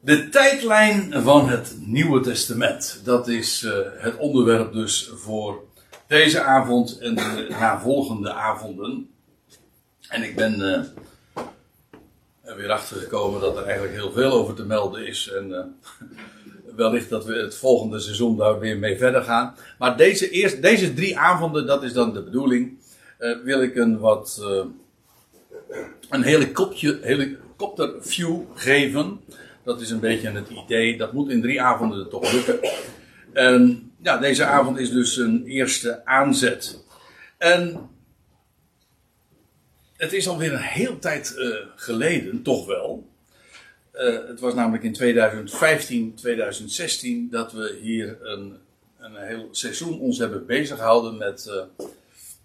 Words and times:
De 0.00 0.28
tijdlijn 0.28 1.22
van 1.22 1.48
het 1.48 1.76
Nieuwe 1.80 2.20
Testament. 2.20 3.00
Dat 3.04 3.28
is 3.28 3.62
uh, 3.62 3.72
het 3.96 4.16
onderwerp 4.16 4.72
dus 4.72 5.10
voor 5.14 5.64
deze 6.06 6.42
avond 6.42 6.98
en 6.98 7.14
de 7.14 7.46
navolgende 7.48 8.32
avonden. 8.32 9.10
En 10.08 10.22
ik 10.22 10.36
ben 10.36 10.60
uh, 10.60 10.84
er 12.42 12.56
weer 12.56 12.70
achter 12.70 12.96
gekomen 12.96 13.40
dat 13.40 13.56
er 13.56 13.64
eigenlijk 13.64 13.94
heel 13.94 14.12
veel 14.12 14.32
over 14.32 14.54
te 14.54 14.64
melden 14.64 15.06
is. 15.06 15.30
En 15.30 15.50
uh, 15.50 15.58
wellicht 16.76 17.08
dat 17.08 17.24
we 17.24 17.34
het 17.34 17.56
volgende 17.56 18.00
seizoen 18.00 18.36
daar 18.36 18.58
weer 18.58 18.78
mee 18.78 18.98
verder 18.98 19.22
gaan. 19.22 19.54
Maar 19.78 19.96
deze, 19.96 20.30
eerst, 20.30 20.62
deze 20.62 20.94
drie 20.94 21.18
avonden, 21.18 21.66
dat 21.66 21.82
is 21.82 21.92
dan 21.92 22.12
de 22.12 22.22
bedoeling. 22.22 22.78
wil 23.44 23.62
ik 23.62 23.76
een 23.76 23.98
wat. 23.98 24.42
een 26.10 26.22
helikopterview 26.22 28.40
geven 28.54 29.20
dat 29.68 29.80
is 29.80 29.90
een 29.90 30.00
beetje 30.00 30.30
het 30.30 30.48
idee. 30.48 30.96
Dat 30.96 31.12
moet 31.12 31.30
in 31.30 31.42
drie 31.42 31.62
avonden 31.62 32.08
toch 32.08 32.32
lukken. 32.32 32.58
En 33.32 33.90
ja, 34.02 34.18
deze 34.18 34.44
avond 34.44 34.78
is 34.78 34.90
dus 34.90 35.16
een 35.16 35.44
eerste 35.46 36.04
aanzet. 36.04 36.84
En 37.38 37.88
het 39.96 40.12
is 40.12 40.28
alweer 40.28 40.52
een 40.52 40.58
heel 40.58 40.98
tijd 40.98 41.34
uh, 41.36 41.56
geleden, 41.76 42.42
toch 42.42 42.66
wel. 42.66 43.08
Uh, 43.94 44.26
het 44.26 44.40
was 44.40 44.54
namelijk 44.54 44.82
in 44.82 44.92
2015, 44.92 46.14
2016 46.14 47.28
dat 47.30 47.52
we 47.52 47.78
hier 47.82 48.18
een, 48.22 48.56
een 48.98 49.16
heel 49.16 49.48
seizoen 49.50 50.00
ons 50.00 50.18
hebben 50.18 50.46
bezig 50.46 50.76
gehouden 50.76 51.16
met, 51.16 51.46
uh, 51.48 51.86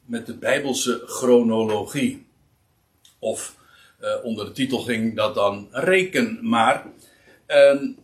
met 0.06 0.26
de 0.26 0.34
Bijbelse 0.34 1.02
chronologie. 1.06 2.26
Of 3.20 3.62
onder 4.24 4.46
de 4.46 4.52
titel 4.52 4.80
ging 4.80 5.16
dat 5.16 5.36
dan 5.36 5.68
Reken 5.72 6.40
maar. 6.42 6.86
En, 7.54 7.98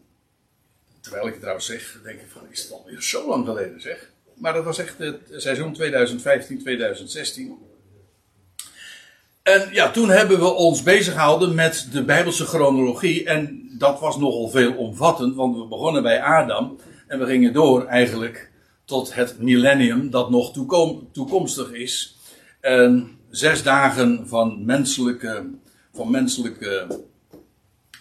terwijl 1.02 1.26
ik 1.26 1.32
het 1.32 1.40
trouwens 1.40 1.66
zeg, 1.66 2.00
denk 2.04 2.20
ik 2.20 2.30
van, 2.30 2.42
is 2.52 2.62
het 2.62 2.72
alweer 2.72 3.02
zo 3.02 3.28
lang 3.28 3.46
geleden 3.46 3.82
zeg. 3.82 4.12
Maar 4.34 4.54
dat 4.54 4.64
was 4.64 4.78
echt 4.78 4.98
het 4.98 5.20
seizoen 5.36 5.78
2015-2016. 5.82 5.82
En 9.42 9.70
ja, 9.72 9.92
toen 9.92 10.10
hebben 10.10 10.40
we 10.40 10.54
ons 10.54 10.84
bezig 10.84 11.14
gehouden 11.14 11.56
met 11.56 11.88
de 11.92 12.04
Bijbelse 12.04 12.46
chronologie. 12.46 13.26
En 13.26 13.70
dat 13.78 14.00
was 14.00 14.18
nogal 14.18 14.50
veelomvattend, 14.50 15.36
want 15.36 15.58
we 15.58 15.68
begonnen 15.68 16.04
bij 16.04 16.22
Adam. 16.22 16.80
En 17.08 17.20
we 17.20 17.26
gingen 17.26 17.54
door 17.54 17.86
eigenlijk 17.86 18.52
tot 18.86 19.14
het 19.14 19.40
millennium, 19.40 20.10
dat 20.10 20.30
nog 20.30 20.54
toekom 20.54 21.10
toekomstig 21.12 21.72
is. 21.72 22.18
En 22.62 23.18
zes 23.30 23.64
dagen 23.64 24.28
van 24.28 24.66
menselijke, 24.66 25.50
van 25.94 26.12
menselijke 26.12 26.88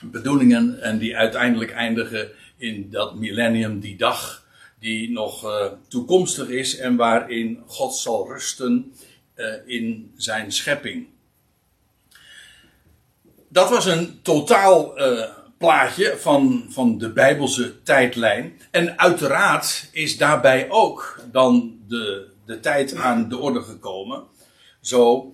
bedoelingen 0.03 0.83
en 0.83 0.99
die 0.99 1.17
uiteindelijk 1.17 1.71
eindigen 1.71 2.29
in 2.57 2.91
dat 2.91 3.15
millennium, 3.15 3.81
die 3.81 3.97
dag 3.97 4.47
die 4.79 5.11
nog 5.11 5.45
uh, 5.45 5.65
toekomstig 5.89 6.49
is 6.49 6.77
en 6.77 6.97
waarin 6.97 7.63
God 7.67 7.95
zal 7.95 8.29
rusten 8.29 8.93
uh, 9.37 9.47
in 9.67 10.13
zijn 10.17 10.53
schepping. 10.53 11.07
Dat 13.49 13.71
was 13.71 13.87
een 13.87 14.23
totaal 14.23 15.01
uh, 15.01 15.23
plaatje 15.59 16.15
van, 16.19 16.67
van 16.69 16.99
de 16.99 17.12
Bijbelse 17.12 17.83
tijdlijn. 17.83 18.61
En 18.71 18.99
uiteraard 18.99 19.89
is 19.93 20.19
daarbij 20.19 20.71
ook 20.71 21.21
dan 21.31 21.79
de, 21.89 22.31
de 22.45 22.61
tijd 22.61 22.95
aan 22.95 23.29
de 23.29 23.39
orde 23.39 23.62
gekomen. 23.62 24.23
Zo 24.81 25.33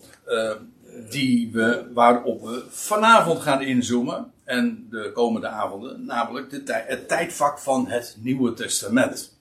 die 1.11 1.51
we, 1.53 1.91
waarop 1.95 2.43
we 2.43 2.65
vanavond 2.69 3.41
gaan 3.41 3.63
inzoomen 3.63 4.33
en 4.45 4.87
de 4.91 5.11
komende 5.15 5.49
avonden, 5.49 6.05
namelijk 6.05 6.51
de 6.51 6.83
het 6.87 7.09
tijdvak 7.09 7.59
van 7.59 7.87
het 7.87 8.17
Nieuwe 8.21 8.53
Testament. 8.53 9.39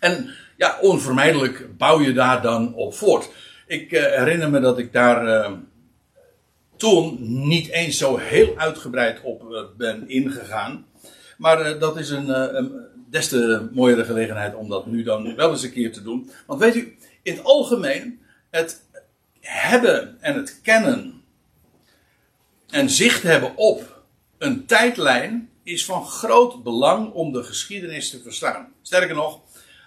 En 0.00 0.30
ja, 0.56 0.78
onvermijdelijk 0.80 1.76
bouw 1.76 2.00
je 2.00 2.12
daar 2.12 2.42
dan 2.42 2.74
op 2.74 2.94
voort. 2.94 3.30
Ik 3.66 3.92
uh, 3.92 4.00
herinner 4.00 4.50
me 4.50 4.60
dat 4.60 4.78
ik 4.78 4.92
daar 4.92 5.26
uh, 5.26 5.52
toen 6.76 7.18
niet 7.48 7.68
eens 7.68 7.98
zo 7.98 8.16
heel 8.16 8.56
uitgebreid 8.56 9.20
op 9.22 9.42
uh, 9.42 9.60
ben 9.76 10.08
ingegaan. 10.08 10.86
Maar 11.36 11.78
dat 11.78 11.96
is 11.96 12.10
een, 12.10 12.56
een 12.56 12.86
des 13.10 13.28
te 13.28 13.68
mooiere 13.72 14.04
gelegenheid 14.04 14.54
om 14.54 14.68
dat 14.68 14.86
nu 14.86 15.02
dan 15.02 15.34
wel 15.36 15.50
eens 15.50 15.62
een 15.62 15.72
keer 15.72 15.92
te 15.92 16.02
doen. 16.02 16.30
Want 16.46 16.60
weet 16.60 16.76
u, 16.76 16.96
in 17.22 17.32
het 17.32 17.44
algemeen, 17.44 18.20
het 18.50 18.82
hebben 19.40 20.16
en 20.20 20.34
het 20.34 20.60
kennen 20.62 21.17
en 22.70 22.90
zicht 22.90 23.22
hebben 23.22 23.56
op 23.56 24.02
een 24.38 24.66
tijdlijn 24.66 25.50
is 25.62 25.84
van 25.84 26.06
groot 26.06 26.62
belang 26.62 27.12
om 27.12 27.32
de 27.32 27.42
geschiedenis 27.42 28.10
te 28.10 28.22
verstaan. 28.22 28.72
Sterker 28.82 29.14
nog, 29.14 29.40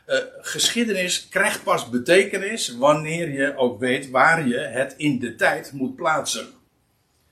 uh, 0.07 0.17
geschiedenis 0.41 1.27
krijgt 1.29 1.63
pas 1.63 1.89
betekenis 1.89 2.77
wanneer 2.77 3.31
je 3.31 3.57
ook 3.57 3.79
weet 3.79 4.09
waar 4.09 4.47
je 4.47 4.57
het 4.57 4.93
in 4.97 5.19
de 5.19 5.35
tijd 5.35 5.71
moet 5.71 5.95
plaatsen. 5.95 6.47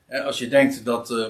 En 0.08 0.24
als 0.24 0.38
je 0.38 0.48
denkt 0.48 0.86
dat, 0.86 1.10
uh, 1.10 1.26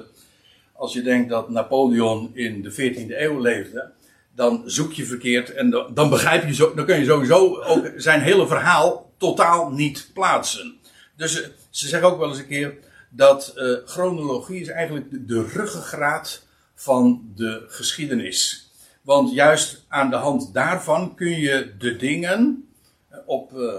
als 0.74 0.94
je 0.94 1.02
denkt 1.02 1.30
dat 1.30 1.50
Napoleon 1.50 2.32
in 2.34 2.62
de 2.62 2.72
14e 2.72 3.22
eeuw 3.22 3.40
leefde, 3.40 3.92
dan 4.36 4.64
zoek 4.66 4.94
je 4.94 5.06
verkeerd 5.06 5.54
en 5.54 5.70
dan, 5.70 5.94
dan 5.94 6.10
begrijp 6.10 6.46
je 6.46 6.54
zo, 6.54 6.74
dan 6.74 6.86
kun 6.86 7.00
je 7.00 7.06
sowieso 7.06 7.62
ook 7.62 7.92
zijn 7.96 8.22
hele 8.22 8.48
verhaal 8.48 9.12
totaal 9.18 9.72
niet 9.72 10.10
plaatsen. 10.14 10.78
Dus 11.16 11.40
uh, 11.40 11.48
ze 11.70 11.88
zeggen 11.88 12.10
ook 12.10 12.20
wel 12.20 12.30
eens 12.30 12.38
een 12.38 12.48
keer 12.48 12.78
dat 13.10 13.54
uh, 13.56 13.78
chronologie 13.86 14.62
is 14.62 14.68
eigenlijk 14.68 15.12
de, 15.12 15.26
de 15.26 15.44
ruggengraat 15.44 16.46
van 16.76 17.32
de 17.36 17.66
geschiedenis. 17.68 18.72
Want 19.02 19.34
juist 19.34 19.86
aan 19.88 20.10
de 20.10 20.16
hand 20.16 20.54
daarvan 20.54 21.16
kun 21.16 21.40
je 21.40 21.74
de 21.78 21.96
dingen 21.96 22.70
eh, 23.10 23.18
op, 23.26 23.52
uh, 23.54 23.74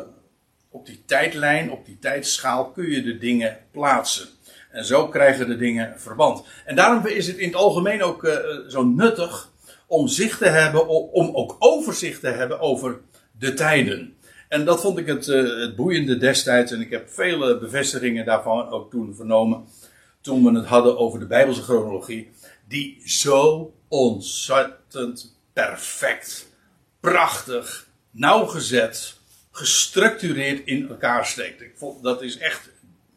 op 0.70 0.86
die 0.86 1.02
tijdlijn, 1.06 1.70
op 1.70 1.86
die 1.86 1.98
tijdschaal, 1.98 2.70
kun 2.70 2.90
je 2.90 3.02
de 3.02 3.18
dingen 3.18 3.58
plaatsen. 3.70 4.28
En 4.70 4.84
zo 4.84 5.08
krijgen 5.08 5.48
de 5.48 5.56
dingen 5.56 6.00
verband. 6.00 6.44
En 6.64 6.76
daarom 6.76 7.06
is 7.06 7.26
het 7.26 7.36
in 7.36 7.46
het 7.46 7.56
algemeen 7.56 8.02
ook 8.02 8.40
zo 8.68 8.84
nuttig 8.84 9.50
om 9.86 10.08
zicht 10.08 10.38
te 10.38 10.48
hebben, 10.48 10.88
om 10.88 11.34
ook 11.34 11.56
overzicht 11.58 12.20
te 12.20 12.28
hebben 12.28 12.60
over 12.60 13.00
de 13.38 13.54
tijden. 13.54 14.14
En 14.50 14.64
dat 14.64 14.80
vond 14.80 14.98
ik 14.98 15.06
het, 15.06 15.26
uh, 15.26 15.60
het 15.60 15.76
boeiende 15.76 16.18
destijds. 16.18 16.72
En 16.72 16.80
ik 16.80 16.90
heb 16.90 17.10
vele 17.10 17.58
bevestigingen 17.58 18.24
daarvan 18.24 18.68
ook 18.68 18.90
toen 18.90 19.14
vernomen. 19.14 19.64
Toen 20.20 20.44
we 20.44 20.58
het 20.58 20.66
hadden 20.66 20.98
over 20.98 21.18
de 21.18 21.26
Bijbelse 21.26 21.62
chronologie. 21.62 22.30
Die 22.68 23.02
zo 23.04 23.72
ontzettend 23.88 25.36
perfect, 25.52 26.46
prachtig, 27.00 27.88
nauwgezet, 28.10 29.14
gestructureerd 29.50 30.66
in 30.66 30.88
elkaar 30.88 31.26
steekt. 31.26 31.60
Ik 31.60 31.72
vond, 31.76 32.02
dat 32.02 32.22
is 32.22 32.38
echt, 32.38 32.70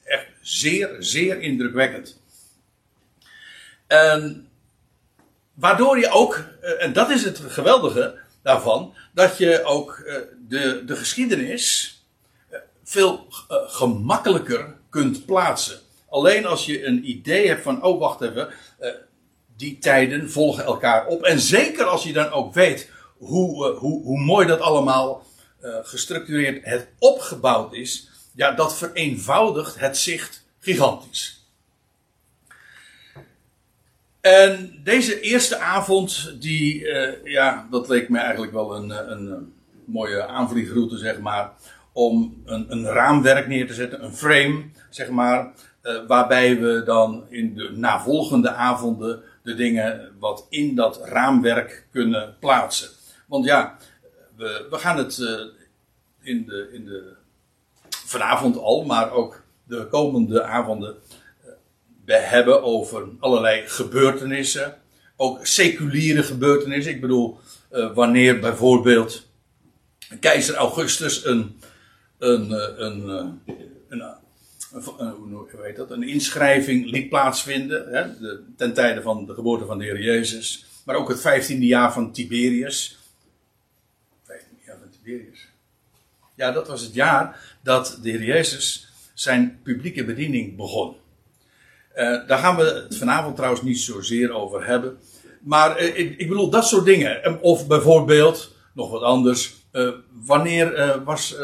echt 0.03 0.27
zeer, 0.41 0.95
zeer 0.99 1.41
indrukwekkend. 1.41 2.21
En 3.87 4.47
waardoor 5.53 5.99
je 5.99 6.09
ook, 6.09 6.43
eh, 6.61 6.83
en 6.83 6.93
dat 6.93 7.09
is 7.09 7.23
het 7.23 7.39
geweldige 7.39 8.19
daarvan, 8.41 8.93
dat 9.13 9.37
je 9.37 9.63
ook 9.63 9.91
eh, 9.91 10.15
de, 10.47 10.83
de 10.85 10.95
geschiedenis 10.95 11.97
eh, 12.49 12.59
veel 12.83 13.27
uh, 13.51 13.57
gemakkelijker 13.65 14.77
kunt 14.89 15.25
plaatsen. 15.25 15.79
Alleen 16.09 16.45
als 16.45 16.65
je 16.65 16.85
een 16.85 17.09
idee 17.09 17.47
hebt 17.47 17.63
van, 17.63 17.83
oh 17.83 17.99
wacht 17.99 18.21
even, 18.21 18.49
die 19.57 19.77
tijden 19.77 20.31
volgen 20.31 20.63
elkaar 20.63 21.07
op. 21.07 21.23
En 21.23 21.39
zeker 21.39 21.85
als 21.85 22.03
je 22.03 22.13
dan 22.13 22.31
ook 22.31 22.53
weet 22.53 22.89
hoe, 23.17 23.67
hoe, 23.67 24.03
hoe 24.03 24.19
mooi 24.19 24.47
dat 24.47 24.59
allemaal 24.59 25.25
gestructureerd 25.61 26.65
het 26.65 26.87
opgebouwd 26.99 27.73
is, 27.73 28.09
ja, 28.35 28.51
dat 28.51 28.77
vereenvoudigt 28.77 29.79
het 29.79 29.97
zicht 29.97 30.45
gigantisch. 30.59 31.42
En 34.23 34.79
deze 34.83 35.19
eerste 35.19 35.57
avond, 35.57 36.35
die, 36.41 36.81
uh, 36.81 37.23
ja, 37.23 37.67
dat 37.71 37.87
leek 37.87 38.09
me 38.09 38.17
eigenlijk 38.17 38.51
wel 38.51 38.75
een, 38.75 38.89
een, 38.89 39.31
een 39.31 39.53
mooie 39.85 40.27
aanvliegroute, 40.27 40.97
zeg 40.97 41.19
maar. 41.19 41.51
Om 41.91 42.41
een, 42.45 42.71
een, 42.71 42.85
raamwerk 42.85 43.47
neer 43.47 43.67
te 43.67 43.73
zetten, 43.73 44.03
een 44.03 44.13
frame, 44.13 44.63
zeg 44.89 45.09
maar. 45.09 45.53
Waarbij 46.07 46.59
we 46.59 46.81
dan 46.85 47.25
in 47.29 47.55
de 47.55 47.71
navolgende 47.75 48.51
avonden 48.51 49.23
de 49.43 49.55
dingen 49.55 50.11
wat 50.19 50.45
in 50.49 50.75
dat 50.75 50.99
raamwerk 51.03 51.87
kunnen 51.91 52.35
plaatsen. 52.39 52.89
Want 53.27 53.45
ja, 53.45 53.77
we, 54.35 54.67
we 54.69 54.77
gaan 54.77 54.97
het 54.97 55.17
in, 56.21 56.45
de, 56.45 56.69
in 56.73 56.85
de, 56.85 57.13
vanavond 57.89 58.57
al, 58.57 58.85
maar 58.85 59.11
ook 59.11 59.43
de 59.63 59.87
komende 59.87 60.43
avonden 60.43 60.95
hebben 62.05 62.63
over 62.63 63.07
allerlei 63.19 63.67
gebeurtenissen. 63.67 64.77
Ook 65.15 65.45
seculiere 65.45 66.23
gebeurtenissen. 66.23 66.93
Ik 66.93 67.01
bedoel, 67.01 67.39
uh, 67.71 67.93
wanneer 67.93 68.39
bijvoorbeeld 68.39 69.27
keizer 70.19 70.55
Augustus 70.55 71.25
een, 71.25 71.59
een, 72.17 72.53
eh, 72.53 72.77
een, 72.77 73.09
een, 73.89 74.03
een, 74.71 75.09
hoe 75.09 75.73
dat, 75.75 75.91
een 75.91 76.07
inschrijving 76.07 76.91
liet 76.91 77.09
plaatsvinden. 77.09 77.93
Hè, 77.93 78.05
ten 78.57 78.73
tijde 78.73 79.01
van 79.01 79.25
de 79.25 79.33
geboorte 79.33 79.65
van 79.65 79.77
de 79.77 79.83
Heer 79.83 80.01
Jezus. 80.01 80.65
Maar 80.85 80.95
ook 80.95 81.09
het 81.09 81.21
vijftiende 81.21 81.65
jaar 81.65 81.93
van 81.93 82.11
Tiberius. 82.11 82.97
Vijftiende 84.23 84.63
jaar 84.65 84.77
van 84.79 84.89
Tiberius. 84.89 85.47
Ja, 86.35 86.51
dat 86.51 86.67
was 86.67 86.81
het 86.81 86.93
jaar 86.93 87.57
dat 87.61 87.99
de 88.01 88.09
Heer 88.09 88.23
Jezus 88.23 88.87
zijn 89.13 89.59
publieke 89.63 90.05
bediening 90.05 90.55
begon. 90.55 90.95
Uh, 91.95 92.27
daar 92.27 92.37
gaan 92.37 92.55
we 92.55 92.63
het 92.63 92.97
vanavond 92.97 93.35
trouwens 93.35 93.63
niet 93.63 93.79
zozeer 93.79 94.33
over 94.33 94.65
hebben. 94.65 94.97
Maar 95.41 95.81
uh, 95.81 95.97
ik, 95.97 96.17
ik, 96.17 96.27
bedoel 96.27 96.49
dat 96.49 96.67
soort 96.67 96.85
dingen. 96.85 97.41
Of 97.41 97.67
bijvoorbeeld, 97.67 98.55
nog 98.73 98.91
wat 98.91 99.01
anders. 99.01 99.53
Uh, 99.71 99.89
wanneer 100.25 101.01
was, 101.03 101.35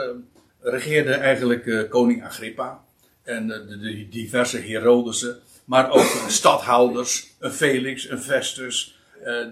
regeerde 0.61 1.13
eigenlijk 1.13 1.89
koning 1.89 2.25
Agrippa? 2.25 2.83
En 3.23 3.47
de, 3.47 4.07
diverse 4.09 4.57
Herodesen. 4.57 5.39
Maar 5.65 5.91
ook 5.91 6.23
stadhouders, 6.27 7.27
een 7.39 7.51
Felix, 7.51 8.09
een 8.09 8.21
Festus. 8.21 8.99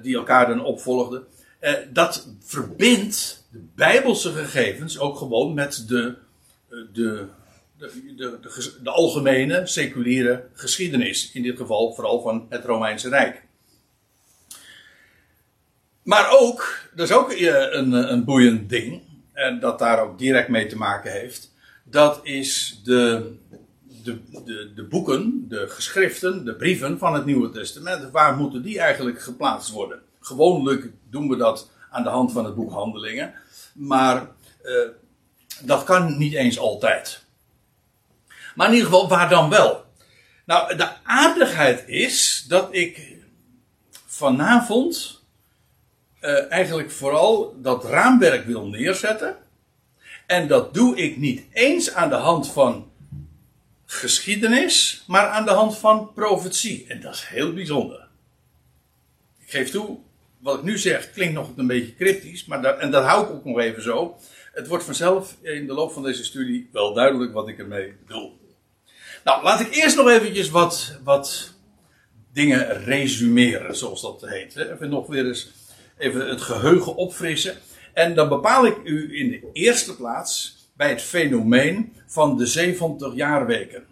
die 0.02 0.16
elkaar 0.16 0.48
dan 0.48 0.64
opvolgden. 0.64 1.24
dat 1.94 2.28
verbindt 2.44 3.48
de 3.52 3.64
bijbelse 3.76 4.32
gegevens 4.32 5.00
ook 5.00 5.18
gewoon 5.18 5.54
met 5.54 5.84
de, 5.88 6.16
de 6.94 7.26
de, 7.78 8.14
de, 8.16 8.40
de, 8.84 8.90
algemene, 8.90 9.68
seculiere 9.68 10.48
geschiedenis. 10.54 11.32
In 11.34 11.44
dit 11.44 11.58
geval 11.58 11.94
vooral 11.94 12.22
van 12.22 12.46
het 12.50 12.66
Romeinse 12.66 13.10
Rijk. 13.10 13.46
Maar 16.04 16.30
ook, 16.40 16.90
dat 16.96 17.10
is 17.10 17.16
ook 17.16 17.32
een, 17.32 17.92
een 17.92 18.24
boeiend 18.24 18.70
ding, 18.70 19.02
en 19.34 19.60
dat 19.60 19.80
daar 19.80 20.00
ook 20.00 20.18
direct 20.18 20.50
mee 20.50 20.68
te 20.68 20.78
maken 20.78 21.12
heeft. 21.12 21.54
Dat 21.84 22.20
is 22.24 22.82
de, 22.84 23.32
de, 24.04 24.20
de, 24.46 24.72
de 24.76 24.84
boeken, 24.84 25.46
de 25.48 25.66
geschriften, 25.70 26.46
de 26.46 26.56
brieven 26.56 26.98
van 26.98 27.14
het 27.14 27.26
Nieuwe 27.26 27.50
Testament. 27.50 28.12
Waar 28.12 28.36
moeten 28.36 28.62
die 28.62 28.80
eigenlijk 28.80 29.22
geplaatst 29.22 29.72
worden? 29.72 30.00
Gewoonlijk 30.20 30.90
doen 31.10 31.30
we 31.30 31.36
dat 31.36 31.70
aan 31.90 32.04
de 32.04 32.10
hand 32.10 32.32
van 32.32 32.46
het 32.46 32.56
boek 32.56 32.72
Handelingen. 32.72 33.34
Maar 33.74 34.28
uh, 34.64 34.88
dat 35.64 35.84
kan 35.84 36.18
niet 36.18 36.34
eens 36.34 36.60
altijd. 36.60 37.26
Maar 38.58 38.68
in 38.68 38.74
ieder 38.74 38.90
geval, 38.90 39.08
waar 39.08 39.30
dan 39.30 39.50
wel? 39.50 39.86
Nou, 40.46 40.76
de 40.76 40.90
aardigheid 41.04 41.88
is 41.88 42.46
dat 42.48 42.68
ik 42.72 43.16
vanavond 44.06 45.24
uh, 46.22 46.52
eigenlijk 46.52 46.92
vooral 46.92 47.56
dat 47.62 47.86
raamwerk 47.86 48.46
wil 48.46 48.68
neerzetten. 48.68 49.38
En 50.26 50.48
dat 50.48 50.74
doe 50.74 50.98
ik 50.98 51.18
niet 51.18 51.44
eens 51.54 51.94
aan 51.94 52.10
de 52.10 52.16
hand 52.16 52.52
van 52.52 52.92
geschiedenis, 53.86 55.04
maar 55.08 55.28
aan 55.28 55.46
de 55.46 55.52
hand 55.52 55.78
van 55.78 56.14
profetie. 56.14 56.86
En 56.88 57.02
dat 57.02 57.14
is 57.14 57.26
heel 57.26 57.54
bijzonder. 57.54 58.08
Ik 59.40 59.50
geef 59.50 59.72
toe, 59.72 59.98
wat 60.38 60.58
ik 60.58 60.64
nu 60.64 60.78
zeg 60.78 61.12
klinkt 61.12 61.34
nog 61.34 61.50
een 61.56 61.68
beetje 61.68 61.96
cryptisch, 61.96 62.46
maar 62.46 62.64
en 62.64 62.92
dat 62.92 63.04
hou 63.04 63.24
ik 63.26 63.30
ook 63.30 63.46
nog 63.46 63.60
even 63.60 63.84
zo. 63.84 64.18
Het 64.54 64.68
wordt 64.68 64.84
vanzelf 64.84 65.38
in 65.42 65.68
de 65.68 65.74
loop 65.74 65.92
van 65.92 66.04
deze 66.04 66.24
studie 66.24 66.70
wel 66.72 66.94
duidelijk 66.94 67.34
wat 67.34 67.48
ik 67.48 67.60
ermee 67.60 67.94
bedoel. 68.06 68.46
Nou, 69.28 69.44
laat 69.44 69.60
ik 69.60 69.76
eerst 69.76 69.96
nog 69.96 70.10
eventjes 70.10 70.50
wat, 70.50 71.00
wat 71.04 71.54
dingen 72.34 72.84
resumeren, 72.84 73.76
zoals 73.76 74.02
dat 74.02 74.22
heet. 74.26 74.56
Even 74.56 74.90
nog 74.90 75.08
weer 75.08 75.26
eens 75.26 75.52
even 75.98 76.30
het 76.30 76.42
geheugen 76.42 76.96
opfrissen. 76.96 77.56
En 77.94 78.16
dan 78.16 78.30
bepaal 78.30 78.66
ik 78.66 78.78
u 78.84 79.20
in 79.20 79.30
de 79.30 79.50
eerste 79.54 79.96
plaats 79.96 80.58
bij 80.74 80.90
het 80.90 81.02
fenomeen 81.02 81.94
van 82.06 82.38
de 82.38 82.46
70 82.46 83.16
jaarweken. 83.16 83.86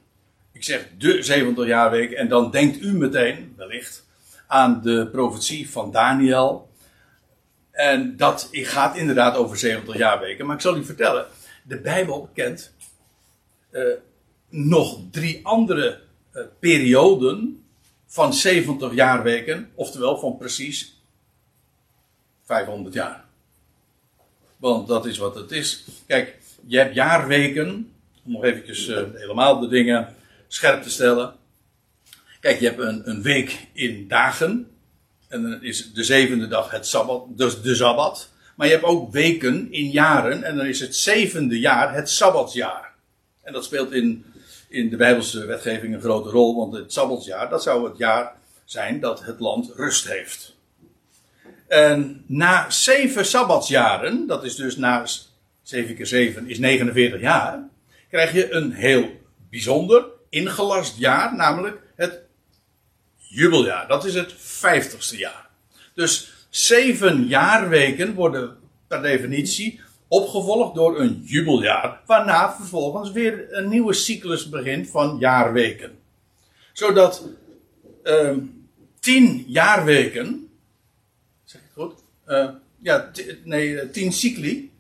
Ik 0.52 0.64
zeg 0.64 0.88
de 0.98 1.24
70 1.24 1.66
jaarweken 1.66 2.18
en 2.18 2.28
dan 2.28 2.52
denkt 2.52 2.82
u 2.82 2.94
meteen, 2.94 3.54
wellicht, 3.58 4.06
aan 4.48 4.82
de 4.82 5.08
profetie 5.12 5.70
van 5.70 5.92
Daniel. 5.92 6.70
En 7.72 8.18
dat 8.18 8.50
gaat 8.52 8.98
inderdaad 8.98 9.36
over 9.36 9.58
70 9.58 9.98
jaarweken. 9.98 10.46
Maar 10.46 10.56
ik 10.56 10.62
zal 10.62 10.78
u 10.78 10.86
vertellen, 10.86 11.26
de 11.64 11.82
Bijbel 11.82 12.30
kent 12.34 12.74
uh, 13.72 13.84
nog 14.50 15.00
drie 15.12 15.40
andere 15.46 16.02
uh, 16.34 16.44
perioden 16.60 17.64
van 18.06 18.34
70 18.34 18.94
jaarweken, 18.94 19.70
oftewel 19.76 20.18
van 20.18 20.38
precies 20.38 20.96
500 22.44 22.94
jaar. 22.94 23.26
Want 24.58 24.88
dat 24.88 25.06
is 25.06 25.18
wat 25.18 25.36
het 25.36 25.52
is. 25.52 25.86
Kijk, 26.08 26.38
je 26.66 26.78
hebt 26.78 26.96
jaarweken, 26.96 27.92
om 28.24 28.32
nog 28.32 28.44
eventjes 28.44 28.88
uh, 28.88 29.02
helemaal 29.14 29.60
de 29.60 29.68
dingen 29.68 30.16
scherp 30.48 30.84
te 30.84 30.90
stellen. 30.90 31.34
Kijk, 32.40 32.60
je 32.60 32.66
hebt 32.66 32.80
een, 32.80 33.10
een 33.10 33.22
week 33.22 33.68
in 33.74 34.08
dagen. 34.08 34.70
En 35.28 35.42
dan 35.42 35.64
is 35.64 35.94
de 35.94 36.04
zevende 36.04 36.48
dag 36.48 36.72
het 36.72 36.88
sabbat, 36.88 37.26
dus 37.38 37.62
de 37.62 37.76
sabbat. 37.76 38.30
Maar 38.56 38.68
je 38.68 38.74
hebt 38.74 38.86
ook 38.86 39.12
weken 39.12 39.72
in 39.72 39.90
jaren. 39.90 40.44
En 40.44 40.56
dan 40.56 40.66
is 40.66 40.80
het 40.80 40.96
zevende 40.96 41.60
jaar 41.60 41.94
het 41.94 42.10
sabbatsjaar. 42.10 42.94
En 43.42 43.54
dat 43.54 43.64
speelt 43.64 43.92
in 43.92 44.26
in 44.76 44.90
de 44.90 44.96
Bijbelse 44.96 45.46
wetgeving 45.46 45.94
een 45.94 46.02
grote 46.02 46.30
rol, 46.30 46.56
want 46.56 46.74
het 46.74 46.94
Sabbatsjaar, 46.94 47.50
dat 47.50 47.64
zou 47.64 47.90
het 47.90 47.98
jaar 47.98 48.36
zijn 48.66 49.00
dat 49.00 49.24
het 49.24 49.40
land 49.40 49.72
rust 49.76 50.08
heeft. 50.08 50.56
En 51.68 52.24
na 52.28 52.70
zeven 52.70 53.26
Sabbatsjaren, 53.26 54.28
dat 54.28 54.44
is 54.44 54.56
dus 54.56 54.78
na 54.78 55.06
7 55.62 55.96
keer 55.96 56.06
7 56.06 56.50
is 56.50 56.60
49 56.60 57.22
jaar, 57.22 57.68
krijg 58.10 58.34
je 58.34 58.52
een 58.52 58.72
heel 58.72 59.10
bijzonder 59.50 60.06
ingelast 60.30 60.98
jaar, 60.98 61.36
namelijk 61.36 61.82
het 61.96 62.20
jubeljaar. 63.18 63.88
Dat 63.88 64.06
is 64.06 64.14
het 64.14 64.34
vijftigste 64.38 65.18
jaar. 65.18 65.50
Dus 65.94 66.34
zeven 66.50 67.28
jaarweken 67.28 68.14
worden 68.14 68.58
per 68.88 69.02
definitie 69.02 69.82
Opgevolgd 70.08 70.76
door 70.76 71.00
een 71.00 71.22
jubeljaar, 71.24 72.02
waarna 72.06 72.56
vervolgens 72.56 73.12
weer 73.12 73.48
een 73.50 73.70
nieuwe 73.70 73.94
cyclus 73.94 74.50
begint 74.50 74.90
van 74.90 75.18
jaarweken. 75.20 76.00
Zodat 76.74 77.30
uh, 78.04 78.38
tien 79.00 79.44
jaarweken, 79.48 80.50
zeg 81.44 81.62
ik 81.62 81.68
goed? 81.74 81.94
Uh, 82.28 82.50
ja, 82.80 83.12
nee, 83.44 83.80
eh, 83.80 83.90
tien 83.90 84.14
cycli, 84.14 84.72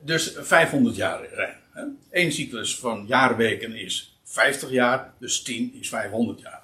dus 0.00 0.32
500 0.36 0.96
jaar 0.96 1.28
rijden. 1.34 1.98
Eén 2.10 2.32
cyclus 2.32 2.78
van 2.78 3.04
jaarweken 3.06 3.74
is 3.74 4.18
50 4.24 4.70
jaar, 4.70 5.14
dus 5.18 5.42
10 5.42 5.74
is 5.80 5.88
500 5.88 6.40
jaar. 6.40 6.62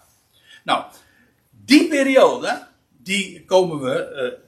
Nou, 0.64 0.84
die 1.50 1.88
periode, 1.88 2.66
die 3.02 3.44
komen 3.44 3.80
we 3.80 4.30
uh, 4.42 4.47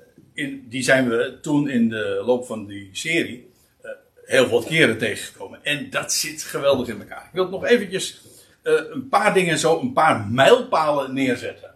die 0.69 0.83
zijn 0.83 1.09
we 1.09 1.39
toen 1.43 1.69
in 1.69 1.89
de 1.89 2.23
loop 2.25 2.47
van 2.47 2.67
die 2.67 2.89
serie 2.93 3.51
uh, 3.83 3.91
heel 4.25 4.49
wat 4.49 4.65
keren 4.65 4.99
tegengekomen. 4.99 5.65
En 5.65 5.91
dat 5.91 6.13
zit 6.13 6.43
geweldig 6.43 6.89
in 6.89 7.01
elkaar. 7.01 7.25
Ik 7.25 7.33
wil 7.33 7.49
nog 7.49 7.65
eventjes 7.65 8.23
uh, 8.63 8.73
een 8.91 9.09
paar 9.09 9.35
dingen 9.35 9.59
zo, 9.59 9.81
een 9.81 9.93
paar 9.93 10.27
mijlpalen 10.27 11.15
neerzetten. 11.15 11.71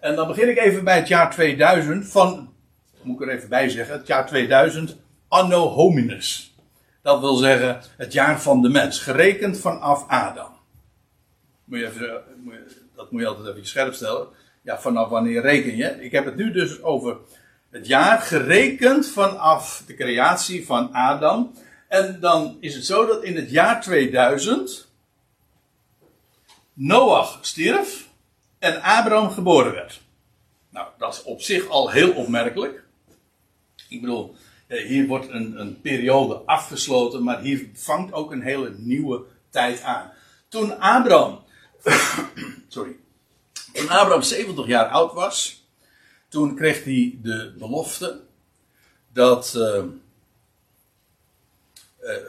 En 0.00 0.14
dan 0.14 0.26
begin 0.26 0.48
ik 0.48 0.58
even 0.58 0.84
bij 0.84 0.96
het 0.96 1.08
jaar 1.08 1.30
2000 1.30 2.08
van, 2.08 2.54
moet 3.02 3.20
ik 3.20 3.28
er 3.28 3.34
even 3.34 3.48
bij 3.48 3.68
zeggen, 3.68 3.98
het 3.98 4.06
jaar 4.06 4.26
2000 4.26 4.96
anno 5.28 5.68
hominis. 5.68 6.54
Dat 7.02 7.20
wil 7.20 7.36
zeggen 7.36 7.80
het 7.96 8.12
jaar 8.12 8.40
van 8.40 8.62
de 8.62 8.68
mens, 8.68 8.98
gerekend 8.98 9.58
vanaf 9.58 10.08
Adam. 10.08 10.50
Moet 11.64 11.78
je 11.78 11.86
even, 11.86 12.22
dat 12.96 13.10
moet 13.10 13.20
je 13.20 13.26
altijd 13.26 13.48
even 13.48 13.66
scherp 13.66 13.94
stellen. 13.94 14.28
Ja, 14.62 14.80
vanaf 14.80 15.08
wanneer 15.08 15.40
reken 15.40 15.76
je? 15.76 16.04
Ik 16.04 16.12
heb 16.12 16.24
het 16.24 16.36
nu 16.36 16.52
dus 16.52 16.82
over 16.82 17.16
het 17.76 17.86
jaar 17.86 18.18
gerekend 18.18 19.08
vanaf 19.08 19.82
de 19.86 19.94
creatie 19.94 20.66
van 20.66 20.92
Adam. 20.92 21.52
En 21.88 22.20
dan 22.20 22.56
is 22.60 22.74
het 22.74 22.86
zo 22.86 23.06
dat 23.06 23.24
in 23.24 23.36
het 23.36 23.50
jaar 23.50 23.82
2000 23.82 24.88
Noach 26.72 27.38
stierf 27.40 28.08
en 28.58 28.82
Abraham 28.82 29.30
geboren 29.30 29.72
werd. 29.72 30.00
Nou, 30.70 30.88
dat 30.98 31.14
is 31.14 31.22
op 31.22 31.40
zich 31.40 31.68
al 31.68 31.90
heel 31.90 32.12
opmerkelijk. 32.12 32.84
Ik 33.88 34.00
bedoel, 34.00 34.34
hier 34.68 35.06
wordt 35.06 35.28
een, 35.28 35.60
een 35.60 35.80
periode 35.80 36.34
afgesloten, 36.34 37.22
maar 37.22 37.40
hier 37.40 37.70
vangt 37.74 38.12
ook 38.12 38.32
een 38.32 38.42
hele 38.42 38.74
nieuwe 38.78 39.24
tijd 39.50 39.82
aan. 39.82 40.12
Toen 40.48 40.78
Abraham, 40.78 41.44
sorry, 42.68 42.96
toen 43.72 43.88
Abraham 43.88 44.22
70 44.22 44.66
jaar 44.66 44.88
oud 44.88 45.12
was, 45.12 45.65
toen 46.28 46.56
kreeg 46.56 46.84
hij 46.84 47.18
de 47.22 47.54
belofte 47.58 48.20
dat, 49.12 49.54
uh, 49.56 49.82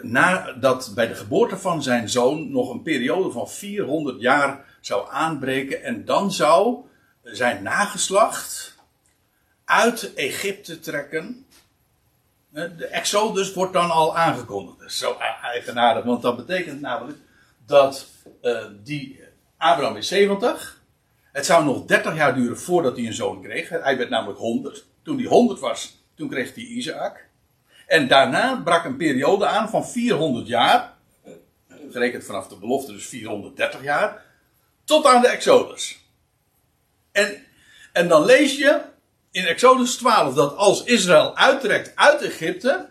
na, 0.02 0.52
dat 0.52 0.92
bij 0.96 1.08
de 1.08 1.16
geboorte 1.16 1.58
van 1.58 1.84
zijn 1.84 2.10
zoon 2.10 2.52
nog 2.52 2.70
een 2.70 2.82
periode 2.82 3.32
van 3.32 3.50
400 3.50 4.22
jaar 4.22 4.66
zou 4.82 5.08
aanbreken 5.12 5.84
en 5.84 6.06
dan 6.06 6.32
zou 6.32 6.78
zijn 7.24 7.64
nageslacht 7.64 8.76
uit 9.66 10.14
Egypte 10.14 10.80
trekken. 10.80 11.46
De 12.50 12.88
Exodus 12.88 13.54
wordt 13.54 13.74
dan 13.74 13.92
al 13.92 14.18
aangekondigd. 14.18 14.80
Dat 14.80 14.88
is 14.88 14.98
zo 14.98 15.18
eigenaardig, 15.42 16.04
want 16.04 16.22
dat 16.22 16.36
betekent 16.36 16.82
namelijk 16.82 17.18
dat 17.66 18.08
die 18.84 19.20
Abraham 19.58 19.96
is 19.96 20.08
70. 20.08 20.77
Het 21.38 21.46
zou 21.46 21.66
nog 21.66 21.86
30 21.86 22.16
jaar 22.16 22.36
duren 22.36 22.60
voordat 22.60 22.96
hij 22.96 23.06
een 23.06 23.14
zoon 23.14 23.42
kreeg. 23.42 23.70
Hij 23.70 23.98
werd 23.98 24.10
namelijk 24.10 24.40
100. 24.40 24.86
Toen 25.04 25.18
hij 25.18 25.26
100 25.26 25.60
was, 25.60 25.98
toen 26.16 26.30
kreeg 26.30 26.56
hij 26.56 26.64
Isaac. 26.64 27.26
En 27.88 28.08
daarna 28.08 28.62
brak 28.64 28.86
een 28.86 28.98
periode 28.98 29.46
aan 29.48 29.70
van 29.70 29.88
400 29.88 30.48
jaar. 30.48 30.94
Gerekend 31.92 32.26
vanaf 32.26 32.48
de 32.48 32.56
belofte, 32.56 32.92
dus 32.92 33.06
430 33.06 33.84
jaar. 33.84 34.22
Tot 34.84 35.06
aan 35.06 35.22
de 35.22 35.28
Exodus. 35.28 36.00
En, 37.12 37.46
en 37.94 38.08
dan 38.08 38.26
lees 38.26 38.58
je 38.58 38.82
in 39.32 39.46
Exodus 39.46 39.96
12 39.96 40.34
dat 40.34 40.56
als 40.56 40.84
Israël 40.84 41.36
uittrekt 41.36 41.92
uit 41.96 42.22
Egypte. 42.22 42.90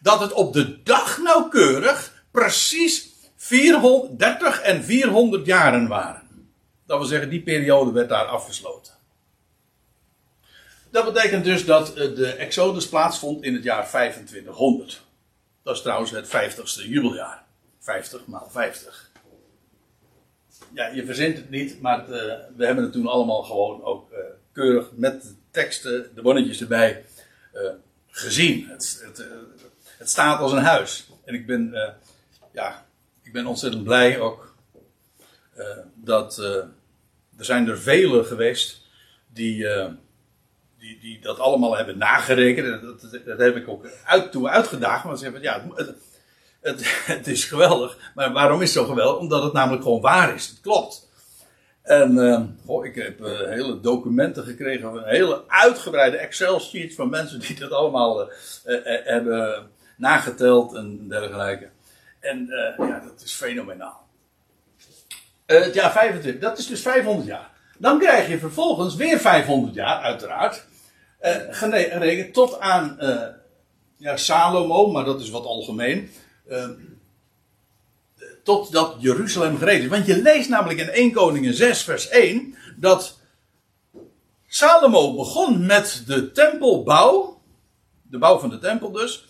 Dat 0.00 0.20
het 0.20 0.32
op 0.32 0.52
de 0.52 0.82
dag 0.82 1.18
nauwkeurig 1.18 2.24
precies 2.30 3.08
430 3.36 4.60
en 4.60 4.84
400 4.84 5.46
jaren 5.46 5.88
waren. 5.88 6.29
Dat 6.90 6.98
wil 6.98 7.08
zeggen, 7.08 7.30
die 7.30 7.42
periode 7.42 7.92
werd 7.92 8.08
daar 8.08 8.24
afgesloten. 8.24 8.92
Dat 10.90 11.04
betekent 11.12 11.44
dus 11.44 11.64
dat 11.64 11.94
eh, 11.94 12.14
de 12.14 12.32
Exodus 12.32 12.88
plaatsvond 12.88 13.44
in 13.44 13.54
het 13.54 13.62
jaar 13.62 13.88
2500. 13.88 15.02
Dat 15.62 15.76
is 15.76 15.82
trouwens 15.82 16.10
het 16.10 16.26
50ste 16.26 16.88
jubeljaar. 16.88 17.44
50 17.78 18.26
maal 18.26 18.48
50. 18.50 19.10
Ja, 20.72 20.86
je 20.86 21.04
verzint 21.04 21.36
het 21.36 21.50
niet, 21.50 21.80
maar 21.80 22.00
uh, 22.00 22.08
we 22.56 22.66
hebben 22.66 22.84
het 22.84 22.92
toen 22.92 23.06
allemaal 23.06 23.42
gewoon 23.42 23.82
ook 23.82 24.12
uh, 24.12 24.18
keurig 24.52 24.90
met 24.94 25.22
de 25.22 25.34
teksten, 25.50 26.14
de 26.14 26.22
bonnetjes 26.22 26.60
erbij, 26.60 27.04
gezien. 28.08 28.68
Het, 28.68 29.02
het, 29.04 29.26
het, 29.98 30.10
staat 30.10 30.40
als 30.40 30.52
een 30.52 30.58
huis. 30.58 31.10
En 31.24 31.34
ik 31.34 31.46
ben, 31.46 31.74
ja, 32.52 32.86
ik 33.22 33.32
ben 33.32 33.46
ontzettend 33.46 33.84
blij 33.84 34.20
ook 34.20 34.54
dat 35.94 36.42
er 37.40 37.46
zijn 37.46 37.68
er 37.68 37.78
velen 37.78 38.24
geweest 38.24 38.88
die 39.32 39.66
die, 40.80 40.98
die 41.00 41.20
dat 41.20 41.38
allemaal 41.38 41.76
hebben 41.76 41.98
nagerekend. 41.98 42.82
Dat, 42.82 43.00
dat, 43.00 43.24
dat 43.24 43.38
heb 43.38 43.56
ik 43.56 43.68
ook 43.68 43.86
uit, 44.04 44.32
toe 44.32 44.48
uitgedaagd. 44.48 45.04
Want 45.04 45.18
ze 45.18 45.24
hebben, 45.24 45.42
ja, 45.42 45.66
het, 46.60 47.04
het, 47.06 47.26
is 47.26 47.44
geweldig. 47.44 48.12
Maar 48.14 48.32
waarom 48.32 48.62
is 48.62 48.74
het 48.74 48.84
zo 48.84 48.88
geweldig? 48.88 49.20
Omdat 49.20 49.42
het 49.42 49.52
namelijk 49.52 49.82
gewoon 49.82 50.00
waar 50.00 50.34
is. 50.34 50.46
Het 50.46 50.60
klopt. 50.60 51.08
En 51.82 52.16
uh, 52.16 52.40
goh, 52.66 52.86
ik 52.86 52.94
heb 52.94 53.20
uh, 53.20 53.38
hele 53.38 53.80
documenten 53.80 54.44
gekregen, 54.44 54.94
een 54.94 55.04
hele 55.04 55.44
uitgebreide 55.48 56.16
Excel-sheet 56.16 56.94
van 56.94 57.10
mensen 57.10 57.40
die 57.40 57.58
dat 57.58 57.72
allemaal 57.72 58.30
hebben 58.84 59.68
nageteld 59.96 60.74
en 60.74 61.08
dergelijke. 61.08 61.68
En 62.20 62.46
ja, 62.78 63.00
dat 63.00 63.22
is 63.24 63.32
fenomenaal. 63.32 63.99
Het 65.58 65.74
jaar 65.74 65.92
25, 65.92 66.40
dat 66.40 66.58
is 66.58 66.66
dus 66.66 66.80
500 66.80 67.26
jaar. 67.26 67.50
Dan 67.78 67.98
krijg 67.98 68.28
je 68.28 68.38
vervolgens 68.38 68.94
weer 68.94 69.18
500 69.18 69.74
jaar, 69.74 70.02
uiteraard. 70.02 70.64
Uh, 71.22 71.36
gerekend 71.50 72.34
tot 72.34 72.60
aan 72.60 72.96
uh, 73.00 73.22
ja, 73.96 74.16
Salomo, 74.16 74.90
maar 74.90 75.04
dat 75.04 75.20
is 75.20 75.30
wat 75.30 75.44
algemeen. 75.44 76.10
Uh, 76.48 76.68
tot 78.42 78.72
dat 78.72 78.96
Jeruzalem 78.98 79.58
gereed 79.58 79.82
is. 79.82 79.88
Want 79.88 80.06
je 80.06 80.22
leest 80.22 80.48
namelijk 80.48 80.80
in 80.80 80.88
1 80.88 81.12
Koningen 81.12 81.54
6, 81.54 81.82
vers 81.82 82.08
1 82.08 82.54
dat 82.76 83.18
Salomo 84.46 85.14
begon 85.14 85.66
met 85.66 86.02
de 86.06 86.32
tempelbouw, 86.32 87.40
de 88.02 88.18
bouw 88.18 88.38
van 88.38 88.50
de 88.50 88.58
tempel 88.58 88.90
dus, 88.90 89.24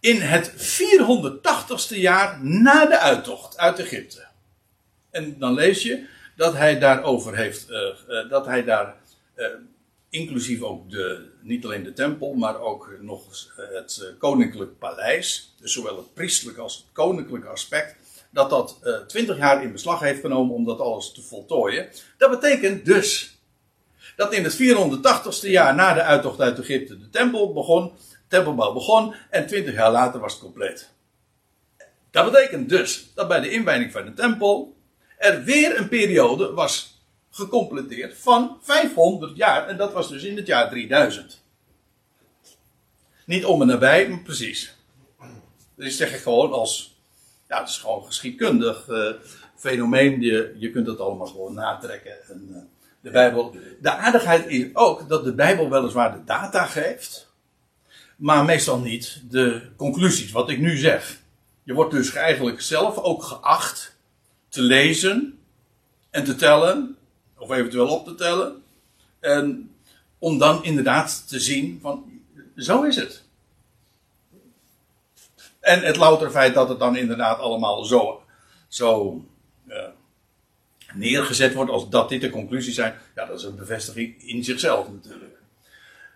in 0.00 0.20
het 0.20 0.52
480ste 0.52 1.96
jaar 1.96 2.44
na 2.44 2.86
de 2.86 2.98
uittocht 2.98 3.58
uit 3.58 3.78
Egypte. 3.78 4.25
En 5.16 5.38
dan 5.38 5.54
lees 5.54 5.82
je 5.82 6.06
dat 6.36 6.54
hij 6.54 6.78
daarover 6.78 7.36
heeft, 7.36 7.70
uh, 7.70 8.30
dat 8.30 8.46
hij 8.46 8.64
daar 8.64 8.96
inclusief 10.10 10.62
ook 10.62 10.90
de, 10.90 11.28
niet 11.40 11.64
alleen 11.64 11.82
de 11.82 11.92
tempel, 11.92 12.34
maar 12.34 12.60
ook 12.60 12.90
nog 13.00 13.52
het 13.56 14.02
eh, 14.02 14.18
koninklijk 14.18 14.78
paleis, 14.78 15.54
dus 15.60 15.72
zowel 15.72 15.96
het 15.96 16.14
priestelijke 16.14 16.60
als 16.60 16.76
het 16.76 16.84
koninklijke 16.92 17.48
aspect, 17.48 17.96
dat 18.30 18.50
dat 18.50 18.80
twintig 19.06 19.36
jaar 19.36 19.62
in 19.62 19.72
beslag 19.72 20.00
heeft 20.00 20.20
genomen 20.20 20.54
om 20.54 20.64
dat 20.64 20.80
alles 20.80 21.12
te 21.12 21.22
voltooien. 21.22 21.88
Dat 22.18 22.30
betekent 22.30 22.84
dus 22.84 23.38
dat 24.16 24.34
in 24.34 24.44
het 24.44 24.54
480ste 24.54 25.48
jaar 25.50 25.74
na 25.74 25.94
de 25.94 26.02
uittocht 26.02 26.40
uit 26.40 26.58
Egypte 26.58 26.98
de 26.98 27.10
tempel 27.10 27.52
begon, 27.52 27.92
tempelbouw 28.28 28.72
begon 28.72 29.14
en 29.30 29.46
twintig 29.46 29.74
jaar 29.74 29.90
later 29.90 30.20
was 30.20 30.32
het 30.32 30.42
compleet. 30.42 30.90
Dat 32.10 32.32
betekent 32.32 32.68
dus 32.68 33.10
dat 33.14 33.28
bij 33.28 33.40
de 33.40 33.50
inwijding 33.50 33.92
van 33.92 34.04
de 34.04 34.14
tempel 34.14 34.75
er 35.16 35.44
weer 35.44 35.78
een 35.78 35.88
periode 35.88 36.52
was 36.52 37.00
gecompleteerd 37.30 38.18
van 38.18 38.58
500 38.62 39.36
jaar. 39.36 39.68
En 39.68 39.76
dat 39.76 39.92
was 39.92 40.08
dus 40.08 40.22
in 40.22 40.36
het 40.36 40.46
jaar 40.46 40.70
3000. 40.70 41.42
Niet 43.24 43.44
om 43.44 43.60
en 43.60 43.66
nabij, 43.66 44.08
maar 44.08 44.22
precies. 44.22 44.76
Dus 45.74 45.96
zeg 45.96 46.14
ik 46.14 46.20
gewoon 46.20 46.52
als. 46.52 46.94
Ja, 47.48 47.58
het 47.58 47.68
is 47.68 47.78
gewoon 47.78 48.04
geschiedkundig 48.04 48.88
uh, 48.88 49.12
fenomeen. 49.56 50.20
Je, 50.20 50.54
je 50.58 50.70
kunt 50.70 50.86
het 50.86 51.00
allemaal 51.00 51.26
gewoon 51.26 51.54
natrekken. 51.54 52.26
En, 52.28 52.46
uh, 52.50 52.56
de, 53.00 53.10
Bijbel, 53.10 53.54
de 53.80 53.90
aardigheid 53.90 54.46
is 54.46 54.66
ook 54.72 55.08
dat 55.08 55.24
de 55.24 55.34
Bijbel 55.34 55.70
weliswaar 55.70 56.12
de 56.12 56.24
data 56.24 56.64
geeft. 56.64 57.30
Maar 58.16 58.44
meestal 58.44 58.78
niet 58.78 59.22
de 59.30 59.62
conclusies, 59.76 60.32
wat 60.32 60.50
ik 60.50 60.58
nu 60.58 60.76
zeg. 60.76 61.20
Je 61.62 61.74
wordt 61.74 61.90
dus 61.90 62.12
eigenlijk 62.12 62.60
zelf 62.60 62.98
ook 62.98 63.22
geacht 63.22 63.95
te 64.56 64.62
lezen 64.62 65.38
en 66.10 66.24
te 66.24 66.34
tellen 66.34 66.96
of 67.38 67.50
eventueel 67.50 67.88
op 67.88 68.04
te 68.04 68.14
tellen. 68.14 68.62
En 69.20 69.74
om 70.18 70.38
dan 70.38 70.64
inderdaad 70.64 71.28
te 71.28 71.40
zien 71.40 71.78
van, 71.82 72.20
zo 72.56 72.82
is 72.82 72.96
het. 72.96 73.22
En 75.60 75.82
het 75.82 75.96
louter 75.96 76.30
feit 76.30 76.54
dat 76.54 76.68
het 76.68 76.78
dan 76.78 76.96
inderdaad 76.96 77.38
allemaal 77.38 77.84
zo, 77.84 78.22
zo 78.68 79.20
uh, 79.68 79.76
neergezet 80.94 81.54
wordt 81.54 81.70
als 81.70 81.88
dat 81.88 82.08
dit 82.08 82.20
de 82.20 82.30
conclusies 82.30 82.74
zijn, 82.74 82.94
ja, 83.14 83.26
dat 83.26 83.38
is 83.38 83.44
een 83.44 83.56
bevestiging 83.56 84.22
in 84.22 84.44
zichzelf 84.44 84.88
natuurlijk. 84.88 85.36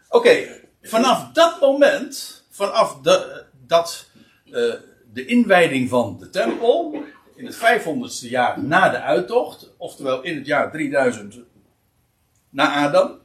Oké, 0.09 0.61
vanaf 0.83 1.33
dat 1.33 1.61
moment, 1.61 2.45
vanaf 2.51 2.99
dat 3.67 4.07
uh, 4.45 4.75
de 5.13 5.25
inwijding 5.27 5.89
van 5.89 6.17
de 6.19 6.31
tempel, 6.31 7.05
in 7.41 7.47
het 7.47 7.57
500ste 7.57 8.29
jaar 8.29 8.63
na 8.63 8.89
de 8.89 9.01
uittocht, 9.01 9.71
oftewel 9.77 10.23
in 10.23 10.37
het 10.37 10.47
jaar 10.47 10.71
3000 10.71 11.39
na 12.51 12.75
Adam, 12.75 13.19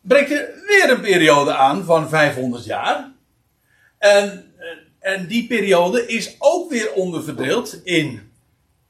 breekt 0.00 0.30
er 0.30 0.62
weer 0.66 0.90
een 0.90 1.00
periode 1.00 1.54
aan 1.54 1.84
van 1.84 2.08
500 2.08 2.64
jaar. 2.64 3.12
En, 3.98 4.52
en 4.98 5.26
die 5.26 5.46
periode 5.46 6.06
is 6.06 6.36
ook 6.38 6.70
weer 6.70 6.92
onderverdeeld 6.92 7.80
in, 7.84 8.32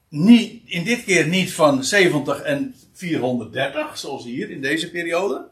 niet, 0.08 0.62
in 0.64 0.84
dit 0.84 1.04
keer 1.04 1.26
niet 1.26 1.52
van 1.52 1.84
70 1.84 2.40
en 2.40 2.74
430, 2.92 3.98
zoals 3.98 4.24
hier 4.24 4.50
in 4.50 4.60
deze 4.60 4.90
periode, 4.90 5.48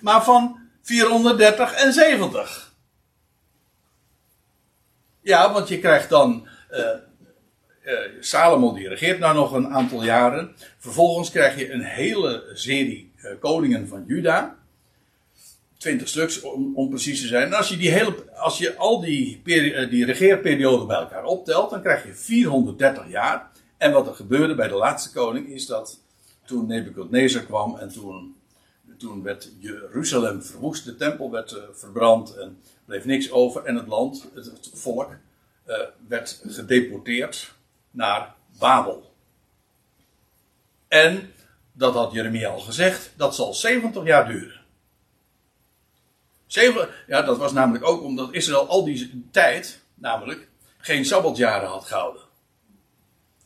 maar 0.00 0.24
van 0.24 0.58
430 0.82 1.72
en 1.72 1.92
70. 1.92 2.72
Ja, 5.20 5.52
want 5.52 5.68
je 5.68 5.78
krijgt 5.78 6.08
dan 6.08 6.46
Salomo 8.20 8.74
die 8.74 8.88
regeert 8.88 9.18
nou 9.18 9.34
nog 9.34 9.52
een 9.52 9.68
aantal 9.68 10.04
jaren. 10.04 10.54
Vervolgens 10.78 11.30
krijg 11.30 11.58
je 11.58 11.72
een 11.72 11.82
hele 11.82 12.50
serie 12.52 13.12
koningen 13.40 13.88
van 13.88 14.04
Juda. 14.06 14.56
20 15.82 16.08
stuks 16.08 16.40
om, 16.40 16.72
om, 16.76 16.88
precies 16.88 17.20
te 17.20 17.26
zijn. 17.26 17.46
En 17.46 17.52
als 17.52 17.68
je, 17.68 17.76
die 17.76 17.90
hele, 17.90 18.14
als 18.34 18.58
je 18.58 18.76
al 18.76 19.00
die, 19.00 19.42
die 19.90 20.04
regeerperioden 20.04 20.86
bij 20.86 20.96
elkaar 20.96 21.24
optelt, 21.24 21.70
dan 21.70 21.82
krijg 21.82 22.06
je 22.06 22.14
430 22.14 23.08
jaar. 23.08 23.50
En 23.76 23.92
wat 23.92 24.06
er 24.06 24.14
gebeurde 24.14 24.54
bij 24.54 24.68
de 24.68 24.74
laatste 24.74 25.12
koning 25.12 25.48
is 25.48 25.66
dat 25.66 26.00
toen 26.44 26.66
Nebuchadnezzar 26.66 27.42
kwam 27.42 27.76
en 27.76 27.88
toen, 27.88 28.36
toen 28.98 29.22
werd 29.22 29.52
Jeruzalem 29.58 30.42
verwoest, 30.42 30.84
de 30.84 30.96
tempel 30.96 31.30
werd 31.30 31.60
verbrand 31.72 32.36
en 32.36 32.58
bleef 32.84 33.04
niks 33.04 33.30
over 33.30 33.64
en 33.64 33.76
het 33.76 33.86
land, 33.86 34.28
het 34.34 34.70
volk, 34.74 35.16
uh, 35.66 35.76
werd 36.08 36.42
gedeporteerd 36.46 37.52
naar 37.90 38.34
Babel. 38.58 39.14
En, 40.88 41.32
dat 41.72 41.94
had 41.94 42.12
Jeremia 42.12 42.48
al 42.48 42.60
gezegd, 42.60 43.12
dat 43.16 43.34
zal 43.34 43.54
70 43.54 44.04
jaar 44.04 44.26
duren. 44.26 44.60
Zeven, 46.46 46.88
ja, 47.06 47.22
dat 47.22 47.38
was 47.38 47.52
namelijk 47.52 47.84
ook 47.84 48.02
omdat 48.02 48.32
Israël 48.32 48.68
al 48.68 48.84
die 48.84 49.28
tijd, 49.30 49.80
namelijk, 49.94 50.48
geen 50.78 51.04
sabbatjaren 51.04 51.68
had 51.68 51.84
gehouden. 51.84 52.22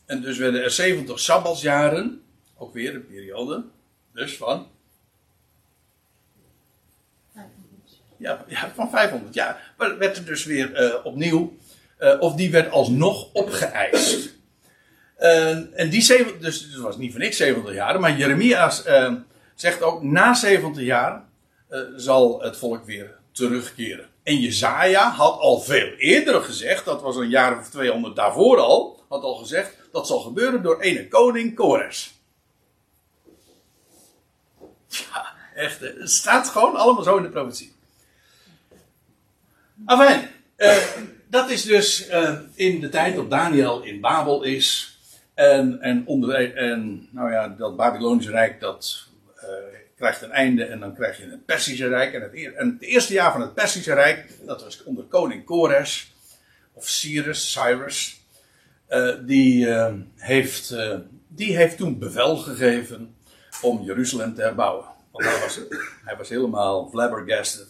En 0.05 0.21
dus 0.21 0.37
werden 0.37 0.63
er 0.63 0.71
70 0.71 1.19
sabbatsjaren, 1.19 2.23
ook 2.57 2.73
weer 2.73 2.95
een 2.95 3.07
periode, 3.07 3.63
dus 4.11 4.37
van. 4.37 4.67
Ja, 8.17 8.45
ja 8.47 8.71
van 8.75 8.89
500 8.89 9.33
jaar. 9.33 9.73
Maar 9.77 9.97
werd 9.97 10.17
er 10.17 10.25
dus 10.25 10.45
weer 10.45 10.83
uh, 10.83 11.05
opnieuw 11.05 11.57
of 12.19 12.35
die 12.35 12.51
werd 12.51 12.71
alsnog 12.71 13.29
opgeëist. 13.33 14.35
en 15.75 15.89
die 15.89 16.01
70, 16.01 16.37
dus 16.37 16.61
het 16.61 16.75
was 16.75 16.97
niet 16.97 17.11
van 17.11 17.21
ik 17.21 17.33
70 17.33 17.73
jaar, 17.73 17.99
maar 17.99 18.17
Jeremia 18.17 18.71
zegt 19.55 19.81
ook 19.81 20.03
na 20.03 20.33
70 20.33 20.83
jaar 20.83 21.23
zal 21.95 22.41
het 22.41 22.57
volk 22.57 22.85
weer 22.85 23.15
terugkeren. 23.31 24.09
En 24.23 24.39
Jezaja 24.39 25.11
had 25.11 25.39
al 25.39 25.59
veel 25.59 25.87
eerder 25.87 26.41
gezegd, 26.41 26.85
dat 26.85 27.01
was 27.01 27.15
een 27.15 27.29
jaar 27.29 27.59
of 27.59 27.69
200 27.69 28.15
daarvoor 28.15 28.59
al, 28.59 29.03
had 29.09 29.23
al 29.23 29.35
gezegd, 29.35 29.75
dat 29.91 30.07
zal 30.07 30.19
gebeuren 30.19 30.63
door 30.63 30.81
ene 30.81 31.07
koning 31.07 31.55
Kores. 31.55 32.15
Ja, 34.87 35.33
echt, 35.55 35.79
het 35.79 36.11
staat 36.11 36.47
gewoon 36.47 36.75
allemaal 36.75 37.03
zo 37.03 37.17
in 37.17 37.23
de 37.23 37.29
profetie. 37.29 37.75
Afijn, 39.85 40.29
dat 41.29 41.49
is 41.49 41.63
dus 41.63 42.09
uh, 42.09 42.39
in 42.53 42.79
de 42.79 42.89
tijd 42.89 43.15
dat 43.15 43.29
Daniel 43.29 43.83
in 43.83 44.01
Babel 44.01 44.43
is. 44.43 44.97
En, 45.33 45.81
en, 45.81 46.05
onder, 46.05 46.55
en 46.55 47.07
nou 47.11 47.31
ja, 47.31 47.47
dat 47.47 47.75
Babylonische 47.75 48.31
Rijk 48.31 48.59
dat 48.59 49.07
uh, 49.35 49.49
krijgt 49.95 50.21
een 50.21 50.31
einde 50.31 50.63
en 50.63 50.79
dan 50.79 50.95
krijg 50.95 51.17
je 51.17 51.29
het 51.29 51.45
Persische 51.45 51.87
Rijk. 51.87 52.13
En 52.13 52.21
het, 52.21 52.55
en 52.55 52.69
het 52.69 52.81
eerste 52.81 53.13
jaar 53.13 53.31
van 53.31 53.41
het 53.41 53.53
Persische 53.53 53.93
Rijk, 53.93 54.29
dat 54.45 54.63
was 54.63 54.83
onder 54.83 55.03
koning 55.03 55.45
Kores, 55.45 56.13
of 56.73 56.87
Cyrus, 56.87 57.51
Cyrus, 57.51 58.21
uh, 58.89 59.15
die, 59.21 59.67
heeft, 60.15 60.75
die 61.27 61.55
heeft 61.57 61.77
toen 61.77 61.99
bevel 61.99 62.37
gegeven 62.37 63.15
om 63.61 63.83
Jeruzalem 63.83 64.35
te 64.35 64.41
herbouwen. 64.41 64.85
Want 65.11 65.25
hij 65.25 65.39
was, 65.39 65.59
hij 66.05 66.17
was 66.17 66.29
helemaal 66.29 66.89
flabbergasted 66.89 67.67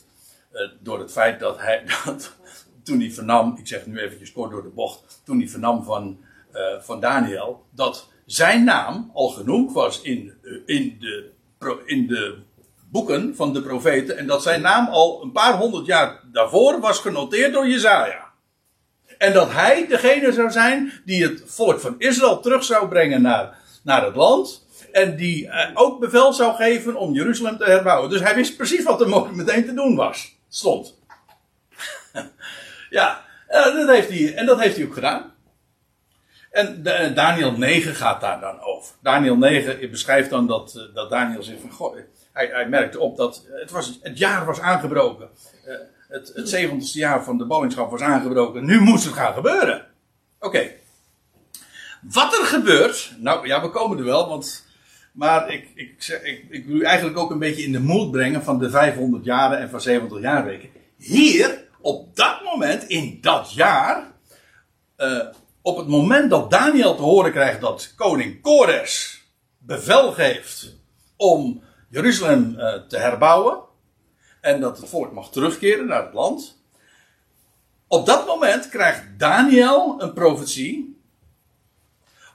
door 0.80 1.00
het 1.00 1.12
feit 1.12 1.40
dat 1.40 1.60
hij, 1.60 1.84
dat, 2.06 2.37
toen 2.88 3.00
hij 3.00 3.12
vernam, 3.12 3.58
ik 3.58 3.67
zeg 3.67 3.86
nu 3.86 4.00
eventjes 4.00 4.32
kort 4.32 4.51
door 4.51 4.63
de 4.63 4.70
bocht, 4.70 5.22
toen 5.25 5.38
hij 5.38 5.48
vernam 5.48 5.84
van, 5.84 6.20
van 6.82 7.00
Daniel, 7.00 7.65
dat 7.72 8.08
zijn 8.25 8.63
naam 8.63 9.12
al 9.13 9.29
genoemd 9.29 9.74
was 9.74 10.01
in, 10.01 10.34
in 10.65 10.98
de 11.00 11.32
in 11.86 12.08
de 12.08 12.38
boeken 12.91 13.36
van 13.36 13.53
de 13.53 13.62
profeten. 13.62 14.17
En 14.17 14.27
dat 14.27 14.44
zijn 14.44 14.62
naam 14.62 14.88
al 14.88 15.24
een 15.24 15.32
paar 15.32 15.58
honderd 15.58 15.86
jaar 15.86 16.22
daarvoor 16.32 16.79
was 16.79 17.00
genoteerd 17.00 17.53
door 17.53 17.67
Jezaja. 17.67 18.25
En 19.17 19.34
dat 19.34 19.51
hij 19.51 19.88
degene 19.88 20.32
zou 20.32 20.51
zijn 20.51 20.91
die 21.06 21.24
het 21.24 21.44
volk 21.46 21.79
van 21.79 21.96
Israël 21.98 22.39
terug 22.39 22.63
zou 22.63 22.88
brengen 22.88 23.22
naar, 23.22 23.58
naar 23.84 24.06
het 24.06 24.15
land. 24.15 24.65
En 24.91 25.15
die 25.15 25.48
eh, 25.48 25.70
ook 25.74 26.00
bevel 26.00 26.34
zou 26.34 26.56
geven 26.56 26.96
om 26.96 27.13
Jeruzalem 27.13 27.58
te 27.58 27.63
herbouwen. 27.63 28.10
Dus 28.10 28.22
hij 28.22 28.36
wist 28.36 28.58
precies 28.58 28.84
wat 28.84 29.01
er 29.01 29.36
meteen 29.36 29.65
te 29.65 29.74
doen 29.74 29.96
was. 29.96 30.36
Stond. 30.50 30.96
Ja, 32.89 33.25
eh, 33.48 33.63
dat 33.63 33.88
heeft 33.89 34.10
hij, 34.10 34.36
en 34.36 34.46
dat 34.46 34.60
heeft 34.60 34.75
hij 34.75 34.86
ook 34.86 34.94
gedaan. 34.94 35.34
En 36.51 36.84
de, 36.84 37.12
Daniel 37.15 37.51
9 37.51 37.96
gaat 37.96 38.22
daar 38.22 38.39
dan 38.39 38.62
over. 38.62 38.96
Daniel 39.01 39.38
9 39.38 39.91
beschrijft 39.91 40.29
dan 40.29 40.48
dat, 40.48 40.75
eh, 40.75 40.96
dat 40.96 41.10
Daniel 41.10 41.44
zegt 41.44 41.60
van, 41.70 41.96
hij, 42.34 42.48
hij 42.51 42.70
merkte 42.70 43.00
op 43.00 43.17
dat 43.17 43.46
het, 43.50 43.72
was, 43.72 44.00
het 44.01 44.17
jaar 44.17 44.46
was 44.46 44.60
aangebroken. 44.60 45.29
Het, 46.08 46.32
het 46.36 46.50
70 46.50 46.94
jaar 46.94 47.24
van 47.24 47.38
de 47.38 47.46
ballingschap 47.46 47.91
was 47.91 48.01
aangebroken. 48.01 48.65
Nu 48.65 48.79
moest 48.79 49.06
het 49.06 49.13
gaan 49.13 49.34
gebeuren. 49.34 49.86
Oké. 50.39 50.70
Wat 52.01 52.38
er 52.38 52.46
gebeurt, 52.46 53.13
nou 53.17 53.48
ja, 53.48 53.62
we 53.62 53.70
komen 53.70 53.98
er 53.98 54.03
wel, 54.03 54.29
want, 54.29 54.65
maar 55.12 55.51
ik, 55.53 55.67
ik, 55.75 56.20
ik, 56.24 56.46
ik 56.50 56.65
wil 56.65 56.75
u 56.75 56.84
eigenlijk 56.84 57.17
ook 57.17 57.32
een 57.32 57.39
beetje 57.39 57.63
in 57.63 57.72
de 57.72 57.79
moed 57.79 58.12
brengen 58.12 58.44
van 58.44 58.60
de 58.60 58.70
500 58.70 59.25
jaren 59.25 59.60
en 59.60 59.70
van 59.70 59.82
70 59.82 60.22
jaar 60.22 60.46
weken. 60.46 60.70
Hier, 60.98 61.66
op 61.81 62.15
dat 62.15 62.43
moment, 62.43 62.84
in 62.84 63.17
dat 63.22 63.53
jaar, 63.53 64.12
uh, 64.98 65.27
op 65.62 65.77
het 65.77 65.88
moment 65.88 66.29
dat 66.29 66.51
Daniel 66.51 66.96
te 66.96 67.01
horen 67.01 67.31
krijgt 67.31 67.62
dat 67.62 67.93
koning 67.96 68.41
Kores 68.41 69.25
bevel 69.57 70.12
geeft 70.12 70.75
om 71.15 71.63
Jeruzalem 71.89 72.55
uh, 72.57 72.74
te 72.74 72.98
herbouwen 72.98 73.60
en 74.41 74.62
dat 74.62 74.77
het 74.77 74.89
volk 74.89 75.12
mag 75.12 75.29
terugkeren 75.31 75.86
naar 75.86 76.03
het 76.03 76.13
land. 76.13 76.62
Op 77.88 78.06
dat 78.06 78.25
moment 78.25 78.69
krijgt 78.69 79.04
Daniel 79.17 80.02
een 80.02 80.13
profetie 80.13 81.02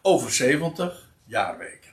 over 0.03 0.33
70 0.33 1.11
jaarweken. 1.25 1.90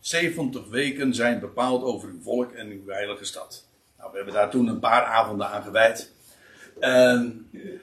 70 0.00 0.68
weken 0.68 1.14
zijn 1.14 1.40
bepaald 1.40 1.82
over 1.82 2.08
uw 2.08 2.22
volk 2.22 2.52
en 2.52 2.70
uw 2.70 2.86
heilige 2.86 3.24
stad. 3.24 3.68
Nou, 3.98 4.10
we 4.10 4.16
hebben 4.16 4.34
daar 4.34 4.50
toen 4.50 4.66
een 4.66 4.80
paar 4.80 5.04
avonden 5.04 5.48
aan 5.48 5.62
gewijd. 5.62 6.13
Uh, 6.80 7.22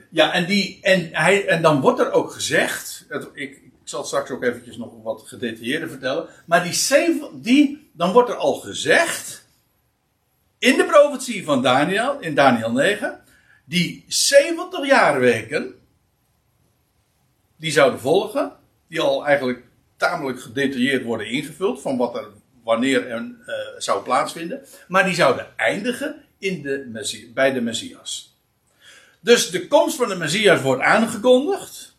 ja, 0.10 0.34
en, 0.34 0.45
die, 0.45 0.80
en, 0.82 1.10
hij, 1.12 1.47
en 1.47 1.62
dan 1.62 1.82
wordt 1.82 1.99
er 1.99 2.12
ook 2.12 2.32
gezegd. 2.32 3.06
ik, 3.34 3.51
ik 3.51 3.71
zal 3.84 4.04
straks 4.04 4.30
ook 4.30 4.43
eventjes 4.43 4.77
nog 4.77 4.93
wat 5.04 5.23
gedetailleerder 5.25 5.89
vertellen. 5.89 6.27
Maar 6.45 6.63
die, 6.63 6.73
zeven, 6.73 7.41
die, 7.41 7.89
dan 7.93 8.12
wordt 8.12 8.30
er 8.30 8.36
al 8.36 8.54
gezegd. 8.54 9.45
In 10.60 10.77
de 10.77 10.86
profetie 10.86 11.43
van 11.43 11.62
Daniel, 11.62 12.19
in 12.19 12.36
Daniel 12.36 12.71
9. 12.71 13.19
Die 13.65 14.06
70 14.08 14.86
jaarweken. 14.86 15.73
Die 17.58 17.71
zouden 17.71 17.99
volgen. 17.99 18.51
Die 18.88 19.01
al 19.01 19.25
eigenlijk 19.25 19.63
tamelijk 19.97 20.41
gedetailleerd 20.41 21.04
worden 21.04 21.27
ingevuld. 21.27 21.82
Van 21.82 21.97
wat 21.97 22.15
er 22.15 22.27
wanneer 22.63 23.08
en 23.08 23.41
uh, 23.47 23.56
zou 23.77 24.04
plaatsvinden. 24.04 24.62
Maar 24.88 25.04
die 25.04 25.15
zouden 25.15 25.58
eindigen 25.58 26.15
in 26.38 26.62
de, 26.62 27.30
bij 27.34 27.54
de 27.54 27.62
Messias. 27.62 28.30
Dus 29.23 29.49
de 29.49 29.67
komst 29.67 29.95
van 29.95 30.10
de 30.10 30.15
Messias 30.15 30.62
wordt 30.62 30.81
aangekondigd. 30.81 31.95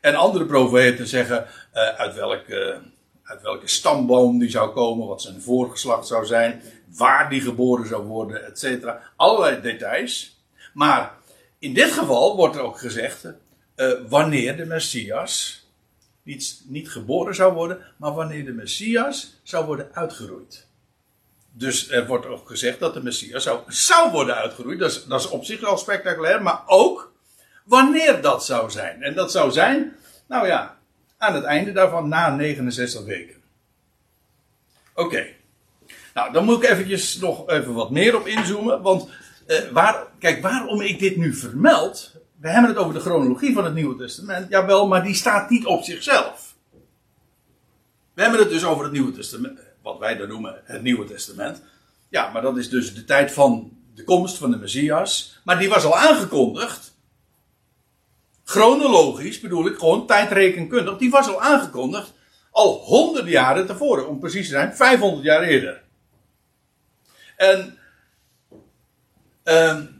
En 0.00 0.14
andere 0.14 0.46
profeten 0.46 1.06
zeggen 1.06 1.46
uh, 1.74 1.88
uit, 1.88 2.14
welke, 2.14 2.80
uit 3.22 3.42
welke 3.42 3.68
stamboom 3.68 4.38
die 4.38 4.50
zou 4.50 4.70
komen, 4.70 5.06
wat 5.06 5.22
zijn 5.22 5.42
voorgeslacht 5.42 6.06
zou 6.06 6.26
zijn, 6.26 6.62
waar 6.96 7.30
die 7.30 7.40
geboren 7.40 7.86
zou 7.86 8.04
worden, 8.04 8.46
etc. 8.46 8.86
Allerlei 9.16 9.60
details. 9.60 10.44
Maar 10.74 11.14
in 11.58 11.74
dit 11.74 11.92
geval 11.92 12.36
wordt 12.36 12.56
er 12.56 12.62
ook 12.62 12.78
gezegd 12.78 13.24
uh, 13.76 13.92
wanneer 14.08 14.56
de 14.56 14.66
Messias 14.66 15.64
niet, 16.22 16.62
niet 16.64 16.90
geboren 16.90 17.34
zou 17.34 17.54
worden, 17.54 17.78
maar 17.96 18.14
wanneer 18.14 18.44
de 18.44 18.52
Messias 18.52 19.40
zou 19.42 19.66
worden 19.66 19.88
uitgeroeid. 19.92 20.65
Dus 21.58 21.90
er 21.90 22.06
wordt 22.06 22.26
ook 22.26 22.48
gezegd 22.48 22.78
dat 22.78 22.94
de 22.94 23.02
Messias 23.02 23.42
zou, 23.42 23.60
zou 23.68 24.10
worden 24.10 24.36
uitgeroeid. 24.36 24.78
Dat 24.78 24.90
is, 24.90 25.04
dat 25.04 25.20
is 25.20 25.28
op 25.28 25.44
zich 25.44 25.62
al 25.62 25.78
spectaculair, 25.78 26.42
maar 26.42 26.62
ook 26.66 27.12
wanneer 27.64 28.20
dat 28.20 28.44
zou 28.44 28.70
zijn. 28.70 29.02
En 29.02 29.14
dat 29.14 29.30
zou 29.30 29.50
zijn, 29.50 29.96
nou 30.26 30.46
ja, 30.46 30.78
aan 31.18 31.34
het 31.34 31.44
einde 31.44 31.72
daarvan 31.72 32.08
na 32.08 32.34
69 32.34 33.04
weken. 33.04 33.34
Oké. 34.94 35.26
Nou, 36.14 36.32
dan 36.32 36.44
moet 36.44 36.62
ik 36.62 36.70
eventjes 36.70 37.18
nog 37.18 37.48
even 37.48 37.74
wat 37.74 37.90
meer 37.90 38.16
op 38.16 38.26
inzoomen. 38.26 38.82
Want, 38.82 39.08
eh, 39.46 39.58
waar, 39.72 40.06
kijk, 40.18 40.42
waarom 40.42 40.80
ik 40.80 40.98
dit 40.98 41.16
nu 41.16 41.34
vermeld. 41.34 42.14
We 42.40 42.48
hebben 42.48 42.70
het 42.70 42.78
over 42.78 42.94
de 42.94 43.00
chronologie 43.00 43.54
van 43.54 43.64
het 43.64 43.74
Nieuwe 43.74 43.96
Testament. 43.96 44.48
Jawel, 44.48 44.88
maar 44.88 45.02
die 45.02 45.14
staat 45.14 45.50
niet 45.50 45.66
op 45.66 45.84
zichzelf. 45.84 46.54
We 48.14 48.22
hebben 48.22 48.40
het 48.40 48.48
dus 48.48 48.64
over 48.64 48.84
het 48.84 48.92
Nieuwe 48.92 49.12
Testament 49.12 49.58
wat 49.86 49.98
wij 49.98 50.16
dan 50.16 50.28
noemen 50.28 50.60
het 50.64 50.82
Nieuwe 50.82 51.04
Testament. 51.04 51.62
Ja, 52.08 52.30
maar 52.30 52.42
dat 52.42 52.56
is 52.56 52.68
dus 52.68 52.94
de 52.94 53.04
tijd 53.04 53.32
van 53.32 53.72
de 53.94 54.04
komst 54.04 54.36
van 54.36 54.50
de 54.50 54.56
Messias. 54.56 55.40
Maar 55.44 55.58
die 55.58 55.68
was 55.68 55.84
al 55.84 55.96
aangekondigd. 55.96 56.94
Chronologisch 58.44 59.40
bedoel 59.40 59.66
ik, 59.66 59.78
gewoon 59.78 60.06
tijdrekenkundig. 60.06 60.98
Die 60.98 61.10
was 61.10 61.28
al 61.28 61.42
aangekondigd 61.42 62.12
al 62.50 62.72
honderden 62.72 63.30
jaren 63.30 63.66
tevoren, 63.66 64.08
om 64.08 64.18
precies 64.18 64.46
te 64.46 64.52
zijn, 64.52 64.76
500 64.76 65.24
jaar 65.24 65.42
eerder. 65.42 65.82
En. 67.36 67.78
Um, 69.44 69.95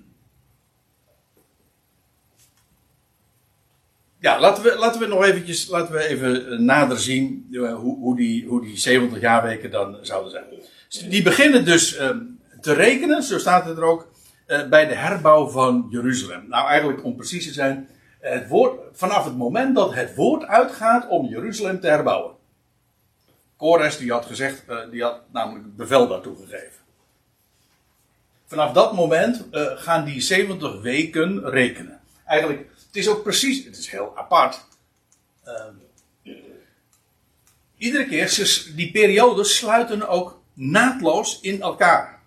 ja, 4.26 4.40
laten 4.40 4.62
we, 4.62 4.76
laten 4.78 5.00
we 5.00 5.06
nog 5.06 5.24
eventjes, 5.24 5.68
laten 5.68 5.94
we 5.94 6.06
even 6.06 6.50
eh, 6.50 6.58
nader 6.58 6.98
zien 6.98 7.46
uh, 7.50 7.74
hoe, 7.74 7.98
hoe, 7.98 8.16
die, 8.16 8.46
hoe 8.46 8.60
die 8.60 8.78
70 8.78 9.20
jaarweken 9.20 9.70
dan 9.70 9.98
zouden 10.02 10.30
zijn. 10.30 10.44
Die 11.10 11.22
beginnen 11.22 11.64
dus 11.64 11.98
uh, 11.98 12.10
te 12.60 12.72
rekenen, 12.72 13.22
zo 13.22 13.38
staat 13.38 13.64
het 13.64 13.76
er 13.76 13.84
ook, 13.84 14.08
uh, 14.46 14.68
bij 14.68 14.86
de 14.86 14.94
herbouw 14.94 15.48
van 15.48 15.86
Jeruzalem. 15.90 16.48
Nou, 16.48 16.68
eigenlijk 16.68 17.04
om 17.04 17.16
precies 17.16 17.46
te 17.46 17.52
zijn, 17.52 17.88
het 18.20 18.48
woord, 18.48 18.80
vanaf 18.92 19.24
het 19.24 19.36
moment 19.36 19.74
dat 19.74 19.94
het 19.94 20.14
woord 20.14 20.44
uitgaat 20.44 21.08
om 21.08 21.26
Jeruzalem 21.26 21.80
te 21.80 21.88
herbouwen. 21.88 22.34
Kores 23.56 23.98
die 23.98 24.12
had 24.12 24.26
gezegd, 24.26 24.64
die 24.90 25.02
had 25.02 25.20
namelijk 25.32 25.76
bevel 25.76 26.08
daartoe 26.08 26.36
gegeven. 26.36 26.80
Vanaf 28.46 28.72
dat 28.72 28.92
moment 28.92 29.44
gaan 29.76 30.04
die 30.04 30.20
70 30.20 30.80
weken 30.80 31.50
rekenen. 31.50 32.00
Eigenlijk 32.24 32.66
het 32.96 33.04
is 33.04 33.10
ook 33.10 33.22
precies, 33.22 33.64
het 33.64 33.76
is 33.76 33.88
heel 33.88 34.12
apart. 34.16 34.66
Uh, 35.46 36.34
iedere 37.76 38.06
keer, 38.06 38.72
die 38.74 38.90
periodes 38.90 39.56
sluiten 39.56 40.08
ook 40.08 40.40
naadloos 40.54 41.40
in 41.40 41.60
elkaar. 41.60 42.20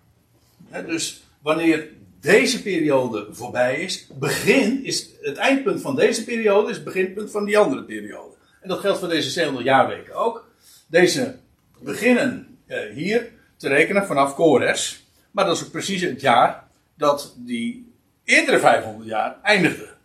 dus 0.86 1.22
wanneer 1.42 1.88
deze 2.20 2.62
periode 2.62 3.28
voorbij 3.30 3.80
is, 3.80 4.06
begin 4.18 4.84
is 4.84 5.08
het 5.20 5.36
eindpunt 5.36 5.80
van 5.80 5.96
deze 5.96 6.24
periode 6.24 6.70
is 6.70 6.76
het 6.76 6.84
beginpunt 6.84 7.30
van 7.30 7.44
die 7.44 7.58
andere 7.58 7.84
periode. 7.84 8.34
En 8.60 8.68
dat 8.68 8.80
geldt 8.80 8.98
voor 8.98 9.08
deze 9.08 9.30
700 9.30 9.66
jaarweken 9.66 10.14
ook. 10.14 10.48
Deze 10.86 11.36
beginnen 11.78 12.58
eh, 12.66 12.92
hier 12.94 13.32
te 13.56 13.68
rekenen 13.68 14.06
vanaf 14.06 14.34
Kores. 14.34 15.06
Maar 15.30 15.44
dat 15.44 15.56
is 15.56 15.64
ook 15.64 15.70
precies 15.70 16.00
het 16.00 16.20
jaar 16.20 16.68
dat 16.94 17.34
die 17.36 17.92
eerdere 18.24 18.58
500 18.58 19.08
jaar 19.08 19.36
eindigde. 19.42 19.98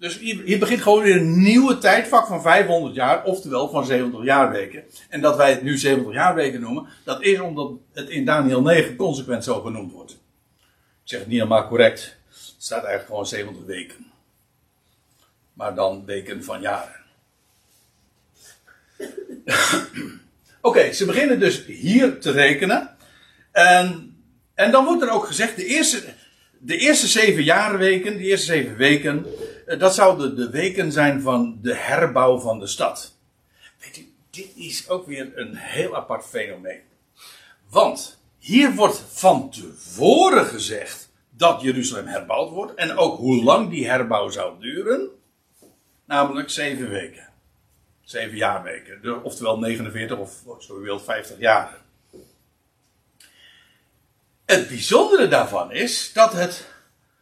Dus 0.00 0.18
hier, 0.18 0.58
begint 0.58 0.82
gewoon 0.82 1.02
weer 1.02 1.16
een 1.16 1.42
nieuwe 1.42 1.78
tijdvak 1.78 2.26
van 2.26 2.42
500 2.42 2.94
jaar, 2.94 3.24
oftewel 3.24 3.68
van 3.68 3.84
70 3.84 4.24
jaarweken. 4.24 4.84
En 5.08 5.20
dat 5.20 5.36
wij 5.36 5.50
het 5.50 5.62
nu 5.62 5.78
70 5.78 6.12
jaarweken 6.12 6.60
noemen, 6.60 6.86
dat 7.04 7.22
is 7.22 7.40
omdat 7.40 7.72
het 7.92 8.08
in 8.08 8.24
Daniel 8.24 8.62
9 8.62 8.96
consequent 8.96 9.44
zo 9.44 9.60
genoemd 9.60 9.92
wordt. 9.92 10.10
Ik 10.10 10.18
zeg 11.02 11.18
het 11.18 11.28
niet 11.28 11.38
helemaal 11.38 11.68
correct. 11.68 12.16
Het 12.28 12.54
staat 12.58 12.84
eigenlijk 12.84 13.06
gewoon 13.06 13.26
70 13.26 13.64
weken. 13.64 14.06
Maar 15.52 15.74
dan 15.74 16.04
weken 16.04 16.44
van 16.44 16.60
jaren. 16.60 17.00
Oké, 20.60 20.92
ze 20.92 21.04
beginnen 21.04 21.40
dus 21.40 21.64
hier 21.66 22.20
te 22.20 22.30
rekenen. 22.30 22.96
En, 23.52 24.16
en 24.54 24.70
dan 24.70 24.84
wordt 24.84 25.02
er 25.02 25.10
ook 25.10 25.26
gezegd, 25.26 25.56
de 25.56 25.66
eerste, 25.66 26.02
de 26.58 26.76
eerste 26.76 27.06
zeven 27.06 27.42
jaarweken, 27.42 28.16
de 28.16 28.24
eerste 28.24 28.46
zeven 28.46 28.76
weken, 28.76 29.26
dat 29.78 29.94
zouden 29.94 30.36
de 30.36 30.50
weken 30.50 30.92
zijn 30.92 31.20
van 31.20 31.58
de 31.62 31.74
herbouw 31.74 32.38
van 32.38 32.58
de 32.58 32.66
stad. 32.66 33.16
Weet 33.78 33.96
u, 33.96 34.12
dit 34.30 34.50
is 34.54 34.88
ook 34.88 35.06
weer 35.06 35.38
een 35.38 35.56
heel 35.56 35.96
apart 35.96 36.24
fenomeen. 36.26 36.80
Want 37.68 38.20
hier 38.38 38.74
wordt 38.74 39.04
van 39.08 39.50
tevoren 39.50 40.46
gezegd 40.46 41.12
dat 41.30 41.60
Jeruzalem 41.60 42.06
herbouwd 42.06 42.50
wordt 42.50 42.74
en 42.74 42.96
ook 42.96 43.18
hoe 43.18 43.44
lang 43.44 43.70
die 43.70 43.88
herbouw 43.88 44.28
zou 44.28 44.60
duren, 44.60 45.08
namelijk 46.04 46.50
zeven 46.50 46.88
weken. 46.88 47.28
Zeven 48.02 48.36
jaarweken, 48.36 49.24
oftewel 49.24 49.58
49 49.58 50.18
of 50.18 50.42
zo 50.58 50.78
u 50.78 50.82
wilt 50.82 51.04
50 51.04 51.38
jaar. 51.38 51.78
Het 54.44 54.68
bijzondere 54.68 55.28
daarvan 55.28 55.72
is 55.72 56.12
dat 56.12 56.32
het 56.32 56.66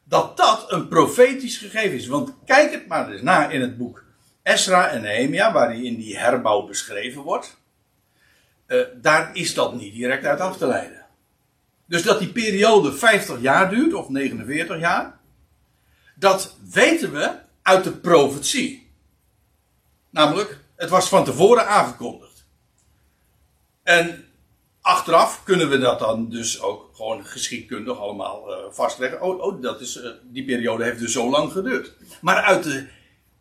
dat 0.08 0.36
dat 0.36 0.72
een 0.72 0.88
profetisch 0.88 1.58
gegeven 1.58 1.96
is. 1.96 2.06
Want 2.06 2.34
kijk 2.44 2.72
het 2.72 2.86
maar 2.86 3.10
eens 3.10 3.22
na 3.22 3.48
in 3.48 3.60
het 3.60 3.76
boek 3.76 4.04
Esra 4.42 4.88
en 4.88 5.02
Nehemia, 5.02 5.52
waarin 5.52 5.96
die 5.96 6.18
herbouw 6.18 6.66
beschreven 6.66 7.22
wordt. 7.22 7.56
Uh, 8.66 8.84
daar 8.94 9.36
is 9.36 9.54
dat 9.54 9.74
niet 9.74 9.94
direct 9.94 10.24
uit 10.24 10.40
af 10.40 10.56
te 10.56 10.66
leiden. 10.66 11.06
Dus 11.86 12.02
dat 12.02 12.18
die 12.18 12.32
periode 12.32 12.92
50 12.92 13.40
jaar 13.40 13.70
duurt, 13.70 13.94
of 13.94 14.08
49 14.08 14.78
jaar, 14.78 15.18
dat 16.14 16.56
weten 16.72 17.12
we 17.12 17.38
uit 17.62 17.84
de 17.84 17.92
profetie. 17.92 18.90
Namelijk, 20.10 20.60
het 20.76 20.90
was 20.90 21.08
van 21.08 21.24
tevoren 21.24 21.68
aangekondigd. 21.68 22.46
En 23.82 24.27
achteraf 24.88 25.44
kunnen 25.44 25.68
we 25.68 25.78
dat 25.78 25.98
dan 25.98 26.28
dus 26.28 26.60
ook 26.60 26.90
gewoon 26.94 27.26
geschiedkundig 27.26 27.98
allemaal 27.98 28.50
uh, 28.50 28.72
vastleggen. 28.72 29.22
Oh, 29.22 29.40
oh 29.40 29.62
dat 29.62 29.80
is, 29.80 29.96
uh, 29.96 30.10
die 30.22 30.44
periode 30.44 30.84
heeft 30.84 30.98
dus 30.98 31.12
zo 31.12 31.30
lang 31.30 31.52
geduurd. 31.52 31.92
Maar 32.20 32.42
uit 32.42 32.62
de, 32.62 32.88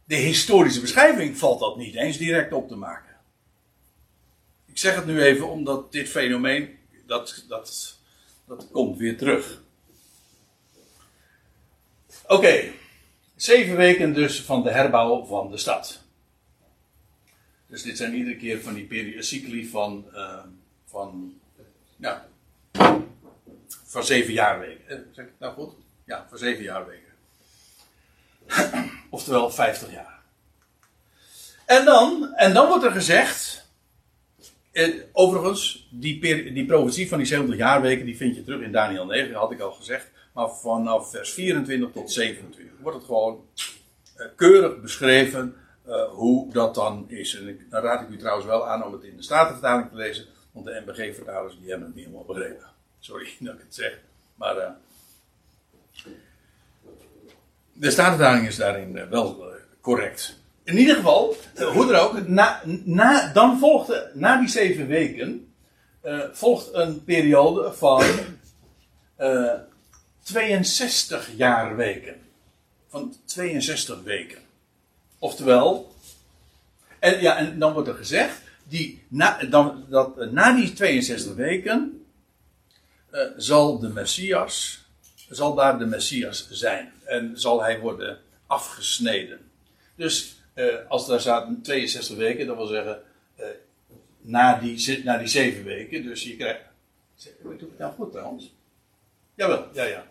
de 0.06 0.16
historische 0.16 0.82
beschrijving 0.82 1.38
valt 1.38 1.60
dat 1.60 1.78
niet 1.78 1.96
eens 1.96 2.18
direct 2.18 2.54
op 2.54 2.68
te 2.68 2.76
maken. 2.76 3.16
Ik 4.66 4.78
zeg 4.78 4.96
het 4.96 5.06
nu 5.06 5.22
even 5.22 5.50
omdat 5.50 5.92
dit 5.92 6.10
fenomeen, 6.10 6.78
dat, 7.06 7.46
dat, 7.48 7.98
dat 8.48 8.68
komt 8.72 8.98
weer 8.98 9.18
terug. 9.18 9.62
Oké, 12.28 12.72
zeven 13.36 13.76
weken 13.76 14.14
dus 14.14 14.42
van 14.42 14.64
de 14.64 14.72
herbouw 14.72 15.26
van 15.26 15.52
de 15.52 15.58
stad. 15.58 16.02
Dus 17.68 17.84
dit 17.84 17.98
zijn 17.98 18.16
iedere 18.16 18.38
keer 18.38 18.62
van 18.62 18.74
die 18.74 19.16
cycli 19.22 19.68
van... 19.68 20.06
Uh, 20.14 20.40
van, 20.88 21.37
ja, 21.98 22.28
van 23.86 24.04
zeven 24.04 24.34
jaarweken. 24.34 24.90
Eh, 24.90 24.98
zeg 25.12 25.26
ik 25.26 25.32
nou 25.40 25.54
goed? 25.54 25.74
Ja, 26.06 26.26
van 26.30 26.38
zeven 26.38 26.64
jaarweken. 26.64 27.14
Oftewel 29.10 29.52
50 29.52 29.92
jaar. 29.92 30.20
En 31.66 31.86
dan, 31.86 32.34
en 32.36 32.54
dan 32.54 32.68
wordt 32.68 32.84
er 32.84 32.92
gezegd, 32.92 33.68
eh, 34.72 34.94
overigens, 35.12 35.88
die, 35.92 36.20
die 36.54 36.66
profetie 36.66 37.08
van 37.08 37.18
die 37.18 37.28
70 37.28 37.58
jaarweken, 37.58 38.06
die 38.06 38.18
vind 38.18 38.36
je 38.36 38.44
terug 38.44 38.62
in 38.62 38.72
Daniel 38.72 39.06
9, 39.06 39.36
had 39.36 39.52
ik 39.52 39.60
al 39.60 39.72
gezegd. 39.72 40.12
Maar 40.34 40.50
vanaf 40.50 41.10
vers 41.10 41.34
24 41.34 41.92
tot 41.92 42.12
27 42.12 42.74
wordt 42.82 42.98
het 42.98 43.06
gewoon 43.06 43.46
uh, 44.18 44.26
keurig 44.36 44.82
beschreven 44.82 45.56
uh, 45.88 46.04
hoe 46.10 46.54
dat 46.54 46.76
dan 46.76 47.06
is. 47.08 47.36
En 47.36 47.68
dan 47.70 47.82
raad 47.82 48.02
ik 48.02 48.10
u 48.10 48.18
trouwens 48.18 48.46
wel 48.46 48.68
aan 48.68 48.86
om 48.86 48.94
het 48.94 49.04
in 49.04 49.16
de 49.16 49.24
Statenvertaling 49.24 49.90
te 49.90 49.96
lezen. 49.96 50.26
Want 50.58 50.70
de 50.70 50.84
MBG-vertalers 50.86 51.58
die 51.60 51.70
hebben 51.70 51.88
het 51.88 51.96
niet 51.96 52.06
helemaal 52.06 52.26
begrepen. 52.26 52.66
Sorry 53.00 53.30
dat 53.40 53.54
ik 53.54 53.60
het 53.60 53.76
zeg. 53.76 54.00
Maar 54.36 54.58
uh, 54.58 54.70
de 57.74 57.92
Statenvertaling 57.92 58.48
is 58.48 58.56
daarin 58.56 58.96
uh, 58.96 59.08
wel 59.10 59.50
uh, 59.50 59.56
correct. 59.82 60.40
In 60.64 60.78
ieder 60.78 60.96
geval, 60.96 61.36
hoe 61.74 61.94
er 61.94 62.00
ook, 62.00 62.28
na, 62.28 62.62
na, 62.84 63.32
dan 63.34 63.60
volgt, 63.60 64.14
na 64.14 64.40
die 64.40 64.50
zeven 64.50 64.88
weken, 64.88 65.54
volgt 66.32 66.74
een 66.74 67.04
periode 67.04 67.74
van 67.74 68.04
62 70.24 71.32
jaar 71.36 71.76
weken. 71.76 72.16
Van 72.88 73.16
62 73.26 74.02
weken. 74.04 74.40
Oftewel, 75.20 75.96
en, 77.00 77.22
ja, 77.22 77.38
en 77.38 77.60
dan 77.60 77.74
wordt 77.74 77.88
er 77.88 77.96
gezegd, 77.96 78.42
die, 78.68 79.04
na, 79.08 79.44
dan, 79.44 79.86
dat, 79.90 80.32
na 80.32 80.56
die 80.56 80.74
62 80.74 81.36
weken 81.36 82.06
uh, 83.12 83.22
zal 83.38 83.80
de 83.80 83.90
Messias, 83.90 84.86
zal 85.30 85.56
daar 85.56 85.80
de 85.80 85.86
Messias 85.86 86.48
zijn. 86.52 86.92
En 87.06 87.40
zal 87.40 87.64
hij 87.64 87.80
worden 87.80 88.20
afgesneden. 88.48 89.40
Dus 89.96 90.36
uh, 90.56 90.76
als 90.88 91.08
daar 91.08 91.20
staat 91.20 91.50
62 91.64 92.18
weken, 92.18 92.48
dat 92.48 92.56
wil 92.56 92.66
zeggen 92.66 93.02
na, 94.22 94.60
die, 94.60 95.04
na 95.04 95.18
die 95.18 95.28
7 95.28 95.64
weken. 95.64 96.04
Dus 96.04 96.24
je 96.24 96.36
krijgt. 96.36 96.62
Doe 97.42 97.54
ik 97.54 97.78
nou 97.78 97.94
goed 97.94 98.12
trouwens? 98.12 98.54
Jawel, 99.34 99.68
ja, 99.74 99.84
ja. 99.84 100.06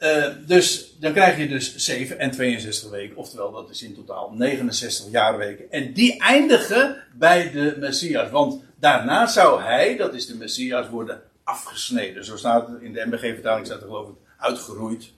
Uh, 0.00 0.26
dus 0.46 0.96
dan 0.98 1.12
krijg 1.12 1.38
je 1.38 1.48
dus 1.48 1.76
7 1.76 2.18
en 2.18 2.30
62 2.30 2.90
weken, 2.90 3.16
oftewel 3.16 3.52
dat 3.52 3.70
is 3.70 3.82
in 3.82 3.94
totaal 3.94 4.30
69 4.30 5.10
jaarweken. 5.10 5.70
En 5.70 5.92
die 5.92 6.20
eindigen 6.20 7.04
bij 7.14 7.50
de 7.50 7.76
Messias, 7.78 8.30
want 8.30 8.62
daarna 8.76 9.26
zou 9.26 9.62
hij, 9.62 9.96
dat 9.96 10.14
is 10.14 10.26
de 10.26 10.36
Messias, 10.36 10.88
worden 10.88 11.22
afgesneden. 11.44 12.24
Zo 12.24 12.36
staat 12.36 12.68
het 12.68 12.82
in 12.82 12.92
de 12.92 13.06
MBG-vertaling, 13.06 13.66
staat 13.66 13.80
er 13.80 13.86
geloof 13.86 14.08
ik 14.08 14.14
uitgeroeid. 14.36 15.12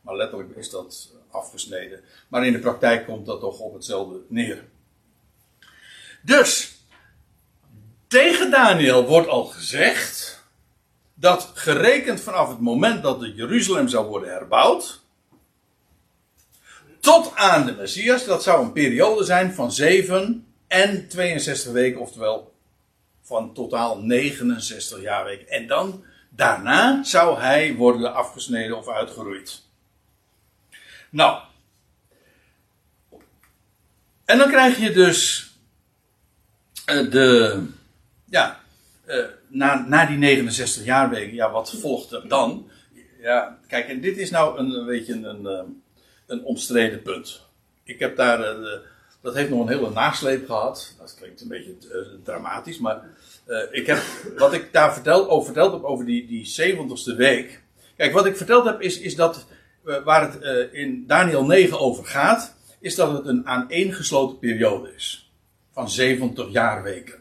Maar 0.00 0.16
letterlijk 0.16 0.56
is 0.56 0.70
dat 0.70 1.10
afgesneden. 1.30 2.00
Maar 2.28 2.46
in 2.46 2.52
de 2.52 2.58
praktijk 2.58 3.06
komt 3.06 3.26
dat 3.26 3.40
toch 3.40 3.58
op 3.58 3.74
hetzelfde 3.74 4.20
neer. 4.28 4.64
Dus, 6.22 6.76
tegen 8.08 8.50
Daniel 8.50 9.06
wordt 9.06 9.28
al 9.28 9.44
gezegd 9.44 10.31
dat 11.22 11.50
gerekend 11.54 12.20
vanaf 12.20 12.48
het 12.48 12.60
moment 12.60 13.02
dat 13.02 13.20
de 13.20 13.34
Jeruzalem 13.34 13.88
zou 13.88 14.06
worden 14.06 14.30
herbouwd, 14.30 15.00
tot 17.00 17.34
aan 17.34 17.66
de 17.66 17.72
Messias, 17.72 18.24
dat 18.24 18.42
zou 18.42 18.64
een 18.64 18.72
periode 18.72 19.24
zijn 19.24 19.52
van 19.52 19.72
7 19.72 20.46
en 20.66 21.08
62 21.08 21.72
weken, 21.72 22.00
oftewel 22.00 22.54
van 23.20 23.54
totaal 23.54 23.98
69 23.98 25.00
jaarweken. 25.00 25.48
En 25.48 25.66
dan, 25.66 26.04
daarna 26.28 27.04
zou 27.04 27.40
hij 27.40 27.74
worden 27.74 28.14
afgesneden 28.14 28.76
of 28.76 28.88
uitgeroeid. 28.88 29.62
Nou. 31.10 31.42
En 34.24 34.38
dan 34.38 34.48
krijg 34.48 34.78
je 34.78 34.92
dus 34.92 35.50
uh, 36.86 37.10
de, 37.10 37.62
ja, 38.24 38.60
uh, 39.06 39.24
na, 39.52 40.06
die 40.06 40.18
69 40.18 40.84
jaarweken, 40.84 41.34
ja, 41.34 41.50
wat 41.50 41.70
volgt 41.80 42.12
er 42.12 42.28
dan? 42.28 42.70
Ja, 43.20 43.58
kijk, 43.66 43.88
en 43.88 44.00
dit 44.00 44.16
is 44.16 44.30
nou 44.30 44.58
een, 44.58 44.86
beetje 44.86 45.12
een, 45.12 45.24
een, 45.24 45.46
eh, 45.46 45.62
een 46.26 46.44
omstreden 46.44 47.02
punt. 47.02 47.46
Ik 47.84 47.98
heb 47.98 48.16
daar, 48.16 48.60
uh, 48.60 48.68
dat 49.20 49.34
heeft 49.34 49.50
nog 49.50 49.60
een 49.60 49.72
hele 49.72 49.90
nasleep 49.90 50.46
gehad. 50.46 50.94
Dat 50.98 51.14
klinkt 51.18 51.40
een 51.40 51.48
beetje 51.48 51.74
uh, 51.92 51.96
dramatisch, 52.24 52.78
maar 52.78 53.02
ik 53.70 53.86
heb, 53.86 53.98
wat 54.36 54.52
ik 54.52 54.72
daar 54.72 54.92
verteld, 54.92 55.28
over 55.28 55.44
verteld 55.44 55.72
heb 55.72 55.82
over 55.82 56.04
die, 56.04 56.26
die 56.26 56.74
70ste 56.74 57.16
week. 57.16 57.62
Kijk, 57.96 58.12
wat 58.12 58.26
ik 58.26 58.36
verteld 58.36 58.64
heb 58.64 58.80
is, 58.80 58.98
is 58.98 59.14
dat, 59.14 59.46
waar 59.82 60.32
het 60.32 60.72
in 60.72 61.04
Daniel 61.06 61.44
9 61.44 61.80
over 61.80 62.04
gaat, 62.04 62.54
is 62.80 62.94
dat 62.94 63.12
het 63.12 63.26
een 63.26 63.46
aaneengesloten 63.46 64.38
periode 64.38 64.92
is. 64.94 65.32
Van 65.72 65.90
70 65.90 66.50
jaarweken. 66.50 67.18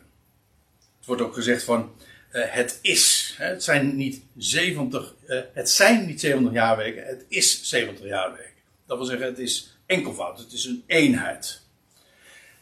Het 0.98 1.06
wordt 1.06 1.22
ook 1.22 1.34
gezegd 1.34 1.64
van, 1.64 1.92
het 2.32 2.80
is. 2.82 3.36
Het 3.38 3.64
zijn 3.64 3.96
niet 3.96 4.22
70, 4.38 5.14
uh, 5.28 5.42
het 5.54 5.70
zijn 5.70 6.06
niet 6.06 6.20
70 6.20 6.54
jaarweken, 6.54 7.06
het 7.06 7.26
is 7.28 7.70
70 7.70 8.06
jaarweken. 8.06 8.52
Dat 8.86 8.98
wil 8.98 9.06
zeggen, 9.06 9.26
het 9.26 9.40
is 9.40 9.78
enkelvoud, 9.86 10.40
het 10.40 10.52
is 10.52 10.66
een 10.66 10.84
eenheid. 10.86 11.62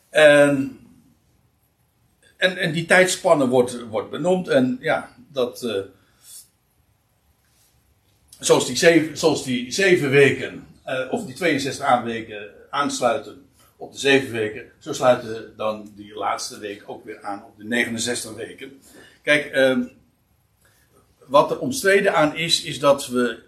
En, 0.09 0.79
en, 2.37 2.57
en 2.57 2.71
die 2.71 2.85
tijdspanne 2.85 3.47
wordt, 3.47 3.87
wordt 3.87 4.09
benoemd 4.09 4.47
en 4.47 4.77
ja, 4.81 5.15
dat. 5.27 5.63
Uh, 5.63 5.81
zoals, 8.39 8.65
die 8.65 8.75
zeven, 8.75 9.17
zoals 9.17 9.43
die 9.43 9.71
zeven 9.71 10.09
weken, 10.09 10.67
uh, 10.85 11.07
of 11.11 11.25
die 11.25 11.35
62 11.35 12.01
weken 12.03 12.49
aansluiten 12.69 13.45
op 13.77 13.91
de 13.91 13.99
zeven 13.99 14.31
weken, 14.31 14.71
zo 14.79 14.93
sluiten 14.93 15.53
dan 15.57 15.91
die 15.95 16.13
laatste 16.13 16.59
week 16.59 16.83
ook 16.85 17.05
weer 17.05 17.21
aan 17.21 17.43
op 17.43 17.57
de 17.57 17.63
69 17.63 18.33
weken. 18.33 18.81
Kijk, 19.29 19.55
uh, 19.55 19.85
wat 21.25 21.51
er 21.51 21.59
omstreden 21.59 22.15
aan 22.15 22.35
is, 22.35 22.63
is 22.63 22.79
dat 22.79 23.07
we, 23.07 23.39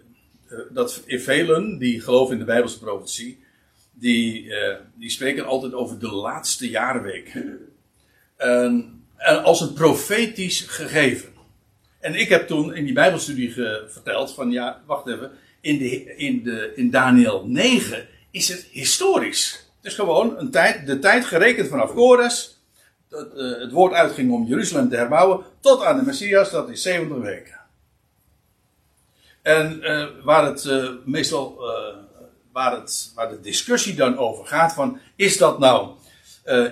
uh, 0.50 0.58
dat 0.70 1.02
velen 1.06 1.78
die 1.78 2.00
geloven 2.00 2.32
in 2.32 2.38
de 2.38 2.44
Bijbelse 2.44 2.78
profetie, 2.78 3.44
die, 3.92 4.44
uh, 4.44 4.74
die 4.94 5.10
spreken 5.10 5.46
altijd 5.46 5.74
over 5.74 5.98
de 5.98 6.12
laatste 6.12 6.70
jaarweek. 6.70 7.32
als 9.44 9.60
een 9.60 9.72
profetisch 9.72 10.60
gegeven. 10.60 11.32
En 12.00 12.14
ik 12.14 12.28
heb 12.28 12.46
toen 12.46 12.74
in 12.74 12.84
die 12.84 12.94
Bijbelstudie 12.94 13.52
verteld 13.88 14.34
van 14.34 14.50
ja, 14.50 14.82
wacht 14.86 15.06
even, 15.06 15.30
in, 15.60 15.78
de, 15.78 16.16
in, 16.16 16.42
de, 16.42 16.72
in 16.74 16.90
Daniel 16.90 17.46
9 17.46 18.08
is 18.30 18.48
het 18.48 18.66
historisch. 18.70 19.66
Het 19.76 19.90
is 19.90 19.94
gewoon 19.94 20.38
een 20.38 20.50
tijd, 20.50 20.86
de 20.86 20.98
tijd 20.98 21.24
gerekend 21.24 21.68
vanaf 21.68 21.92
Kores, 21.92 22.51
dat 23.12 23.28
uh, 23.36 23.60
het 23.60 23.72
woord 23.72 23.92
uitging 23.92 24.32
om 24.32 24.46
Jeruzalem 24.46 24.88
te 24.88 24.96
herbouwen, 24.96 25.44
tot 25.60 25.84
aan 25.84 25.98
de 25.98 26.04
Messias, 26.04 26.50
dat 26.50 26.68
is 26.68 26.82
70 26.82 27.16
weken. 27.16 27.60
En 29.42 29.80
uh, 29.82 30.06
waar 30.22 30.46
het 30.46 30.64
uh, 30.64 30.90
meestal, 31.04 31.60
waar, 32.52 32.72
het, 32.72 33.12
waar 33.14 33.28
de 33.28 33.40
discussie 33.40 33.94
dan 33.94 34.18
over 34.18 34.46
gaat, 34.46 34.74
van 34.74 35.00
is 35.16 35.36
dat 35.38 35.58
nou, 35.58 35.90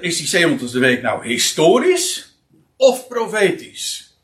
is 0.01 0.31
die 0.31 0.59
70ste 0.59 0.79
week 0.79 1.03
nou 1.03 1.27
historisch 1.27 2.39
of 2.77 3.09
profetisch? 3.09 4.19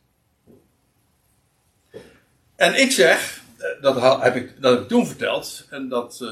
En 2.57 2.81
ik 2.81 2.91
zeg, 2.91 3.43
dat 3.81 4.23
heb 4.23 4.37
ik, 4.37 4.63
dat 4.63 4.73
heb 4.73 4.83
ik 4.83 4.89
toen 4.89 5.07
verteld, 5.07 5.67
en 5.71 5.89
dat 5.89 6.25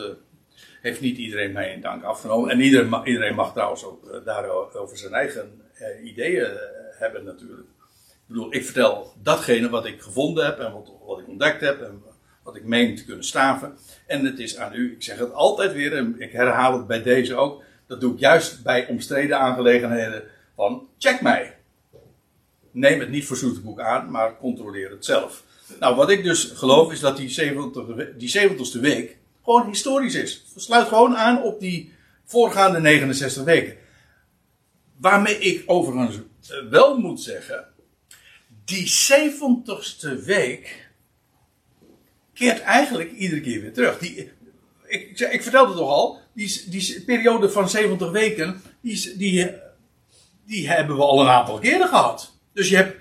heeft 0.83 1.01
niet 1.01 1.18
iedereen 1.18 1.53
mij 1.53 1.73
in 1.73 1.81
dank 1.81 2.03
afgenomen. 2.03 2.51
En 2.51 2.61
iedereen, 2.61 3.01
iedereen 3.05 3.35
mag 3.35 3.53
trouwens 3.53 3.85
ook 3.85 4.25
daarover 4.25 4.99
zijn 4.99 5.12
eigen 5.12 5.63
uh, 5.80 6.04
ideeën 6.04 6.50
uh, 6.50 6.58
hebben 6.98 7.24
natuurlijk. 7.24 7.68
Ik 8.24 8.30
bedoel, 8.30 8.54
ik 8.54 8.64
vertel 8.64 9.12
datgene 9.22 9.68
wat 9.68 9.87
ik 9.87 10.00
gevonden 10.00 10.44
heb 10.44 10.58
en 10.58 10.72
wat, 10.72 10.90
wat, 11.06 11.18
ik 11.18 11.28
ontdekt 11.28 11.60
heb 11.60 11.80
en 11.80 12.02
wat 12.42 12.56
ik 12.56 12.64
meen 12.64 12.96
te 12.96 13.04
kunnen 13.04 13.24
staven. 13.24 13.76
En 14.06 14.24
het 14.24 14.38
is 14.38 14.56
aan 14.56 14.74
u, 14.74 14.92
ik 14.92 15.02
zeg 15.02 15.18
het 15.18 15.32
altijd 15.32 15.72
weer 15.72 15.96
en 15.96 16.14
ik 16.18 16.32
herhaal 16.32 16.76
het 16.76 16.87
bij 16.87 17.02
deze 17.02 17.34
ook. 17.34 17.62
Dat 17.87 18.00
doe 18.00 18.12
ik 18.12 18.18
juist 18.18 18.62
bij 18.62 18.87
omstreden 18.87 19.38
aangelegenheden 19.38 20.22
van 20.54 20.88
check 20.98 21.20
mij. 21.20 21.56
Neem 22.70 23.00
het 23.00 23.08
niet 23.08 23.26
voor 23.26 23.37
zoete 23.37 23.60
boek 23.60 23.80
aan, 23.80 24.10
maar 24.10 24.38
controleer 24.38 24.90
het 24.90 25.04
zelf. 25.04 25.44
Nou, 25.80 25.96
wat 25.96 26.10
ik 26.10 26.22
dus 26.22 26.44
geloof 26.44 26.92
is 26.92 27.00
dat 27.00 27.16
die 27.16 27.28
70, 27.28 27.84
die 28.16 28.40
70ste 28.40 28.80
week 28.80 29.16
gewoon 29.44 29.68
historisch 29.68 30.14
is. 30.14 30.44
Sluit 30.56 30.88
gewoon 30.88 31.16
aan 31.16 31.42
op 31.42 31.60
die 31.60 31.92
voorgaande 32.24 32.80
69 32.80 33.44
weken. 33.44 33.76
Waarmee 35.04 35.38
ik 35.38 35.62
overigens 35.66 36.16
eh, 36.16 36.68
wel 36.70 36.98
moet 36.98 37.20
zeggen, 37.20 37.64
die 38.64 38.88
70ste 38.88 40.24
week 40.24 40.90
keert 42.34 42.60
eigenlijk 42.60 43.12
iedere 43.12 43.40
keer 43.40 43.60
weer 43.60 43.72
terug. 43.72 43.98
Die, 43.98 44.30
ik, 44.86 45.20
ik 45.20 45.42
vertelde 45.42 45.68
het 45.68 45.78
toch 45.78 45.90
al, 45.90 46.20
die, 46.34 46.64
die 46.68 47.02
periode 47.06 47.50
van 47.50 47.68
70 47.68 48.10
weken, 48.10 48.62
die, 48.80 49.16
die, 49.16 49.50
die 50.46 50.68
hebben 50.68 50.96
we 50.96 51.02
al 51.02 51.20
een 51.20 51.28
aantal 51.28 51.58
keren 51.58 51.88
gehad. 51.88 52.38
Dus 52.52 52.68
je 52.68 52.76
hebt, 52.76 52.96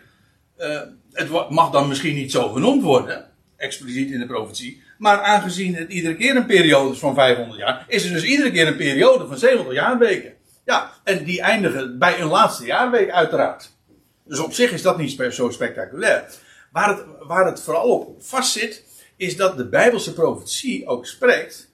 uh, 0.58 0.82
het 1.12 1.50
mag 1.50 1.72
dan 1.72 1.88
misschien 1.88 2.16
niet 2.16 2.32
zo 2.32 2.50
genoemd 2.50 2.84
worden, 2.84 3.30
expliciet 3.56 4.12
in 4.12 4.20
de 4.20 4.26
profetie, 4.26 4.82
maar 4.98 5.22
aangezien 5.22 5.76
het 5.76 5.92
iedere 5.92 6.16
keer 6.16 6.36
een 6.36 6.46
periode 6.46 6.94
is 6.94 7.00
van 7.00 7.16
500 7.16 7.60
jaar, 7.60 7.86
is 7.88 8.06
er 8.06 8.12
dus 8.12 8.24
iedere 8.24 8.52
keer 8.52 8.68
een 8.68 8.76
periode 8.76 9.28
van 9.28 9.38
70 9.38 9.74
jaarweken. 9.74 10.34
Ja, 10.66 10.92
en 11.04 11.24
die 11.24 11.42
eindigen 11.42 12.00
bij 12.00 12.20
een 12.20 12.28
laatste 12.28 12.66
jaarweek 12.66 13.12
uiteraard. 13.12 13.72
Dus 14.24 14.40
op 14.40 14.54
zich 14.54 14.72
is 14.72 14.82
dat 14.82 14.98
niet 14.98 15.22
zo 15.32 15.50
spectaculair. 15.50 16.34
Waar 16.72 16.90
het, 16.90 17.06
waar 17.20 17.46
het 17.46 17.62
vooral 17.62 17.90
op 17.90 18.24
vastzit, 18.24 18.86
is 19.16 19.38
dat 19.38 19.58
de 19.58 19.70
Bijbelse 19.70 20.14
profetie 20.14 20.88
ook 20.88 21.06
spreekt 21.06 21.72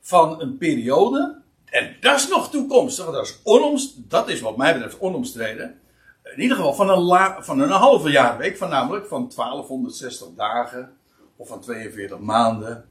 van 0.00 0.40
een 0.40 0.58
periode, 0.58 1.42
en 1.64 1.96
dat 2.00 2.16
is 2.16 2.28
nog 2.28 2.50
toekomstig, 2.50 3.04
dat 3.04 3.24
is, 3.24 3.40
onomst, 3.42 4.10
dat 4.10 4.28
is 4.28 4.40
wat 4.40 4.56
mij 4.56 4.72
betreft 4.72 4.98
onomstreden, 4.98 5.80
in 6.24 6.40
ieder 6.40 6.56
geval 6.56 6.74
van 6.74 6.88
een, 6.90 7.42
van 7.44 7.60
een 7.60 7.70
halve 7.70 8.10
jaarweek, 8.10 8.56
van 8.56 8.68
namelijk 8.68 9.06
van 9.06 9.32
1260 9.36 10.28
dagen 10.36 10.96
of 11.36 11.48
van 11.48 11.60
42 11.60 12.18
maanden, 12.18 12.84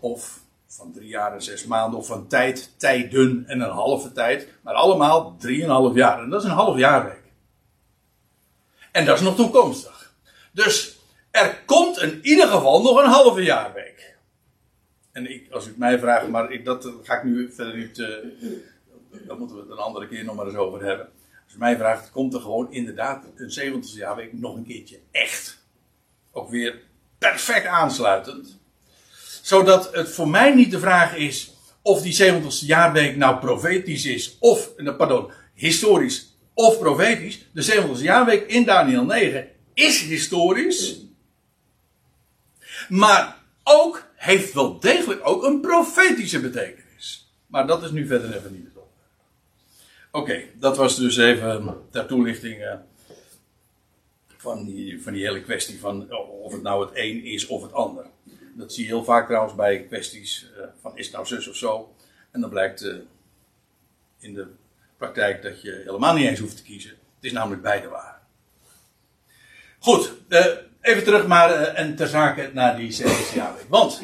of 0.00 0.40
van 0.72 0.92
drie 0.92 1.08
jaar 1.08 1.32
en 1.32 1.42
zes 1.42 1.64
maanden, 1.64 1.98
of 1.98 2.06
van 2.06 2.26
tijd, 2.26 2.74
tijden 2.76 3.44
en 3.46 3.60
een 3.60 3.70
halve 3.70 4.12
tijd, 4.12 4.48
maar 4.62 4.74
allemaal 4.74 5.36
drieënhalf 5.36 5.94
jaar. 5.94 6.22
En 6.22 6.30
dat 6.30 6.42
is 6.42 6.48
een 6.48 6.54
half 6.54 6.78
jaarweek. 6.78 7.22
En 8.92 9.04
dat 9.04 9.16
is 9.16 9.22
nog 9.22 9.36
toekomstig. 9.36 10.14
Dus 10.52 10.98
er 11.30 11.62
komt 11.66 11.98
in 11.98 12.18
ieder 12.22 12.48
geval 12.48 12.82
nog 12.82 12.98
een 12.98 13.10
halve 13.10 13.42
jaarweek. 13.42 14.16
En 15.12 15.30
ik, 15.30 15.50
als 15.50 15.66
u 15.66 15.74
mij 15.76 15.98
vraagt, 15.98 16.28
maar 16.28 16.52
ik, 16.52 16.64
dat 16.64 16.88
ga 17.02 17.16
ik 17.16 17.24
nu 17.24 17.52
verder 17.52 17.76
niet. 17.76 17.98
Uh, 17.98 18.08
daar 19.26 19.38
moeten 19.38 19.56
we 19.56 19.62
het 19.62 19.70
een 19.70 19.78
andere 19.78 20.08
keer 20.08 20.24
nog 20.24 20.36
maar 20.36 20.46
eens 20.46 20.56
over 20.56 20.84
hebben. 20.84 21.08
Als 21.44 21.54
u 21.54 21.58
mij 21.58 21.76
vraagt, 21.76 22.10
komt 22.10 22.34
er 22.34 22.40
gewoon 22.40 22.72
inderdaad 22.72 23.24
een 23.36 23.82
70ste 23.82 23.96
jaarweek 23.96 24.32
nog 24.32 24.56
een 24.56 24.66
keertje 24.66 25.00
echt. 25.10 25.58
Ook 26.30 26.50
weer 26.50 26.82
perfect 27.18 27.66
aansluitend. 27.66 28.59
Zodat 29.50 29.94
het 29.94 30.10
voor 30.10 30.28
mij 30.28 30.54
niet 30.54 30.70
de 30.70 30.78
vraag 30.78 31.16
is 31.16 31.52
of 31.82 32.02
die 32.02 32.32
70ste 32.32 32.66
jaarweek 32.66 33.16
nou 33.16 33.38
profetisch 33.38 34.04
is, 34.04 34.36
of, 34.40 34.74
pardon, 34.96 35.30
historisch 35.54 36.36
of 36.54 36.78
profetisch. 36.78 37.46
De 37.52 37.64
70ste 37.64 38.02
jaarweek 38.02 38.46
in 38.46 38.64
Daniel 38.64 39.04
9 39.04 39.48
is 39.74 40.00
historisch. 40.00 41.00
Maar 42.88 43.36
ook, 43.64 44.06
heeft 44.14 44.52
wel 44.52 44.80
degelijk 44.80 45.20
ook 45.22 45.44
een 45.44 45.60
profetische 45.60 46.40
betekenis. 46.40 47.32
Maar 47.46 47.66
dat 47.66 47.82
is 47.82 47.90
nu 47.90 48.06
verder 48.06 48.36
even 48.36 48.52
niet 48.52 48.64
het 48.64 48.76
onderwerp. 48.76 49.12
Oké, 50.10 50.42
dat 50.60 50.76
was 50.76 50.96
dus 50.96 51.16
even 51.16 51.76
ter 51.90 52.06
toelichting. 52.06 52.60
Uh, 52.60 52.74
van 54.40 54.64
die, 54.64 55.02
van 55.02 55.12
die 55.12 55.24
hele 55.24 55.42
kwestie 55.42 55.80
van 55.80 56.12
of 56.42 56.52
het 56.52 56.62
nou 56.62 56.84
het 56.84 56.90
een 56.94 57.24
is 57.24 57.46
of 57.46 57.62
het 57.62 57.72
ander. 57.72 58.06
Dat 58.54 58.72
zie 58.72 58.82
je 58.84 58.88
heel 58.88 59.04
vaak 59.04 59.26
trouwens 59.26 59.54
bij 59.54 59.84
kwesties 59.84 60.50
uh, 60.56 60.64
van 60.80 60.96
is 60.96 61.04
het 61.04 61.14
nou 61.14 61.26
zus 61.26 61.48
of 61.48 61.56
zo. 61.56 61.94
En 62.30 62.40
dan 62.40 62.50
blijkt 62.50 62.82
uh, 62.82 62.94
in 64.18 64.34
de 64.34 64.46
praktijk 64.96 65.42
dat 65.42 65.62
je 65.62 65.82
helemaal 65.84 66.14
niet 66.14 66.26
eens 66.26 66.38
hoeft 66.38 66.56
te 66.56 66.62
kiezen. 66.62 66.90
Het 66.90 67.24
is 67.24 67.32
namelijk 67.32 67.62
beide 67.62 67.88
waar. 67.88 68.20
Goed, 69.78 70.12
uh, 70.28 70.46
even 70.80 71.04
terug 71.04 71.26
maar 71.26 71.50
en 71.50 71.96
ter 71.96 72.08
zake 72.08 72.50
naar 72.52 72.76
die 72.76 72.92
70 72.92 73.34
jaarweek. 73.34 73.68
Want 73.68 74.02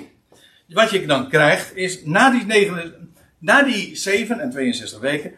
wat 0.68 0.90
je 0.90 1.06
dan 1.06 1.28
krijgt 1.28 1.76
is 1.76 2.04
na 2.04 2.30
die, 2.30 2.44
9, 2.44 3.14
na 3.38 3.62
die 3.62 3.96
7 3.96 4.40
en 4.40 4.50
62 4.50 5.00
weken 5.00 5.34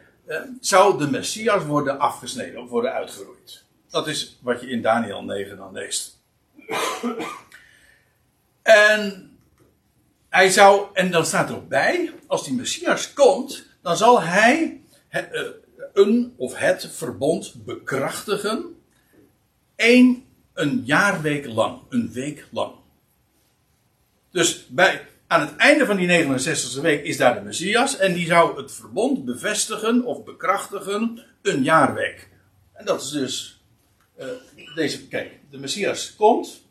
zou 0.60 0.98
de 0.98 1.10
Messias 1.10 1.64
worden 1.64 1.98
afgesneden 1.98 2.62
of 2.62 2.68
worden 2.68 2.92
uitgeroeid. 2.92 3.64
Dat 3.90 4.08
is 4.08 4.38
wat 4.42 4.60
je 4.60 4.68
in 4.68 4.82
Daniel 4.82 5.22
9 5.22 5.56
dan 5.56 5.72
leest. 5.72 6.18
En 8.62 9.30
hij 10.28 10.50
zou, 10.50 10.86
en 10.92 11.10
dan 11.10 11.26
staat 11.26 11.50
er 11.50 11.66
bij, 11.66 12.12
als 12.26 12.44
die 12.44 12.54
Messias 12.54 13.12
komt, 13.12 13.66
dan 13.82 13.96
zal 13.96 14.22
hij 14.22 14.80
uh, 15.10 15.22
een 15.92 16.34
of 16.36 16.56
het 16.56 16.90
verbond 16.92 17.64
bekrachtigen. 17.64 18.64
Een, 19.76 20.26
een 20.54 20.82
jaarweek 20.84 21.46
lang, 21.46 21.80
een 21.88 22.12
week 22.12 22.46
lang. 22.50 22.74
Dus 24.30 24.66
bij, 24.66 25.06
aan 25.26 25.40
het 25.40 25.56
einde 25.56 25.86
van 25.86 25.96
die 25.96 26.24
69e 26.24 26.80
week 26.80 27.04
is 27.04 27.16
daar 27.16 27.34
de 27.34 27.40
Messias 27.40 27.96
en 27.96 28.12
die 28.12 28.26
zou 28.26 28.60
het 28.60 28.72
verbond 28.72 29.24
bevestigen 29.24 30.04
of 30.04 30.24
bekrachtigen 30.24 31.24
een 31.42 31.62
jaarweek. 31.62 32.28
En 32.72 32.84
dat 32.84 33.02
is 33.02 33.08
dus 33.08 33.62
uh, 34.18 34.26
deze, 34.74 35.08
kijk, 35.08 35.38
de 35.50 35.58
Messias 35.58 36.14
komt. 36.16 36.67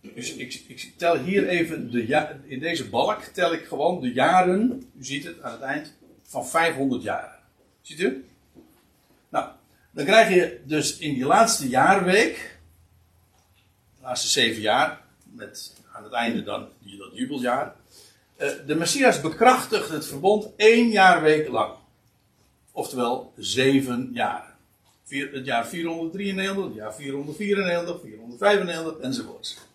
Dus 0.00 0.34
ik, 0.34 0.54
ik, 0.66 0.92
tel 0.96 1.18
hier 1.18 1.48
even, 1.48 1.90
de 1.90 2.06
ja, 2.06 2.40
in 2.46 2.58
deze 2.58 2.88
balk 2.88 3.22
tel 3.22 3.52
ik 3.52 3.64
gewoon 3.64 4.00
de 4.00 4.12
jaren, 4.12 4.90
u 4.98 5.04
ziet 5.04 5.24
het 5.24 5.42
aan 5.42 5.52
het 5.52 5.60
eind, 5.60 5.94
van 6.22 6.46
500 6.46 7.02
jaren. 7.02 7.38
Ziet 7.82 8.00
u? 8.00 8.24
Nou, 9.28 9.48
dan 9.90 10.04
krijg 10.04 10.34
je 10.34 10.60
dus 10.64 10.98
in 10.98 11.14
die 11.14 11.24
laatste 11.24 11.68
jaarweek, 11.68 12.58
laatste 14.00 14.28
zeven 14.28 14.60
jaar, 14.60 15.00
met 15.32 15.74
aan 15.92 16.04
het 16.04 16.12
einde 16.12 16.42
dan 16.42 16.68
dat 16.98 17.10
jubeljaar. 17.12 17.74
Uh, 18.40 18.50
de 18.66 18.74
Messias 18.74 19.20
bekrachtigt 19.20 19.88
het 19.88 20.06
verbond 20.06 20.48
één 20.56 20.88
jaar 20.90 21.22
week 21.22 21.48
lang. 21.48 21.74
Oftewel 22.72 23.32
zeven 23.36 24.10
jaar. 24.12 24.56
Vier, 25.04 25.32
het 25.32 25.44
jaar 25.44 25.66
493, 25.66 26.64
het 26.64 26.74
jaar 26.74 26.94
494, 26.94 28.00
495 28.00 28.98
enzovoorts. 28.98 29.67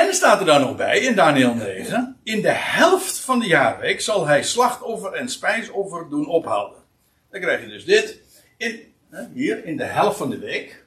En 0.00 0.14
staat 0.14 0.40
er 0.40 0.46
dan 0.46 0.60
nog 0.60 0.76
bij 0.76 1.00
in 1.00 1.14
Daniel 1.14 1.54
9: 1.54 2.20
In 2.22 2.42
de 2.42 2.52
helft 2.52 3.18
van 3.18 3.38
de 3.38 3.46
jaarweek 3.46 4.00
zal 4.00 4.26
hij 4.26 4.42
slachtoffer 4.42 5.12
en 5.12 5.28
spijsoffer 5.28 6.08
doen 6.08 6.26
ophouden. 6.26 6.78
Dan 7.30 7.40
krijg 7.40 7.60
je 7.60 7.68
dus 7.68 7.84
dit. 7.84 8.20
In, 8.56 8.94
hier 9.32 9.64
in 9.64 9.76
de 9.76 9.84
helft 9.84 10.16
van 10.16 10.30
de 10.30 10.38
week. 10.38 10.84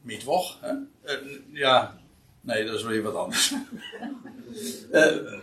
Mietwoch. 0.00 0.58
Hè? 0.60 0.72
Uh, 1.04 1.38
ja, 1.52 1.98
nee, 2.40 2.64
dat 2.64 2.74
is 2.74 2.82
weer 2.82 3.02
wat 3.02 3.14
anders. 3.14 3.54
uh, 4.92 5.16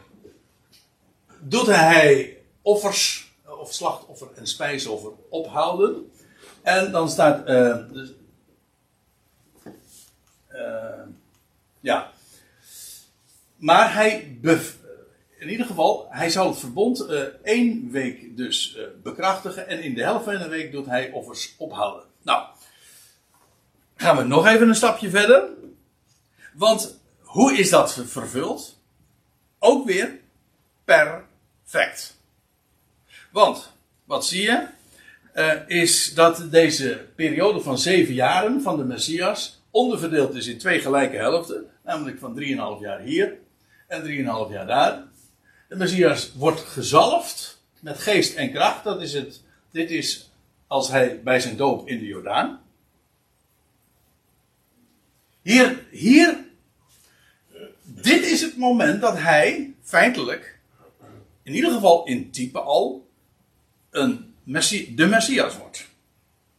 doet 1.39 1.67
hij 1.67 2.37
offers, 2.61 3.31
of 3.59 3.73
slachtoffer 3.73 4.27
en 4.35 4.47
spijsoffer 4.47 5.11
ophouden. 5.29 6.11
En 6.61 6.91
dan 6.91 7.09
staat. 7.09 7.49
Uh, 7.49 7.77
dus, 7.91 8.13
ja. 11.87 12.11
Maar 13.55 13.93
hij. 13.93 14.39
In 15.39 15.49
ieder 15.49 15.65
geval, 15.65 16.07
hij 16.09 16.29
zal 16.29 16.49
het 16.49 16.59
verbond 16.59 17.09
uh, 17.09 17.21
één 17.43 17.91
week 17.91 18.37
dus 18.37 18.75
uh, 18.77 18.83
bekrachtigen. 19.03 19.67
En 19.67 19.83
in 19.83 19.93
de 19.93 20.01
helft 20.01 20.25
van 20.25 20.37
de 20.37 20.47
week 20.47 20.71
doet 20.71 20.85
hij 20.85 21.11
offers 21.11 21.55
ophouden. 21.57 22.03
Nou, 22.21 22.47
gaan 23.95 24.17
we 24.17 24.23
nog 24.23 24.47
even 24.47 24.67
een 24.67 24.75
stapje 24.75 25.09
verder. 25.09 25.49
Want 26.53 26.99
hoe 27.21 27.57
is 27.57 27.69
dat 27.69 28.01
vervuld? 28.05 28.79
Ook 29.59 29.85
weer 29.85 30.19
perfect. 30.85 32.17
Want, 33.31 33.73
wat 34.03 34.25
zie 34.25 34.41
je? 34.41 34.67
Uh, 35.35 35.53
is 35.67 36.13
dat 36.13 36.51
deze 36.51 37.05
periode 37.15 37.61
van 37.61 37.77
zeven 37.77 38.13
jaren 38.13 38.61
van 38.61 38.77
de 38.77 38.83
Messias 38.83 39.56
onderverdeeld 39.77 40.35
is 40.35 40.47
in 40.47 40.57
twee 40.57 40.79
gelijke 40.79 41.15
helften. 41.15 41.65
Namelijk 41.83 42.19
van 42.19 42.39
3,5 42.39 42.81
jaar 42.81 42.99
hier 42.99 43.37
en 43.87 44.03
3,5 44.03 44.51
jaar 44.51 44.67
daar. 44.67 45.03
De 45.69 45.75
Messias 45.75 46.33
wordt 46.33 46.59
gezalfd 46.59 47.61
met 47.79 47.99
geest 47.99 48.35
en 48.35 48.51
kracht. 48.51 48.83
Dat 48.83 49.01
is 49.01 49.13
het, 49.13 49.43
dit 49.71 49.89
is 49.91 50.31
als 50.67 50.89
hij 50.89 51.21
bij 51.23 51.39
zijn 51.39 51.57
doop 51.57 51.87
in 51.87 51.99
de 51.99 52.05
Jordaan. 52.05 52.61
Hier, 55.41 55.85
hier, 55.91 56.37
dit 57.83 58.25
is 58.25 58.41
het 58.41 58.57
moment 58.57 59.01
dat 59.01 59.17
hij 59.17 59.73
feitelijk, 59.81 60.59
in 61.43 61.53
ieder 61.53 61.71
geval 61.71 62.05
in 62.05 62.31
type 62.31 62.59
al, 62.59 63.09
een 63.89 64.33
messi, 64.43 64.95
de 64.95 65.05
Messias 65.05 65.57
wordt. 65.57 65.87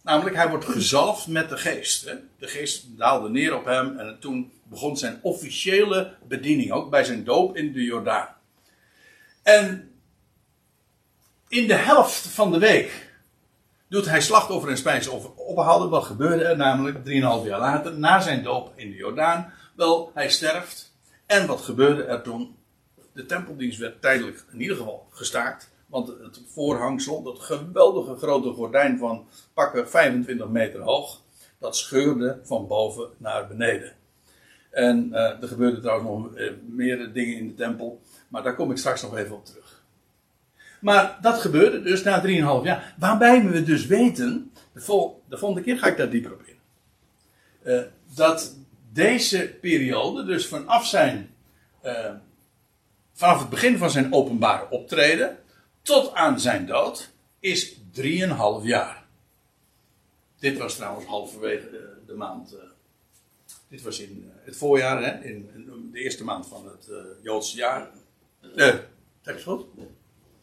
Namelijk, 0.08 0.36
hij 0.36 0.48
wordt 0.48 0.64
gezalfd 0.64 1.26
met 1.26 1.48
de 1.48 1.56
geest. 1.56 2.04
Hè? 2.04 2.14
De 2.38 2.46
geest 2.46 2.98
daalde 2.98 3.28
neer 3.28 3.56
op 3.56 3.64
hem 3.64 3.98
en 3.98 4.16
toen 4.20 4.52
begon 4.62 4.96
zijn 4.96 5.18
officiële 5.22 6.14
bediening, 6.28 6.72
ook 6.72 6.90
bij 6.90 7.04
zijn 7.04 7.24
doop 7.24 7.56
in 7.56 7.72
de 7.72 7.82
Jordaan. 7.82 8.28
En 9.42 9.90
in 11.48 11.66
de 11.66 11.74
helft 11.74 12.26
van 12.26 12.52
de 12.52 12.58
week 12.58 13.12
doet 13.88 14.06
hij 14.06 14.20
slachtoffer 14.20 14.70
en 14.70 14.78
spijsoffer 14.78 15.30
ophouden. 15.34 15.90
Wat 15.90 16.04
gebeurde 16.04 16.44
er 16.44 16.56
namelijk 16.56 16.98
3,5 16.98 17.02
jaar 17.46 17.60
later, 17.60 17.98
na 17.98 18.20
zijn 18.20 18.42
doop 18.42 18.72
in 18.76 18.90
de 18.90 18.96
Jordaan? 18.96 19.52
Wel, 19.76 20.10
hij 20.14 20.30
sterft. 20.30 20.94
En 21.26 21.46
wat 21.46 21.60
gebeurde 21.60 22.02
er 22.02 22.22
toen? 22.22 22.56
De 23.12 23.26
tempeldienst 23.26 23.78
werd 23.78 24.00
tijdelijk 24.00 24.44
in 24.52 24.60
ieder 24.60 24.76
geval 24.76 25.08
gestaakt. 25.10 25.70
Want 25.88 26.08
het 26.08 26.40
voorhangsel, 26.46 27.22
dat 27.22 27.38
geweldige 27.38 28.16
grote 28.16 28.52
gordijn 28.52 28.98
van 28.98 29.26
pakken 29.54 29.88
25 29.88 30.48
meter 30.48 30.80
hoog, 30.80 31.20
dat 31.58 31.76
scheurde 31.76 32.40
van 32.42 32.66
boven 32.66 33.08
naar 33.16 33.46
beneden. 33.46 33.92
En 34.70 35.08
uh, 35.10 35.42
er 35.42 35.48
gebeurden 35.48 35.80
trouwens 35.80 36.08
nog 36.08 36.38
uh, 36.38 36.52
meer 36.66 37.12
dingen 37.12 37.36
in 37.36 37.48
de 37.48 37.54
tempel, 37.54 38.00
maar 38.28 38.42
daar 38.42 38.54
kom 38.54 38.70
ik 38.70 38.76
straks 38.76 39.02
nog 39.02 39.16
even 39.16 39.34
op 39.34 39.44
terug. 39.44 39.82
Maar 40.80 41.18
dat 41.20 41.40
gebeurde 41.40 41.82
dus 41.82 42.02
na 42.02 42.22
3,5 42.26 42.28
jaar. 42.64 42.94
Waarbij 42.98 43.44
we 43.44 43.62
dus 43.62 43.86
weten, 43.86 44.52
de, 44.72 44.80
vol, 44.80 45.22
de, 45.28 45.38
volgende 45.38 45.64
keer 45.64 45.78
ga 45.78 45.86
ik 45.86 45.96
daar 45.96 46.10
dieper 46.10 46.32
op 46.32 46.42
in. 46.46 46.56
Uh, 47.62 47.80
dat 48.14 48.56
deze 48.92 49.56
periode, 49.60 50.24
dus 50.24 50.46
vanaf 50.46 50.86
zijn. 50.86 51.30
vanaf 53.12 53.38
het 53.38 53.50
begin 53.50 53.78
van 53.78 53.90
zijn 53.90 54.12
openbare 54.12 54.70
optreden 54.70 55.38
tot 55.88 56.14
aan 56.14 56.40
zijn 56.40 56.66
dood 56.66 57.10
is 57.40 57.74
3,5 57.74 58.02
jaar. 58.62 59.04
Dit 60.38 60.58
was 60.58 60.76
trouwens 60.76 61.06
halverwege 61.06 61.70
de, 62.06 62.14
maand. 62.14 62.54
Uh, 62.54 62.60
dit 63.68 63.82
was 63.82 64.00
in 64.00 64.24
uh, 64.24 64.30
het 64.44 64.56
voorjaar, 64.56 65.02
hè, 65.02 65.24
in, 65.24 65.50
de 65.92 66.00
eerste 66.00 66.24
maand 66.24 66.46
van 66.46 66.66
het 66.66 66.88
uh, 66.90 66.96
Joodse 67.22 67.56
jaar. 67.56 67.90
Uh, 68.56 68.74
zeg 69.20 69.36
ik 69.36 69.42
goed? 69.42 69.64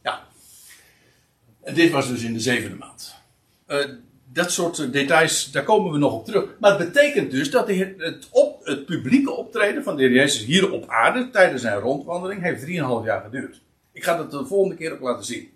Ja. 0.04 0.28
En 1.62 1.74
dit 1.74 1.92
was 1.92 2.08
dus 2.08 2.24
in 2.24 2.34
de 2.34 2.40
zevende 2.40 2.78
maand. 2.78 3.16
dat 4.32 4.52
soort 4.52 4.94
details, 4.94 5.52
daar 5.52 5.64
komen 5.64 5.92
we 5.92 5.98
nog 5.98 6.14
op 6.14 6.26
terug. 6.26 6.56
Maar 6.60 6.80
het 6.80 6.94
betekent 6.94 7.32
dus 7.32 7.52
dat 7.52 7.68
de, 7.68 7.96
het, 7.98 8.28
op, 8.32 8.66
het 8.66 8.86
publieke 8.86 9.32
optreden 9.32 9.84
van 9.84 9.96
de 9.96 10.04
heer 10.04 10.12
Jezus 10.12 10.46
hier 10.46 10.72
op 10.72 10.90
aarde 10.90 11.30
tijdens 11.30 11.62
zijn 11.62 11.80
rondwandeling 11.80 12.42
heeft 12.42 12.66
3,5 12.66 12.68
jaar 13.06 13.22
geduurd. 13.22 13.64
Ik 13.96 14.04
ga 14.04 14.18
dat 14.18 14.32
de 14.32 14.46
volgende 14.46 14.76
keer 14.76 14.94
ook 14.94 15.00
laten 15.00 15.26
zien. 15.26 15.52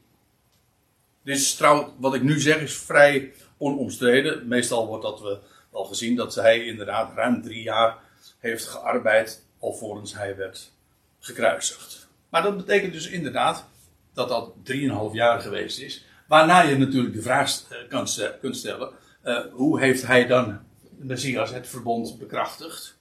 Dus 1.24 1.56
trouw, 1.56 1.94
wat 1.98 2.14
ik 2.14 2.22
nu 2.22 2.40
zeg 2.40 2.62
is 2.62 2.78
vrij 2.78 3.34
onomstreden. 3.58 4.48
Meestal 4.48 4.88
wordt 4.88 5.04
dat 5.04 5.22
we 5.22 5.38
al 5.72 5.86
gezien 5.86 6.16
dat 6.16 6.36
hij 6.36 6.66
inderdaad 6.66 7.14
ruim 7.16 7.42
drie 7.42 7.64
jaar 7.64 7.98
heeft 8.38 8.66
gearbeid 8.66 9.44
alvorens 9.60 10.14
hij 10.14 10.36
werd 10.36 10.72
gekruisigd. 11.20 12.08
Maar 12.30 12.42
dat 12.42 12.58
betekent 12.58 12.94
dus 12.94 13.08
inderdaad 13.08 13.66
dat 14.14 14.30
dat 14.30 14.52
drieënhalf 14.64 15.14
jaar 15.14 15.42
geweest 15.42 15.80
is. 15.80 16.06
Waarna 16.28 16.62
je 16.62 16.78
natuurlijk 16.78 17.14
de 17.14 17.22
vraag 17.22 17.64
eh, 17.70 18.30
kunt 18.40 18.58
stellen: 18.58 18.90
uh, 19.24 19.40
hoe 19.52 19.80
heeft 19.80 20.08
hij 20.08 20.28
dan, 20.28 20.60
Messias, 20.90 21.52
het 21.52 21.68
verbond 21.68 22.18
bekrachtigd? 22.20 22.98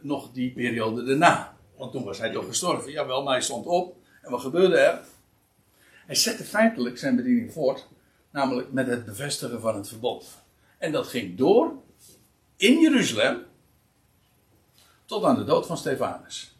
Nog 0.00 0.32
die 0.32 0.52
periode 0.52 1.04
daarna. 1.04 1.56
Want 1.76 1.92
toen 1.92 2.04
was 2.04 2.18
hij 2.18 2.30
toch 2.30 2.46
gestorven. 2.46 2.92
Jawel, 2.92 3.22
maar 3.22 3.32
hij 3.32 3.42
stond 3.42 3.66
op. 3.66 4.02
En 4.24 4.30
wat 4.30 4.40
gebeurde 4.40 4.76
er? 4.76 5.00
Hij 6.06 6.14
zette 6.14 6.44
feitelijk 6.44 6.98
zijn 6.98 7.16
bediening 7.16 7.52
voort, 7.52 7.88
namelijk 8.30 8.72
met 8.72 8.86
het 8.86 9.04
bevestigen 9.04 9.60
van 9.60 9.76
het 9.76 9.88
verbod. 9.88 10.26
En 10.78 10.92
dat 10.92 11.06
ging 11.06 11.36
door 11.36 11.72
in 12.56 12.80
Jeruzalem 12.80 13.42
tot 15.04 15.24
aan 15.24 15.34
de 15.34 15.44
dood 15.44 15.66
van 15.66 15.76
Stefanus. 15.76 16.56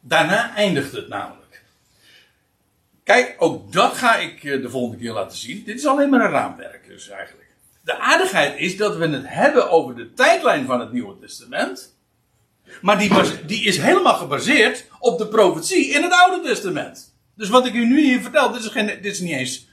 Daarna 0.00 0.54
eindigt 0.54 0.92
het 0.92 1.08
namelijk. 1.08 1.62
Kijk, 3.02 3.34
ook 3.38 3.72
dat 3.72 3.92
ga 3.92 4.16
ik 4.16 4.44
eh, 4.44 4.62
de 4.62 4.70
volgende 4.70 5.02
keer 5.02 5.12
laten 5.12 5.36
zien. 5.36 5.64
Dit 5.64 5.78
is 5.78 5.86
alleen 5.86 6.10
maar 6.10 6.20
een 6.20 6.30
raamwerk 6.30 6.86
dus 6.86 7.08
eigenlijk. 7.08 7.50
De 7.80 7.98
aardigheid 7.98 8.58
is 8.58 8.76
dat 8.76 8.96
we 8.96 9.08
het 9.08 9.28
hebben 9.28 9.70
over 9.70 9.96
de 9.96 10.12
tijdlijn 10.12 10.66
van 10.66 10.80
het 10.80 10.92
Nieuwe 10.92 11.18
Testament. 11.18 11.93
Maar 12.80 12.98
die, 12.98 13.10
die 13.46 13.64
is 13.64 13.78
helemaal 13.78 14.14
gebaseerd 14.14 14.86
op 14.98 15.18
de 15.18 15.26
profetie 15.26 15.86
in 15.88 16.02
het 16.02 16.12
Oude 16.12 16.48
Testament. 16.48 17.14
Dus 17.36 17.48
wat 17.48 17.66
ik 17.66 17.74
u 17.74 17.86
nu 17.86 18.04
hier 18.04 18.20
vertel, 18.20 18.52
dit 18.52 18.62
is, 18.62 18.68
geen, 18.68 18.86
dit 18.86 19.04
is 19.04 19.20
niet 19.20 19.32
eens. 19.32 19.68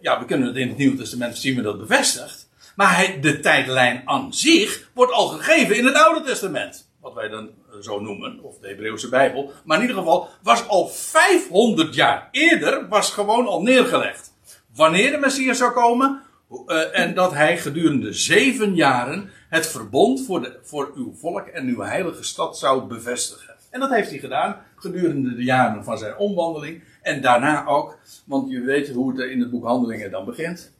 Ja, 0.00 0.18
we 0.18 0.24
kunnen 0.24 0.48
het 0.48 0.56
in 0.56 0.68
het 0.68 0.76
Nieuwe 0.76 0.96
Testament 0.96 1.38
zien 1.38 1.56
we 1.56 1.62
dat 1.62 1.78
bevestigd. 1.78 2.48
Maar 2.76 3.16
de 3.20 3.40
tijdlijn 3.40 4.02
aan 4.04 4.34
zich 4.34 4.90
wordt 4.94 5.12
al 5.12 5.28
gegeven 5.28 5.76
in 5.76 5.84
het 5.84 5.94
Oude 5.94 6.20
Testament. 6.20 6.88
Wat 7.00 7.14
wij 7.14 7.28
dan 7.28 7.50
zo 7.82 8.00
noemen, 8.00 8.40
of 8.42 8.58
de 8.58 8.68
Hebreeuwse 8.68 9.08
Bijbel. 9.08 9.52
Maar 9.64 9.76
in 9.76 9.82
ieder 9.82 9.96
geval 9.96 10.28
was 10.42 10.68
al 10.68 10.88
500 10.88 11.94
jaar 11.94 12.28
eerder, 12.30 12.88
was 12.88 13.10
gewoon 13.10 13.46
al 13.46 13.62
neergelegd. 13.62 14.32
Wanneer 14.74 15.10
de 15.10 15.18
Messias 15.18 15.58
zou 15.58 15.72
komen, 15.72 16.22
uh, 16.66 16.98
en 16.98 17.14
dat 17.14 17.32
hij 17.32 17.58
gedurende 17.58 18.12
zeven 18.12 18.74
jaren 18.74 19.30
het 19.48 19.66
verbond 19.66 20.24
voor, 20.24 20.40
de, 20.40 20.58
voor 20.62 20.92
uw 20.94 21.14
volk 21.14 21.46
en 21.46 21.66
uw 21.66 21.80
heilige 21.80 22.22
stad 22.22 22.58
zou 22.58 22.86
bevestigen. 22.86 23.54
En 23.70 23.80
dat 23.80 23.90
heeft 23.90 24.10
hij 24.10 24.18
gedaan 24.18 24.60
gedurende 24.74 25.34
de 25.34 25.44
jaren 25.44 25.84
van 25.84 25.98
zijn 25.98 26.16
omwandeling. 26.16 26.82
En 27.02 27.22
daarna 27.22 27.66
ook, 27.66 27.98
want 28.24 28.50
je 28.50 28.60
weet 28.60 28.88
hoe 28.88 29.10
het 29.20 29.30
in 29.30 29.40
het 29.40 29.50
boek 29.50 29.64
Handelingen 29.64 30.10
dan 30.10 30.24
begint. 30.24 30.72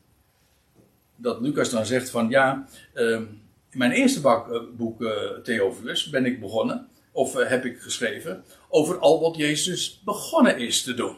Dat 1.17 1.41
Lucas 1.41 1.71
dan 1.71 1.87
zegt 1.87 2.11
van 2.11 2.29
ja, 2.29 2.67
uh, 2.95 3.21
in 3.71 3.79
mijn 3.79 3.93
eerste 3.93 4.21
uh, 4.21 4.61
boek 4.77 5.01
uh, 5.01 5.11
Theophilus 5.43 6.11
ben 6.11 6.25
ik 6.25 6.41
begonnen, 6.41 6.89
of 7.13 7.37
uh, 7.37 7.49
heb 7.49 7.65
ik 7.65 7.81
geschreven, 7.81 8.45
over 8.69 8.99
al 8.99 9.21
wat 9.21 9.37
Jezus 9.37 10.03
begonnen 10.05 10.59
is 10.59 10.83
te 10.83 10.95
doen. 10.95 11.17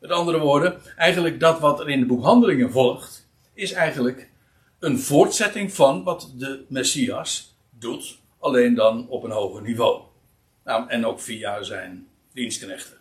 Met 0.00 0.10
andere 0.10 0.38
woorden, 0.38 0.76
eigenlijk 0.96 1.40
dat 1.40 1.60
wat 1.60 1.80
er 1.80 1.88
in 1.88 1.98
het 1.98 2.08
boek 2.08 2.24
Handelingen 2.24 2.70
volgt, 2.70 3.28
is 3.54 3.72
eigenlijk 3.72 4.30
een 4.82 4.98
voortzetting 4.98 5.72
van 5.72 6.02
wat 6.02 6.32
de 6.36 6.64
Messias 6.68 7.56
doet, 7.70 8.18
alleen 8.38 8.74
dan 8.74 9.08
op 9.08 9.24
een 9.24 9.30
hoger 9.30 9.62
niveau. 9.62 10.02
Nou, 10.64 10.88
en 10.88 11.06
ook 11.06 11.20
via 11.20 11.62
zijn 11.62 12.06
dienstknechten. 12.32 12.96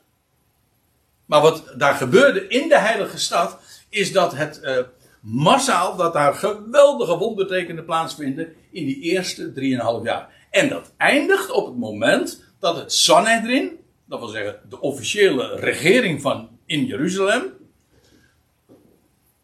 Maar 1.25 1.41
wat 1.41 1.73
daar 1.77 1.93
gebeurde 1.93 2.47
in 2.47 2.69
de 2.69 2.77
heilige 2.77 3.19
stad, 3.19 3.59
is 3.89 4.11
dat 4.11 4.36
het 4.36 4.59
uh, 4.63 4.77
massaal, 5.19 5.95
dat 5.95 6.13
daar 6.13 6.34
geweldige 6.34 7.17
wondertekenen 7.17 7.86
plaatsvinden 7.86 8.53
in 8.71 8.86
die 8.86 8.99
eerste 8.99 9.53
3,5 9.99 10.03
jaar. 10.03 10.47
En 10.49 10.69
dat 10.69 10.93
eindigt 10.97 11.51
op 11.51 11.65
het 11.65 11.77
moment 11.77 12.43
dat 12.59 12.75
het 12.75 12.93
Sanhedrin, 12.93 13.79
dat 14.05 14.19
wil 14.19 14.27
zeggen 14.27 14.59
de 14.69 14.79
officiële 14.79 15.55
regering 15.55 16.21
van 16.21 16.49
in 16.65 16.86
Jeruzalem, 16.86 17.43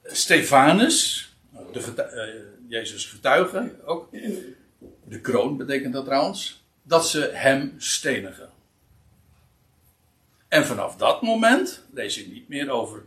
Stefanus, 0.03 1.26
de 1.77 2.11
uh, 2.13 2.69
Jezus 2.69 3.05
getuige 3.05 3.75
ook, 3.85 4.11
de 5.03 5.21
kroon 5.21 5.57
betekent 5.57 5.93
dat 5.93 6.05
trouwens, 6.05 6.63
dat 6.83 7.07
ze 7.07 7.29
hem 7.33 7.73
stenigen. 7.77 8.49
En 10.47 10.65
vanaf 10.65 10.95
dat 10.95 11.21
moment 11.21 11.83
lees 11.93 12.15
je 12.15 12.27
niet 12.27 12.49
meer 12.49 12.69
over. 12.69 13.03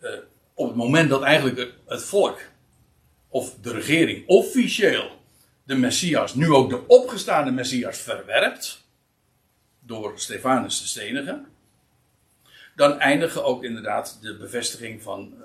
Uh, 0.00 0.10
op 0.54 0.66
het 0.66 0.76
moment 0.76 1.10
dat 1.10 1.22
eigenlijk 1.22 1.72
het 1.86 2.02
volk 2.02 2.40
of 3.28 3.54
de 3.60 3.72
regering 3.72 4.26
officieel 4.26 5.10
de 5.64 5.74
Messias, 5.74 6.34
nu 6.34 6.52
ook 6.52 6.70
de 6.70 6.86
opgestaande 6.86 7.50
Messias, 7.50 7.98
verwerpt. 7.98 8.80
door 9.80 10.12
Stefanus 10.18 10.80
te 10.80 10.86
stenigen. 10.86 11.46
dan 12.76 12.98
eindigen 12.98 13.44
ook 13.44 13.64
inderdaad 13.64 14.18
de 14.20 14.36
bevestiging 14.36 15.02
van 15.02 15.34
uh, 15.38 15.44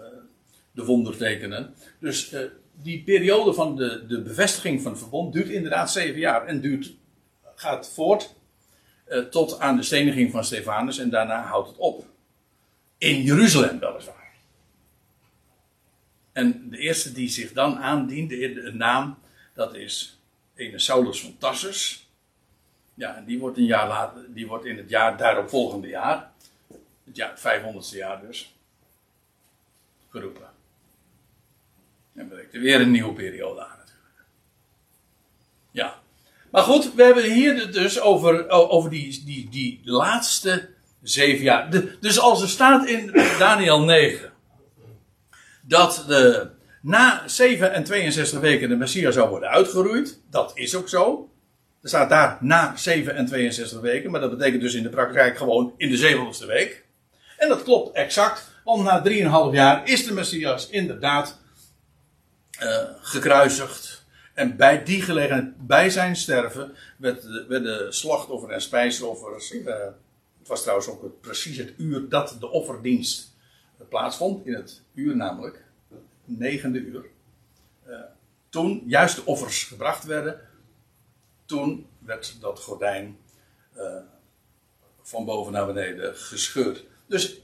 de 0.71 0.85
wondertekenen. 0.85 1.73
Dus 1.99 2.33
die 2.81 3.03
periode 3.03 3.53
van 3.53 3.75
de, 3.75 4.05
de 4.07 4.21
bevestiging 4.21 4.81
van 4.81 4.91
het 4.91 4.99
verbond 4.99 5.33
duurt 5.33 5.49
inderdaad 5.49 5.91
zeven 5.91 6.19
jaar 6.19 6.45
en 6.45 6.61
duurt, 6.61 6.93
gaat 7.55 7.89
voort 7.89 8.35
uh, 9.07 9.23
tot 9.23 9.59
aan 9.59 9.75
de 9.75 9.83
steniging 9.83 10.31
van 10.31 10.43
Stefanus 10.43 10.97
en 10.97 11.09
daarna 11.09 11.41
houdt 11.41 11.67
het 11.67 11.77
op. 11.77 12.05
In 12.97 13.21
Jeruzalem 13.21 13.79
weliswaar. 13.79 14.31
En 16.31 16.69
de 16.69 16.77
eerste 16.77 17.11
die 17.11 17.29
zich 17.29 17.53
dan 17.53 17.77
aandient, 17.77 18.29
de, 18.29 18.53
de 18.53 18.73
naam, 18.73 19.17
dat 19.53 19.75
is 19.75 20.19
ene 20.55 20.79
Saulus 20.79 21.21
van 21.21 21.37
Tarsus. 21.37 22.09
Ja, 22.93 23.15
en 23.15 23.25
die 23.25 23.39
wordt 23.39 23.57
een 23.57 23.65
jaar 23.65 23.87
later, 23.87 24.33
die 24.33 24.47
wordt 24.47 24.65
in 24.65 24.77
het 24.77 24.89
jaar 24.89 25.17
daarop 25.17 25.49
volgende 25.49 25.87
jaar, 25.87 26.31
het 27.03 27.15
jaar, 27.15 27.37
500ste 27.37 27.97
jaar 27.97 28.21
dus, 28.27 28.55
geroepen. 30.09 30.46
En 32.17 32.27
breekt 32.27 32.53
er 32.53 32.61
weer 32.61 32.81
een 32.81 32.91
nieuwe 32.91 33.13
periode 33.13 33.61
aan 33.61 33.77
natuurlijk. 33.77 34.25
Ja. 35.71 35.99
Maar 36.51 36.63
goed, 36.63 36.93
we 36.93 37.03
hebben 37.03 37.31
hier 37.31 37.71
dus 37.71 37.99
over, 37.99 38.49
over 38.49 38.89
die, 38.89 39.23
die, 39.25 39.49
die 39.49 39.81
laatste 39.83 40.69
zeven 41.01 41.43
jaar. 41.43 41.69
Dus 41.99 42.19
als 42.19 42.41
er 42.41 42.49
staat 42.49 42.87
in 42.87 43.11
Daniel 43.39 43.81
9 43.81 44.31
dat 45.61 46.03
de, 46.07 46.49
na 46.81 47.23
7 47.25 47.73
en 47.73 47.83
62 47.83 48.39
weken 48.39 48.69
de 48.69 48.75
Messias 48.75 49.13
zou 49.13 49.29
worden 49.29 49.49
uitgeroeid, 49.49 50.21
dat 50.29 50.51
is 50.55 50.75
ook 50.75 50.89
zo. 50.89 51.29
Er 51.81 51.89
staat 51.89 52.09
daar 52.09 52.37
na 52.39 52.73
7 52.75 53.15
en 53.15 53.25
62 53.25 53.79
weken, 53.79 54.11
maar 54.11 54.21
dat 54.21 54.37
betekent 54.37 54.61
dus 54.61 54.73
in 54.73 54.83
de 54.83 54.89
praktijk 54.89 55.37
gewoon 55.37 55.73
in 55.77 55.89
de 55.89 55.97
70ste 55.97 56.45
week. 56.45 56.85
En 57.37 57.49
dat 57.49 57.63
klopt 57.63 57.95
exact, 57.95 58.51
want 58.63 58.83
na 58.83 59.03
3,5 59.49 59.53
jaar 59.53 59.87
is 59.87 60.05
de 60.05 60.13
Messias 60.13 60.69
inderdaad 60.69 61.45
uh, 62.61 62.83
gekruisigd. 63.01 64.05
En 64.33 64.57
bij 64.57 64.83
die 64.83 65.01
gelegenheid, 65.01 65.67
bij 65.67 65.89
zijn 65.89 66.15
sterven, 66.15 66.75
werden 67.47 67.93
slachtoffers 67.93 68.53
en 68.53 68.61
spijsoffers. 68.61 69.51
Uh, 69.51 69.65
het 70.39 70.47
was 70.47 70.61
trouwens 70.61 70.89
ook 70.89 71.03
het, 71.03 71.21
precies 71.21 71.57
het 71.57 71.73
uur 71.77 72.09
dat 72.09 72.37
de 72.39 72.49
offerdienst 72.49 73.35
plaatsvond. 73.89 74.45
In 74.45 74.53
het 74.53 74.81
uur 74.93 75.15
namelijk, 75.15 75.63
negende 76.25 76.79
uur. 76.79 77.05
Toen 78.49 78.83
juist 78.85 79.15
de 79.15 79.25
offers 79.25 79.63
gebracht 79.63 80.03
werden, 80.03 80.39
toen 81.45 81.87
werd 81.99 82.37
dat 82.41 82.59
gordijn 82.59 83.17
van 85.01 85.25
boven 85.25 85.53
naar 85.53 85.65
beneden 85.65 86.15
gescheurd. 86.15 86.85
Dus 87.07 87.41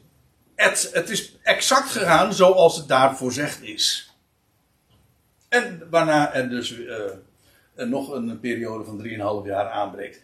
het, 0.56 0.90
het 0.94 1.10
is 1.10 1.38
exact 1.42 1.90
gegaan 1.90 2.34
zoals 2.34 2.78
het 2.78 2.88
daar 2.88 3.18
voorzegd 3.18 3.62
is. 3.62 4.13
En 5.54 5.88
waarna 5.90 6.34
er 6.34 6.50
dus 6.50 6.78
uh, 6.78 6.96
nog 7.76 8.12
een 8.12 8.40
periode 8.40 8.84
van 8.84 9.04
3,5 9.44 9.48
jaar 9.48 9.70
aanbreekt. 9.70 10.22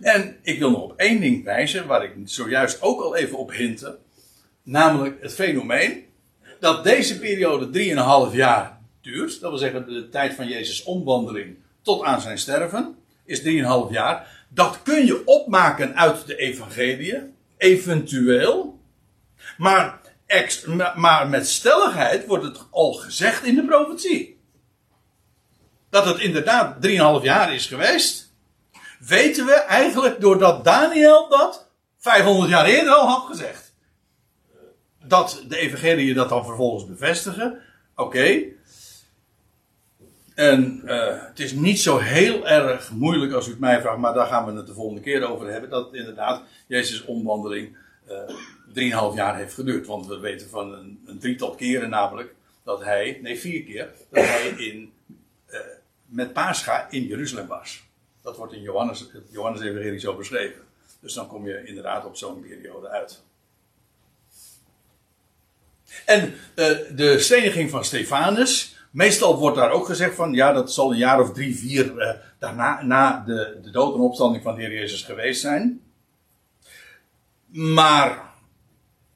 En 0.00 0.36
ik 0.42 0.58
wil 0.58 0.70
nog 0.70 0.82
op 0.82 0.96
één 0.96 1.20
ding 1.20 1.44
wijzen, 1.44 1.86
waar 1.86 2.04
ik 2.04 2.12
zojuist 2.24 2.82
ook 2.82 3.00
al 3.00 3.16
even 3.16 3.38
op 3.38 3.52
hintte. 3.52 3.98
Namelijk 4.62 5.22
het 5.22 5.34
fenomeen 5.34 6.04
dat 6.60 6.84
deze 6.84 7.18
periode 7.18 7.66
3,5 8.30 8.36
jaar 8.36 8.80
duurt. 9.00 9.40
Dat 9.40 9.50
wil 9.50 9.58
zeggen 9.58 9.86
de 9.86 10.08
tijd 10.08 10.34
van 10.34 10.48
Jezus' 10.48 10.82
omwandeling 10.82 11.56
tot 11.82 12.02
aan 12.02 12.20
zijn 12.20 12.38
sterven. 12.38 12.96
Is 13.24 13.42
3,5 13.42 13.44
jaar. 13.90 14.46
Dat 14.48 14.82
kun 14.82 15.06
je 15.06 15.26
opmaken 15.26 15.96
uit 15.96 16.26
de 16.26 16.36
evangelie. 16.36 17.32
Eventueel. 17.56 18.78
Maar 19.56 20.00
Maar 20.96 21.28
met 21.28 21.48
stelligheid 21.48 22.26
wordt 22.26 22.44
het 22.44 22.58
al 22.70 22.92
gezegd 22.92 23.44
in 23.44 23.54
de 23.54 23.64
profetie. 23.64 24.40
Dat 25.90 26.04
het 26.04 26.18
inderdaad 26.18 26.86
3,5 26.86 27.22
jaar 27.22 27.54
is 27.54 27.66
geweest. 27.66 28.32
Weten 28.98 29.46
we 29.46 29.52
eigenlijk 29.52 30.20
doordat 30.20 30.64
Daniel 30.64 31.28
dat 31.28 31.68
500 31.98 32.50
jaar 32.50 32.64
eerder 32.64 32.92
al 32.92 33.06
had 33.06 33.26
gezegd. 33.26 33.74
Dat 35.04 35.44
de 35.48 35.56
evangelie 35.56 36.14
dat 36.14 36.28
dan 36.28 36.44
vervolgens 36.44 36.86
bevestigen. 36.86 37.60
Oké. 37.96 38.42
En 40.34 40.82
uh, 40.84 41.22
het 41.26 41.40
is 41.40 41.52
niet 41.52 41.80
zo 41.80 41.98
heel 41.98 42.48
erg 42.48 42.90
moeilijk 42.90 43.32
als 43.32 43.46
u 43.46 43.50
het 43.50 43.60
mij 43.60 43.80
vraagt, 43.80 43.98
maar 43.98 44.14
daar 44.14 44.26
gaan 44.26 44.46
we 44.46 44.52
het 44.52 44.66
de 44.66 44.74
volgende 44.74 45.00
keer 45.00 45.30
over 45.30 45.50
hebben. 45.50 45.70
Dat 45.70 45.94
inderdaad 45.94 46.42
Jezus' 46.66 47.04
omwandeling 47.04 47.76
uh, 48.08 48.14
3,5 48.80 49.14
jaar 49.14 49.36
heeft 49.36 49.54
geduurd. 49.54 49.86
Want 49.86 50.06
we 50.06 50.18
weten 50.18 50.48
van 50.48 50.72
een, 50.72 51.02
een, 51.06 51.18
drietal 51.18 51.54
keren 51.54 51.90
namelijk 51.90 52.34
dat 52.62 52.84
hij, 52.84 53.18
nee 53.22 53.38
vier 53.38 53.62
keer, 53.62 53.90
dat 54.10 54.24
hij 54.34 54.48
in, 54.48 54.92
uh, 55.48 55.58
met 56.06 56.32
Pascha 56.32 56.90
in 56.90 57.06
Jeruzalem 57.06 57.46
was. 57.46 57.82
Dat 58.22 58.36
wordt 58.36 58.52
in 58.52 58.62
Johannes, 58.62 59.00
het 59.00 59.24
Johannes 59.30 59.60
Evangelie 59.60 59.98
zo 59.98 60.16
beschreven. 60.16 60.62
Dus 61.00 61.14
dan 61.14 61.26
kom 61.26 61.46
je 61.46 61.64
inderdaad 61.64 62.04
op 62.04 62.16
zo'n 62.16 62.40
periode 62.40 62.88
uit. 62.88 63.22
En 66.06 66.24
uh, 66.24 66.34
de 66.96 67.18
steniging 67.18 67.70
van 67.70 67.84
Stefanus. 67.84 68.76
Meestal 68.90 69.38
wordt 69.38 69.56
daar 69.56 69.70
ook 69.70 69.86
gezegd 69.86 70.14
van, 70.14 70.32
ja, 70.32 70.52
dat 70.52 70.72
zal 70.72 70.90
een 70.90 70.98
jaar 70.98 71.20
of 71.20 71.32
drie, 71.32 71.56
vier 71.56 71.94
uh, 71.96 72.10
daarna, 72.38 72.82
na 72.82 73.22
de, 73.26 73.58
de 73.62 73.70
dood 73.70 73.94
en 73.94 74.00
opstanding 74.00 74.42
van 74.42 74.54
de 74.54 74.60
Heer 74.60 74.72
Jezus 74.72 75.02
geweest 75.02 75.40
zijn. 75.40 75.80
Maar 77.46 78.33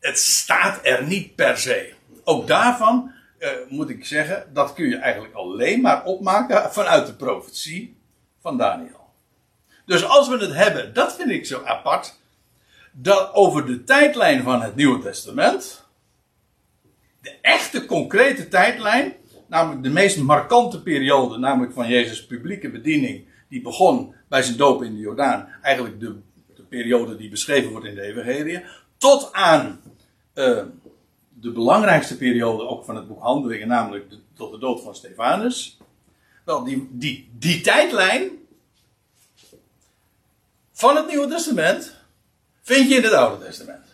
het 0.01 0.18
staat 0.18 0.80
er 0.82 1.07
niet 1.07 1.34
per 1.34 1.59
se. 1.59 1.92
Ook 2.24 2.46
daarvan 2.46 3.12
uh, 3.38 3.49
moet 3.68 3.90
ik 3.90 4.05
zeggen, 4.05 4.51
dat 4.53 4.72
kun 4.72 4.88
je 4.88 4.96
eigenlijk 4.96 5.34
alleen 5.34 5.80
maar 5.80 6.05
opmaken 6.05 6.72
vanuit 6.72 7.07
de 7.07 7.14
profetie 7.14 7.96
van 8.40 8.59
Daniel. 8.59 9.11
Dus 9.86 10.05
als 10.05 10.28
we 10.28 10.36
het 10.36 10.55
hebben, 10.55 10.94
dat 10.94 11.16
vind 11.16 11.30
ik 11.30 11.46
zo 11.46 11.62
apart, 11.64 12.20
dat 12.92 13.34
over 13.34 13.66
de 13.66 13.84
tijdlijn 13.84 14.42
van 14.42 14.62
het 14.62 14.76
Nieuwe 14.76 15.03
Testament, 15.03 15.86
de 17.20 17.38
echte 17.40 17.86
concrete 17.86 18.49
tijdlijn, 18.49 19.12
namelijk 19.46 19.82
de 19.82 19.90
meest 19.90 20.18
markante 20.18 20.82
periode, 20.82 21.38
namelijk 21.38 21.72
van 21.72 21.88
Jezus' 21.88 22.26
publieke 22.26 22.70
bediening, 22.70 23.24
die 23.49 23.62
begon 23.62 24.14
bij 24.28 24.42
zijn 24.42 24.57
doop 24.57 24.82
in 24.82 24.94
de 24.94 25.01
Jordaan, 25.01 25.49
eigenlijk 25.62 26.01
de, 26.01 26.16
de 26.55 26.62
periode 26.62 27.16
die 27.16 27.30
beschreven 27.30 27.70
wordt 27.70 27.86
in 27.86 27.94
de 27.94 28.03
Evangelie, 28.03 28.64
tot 28.99 29.32
aan 29.32 29.80
uh, 30.34 30.62
de 31.28 31.53
belangrijkste 31.53 32.16
periode 32.16 32.66
ook 32.66 32.84
van 32.84 32.96
het 32.96 33.09
boek 33.09 33.22
Handelingen, 33.22 33.68
namelijk 33.68 34.12
tot 34.34 34.53
de 34.53 34.59
dood 34.59 34.82
van 34.82 34.94
Stefanus. 34.94 35.78
Wel, 36.44 36.64
die, 36.64 36.88
die, 36.90 37.30
die 37.38 37.61
tijdlijn 37.61 38.30
van 40.72 40.96
het 40.96 41.07
Nieuwe 41.07 41.28
Testament 41.28 41.96
vind 42.62 42.88
je 42.88 42.94
in 42.94 43.03
het 43.03 43.12
Oude 43.12 43.44
Testament. 43.44 43.86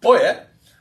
Mooi 0.00 0.22
hè? 0.22 0.34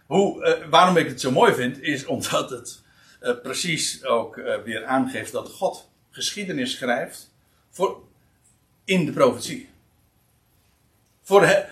Hoe, 0.06 0.46
uh, 0.46 0.70
waarom 0.70 0.98
ik 0.98 1.08
het 1.08 1.22
zo 1.22 1.32
mooi 1.32 1.54
vind, 1.54 1.82
is 1.82 2.06
omdat 2.06 2.50
het 2.50 2.82
uh, 3.22 3.42
precies 3.42 4.04
ook 4.04 4.36
weer 4.64 4.86
aangeeft 4.86 5.32
dat 5.32 5.50
God 5.50 5.90
geschiedenis 6.12 6.72
schrijft 6.72 7.32
voor, 7.70 8.02
in 8.84 9.06
de 9.06 9.12
profetie. 9.12 9.70
Voor, 11.24 11.68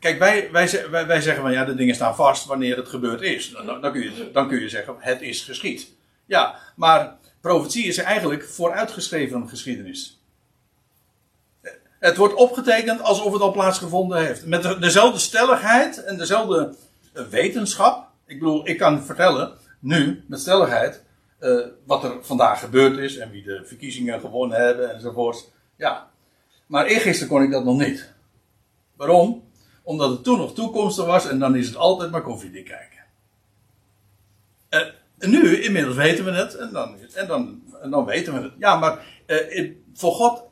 Kijk, 0.00 0.18
wij, 0.18 0.50
wij, 0.52 1.06
wij, 1.06 1.20
zeggen 1.20 1.42
van 1.42 1.52
ja, 1.52 1.64
de 1.64 1.74
dingen 1.74 1.94
staan 1.94 2.14
vast 2.14 2.46
wanneer 2.46 2.76
het 2.76 2.88
gebeurd 2.88 3.20
is. 3.20 3.50
Dan, 3.50 3.80
dan, 3.80 3.92
kun 3.92 4.00
je, 4.00 4.30
dan 4.32 4.48
kun 4.48 4.60
je 4.60 4.68
zeggen, 4.68 4.94
het 4.98 5.20
is 5.20 5.42
geschied. 5.42 5.92
Ja, 6.26 6.58
maar 6.76 7.18
profetie 7.40 7.84
is 7.84 7.98
eigenlijk 7.98 8.44
vooruitgeschreven 8.44 9.48
geschiedenis. 9.48 10.20
Het 11.98 12.16
wordt 12.16 12.34
opgetekend 12.34 13.02
alsof 13.02 13.32
het 13.32 13.42
al 13.42 13.52
plaatsgevonden 13.52 14.26
heeft. 14.26 14.46
Met 14.46 14.80
dezelfde 14.80 15.18
stelligheid 15.18 16.04
en 16.04 16.16
dezelfde 16.16 16.74
wetenschap. 17.30 18.08
Ik 18.26 18.38
bedoel, 18.38 18.68
ik 18.68 18.78
kan 18.78 19.04
vertellen, 19.04 19.52
nu, 19.78 20.24
met 20.26 20.40
stelligheid, 20.40 21.02
uh, 21.40 21.66
wat 21.84 22.04
er 22.04 22.24
vandaag 22.24 22.60
gebeurd 22.60 22.98
is 22.98 23.16
en 23.16 23.30
wie 23.30 23.42
de 23.42 23.62
verkiezingen 23.64 24.20
gewonnen 24.20 24.60
hebben 24.60 24.94
enzovoort. 24.94 25.48
Ja. 25.76 26.10
Maar 26.66 26.86
eergisteren 26.86 27.28
kon 27.28 27.42
ik 27.42 27.50
dat 27.50 27.64
nog 27.64 27.78
niet. 27.78 28.12
Waarom? 28.96 29.49
Omdat 29.90 30.10
het 30.10 30.24
toen 30.24 30.38
nog 30.38 30.54
toekomstig 30.54 31.04
was 31.04 31.28
en 31.28 31.38
dan 31.38 31.56
is 31.56 31.66
het 31.66 31.76
altijd 31.76 32.10
maar 32.10 32.22
koffiedik 32.22 32.64
kijken. 32.64 32.98
En, 34.68 34.80
eh, 34.80 34.92
en, 35.18 35.30
nu, 35.30 35.62
inmiddels 35.62 35.96
weten 35.96 36.24
we 36.24 36.30
het 36.30 36.56
en 36.56 36.72
dan, 36.72 36.96
en 37.14 37.26
dan, 37.26 37.62
en 37.82 37.90
dan 37.90 38.04
weten 38.04 38.34
we 38.34 38.40
het. 38.40 38.52
Ja, 38.58 38.76
maar 38.76 39.06
uh, 39.26 39.70
voor 39.94 40.12
God 40.12 40.42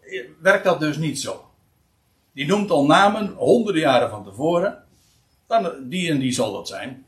werkt 0.40 0.64
dat 0.64 0.80
dus 0.80 0.96
niet 0.96 1.20
zo. 1.20 1.50
Die 2.32 2.46
noemt 2.46 2.70
al 2.70 2.86
namen 2.86 3.34
honderden 3.36 3.82
jaren 3.82 4.10
van 4.10 4.24
tevoren. 4.24 4.84
Dan, 5.46 5.72
die 5.82 6.10
en 6.10 6.18
die 6.18 6.32
zal 6.32 6.52
dat 6.52 6.68
zijn. 6.68 7.06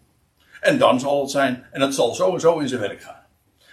En 0.60 0.78
dan 0.78 1.00
zal 1.00 1.20
het 1.20 1.30
zijn. 1.30 1.66
En 1.72 1.80
het 1.80 1.94
zal 1.94 2.14
sowieso 2.14 2.58
in 2.58 2.68
zijn 2.68 2.80
werk 2.80 3.02
gaan. 3.02 3.24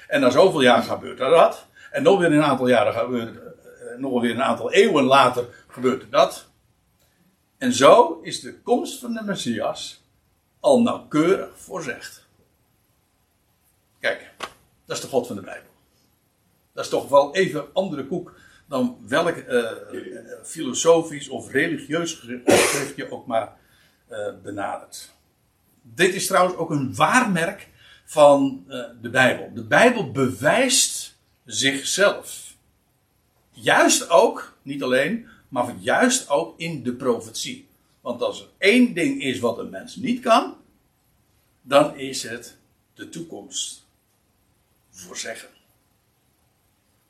En 0.08 0.22
na 0.22 0.30
zoveel 0.30 0.62
jaar 0.62 0.84
gebeurt 0.84 1.20
er 1.20 1.30
dat. 1.30 1.66
En 1.92 2.04
nog 2.04 2.20
weer 2.20 2.32
een 2.32 2.44
aantal 2.44 2.68
jaren 2.68 2.94
gebeurt, 2.94 3.38
eh, 3.38 3.98
nog 3.98 4.22
weer 4.22 4.32
een 4.32 4.44
aantal 4.44 4.72
eeuwen 4.72 5.04
later 5.04 5.46
gebeurt 5.68 6.02
er 6.02 6.10
dat. 6.10 6.47
En 7.58 7.74
zo 7.74 8.20
is 8.22 8.40
de 8.40 8.62
komst 8.62 9.00
van 9.00 9.14
de 9.14 9.24
Messias 9.24 10.04
al 10.60 10.82
nauwkeurig 10.82 11.60
voorzegd. 11.60 12.26
Kijk, 14.00 14.32
dat 14.86 14.98
is 14.98 15.02
de 15.02 15.08
God 15.08 15.28
van 15.28 15.36
de 15.36 15.42
Bijbel. 15.42 15.72
Dat 16.74 16.84
is 16.84 16.92
toch 16.92 17.10
wel 17.10 17.36
even 17.36 17.74
andere 17.74 18.08
koek 18.08 18.40
dan 18.68 18.98
welk 19.08 19.36
uh, 19.36 19.72
filosofisch 20.44 21.30
of 21.30 21.52
religieus 21.52 22.14
geschrift 22.14 22.96
je 22.96 23.12
ook 23.12 23.28
maar 23.28 23.58
uh, 24.10 24.28
benadert. 24.44 25.12
Dit 25.82 26.14
is 26.14 26.28
trouwens 26.28 26.58
ook 26.58 26.70
een 26.70 26.96
waarmerk 26.96 27.68
van 28.06 28.66
de 29.02 29.10
Bijbel. 29.10 29.52
De 29.54 29.64
Bijbel 29.64 30.12
bewijst 30.12 31.18
zichzelf. 31.46 32.56
Juist 33.52 34.10
ook, 34.10 34.58
niet 34.62 34.84
alleen, 34.84 35.28
maar 35.48 35.76
juist 35.80 36.30
ook 36.30 36.60
in 36.60 36.84
de 36.84 36.94
profetie. 36.94 37.68
Want 38.02 38.22
als 38.22 38.42
er 38.42 38.48
één 38.58 38.94
ding 38.94 39.22
is 39.22 39.40
wat 39.40 39.58
een 39.58 39.70
mens 39.70 39.96
niet 39.96 40.22
kan, 40.22 40.56
dan 41.62 41.98
is 41.98 42.24
het 42.24 42.58
de 42.94 43.10
toekomst 43.10 43.86
voorzeggen. 44.90 45.50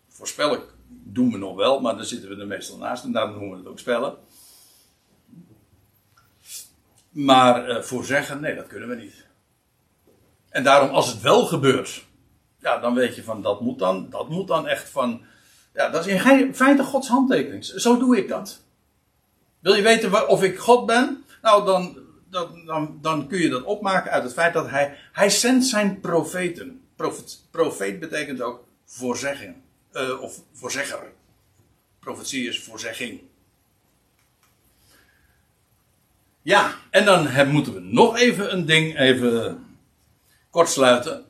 Voorspellen 0.08 0.62
doen 0.88 1.32
we 1.32 1.38
nog 1.38 1.56
wel, 1.56 1.80
maar 1.80 1.96
dan 1.96 2.06
zitten 2.06 2.30
we 2.30 2.36
er 2.36 2.48
meestal 2.48 2.78
naast 2.78 3.04
en 3.04 3.12
daarom 3.12 3.32
noemen 3.32 3.52
we 3.52 3.58
het 3.58 3.68
ook 3.68 3.80
spellen. 3.80 4.18
Maar 7.10 7.70
uh, 7.70 7.82
voorzeggen, 7.82 8.42
nee, 8.42 8.56
dat 8.56 8.68
kunnen 8.68 8.90
we 8.90 8.96
niet. 8.96 9.26
En 10.50 10.64
daarom, 10.64 10.90
als 10.90 11.08
het 11.08 11.22
wel 11.22 11.46
gebeurt, 11.46 12.06
ja, 12.60 12.78
dan 12.78 12.94
weet 12.94 13.16
je 13.16 13.24
van 13.24 13.42
dat 13.42 13.62
moet 13.62 13.80
dan, 13.80 14.10
dat 14.10 14.30
moet 14.30 14.48
dan 14.48 14.68
echt 14.68 14.90
van. 14.90 15.26
Ja, 15.78 15.90
dat 15.90 16.06
is 16.08 16.14
in 16.14 16.56
feite 16.56 16.84
Gods 16.84 17.08
handtekening. 17.08 17.66
Zo 17.66 17.98
doe 17.98 18.18
ik 18.18 18.28
dat. 18.28 18.62
Wil 19.60 19.74
je 19.74 19.82
weten 19.82 20.28
of 20.28 20.44
ik 20.44 20.58
God 20.58 20.86
ben? 20.86 21.24
Nou, 21.42 21.66
dan, 21.66 21.98
dan, 22.30 22.66
dan, 22.66 22.98
dan 23.02 23.28
kun 23.28 23.40
je 23.40 23.50
dat 23.50 23.64
opmaken 23.64 24.12
uit 24.12 24.24
het 24.24 24.34
feit 24.34 24.54
dat 24.54 24.70
hij, 24.70 24.98
hij 25.12 25.30
zendt 25.30 25.66
zijn 25.66 26.00
profeten. 26.00 26.82
Profeet, 26.96 27.42
profeet 27.52 28.00
betekent 28.00 28.42
ook 28.42 28.64
voorzegging. 28.86 29.56
Uh, 29.94 30.22
of 30.22 30.42
voorzegger. 30.54 31.12
Profetie 32.00 32.48
is 32.48 32.64
voorzegging. 32.64 33.22
Ja, 36.42 36.76
en 36.90 37.06
dan 37.06 37.48
moeten 37.52 37.74
we 37.74 37.80
nog 37.80 38.18
even 38.18 38.54
een 38.54 38.66
ding 38.66 39.00
even 39.00 39.66
kortsluiten. 40.50 41.26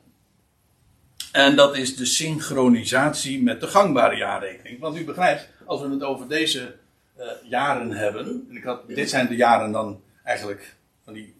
En 1.32 1.56
dat 1.56 1.76
is 1.76 1.96
de 1.96 2.04
synchronisatie 2.04 3.42
met 3.42 3.60
de 3.60 3.66
gangbare 3.66 4.16
jaarrekening. 4.16 4.80
Want 4.80 4.96
u 4.96 5.04
begrijpt, 5.04 5.48
als 5.64 5.80
we 5.80 5.88
het 5.88 6.02
over 6.02 6.28
deze 6.28 6.74
uh, 7.18 7.24
jaren 7.44 7.90
hebben. 7.90 8.46
En 8.48 8.56
ik 8.56 8.62
had, 8.62 8.88
dit 8.88 9.10
zijn 9.10 9.28
de 9.28 9.36
jaren 9.36 9.72
dan 9.72 10.02
eigenlijk 10.24 10.76
van 11.04 11.12
die, 11.12 11.34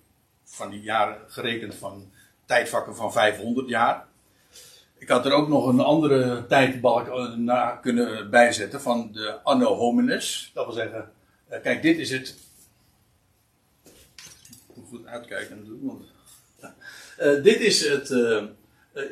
van 0.45 0.71
die 0.71 0.81
jaren 0.81 1.17
gerekend 1.27 1.75
van 1.75 2.11
tijdvakken 2.47 2.97
van 2.97 3.13
500 3.13 3.69
jaar. 3.69 4.07
Ik 4.99 5.09
had 5.09 5.27
er 5.27 5.33
ook 5.33 5.49
nog 5.49 5.67
een 5.67 5.81
andere 5.81 6.47
tijdbalk 6.47 7.09
eh, 7.09 7.35
na 7.35 7.71
kunnen 7.71 8.31
bijzetten 8.31 8.81
van 8.81 9.13
de 9.13 9.39
anno 9.43 9.75
hominis. 9.75 10.51
Dat 10.55 10.65
wil 10.65 10.75
zeggen, 10.75 11.11
uh, 11.53 11.61
kijk, 11.63 11.83
dit 11.83 11.99
is 11.99 12.11
het. 12.11 12.37
Ik 13.85 14.75
moet 14.75 14.87
goed 14.89 15.07
uitkijken 15.07 15.65
doen, 15.65 15.81
want. 15.83 16.03
Uh, 17.21 17.43
dit 17.43 17.61
is 17.61 17.89
het 17.89 18.11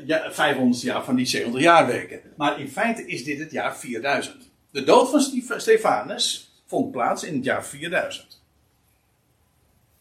ja, 0.07 0.33
500 0.33 0.83
jaar 0.83 1.05
van 1.05 1.17
die 1.17 1.27
700 1.27 1.65
jaarweken. 1.65 2.21
Maar 2.37 2.61
in 2.61 2.69
feite 2.69 3.07
is 3.07 3.25
dit 3.25 3.39
het 3.39 3.51
jaar 3.51 3.77
4000. 3.77 4.51
De 4.71 4.85
dood 4.85 5.11
van 5.11 5.21
Stefanus 5.61 6.51
vond 6.67 6.93
plaats 6.93 7.25
in 7.25 7.35
het 7.35 7.45
jaar 7.45 7.65
4000. 7.65 8.43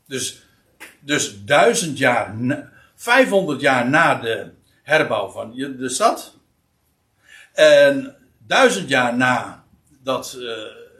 Dus, 0.07 0.45
dus 0.99 1.43
1000 1.45 1.97
jaar, 1.97 2.35
500 2.95 3.61
jaar 3.61 3.89
na 3.89 4.15
de 4.15 4.51
herbouw 4.83 5.29
van 5.29 5.53
de 5.55 5.89
stad. 5.89 6.37
En 7.53 8.15
duizend 8.37 8.89
jaar 8.89 9.17
na, 9.17 9.63
dat, 10.03 10.35
uh, 10.39 10.51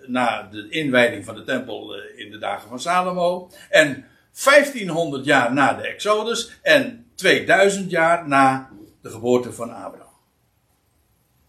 na 0.07 0.47
de 0.51 0.69
inwijding 0.69 1.25
van 1.25 1.35
de 1.35 1.43
tempel 1.43 1.97
uh, 1.97 2.19
in 2.19 2.31
de 2.31 2.37
dagen 2.37 2.69
van 2.69 2.79
Salomo. 2.79 3.51
En 3.69 4.05
1500 4.43 5.25
jaar 5.25 5.53
na 5.53 5.73
de 5.73 5.87
Exodus. 5.87 6.59
En 6.61 7.04
2000 7.15 7.91
jaar 7.91 8.27
na 8.27 8.69
de 9.01 9.09
geboorte 9.09 9.53
van 9.53 9.73
Abraham. 9.73 10.13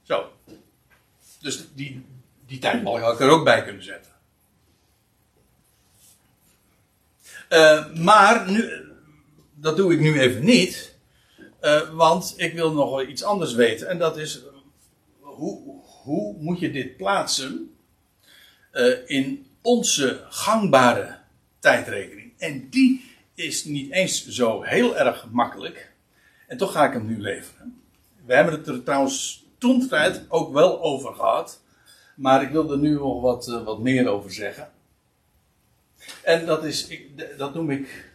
Zo. 0.03 0.33
Dus 1.41 1.69
die, 1.75 2.05
die 2.47 2.59
tijdbalk 2.59 3.01
had 3.01 3.13
ik 3.13 3.21
er 3.21 3.31
ook 3.31 3.45
bij 3.45 3.65
kunnen 3.65 3.83
zetten. 3.83 4.13
Uh, 7.51 7.95
maar 7.95 8.51
nu, 8.51 8.71
dat 9.55 9.77
doe 9.77 9.93
ik 9.93 10.01
nu 10.01 10.21
even 10.21 10.45
niet. 10.45 10.95
Uh, 11.63 11.91
want 11.91 12.35
ik 12.37 12.53
wil 12.53 12.73
nog 12.73 12.91
wel 12.91 13.07
iets 13.07 13.23
anders 13.23 13.55
weten. 13.55 13.89
En 13.89 13.99
dat 13.99 14.17
is, 14.17 14.43
hoe, 15.21 15.81
hoe 16.03 16.37
moet 16.39 16.61
je 16.61 16.71
dit 16.71 16.97
plaatsen 16.97 17.77
uh, 18.73 18.97
in 19.07 19.47
onze 19.63 20.25
gangbare 20.29 21.19
tijdrekening? 21.59 22.33
En 22.39 22.69
die 22.71 23.16
is 23.37 23.65
niet 23.65 23.93
eens 23.93 24.27
zo 24.27 24.63
heel 24.63 24.97
erg 24.97 25.27
makkelijk. 25.31 25.93
En 26.47 26.57
toch 26.57 26.73
ga 26.73 26.87
ik 26.87 26.93
hem 26.93 27.07
nu 27.07 27.21
leveren. 27.21 27.83
We 28.25 28.35
hebben 28.35 28.55
het 28.55 28.67
er 28.67 28.83
trouwens 28.83 29.47
toen 29.59 29.89
tijd 29.89 30.25
ook 30.29 30.53
wel 30.53 30.83
over 30.83 31.15
gehad. 31.15 31.61
Maar 32.15 32.43
ik 32.43 32.51
wil 32.51 32.73
er 32.73 32.79
nu 32.79 32.95
nog 32.95 33.21
wat, 33.21 33.49
uh, 33.49 33.65
wat 33.65 33.79
meer 33.79 34.09
over 34.09 34.33
zeggen. 34.33 34.71
En 36.23 36.47
dat 36.47 36.65
is, 36.65 36.87
ik, 36.87 37.39
dat 37.39 37.55
noem 37.55 37.71
ik 37.71 38.15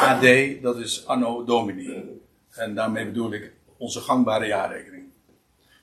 AD, 0.00 0.26
dat 0.62 0.78
is 0.78 1.06
Anno 1.06 1.44
Domini. 1.44 2.02
En 2.50 2.74
daarmee 2.74 3.04
bedoel 3.06 3.32
ik 3.32 3.52
onze 3.76 4.00
gangbare 4.00 4.46
jaarrekening. 4.46 5.04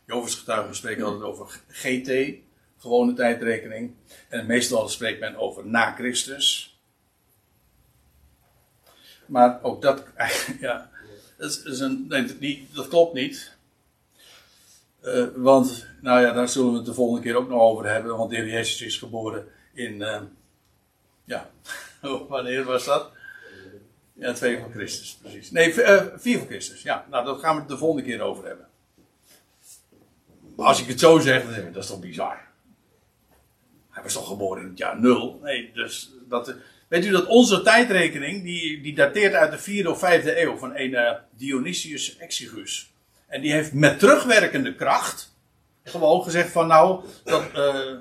Jovens 0.05 0.35
getuigen 0.35 0.75
spreken 0.75 1.03
altijd 1.03 1.23
over 1.23 1.61
GT, 1.67 2.33
gewone 2.77 3.13
tijdrekening. 3.13 3.93
En 4.29 4.45
meestal 4.45 4.89
spreekt 4.89 5.19
men 5.19 5.35
over 5.35 5.65
na 5.65 5.91
Christus. 5.91 6.70
Maar 9.31 9.59
ook 9.61 9.81
dat, 9.81 10.03
ja, 10.59 10.89
dat, 11.37 11.61
is 11.65 11.79
een, 11.79 12.05
nee, 12.39 12.67
dat 12.73 12.87
klopt 12.87 13.13
niet. 13.13 13.55
Uh, 15.03 15.25
want, 15.35 15.87
nou 16.01 16.21
ja, 16.21 16.33
daar 16.33 16.49
zullen 16.49 16.71
we 16.71 16.77
het 16.77 16.85
de 16.85 16.93
volgende 16.93 17.21
keer 17.21 17.35
ook 17.35 17.49
nog 17.49 17.61
over 17.61 17.89
hebben. 17.89 18.17
Want 18.17 18.29
de 18.29 18.35
Jezus 18.35 18.81
is 18.81 18.97
geboren 18.97 19.47
in, 19.73 19.93
uh, 19.93 20.21
ja, 21.23 21.49
wanneer 22.29 22.63
was 22.63 22.85
dat? 22.85 23.11
Ja, 24.13 24.33
twee 24.33 24.59
van 24.59 24.71
Christus, 24.71 25.17
precies. 25.21 25.51
Nee, 25.51 25.73
uh, 25.73 26.03
vier 26.15 26.37
van 26.37 26.47
Christus. 26.47 26.81
Ja, 26.81 27.05
nou, 27.09 27.25
daar 27.25 27.35
gaan 27.35 27.55
we 27.55 27.61
het 27.61 27.69
de 27.69 27.77
volgende 27.77 28.07
keer 28.07 28.21
over 28.21 28.45
hebben. 28.45 28.67
Maar 30.55 30.67
als 30.67 30.81
ik 30.81 30.87
het 30.87 30.99
zo 30.99 31.19
zeg, 31.19 31.55
dan 31.55 31.71
dat 31.71 31.83
is 31.83 31.89
toch 31.89 31.99
bizar. 31.99 32.47
Hij 33.89 34.03
was 34.03 34.13
toch 34.13 34.27
geboren 34.27 34.63
in 34.63 34.69
het 34.69 34.77
jaar 34.77 34.99
nul? 34.99 35.39
Nee, 35.43 35.71
dus 35.73 36.11
dat... 36.27 36.55
Weet 36.91 37.05
u 37.05 37.11
dat 37.11 37.25
onze 37.25 37.61
tijdrekening, 37.61 38.43
die, 38.43 38.81
die 38.81 38.95
dateert 38.95 39.33
uit 39.33 39.51
de 39.51 39.57
vierde 39.57 39.89
of 39.89 39.99
vijfde 39.99 40.41
eeuw 40.41 40.57
van 40.57 40.75
een 40.75 40.91
uh, 40.91 41.11
Dionysius 41.37 42.17
Exigus. 42.17 42.93
En 43.27 43.41
die 43.41 43.51
heeft 43.51 43.73
met 43.73 43.99
terugwerkende 43.99 44.75
kracht 44.75 45.35
gewoon 45.83 46.23
gezegd 46.23 46.51
van 46.51 46.67
nou, 46.67 47.03
dat, 47.23 47.43
uh, 47.55 47.97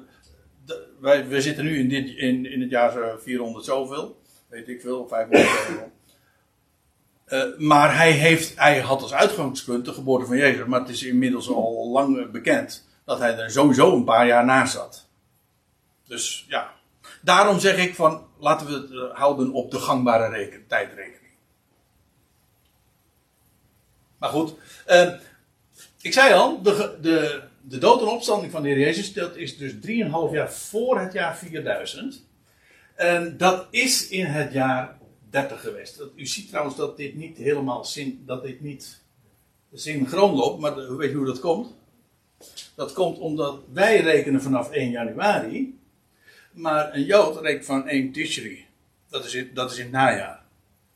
wij, 1.01 1.29
we 1.29 1.41
zitten 1.41 1.65
nu 1.65 1.79
in, 1.79 1.89
dit, 1.89 2.09
in, 2.09 2.53
in 2.53 2.61
het 2.61 2.71
jaar 2.71 3.19
400 3.19 3.65
zoveel, 3.65 4.21
weet 4.49 4.69
ik 4.69 4.81
veel, 4.81 5.09
500 5.09 5.49
zoveel. 5.49 5.93
Maar 7.59 7.97
hij, 7.97 8.13
heeft, 8.13 8.59
hij 8.59 8.81
had 8.81 9.03
als 9.03 9.15
uitgangspunt 9.15 9.85
de 9.85 9.93
geboorte 9.93 10.27
van 10.27 10.37
Jezus. 10.37 10.67
Maar 10.67 10.81
het 10.81 10.89
is 10.89 11.03
inmiddels 11.03 11.49
al 11.49 11.89
lang 11.93 12.31
bekend 12.31 12.89
dat 13.05 13.19
hij 13.19 13.39
er 13.39 13.51
sowieso 13.51 13.97
een 13.97 14.05
paar 14.05 14.27
jaar 14.27 14.45
na 14.45 14.67
zat. 14.67 15.09
Dus 16.07 16.45
ja, 16.49 16.79
daarom 17.21 17.61
zeg 17.61 17.77
ik 17.77 17.95
van 17.95 18.27
laten 18.39 18.67
we 18.67 18.73
het 18.73 18.91
uh, 18.91 19.19
houden 19.19 19.53
op 19.53 19.71
de 19.71 19.79
gangbare 19.79 20.29
reken, 20.29 20.67
tijdrekening. 20.67 21.33
Maar 24.19 24.31
goed, 24.31 24.55
uh, 24.89 25.13
ik 26.01 26.13
zei 26.13 26.35
al, 26.35 26.63
de, 26.63 26.99
de, 27.01 27.43
de 27.61 27.79
dood 27.79 28.01
en 28.01 28.07
opstanding 28.07 28.53
van 28.53 28.63
de 28.63 28.69
Heer 28.69 28.79
Jezus, 28.79 29.13
dat 29.13 29.37
is 29.37 29.57
dus 29.57 29.73
3,5 29.73 29.81
jaar 30.33 30.53
voor 30.53 31.01
het 31.01 31.13
jaar 31.13 31.37
4000. 31.37 32.25
En 32.95 33.37
dat 33.37 33.67
is 33.71 34.09
in 34.09 34.25
het 34.25 34.53
jaar 34.53 34.99
30 35.31 35.61
geweest. 35.61 36.03
u 36.15 36.27
ziet 36.27 36.49
trouwens 36.49 36.77
dat 36.77 36.97
dit 36.97 37.15
niet 37.15 37.37
helemaal 37.37 37.85
zin, 37.85 38.23
dat 38.27 38.43
dit 38.43 38.61
niet 38.61 39.03
synchroon 39.73 40.35
loopt, 40.35 40.61
maar 40.61 40.75
de, 40.75 40.95
weet 40.95 41.11
je 41.11 41.17
hoe 41.17 41.27
dat 41.27 41.41
komt? 41.41 41.75
Dat 42.75 42.93
komt 42.93 43.19
omdat 43.19 43.61
wij 43.73 44.01
rekenen 44.01 44.43
vanaf 44.43 44.71
1 44.71 44.91
januari, 44.91 45.80
maar 46.53 46.95
een 46.95 47.05
Jood 47.05 47.41
rekent 47.41 47.65
van 47.65 47.89
1 47.89 48.13
Tishri. 48.13 48.67
Dat 49.09 49.25
is, 49.25 49.35
in, 49.35 49.51
dat 49.55 49.71
is 49.71 49.77
in 49.77 49.83
het 49.83 49.93
najaar. 49.93 50.43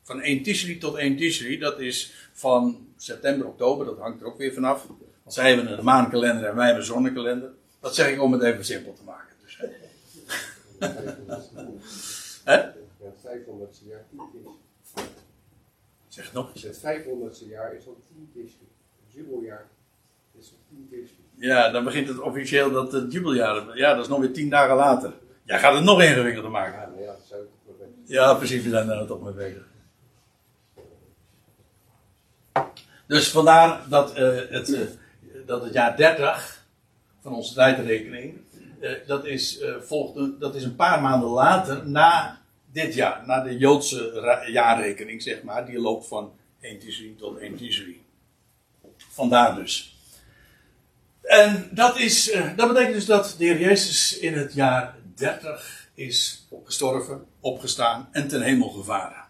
Van 0.03 0.21
1 0.21 0.43
Tishri 0.43 0.79
tot 0.79 0.95
1 0.97 1.17
Tishri, 1.17 1.59
dat 1.59 1.81
is 1.81 2.29
van 2.33 2.89
september, 2.97 3.47
oktober, 3.47 3.87
dat 3.87 3.99
hangt 3.99 4.21
er 4.21 4.27
ook 4.27 4.39
weer 4.39 4.53
vanaf. 4.53 4.87
Want 5.23 5.35
zij 5.35 5.49
hebben 5.55 5.79
een 5.79 5.85
maankalender 5.85 6.45
en 6.45 6.55
wij 6.55 6.65
hebben 6.65 6.83
een 6.83 6.89
zonnekalender. 6.89 7.51
Dat 7.81 7.95
zeg 7.95 8.11
ik 8.11 8.23
om 8.23 8.33
het 8.33 8.43
even 8.43 8.65
simpel 8.65 8.93
te 8.93 9.03
maken. 9.05 9.35
Dus, 9.43 9.61
hè? 12.45 12.57
Het 13.05 13.15
500ste 13.27 13.89
jaar 13.89 14.05
10 14.11 14.21
is. 14.35 14.51
Zeg 16.09 16.33
nog 16.33 16.55
eens. 16.55 16.63
Het 16.63 16.79
500ste 16.79 17.49
jaar 17.49 17.75
is 17.75 17.87
al 17.87 18.03
10 18.33 18.45
is. 18.45 18.51
Het 19.05 19.15
jubeljaar 19.15 19.67
is 20.39 20.53
al 20.53 20.59
10 20.89 21.03
is. 21.03 21.11
Ja, 21.35 21.71
dan 21.71 21.85
begint 21.85 22.09
het 22.09 22.21
officieel 22.21 22.71
dat 22.71 22.93
het 22.93 23.13
jubeljaar. 23.13 23.77
Ja, 23.79 23.95
dat 23.95 24.05
is 24.05 24.11
nog 24.11 24.21
weer 24.21 24.33
10 24.33 24.51
dagen 24.51 24.77
later. 24.77 25.13
Jij 25.45 25.59
gaat 25.59 25.74
het 25.74 25.84
nog 25.84 26.03
ingewikkelder 26.03 26.51
maken. 26.51 26.92
Ja, 28.05 28.34
precies, 28.34 28.62
we 28.62 28.70
zijn 28.70 28.86
daar 28.86 29.07
toch 29.07 29.22
mee 29.22 29.32
bezig. 29.32 29.62
Dus 33.07 33.30
vandaar 33.30 33.88
dat, 33.88 34.18
uh, 34.18 34.40
het, 34.49 34.68
uh, 34.68 34.80
dat 35.47 35.62
het 35.62 35.72
jaar 35.72 35.97
30 35.97 36.64
van 37.20 37.34
onze 37.34 37.55
tijdrekening, 37.55 38.38
uh, 38.80 38.90
dat, 39.07 39.24
is, 39.24 39.64
volgt, 39.80 40.40
dat 40.40 40.55
is 40.55 40.64
een 40.64 40.76
paar 40.76 41.01
maanden 41.01 41.28
later 41.28 41.88
na 41.88 42.40
dit 42.72 42.95
jaar, 42.95 43.22
na 43.26 43.40
de 43.40 43.59
Joodse 43.59 44.45
jaarrekening, 44.47 45.22
zeg 45.22 45.42
maar, 45.42 45.66
die 45.66 45.80
loopt 45.80 46.07
van 46.07 46.32
1 46.61 46.78
Tisri 46.78 47.16
tot 47.16 47.38
1 47.38 47.57
Tisri. 47.57 48.05
Vandaar 48.97 49.55
dus. 49.55 49.97
En 51.22 51.68
dat, 51.72 51.99
is, 51.99 52.38
dat 52.57 52.68
betekent 52.68 52.95
dus 52.95 53.07
dat 53.07 53.34
de 53.38 53.45
Heer 53.45 53.61
Jezus 53.61 54.18
in 54.18 54.34
het 54.34 54.55
jaar 54.55 54.95
30 55.15 55.89
is 55.95 56.47
gestorven, 56.65 57.27
opgestaan 57.41 58.09
en 58.12 58.29
ten 58.29 58.43
hemel 58.43 58.69
gevaren. 58.69 59.25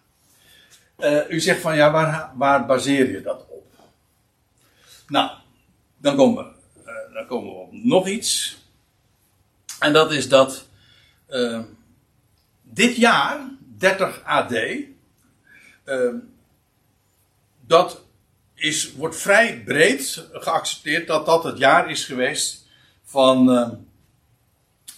u 1.28 1.41
zegt 1.41 1.61
van 1.61 1.76
ja, 1.76 1.91
waar, 1.91 2.32
waar 2.35 2.66
baseer 2.66 3.11
je 3.11 3.22
dat 3.22 3.47
op? 3.49 3.72
Nou, 5.09 5.30
dan 5.97 6.16
komen, 6.16 6.45
we, 6.45 6.53
uh, 6.80 7.14
dan 7.14 7.26
komen 7.26 7.53
we 7.53 7.59
op 7.59 7.72
nog 7.72 8.09
iets. 8.09 8.59
En 9.78 9.93
dat 9.93 10.12
is 10.12 10.28
dat 10.28 10.66
uh, 11.28 11.61
dit 12.62 12.97
jaar, 12.97 13.41
30 13.78 14.22
AD, 14.24 14.55
dat 17.66 18.05
is, 18.55 18.93
wordt 18.93 19.16
vrij 19.16 19.62
breed 19.64 20.28
geaccepteerd 20.32 21.07
dat 21.07 21.26
dat 21.26 21.45
het 21.45 21.59
jaar 21.59 21.91
is 21.91 22.05
geweest 22.05 22.66
van, 23.03 23.49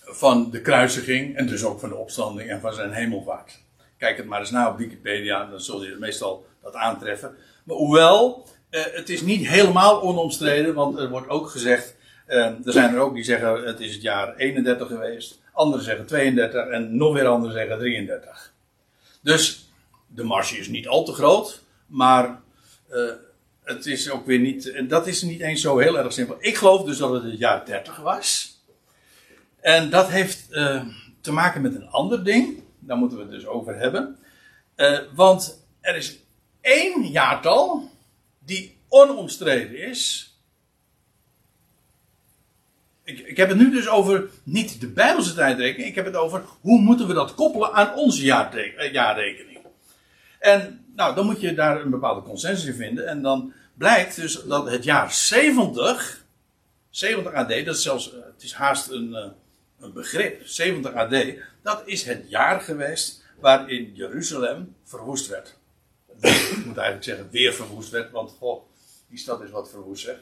van 0.07 0.51
de 0.51 0.61
kruisiging 0.61 1.37
en 1.37 1.47
dus 1.47 1.65
ook 1.65 1.81
van 1.81 1.89
de 1.89 1.97
opstanding 1.97 2.51
en 2.51 2.61
van 2.61 2.75
zijn 2.75 2.93
hemelvaart. 2.93 3.59
Kijk 3.99 4.17
het 4.17 4.27
maar 4.27 4.41
eens 4.41 4.51
na 4.51 4.69
op 4.69 4.79
Wikipedia, 4.79 5.47
dan 5.47 5.61
zul 5.61 5.85
je 5.85 5.97
meestal 5.99 6.47
dat 6.63 6.75
aantreffen. 6.75 7.37
Maar 7.65 7.77
hoewel 7.77 8.47
uh, 8.71 8.81
het 8.93 9.09
is 9.09 9.21
niet 9.21 9.49
helemaal 9.49 10.03
onomstreden, 10.03 10.75
want 10.75 10.99
er 10.99 11.09
wordt 11.09 11.29
ook 11.29 11.51
gezegd, 11.51 11.97
uh, 12.29 12.37
er 12.37 12.73
zijn 12.73 12.95
er 12.95 13.01
ook 13.01 13.15
die 13.15 13.25
zeggen 13.25 13.65
het 13.65 13.81
is 13.81 13.93
het 13.93 14.03
jaar 14.03 14.37
31 14.37 14.89
geweest, 14.89 15.41
anderen 15.53 15.85
zeggen 15.85 16.07
32 16.07 16.67
en 16.67 16.97
nog 16.97 17.13
weer 17.15 17.27
anderen 17.27 17.57
zeggen 17.57 17.79
33. 17.79 18.53
Dus 19.21 19.71
de 20.07 20.25
marge 20.25 20.59
is 20.59 20.69
niet 20.69 20.89
al 20.89 21.05
te 21.05 21.13
groot, 21.13 21.63
maar 21.87 22.41
uh, 22.91 23.11
het 23.63 23.87
is 23.87 24.11
ook 24.11 24.27
weer 24.27 24.39
niet, 24.39 24.71
en 24.71 24.89
dat 24.89 25.07
is 25.07 25.23
niet 25.23 25.41
eens 25.41 25.61
zo 25.61 25.79
heel 25.79 25.99
erg 25.99 26.13
simpel. 26.13 26.37
Ik 26.39 26.57
geloof 26.57 26.85
dus 26.85 26.99
dat 26.99 27.13
het 27.13 27.23
het 27.23 27.39
jaar 27.39 27.67
30 27.67 27.97
was. 27.97 28.56
En 29.61 29.91
dat 29.91 30.09
heeft 30.09 30.49
te 31.21 31.33
maken 31.33 31.63
met 31.63 31.75
een 31.75 31.89
ander 31.89 32.25
ding, 32.25 32.63
daar 32.79 32.97
moeten 32.97 33.19
we 33.19 33.25
het 33.25 33.33
dus 33.33 33.47
over 33.47 33.77
hebben. 33.77 34.19
want 35.15 35.67
er 35.81 35.97
is 35.97 36.19
één 36.61 37.07
jaartal 37.07 37.91
die 38.39 38.77
onomstreden 38.89 39.79
is. 39.79 40.31
Ik, 43.05 43.19
ik, 43.19 43.37
heb 43.37 43.49
het 43.49 43.59
nu 43.59 43.71
dus 43.71 43.89
over 43.89 44.29
niet 44.43 44.81
de 44.81 44.89
Bijbelse 44.89 45.35
tijdrekening, 45.35 45.89
ik 45.89 45.95
heb 45.95 46.05
het 46.05 46.17
over 46.17 46.45
hoe 46.61 46.81
moeten 46.81 47.07
we 47.07 47.15
dat 47.15 47.35
koppelen 47.35 47.73
aan 47.73 47.95
onze 47.95 48.33
eh, 48.33 48.93
jaarrekening. 48.93 49.59
En 50.39 50.85
nou, 50.95 51.15
dan 51.15 51.27
moet 51.27 51.41
je 51.41 51.55
daar 51.55 51.81
een 51.81 51.91
bepaalde 51.91 52.23
consensus 52.23 52.67
in 52.67 52.75
vinden. 52.75 53.07
En 53.07 53.23
dan 53.23 53.53
blijkt 53.75 54.17
dus 54.17 54.43
dat 54.43 54.71
het 54.71 54.85
jaar 54.85 55.13
70, 55.13 56.25
70 56.91 57.33
AD, 57.33 57.49
dat 57.49 57.75
is 57.75 57.83
zelfs, 57.83 58.13
eh, 58.13 58.19
het 58.35 58.43
is 58.43 58.53
haast 58.53 58.91
een, 58.91 59.15
eh, 59.15 59.31
begrip, 59.93 60.47
70 60.47 60.95
AD, 60.95 61.25
dat 61.63 61.83
is 61.85 62.03
het 62.03 62.25
jaar 62.29 62.61
geweest 62.61 63.25
waarin 63.41 63.93
Jeruzalem 63.95 64.75
verwoest 64.85 65.29
werd 65.29 65.57
ik 66.21 66.65
moet 66.65 66.77
eigenlijk 66.77 67.05
zeggen, 67.05 67.29
weer 67.31 67.53
verwoest 67.53 67.91
werd. 67.91 68.11
Want 68.11 68.31
goh, 68.31 68.63
die 69.09 69.19
stad 69.19 69.43
is 69.43 69.51
wat 69.51 69.71
verwoest. 69.71 70.07
Het 70.07 70.19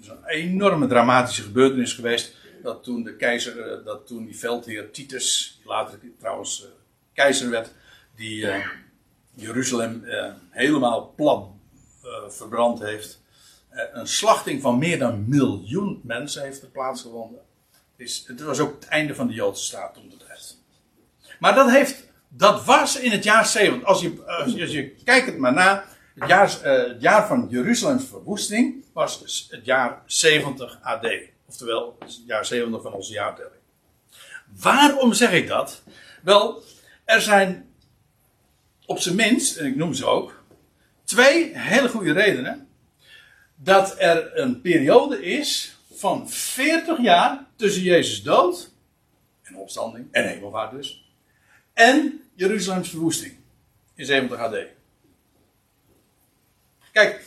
is 0.00 0.08
een 0.08 0.24
enorme 0.26 0.86
dramatische 0.86 1.42
gebeurtenis 1.42 1.92
geweest. 1.92 2.36
Dat 2.62 2.84
toen 2.84 3.02
de 3.02 3.16
keizer, 3.16 3.60
eh, 3.60 3.84
dat 3.84 4.06
toen 4.06 4.24
die 4.24 4.38
veldheer 4.38 4.90
Titus, 4.90 5.56
die 5.58 5.68
later 5.68 5.98
trouwens 6.18 6.62
uh, 6.62 6.68
keizer 7.12 7.50
werd, 7.50 7.72
die 8.16 8.44
uh, 8.44 8.66
Jeruzalem 9.34 10.04
helemaal 10.50 11.12
plat 11.16 11.48
verbrand 12.28 12.78
heeft. 12.78 13.20
een 13.70 14.06
slachting 14.06 14.62
van 14.62 14.78
meer 14.78 14.98
dan 14.98 15.28
miljoen 15.28 16.00
mensen 16.04 16.42
heeft 16.42 16.62
er 16.62 16.68
plaatsgevonden. 16.68 17.40
Het, 18.02 18.40
was 18.40 18.58
ook 18.58 18.74
het 18.80 18.88
einde 18.88 19.14
van 19.14 19.26
de 19.26 19.34
Joodse 19.34 19.64
staat 19.64 19.94
tijd. 19.94 20.58
Maar 21.38 21.54
dat 21.54 21.70
heeft 21.70 22.10
dat 22.28 22.64
was 22.64 23.00
in 23.00 23.10
het 23.10 23.24
jaar 23.24 23.46
70. 23.46 23.88
Als 23.88 24.00
je, 24.00 24.24
als 24.26 24.52
je, 24.52 24.60
als 24.60 24.70
je 24.70 24.94
kijkt 25.04 25.26
het 25.26 25.38
maar 25.38 25.52
na. 25.52 25.84
Het 26.14 26.28
jaar, 26.28 26.62
het 26.62 27.00
jaar 27.00 27.26
van 27.26 27.46
Jeruzalems 27.50 28.04
verwoesting 28.04 28.84
was 28.92 29.22
dus 29.22 29.46
het 29.50 29.64
jaar 29.64 30.02
70 30.06 30.78
AD. 30.82 31.06
Oftewel, 31.46 31.96
het 31.98 32.20
jaar 32.26 32.46
70 32.46 32.82
van 32.82 32.92
onze 32.92 33.12
jaartelling. 33.12 33.60
Waarom 34.60 35.12
zeg 35.12 35.32
ik 35.32 35.48
dat? 35.48 35.82
Wel, 36.22 36.62
er 37.04 37.20
zijn 37.20 37.70
op 38.86 38.98
zijn 38.98 39.14
minst, 39.14 39.56
en 39.56 39.66
ik 39.66 39.76
noem 39.76 39.94
ze 39.94 40.06
ook, 40.06 40.44
twee 41.04 41.58
hele 41.58 41.88
goede 41.88 42.12
redenen. 42.12 42.68
Dat 43.54 43.94
er 43.98 44.38
een 44.38 44.60
periode 44.60 45.24
is 45.24 45.76
van 46.02 46.30
40 46.30 47.00
jaar 47.00 47.46
tussen 47.56 47.82
Jezus 47.82 48.22
dood 48.22 48.70
en 49.42 49.56
opstanding 49.56 50.08
en 50.10 50.28
hemelvaart 50.28 50.70
dus. 50.70 51.12
En 51.72 52.22
Jeruzalems 52.34 52.88
verwoesting 52.88 53.36
in 53.94 54.06
70 54.06 54.38
AD. 54.38 54.56
Kijk, 56.92 57.24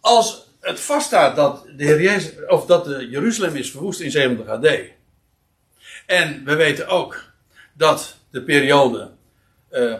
als 0.00 0.48
het 0.60 0.80
vaststaat 0.80 1.36
dat, 1.36 1.66
de 1.76 1.84
Heer 1.84 2.02
Jezus, 2.02 2.46
of 2.46 2.66
dat 2.66 2.84
de 2.84 3.08
Jeruzalem 3.08 3.56
is 3.56 3.70
verwoest 3.70 4.00
in 4.00 4.10
70 4.10 4.46
AD. 4.46 4.66
En 6.06 6.44
we 6.44 6.54
weten 6.54 6.88
ook 6.88 7.32
dat 7.72 8.16
de 8.30 8.42
periode. 8.42 9.10
Uh, 9.70 9.98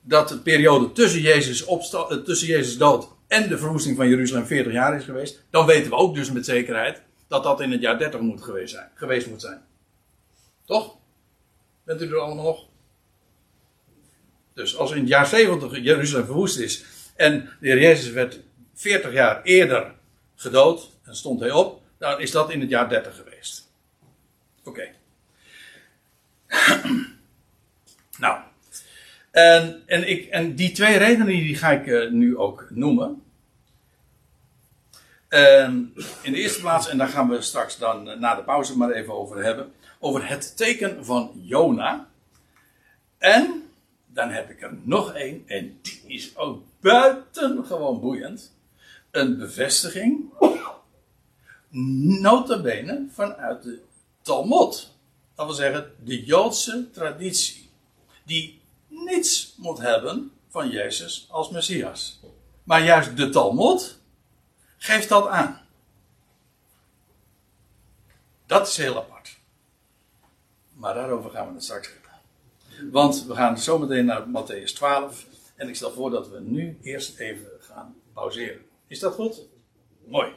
dat 0.00 0.28
de 0.28 0.38
periode 0.38 0.92
tussen 0.92 1.20
Jezus, 1.20 1.64
opsta- 1.64 2.10
uh, 2.10 2.16
tussen 2.24 2.48
Jezus 2.48 2.78
dood 2.78 3.18
en 3.30 3.48
de 3.48 3.58
verwoesting 3.58 3.96
van 3.96 4.08
Jeruzalem 4.08 4.46
40 4.46 4.72
jaar 4.72 4.96
is 4.96 5.04
geweest. 5.04 5.44
Dan 5.50 5.66
weten 5.66 5.90
we 5.90 5.96
ook 5.96 6.14
dus 6.14 6.30
met 6.30 6.44
zekerheid 6.44 7.02
dat 7.28 7.42
dat 7.42 7.60
in 7.60 7.70
het 7.70 7.80
jaar 7.80 7.98
30 7.98 8.20
moet 8.20 8.42
geweest, 8.42 8.72
zijn, 8.72 8.90
geweest 8.94 9.26
moet 9.26 9.40
zijn. 9.40 9.62
Toch? 10.64 10.96
Bent 11.84 12.02
u 12.02 12.06
er 12.06 12.18
allemaal 12.18 12.44
nog? 12.44 12.66
Dus 14.54 14.76
als 14.76 14.90
in 14.90 14.98
het 14.98 15.08
jaar 15.08 15.26
70 15.26 15.82
Jeruzalem 15.82 16.24
verwoest 16.24 16.58
is 16.58 16.84
en 17.16 17.44
de 17.60 17.68
heer 17.68 17.80
Jezus 17.80 18.10
werd 18.10 18.40
40 18.74 19.12
jaar 19.12 19.42
eerder 19.42 19.94
gedood 20.36 20.90
en 21.02 21.16
stond 21.16 21.40
hij 21.40 21.50
op, 21.50 21.82
dan 21.98 22.20
is 22.20 22.30
dat 22.30 22.50
in 22.50 22.60
het 22.60 22.70
jaar 22.70 22.88
30 22.88 23.16
geweest. 23.16 23.70
Oké. 24.64 24.90
nou. 28.18 28.40
En, 29.40 29.82
en, 29.86 30.08
ik, 30.08 30.26
en 30.26 30.54
die 30.54 30.72
twee 30.72 30.96
redenen 30.96 31.26
die 31.26 31.56
ga 31.56 31.70
ik 31.70 31.86
uh, 31.86 32.10
nu 32.10 32.36
ook 32.36 32.66
noemen. 32.70 33.22
Ehm, 35.28 35.74
in 36.22 36.32
de 36.32 36.38
eerste 36.38 36.60
plaats, 36.60 36.88
en 36.88 36.98
daar 36.98 37.08
gaan 37.08 37.28
we 37.28 37.40
straks 37.40 37.78
dan 37.78 38.08
uh, 38.08 38.16
na 38.16 38.34
de 38.34 38.42
pauze 38.42 38.76
maar 38.76 38.90
even 38.90 39.14
over 39.14 39.44
hebben. 39.44 39.72
Over 39.98 40.28
het 40.28 40.56
teken 40.56 41.04
van 41.04 41.32
Jona. 41.34 42.08
En 43.18 43.68
dan 44.06 44.30
heb 44.30 44.50
ik 44.50 44.62
er 44.62 44.78
nog 44.82 45.14
één, 45.14 45.42
en 45.46 45.78
die 45.82 46.02
is 46.06 46.36
ook 46.36 46.62
buitengewoon 46.80 48.00
boeiend. 48.00 48.56
Een 49.10 49.38
bevestiging, 49.38 50.32
notabene 52.20 53.06
vanuit 53.12 53.62
de 53.62 53.80
Talmud. 54.22 54.90
Dat 55.34 55.46
wil 55.46 55.54
zeggen, 55.54 55.92
de 56.04 56.24
Joodse 56.24 56.90
traditie. 56.90 57.70
Die 58.24 58.59
niets 59.04 59.54
moet 59.56 59.78
hebben 59.78 60.32
van 60.48 60.70
Jezus 60.70 61.26
als 61.30 61.50
Messias. 61.50 62.20
Maar 62.62 62.84
juist 62.84 63.16
de 63.16 63.30
Talmud 63.30 63.98
geeft 64.76 65.08
dat 65.08 65.26
aan. 65.26 65.60
Dat 68.46 68.68
is 68.68 68.76
heel 68.76 68.96
apart. 68.96 69.38
Maar 70.72 70.94
daarover 70.94 71.30
gaan 71.30 71.46
we 71.48 71.54
het 71.54 71.64
straks 71.64 71.88
hebben. 71.88 72.90
Want 72.92 73.24
we 73.26 73.34
gaan 73.34 73.58
zo 73.58 73.78
meteen 73.78 74.04
naar 74.04 74.26
Matthäus 74.26 74.72
12. 74.74 75.26
En 75.56 75.68
ik 75.68 75.76
stel 75.76 75.92
voor 75.92 76.10
dat 76.10 76.28
we 76.28 76.40
nu 76.40 76.78
eerst 76.82 77.18
even 77.18 77.50
gaan 77.60 77.94
pauzeren. 78.12 78.60
Is 78.86 78.98
dat 78.98 79.14
goed? 79.14 79.42
Mooi. 80.04 80.32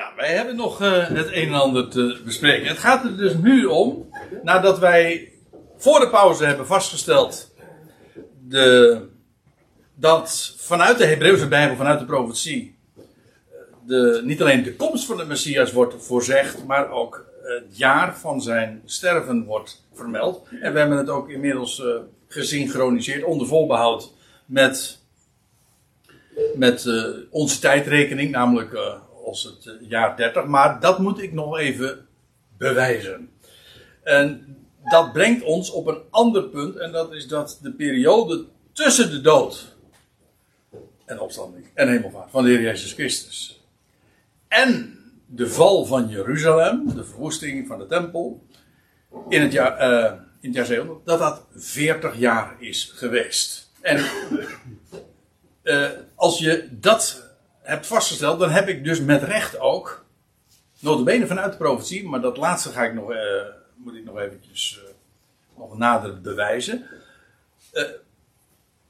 Ja, 0.00 0.12
wij 0.16 0.34
hebben 0.34 0.56
nog 0.56 0.82
uh, 0.82 1.08
het 1.08 1.26
een 1.26 1.48
en 1.48 1.54
ander 1.54 1.88
te 1.88 2.20
bespreken. 2.24 2.68
Het 2.68 2.78
gaat 2.78 3.04
er 3.04 3.16
dus 3.16 3.34
nu 3.34 3.64
om, 3.64 4.08
nadat 4.42 4.78
wij 4.78 5.32
voor 5.76 6.00
de 6.00 6.08
pauze 6.08 6.44
hebben 6.44 6.66
vastgesteld 6.66 7.54
de, 8.48 9.00
dat 9.94 10.54
vanuit 10.58 10.98
de 10.98 11.06
Hebreeuwse 11.06 11.48
Bijbel, 11.48 11.76
vanuit 11.76 11.98
de 11.98 12.04
profetie, 12.04 12.78
de, 13.86 14.20
niet 14.24 14.40
alleen 14.40 14.62
de 14.62 14.76
komst 14.76 15.04
van 15.04 15.16
de 15.16 15.24
Messias 15.24 15.72
wordt 15.72 15.94
voorzegd, 15.98 16.66
maar 16.66 16.90
ook 16.90 17.26
het 17.42 17.78
jaar 17.78 18.18
van 18.18 18.42
zijn 18.42 18.82
sterven 18.84 19.44
wordt 19.44 19.86
vermeld. 19.92 20.48
En 20.60 20.72
we 20.72 20.78
hebben 20.78 20.98
het 20.98 21.08
ook 21.08 21.30
inmiddels 21.30 21.78
uh, 21.78 21.94
gesynchroniseerd 22.28 23.24
onder 23.24 23.46
volbehoud 23.46 24.12
met, 24.46 24.98
met 26.54 26.86
onze 27.30 27.58
tijdrekening, 27.58 28.30
namelijk 28.30 28.74
als 29.30 29.42
het 29.42 29.78
jaar 29.80 30.16
30. 30.16 30.44
Maar 30.44 30.80
dat 30.80 30.98
moet 30.98 31.22
ik 31.22 31.32
nog 31.32 31.58
even 31.58 32.06
bewijzen. 32.56 33.30
En 34.02 34.56
dat 34.84 35.12
brengt 35.12 35.42
ons 35.42 35.70
op 35.70 35.86
een 35.86 36.02
ander 36.10 36.42
punt, 36.48 36.76
en 36.76 36.92
dat 36.92 37.12
is 37.12 37.28
dat 37.28 37.58
de 37.62 37.72
periode 37.72 38.44
tussen 38.72 39.10
de 39.10 39.20
dood 39.20 39.76
en 41.04 41.20
opstanding 41.20 41.66
en 41.74 41.88
hemelvaart 41.88 42.30
van 42.30 42.44
de 42.44 42.50
Heer 42.50 42.60
Jezus 42.60 42.92
Christus 42.92 43.60
en 44.48 44.98
de 45.26 45.48
val 45.48 45.84
van 45.84 46.08
Jeruzalem, 46.08 46.94
de 46.94 47.04
verwoesting 47.04 47.66
van 47.66 47.78
de 47.78 47.86
tempel, 47.86 48.46
in 49.28 49.40
het 49.40 49.52
jaar, 49.52 49.92
uh, 49.92 50.20
in 50.40 50.52
jaar 50.52 50.64
700, 50.64 51.06
dat 51.06 51.18
dat 51.18 51.46
40 51.54 52.18
jaar 52.18 52.56
is 52.58 52.92
geweest. 52.94 53.70
En 53.80 54.04
uh, 55.62 55.88
als 56.14 56.38
je 56.38 56.68
dat 56.70 57.29
hebt 57.70 57.86
vastgesteld, 57.86 58.38
dan 58.38 58.50
heb 58.50 58.68
ik 58.68 58.84
dus 58.84 59.00
met 59.00 59.22
recht 59.22 59.58
ook, 59.58 60.04
notabene 60.78 61.26
vanuit 61.26 61.52
de 61.52 61.58
profetie, 61.58 62.08
maar 62.08 62.20
dat 62.20 62.36
laatste 62.36 62.70
ga 62.70 62.84
ik 62.84 62.94
nog, 62.94 63.10
uh, 63.10 63.18
moet 63.76 63.94
ik 63.94 64.04
nog 64.04 64.18
eventjes 64.18 64.80
nog 65.56 65.78
nader 65.78 66.20
bewijzen, 66.20 66.86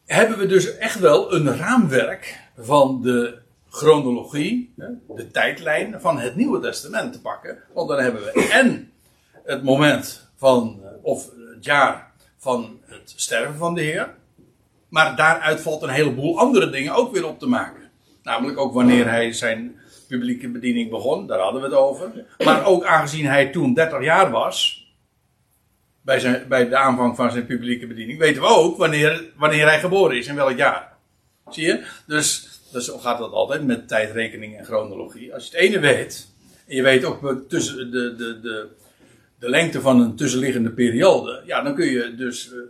hebben 0.07 0.39
we 0.39 0.47
dus 0.47 0.77
echt 0.77 0.99
wel 0.99 1.35
een 1.35 1.57
raamwerk 1.57 2.41
van 2.59 3.03
de 3.03 3.39
chronologie, 3.69 4.75
de 5.09 5.31
tijdlijn 5.31 6.01
van 6.01 6.19
het 6.19 6.37
Nieuwe 6.37 6.61
Testament 6.61 7.13
te 7.13 7.21
pakken. 7.21 7.59
Want 7.75 7.89
dan 7.89 7.99
hebben 7.99 8.23
we 8.23 8.49
en 8.53 8.93
het 9.45 9.63
moment 9.63 10.29
van, 10.37 10.81
of 11.03 11.31
het 11.55 11.65
jaar 11.65 12.13
van 12.39 12.81
het 12.85 13.13
sterven 13.17 13.57
van 13.57 13.75
de 13.75 13.81
Heer. 13.81 14.15
Maar 14.89 15.17
daaruit 15.17 15.61
valt 15.61 15.83
een 15.83 15.89
heleboel 15.89 16.39
andere 16.39 16.71
dingen 16.71 16.95
ook 16.95 17.13
weer 17.13 17.27
op 17.27 17.39
te 17.39 17.47
maken. 17.47 17.90
Namelijk 18.23 18.59
ook 18.59 18.75
wanneer 18.75 19.09
hij 19.09 19.33
zijn 19.33 19.77
publieke 20.09 20.49
bediening 20.49 20.91
begon, 20.91 21.27
daar 21.27 21.39
hadden 21.39 21.61
we 21.61 21.67
het 21.67 21.77
over. 21.77 22.27
Maar 22.45 22.67
ook 22.67 22.85
aangezien 22.85 23.27
hij 23.27 23.47
toen 23.51 23.75
30 23.75 24.03
jaar 24.03 24.31
was, 24.31 24.89
bij, 26.03 26.19
zijn, 26.19 26.49
bij 26.49 26.69
de 26.69 26.77
aanvang 26.77 27.17
van 27.17 27.31
zijn 27.31 27.47
publieke 27.47 27.87
bediening, 27.87 28.19
weten 28.19 28.43
we 28.43 28.49
ook 28.49 28.77
wanneer, 28.77 29.25
wanneer 29.37 29.67
hij 29.67 29.81
geboren 29.81 30.17
is, 30.17 30.27
in 30.27 30.35
welk 30.35 30.57
jaar. 30.57 30.93
Zie 31.49 31.67
je? 31.67 31.85
Dus 32.07 32.51
dus 32.73 32.85
zo 32.85 32.99
gaat 32.99 33.19
dat 33.19 33.33
altijd 33.33 33.67
met 33.67 33.89
tijdrekening 33.89 34.59
en 34.59 34.65
chronologie. 34.65 35.35
Als 35.35 35.47
je 35.47 35.51
het 35.51 35.61
ene 35.61 35.79
weet, 35.79 36.29
en 36.67 36.77
je 36.77 36.83
weet 36.83 37.05
ook 37.05 37.45
tussen 37.49 37.91
de, 37.91 38.15
de, 38.17 38.41
de, 38.41 38.69
de 39.39 39.49
lengte 39.49 39.81
van 39.81 40.01
een 40.01 40.17
tussenliggende 40.17 40.71
periode, 40.71 41.43
ja, 41.47 41.63
dan 41.63 41.75
kun 41.75 41.87
je 41.87 42.15
dus 42.15 42.53
uh, 42.53 42.61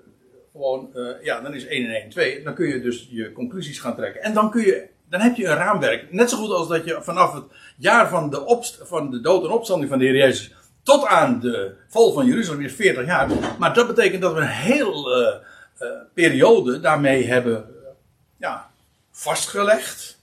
gewoon, 0.52 0.90
uh, 0.94 1.08
ja, 1.22 1.40
dan 1.40 1.54
is 1.54 1.66
1 1.66 1.86
en 1.86 1.94
1 1.94 2.10
2. 2.10 2.42
Dan 2.42 2.54
kun 2.54 2.68
je 2.68 2.80
dus 2.80 3.08
je 3.10 3.32
conclusies 3.32 3.78
gaan 3.78 3.96
trekken. 3.96 4.22
En 4.22 4.34
dan 4.34 4.50
kun 4.50 4.62
je, 4.62 4.86
dan 5.10 5.20
heb 5.20 5.36
je 5.36 5.46
een 5.46 5.56
raamwerk. 5.56 6.12
Net 6.12 6.30
zo 6.30 6.36
goed 6.36 6.50
als 6.50 6.68
dat 6.68 6.84
je 6.84 6.98
vanaf 7.02 7.32
het 7.32 7.44
jaar 7.76 8.08
van 8.08 8.30
de, 8.30 8.44
opst 8.44 8.78
van 8.82 9.10
de 9.10 9.20
dood 9.20 9.44
en 9.44 9.50
opstanding 9.50 9.90
van 9.90 9.98
de 9.98 10.04
Heer 10.04 10.16
Jezus 10.16 10.54
tot 10.82 11.06
aan 11.06 11.40
de 11.40 11.74
val 11.88 12.12
van 12.12 12.26
Jeruzalem 12.26 12.60
is 12.60 12.72
40 12.72 13.06
jaar. 13.06 13.28
Maar 13.58 13.74
dat 13.74 13.86
betekent 13.86 14.22
dat 14.22 14.32
we 14.32 14.40
een 14.40 14.46
hele 14.46 15.42
uh, 15.80 15.88
periode 16.14 16.80
daarmee 16.80 17.26
hebben, 17.26 17.74
ja, 18.36 18.70
vastgelegd. 19.10 20.18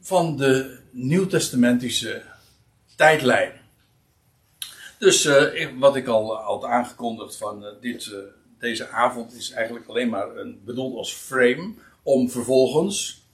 Van 0.00 0.36
de 0.36 0.78
nieuwtestamentische 0.90 2.22
tijdlijn. 2.96 3.52
Dus 4.98 5.28
wat 5.78 5.96
ik 5.96 6.06
al 6.06 6.36
had 6.36 6.64
aangekondigd 6.64 7.36
van 7.36 7.64
dit, 7.80 8.14
deze 8.58 8.88
avond 8.88 9.34
is 9.34 9.50
eigenlijk 9.50 9.86
alleen 9.88 10.08
maar 10.08 10.36
een, 10.36 10.60
bedoeld 10.64 10.96
als 10.96 11.14
frame 11.14 11.74
om 12.02 12.30
vervolgens 12.30 13.24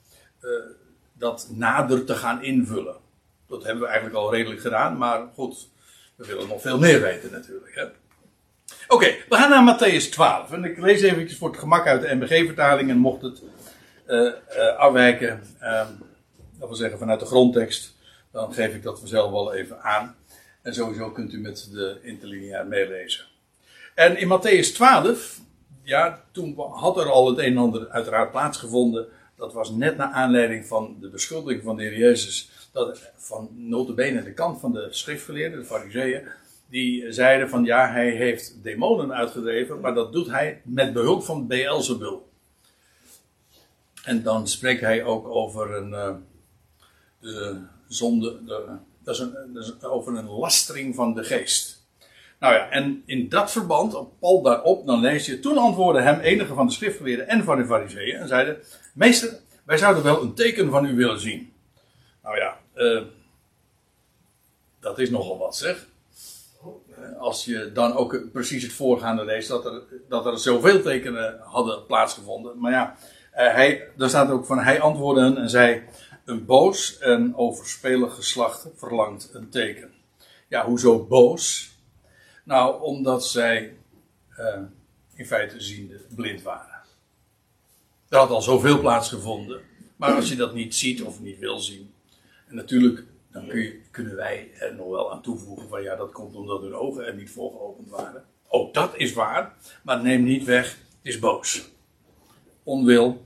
dat 1.12 1.48
nader 1.50 2.04
te 2.04 2.14
gaan 2.14 2.42
invullen. 2.42 2.96
Dat 3.48 3.62
hebben 3.62 3.82
we 3.82 3.88
eigenlijk 3.88 4.16
al 4.16 4.34
redelijk 4.34 4.60
gedaan, 4.60 4.96
maar 4.96 5.28
goed, 5.34 5.68
we 6.16 6.26
willen 6.26 6.48
nog 6.48 6.60
veel 6.60 6.78
meer 6.78 7.00
weten 7.00 7.32
natuurlijk. 7.32 7.92
Oké, 8.88 9.06
we 9.28 9.36
gaan 9.36 9.50
naar 9.50 9.76
Matthäus 9.76 10.10
12. 10.10 10.52
En 10.52 10.64
ik 10.64 10.78
lees 10.78 11.02
eventjes 11.02 11.38
voor 11.38 11.50
het 11.50 11.58
gemak 11.58 11.86
uit 11.86 12.02
de 12.02 12.14
MBG-vertaling. 12.14 12.90
En 12.90 12.96
mocht 12.96 13.22
het 13.22 13.42
uh, 14.06 14.32
uh, 14.56 14.76
afwijken, 14.76 15.42
uh, 15.60 15.86
dat 16.58 16.68
wil 16.68 16.76
zeggen 16.76 16.98
vanuit 16.98 17.20
de 17.20 17.26
grondtekst, 17.26 17.96
dan 18.32 18.54
geef 18.54 18.74
ik 18.74 18.82
dat 18.82 18.98
vanzelf 18.98 19.30
wel 19.30 19.54
even 19.54 19.82
aan. 19.82 20.16
En 20.62 20.74
sowieso 20.74 21.10
kunt 21.10 21.32
u 21.32 21.40
met 21.40 21.68
de 21.72 21.98
interlineair 22.02 22.66
meelezen. 22.66 23.24
En 23.94 24.16
in 24.16 24.28
Matthäus 24.28 24.74
12, 24.74 25.40
ja, 25.82 26.24
toen 26.32 26.54
had 26.58 26.96
er 26.96 27.10
al 27.10 27.28
het 27.28 27.38
een 27.38 27.44
en 27.44 27.58
ander 27.58 27.88
uiteraard 27.88 28.30
plaatsgevonden. 28.30 29.06
Dat 29.36 29.52
was 29.52 29.70
net 29.70 29.96
naar 29.96 30.10
aanleiding 30.10 30.66
van 30.66 30.96
de 31.00 31.08
beschuldiging 31.08 31.62
van 31.62 31.76
de 31.76 31.82
Heer 31.82 31.98
Jezus. 31.98 32.50
Dat 32.72 33.12
van 33.16 33.48
notabene 33.54 34.22
de 34.22 34.32
kant 34.32 34.60
van 34.60 34.72
de 34.72 34.88
schriftgeleerden, 34.90 35.58
de 35.58 35.64
fariseeën 35.64 36.22
die 36.72 37.12
zeiden 37.12 37.48
van 37.48 37.64
ja, 37.64 37.90
hij 37.90 38.10
heeft 38.10 38.62
demonen 38.62 39.12
uitgedreven, 39.12 39.80
maar 39.80 39.94
dat 39.94 40.12
doet 40.12 40.30
hij 40.30 40.60
met 40.64 40.92
behulp 40.92 41.22
van 41.22 41.46
Beelzebul. 41.46 42.28
En 44.04 44.22
dan 44.22 44.48
spreekt 44.48 44.80
hij 44.80 45.04
ook 45.04 45.28
over 45.28 45.74
een 45.74 45.90
uh, 45.90 46.14
de 47.20 47.60
zonde, 47.88 48.44
de, 48.44 48.76
dat, 49.04 49.14
is 49.14 49.20
een, 49.20 49.52
dat 49.52 49.64
is 49.64 49.82
over 49.82 50.16
een 50.16 50.28
lastering 50.28 50.94
van 50.94 51.14
de 51.14 51.24
geest. 51.24 51.81
Nou 52.42 52.54
ja, 52.54 52.68
en 52.70 53.02
in 53.06 53.28
dat 53.28 53.52
verband, 53.52 54.18
Paul 54.18 54.42
daarop, 54.42 54.86
dan 54.86 55.00
lees 55.00 55.26
je, 55.26 55.40
toen 55.40 55.58
antwoordden 55.58 56.02
hem 56.02 56.20
enige 56.20 56.54
van 56.54 56.66
de 56.66 56.72
schriftgeleerden 56.72 57.28
en 57.28 57.44
van 57.44 57.56
de 57.56 57.66
fariseeën 57.66 58.16
en 58.16 58.28
zeiden, 58.28 58.62
meester, 58.94 59.38
wij 59.64 59.76
zouden 59.76 60.02
wel 60.02 60.22
een 60.22 60.34
teken 60.34 60.70
van 60.70 60.84
u 60.84 60.94
willen 60.94 61.20
zien. 61.20 61.52
Nou 62.22 62.36
ja, 62.36 62.58
uh, 62.74 63.02
dat 64.80 64.98
is 64.98 65.10
nogal 65.10 65.38
wat 65.38 65.56
zeg 65.56 65.86
als 67.18 67.44
je 67.44 67.70
dan 67.72 67.96
ook 67.96 68.32
precies 68.32 68.62
het 68.62 68.72
voorgaande 68.72 69.24
leest, 69.24 69.48
dat 69.48 69.64
er, 69.64 69.82
dat 70.08 70.26
er 70.26 70.38
zoveel 70.38 70.82
tekenen 70.82 71.38
hadden 71.40 71.86
plaatsgevonden. 71.86 72.58
Maar 72.58 72.72
ja, 72.72 72.96
uh, 73.32 73.54
hij, 73.54 73.88
daar 73.96 74.08
staat 74.08 74.30
ook 74.30 74.46
van, 74.46 74.58
hij 74.58 74.80
antwoordde 74.80 75.40
en 75.40 75.50
zei, 75.50 75.82
een 76.24 76.44
boos 76.44 76.98
en 76.98 77.36
overspelig 77.36 78.14
geslacht 78.14 78.68
verlangt 78.76 79.30
een 79.32 79.48
teken. 79.48 79.90
Ja, 80.48 80.64
hoezo 80.64 81.04
boos? 81.04 81.71
Nou, 82.44 82.82
omdat 82.82 83.26
zij 83.26 83.76
uh, 84.38 84.60
in 85.14 85.26
feite 85.26 85.60
ziende 85.60 86.00
blind 86.14 86.42
waren. 86.42 86.80
Er 88.08 88.18
had 88.18 88.30
al 88.30 88.42
zoveel 88.42 88.80
plaatsgevonden. 88.80 89.60
Maar 89.96 90.14
als 90.14 90.28
je 90.28 90.36
dat 90.36 90.54
niet 90.54 90.74
ziet 90.74 91.02
of 91.02 91.20
niet 91.20 91.38
wil 91.38 91.58
zien. 91.58 91.94
En 92.48 92.54
natuurlijk 92.54 93.04
dan 93.32 93.46
kun 93.46 93.60
je, 93.60 93.80
kunnen 93.90 94.16
wij 94.16 94.50
er 94.58 94.74
nog 94.74 94.88
wel 94.88 95.12
aan 95.12 95.22
toevoegen 95.22 95.68
van 95.68 95.82
ja, 95.82 95.96
dat 95.96 96.12
komt 96.12 96.34
omdat 96.34 96.62
hun 96.62 96.74
ogen 96.74 97.06
er 97.06 97.14
niet 97.14 97.30
voor 97.30 97.50
geopend 97.50 97.88
waren. 97.88 98.24
Ook 98.48 98.74
dat 98.74 98.96
is 98.96 99.12
waar, 99.12 99.54
maar 99.82 100.02
neem 100.02 100.22
niet 100.22 100.44
weg, 100.44 100.68
het 100.68 100.76
is 101.02 101.18
boos. 101.18 101.70
Onwil. 102.62 103.24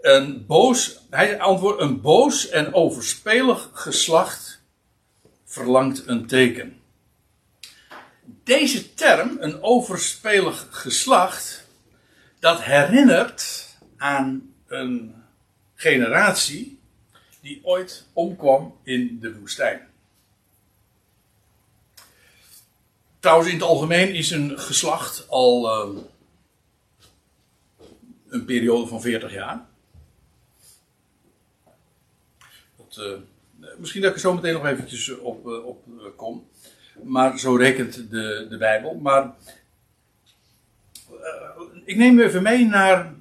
Een 0.00 0.46
boos, 0.46 1.00
hij 1.10 1.40
antwoordt, 1.40 1.80
een 1.80 2.00
boos 2.00 2.48
en 2.48 2.74
overspelig 2.74 3.70
geslacht 3.72 4.62
verlangt 5.44 6.06
een 6.06 6.26
teken. 6.26 6.80
Deze 8.44 8.94
term, 8.94 9.36
een 9.40 9.62
overspelig 9.62 10.68
geslacht, 10.70 11.68
dat 12.38 12.62
herinnert 12.62 13.68
aan 13.96 14.54
een 14.66 15.14
generatie 15.74 16.80
die 17.40 17.60
ooit 17.62 18.06
omkwam 18.12 18.78
in 18.82 19.18
de 19.20 19.38
woestijn. 19.38 19.88
Trouwens, 23.18 23.48
in 23.48 23.54
het 23.54 23.64
algemeen 23.64 24.14
is 24.14 24.30
een 24.30 24.58
geslacht 24.58 25.28
al 25.28 25.86
uh, 25.94 26.02
een 28.28 28.44
periode 28.44 28.86
van 28.86 29.00
40 29.00 29.32
jaar. 29.32 29.66
Uh, 32.98 33.18
misschien 33.78 34.00
dat 34.00 34.10
ik 34.10 34.16
er 34.16 34.22
zo 34.22 34.34
meteen 34.34 34.52
nog 34.52 34.66
eventjes 34.66 35.18
op, 35.18 35.46
uh, 35.46 35.66
op 35.66 35.84
kom. 36.16 36.48
Maar 37.04 37.38
zo 37.38 37.54
rekent 37.54 38.10
de, 38.10 38.46
de 38.48 38.56
Bijbel. 38.56 38.94
Maar 38.94 39.34
ik 41.84 41.96
neem 41.96 42.18
u 42.18 42.22
even 42.22 42.42
mee 42.42 42.66
naar 42.66 43.14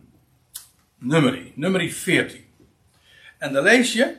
nummerie, 0.97 1.51
nummerie 1.55 1.95
14. 1.95 2.45
En 3.37 3.53
dan 3.53 3.63
lees 3.63 3.93
je 3.93 4.15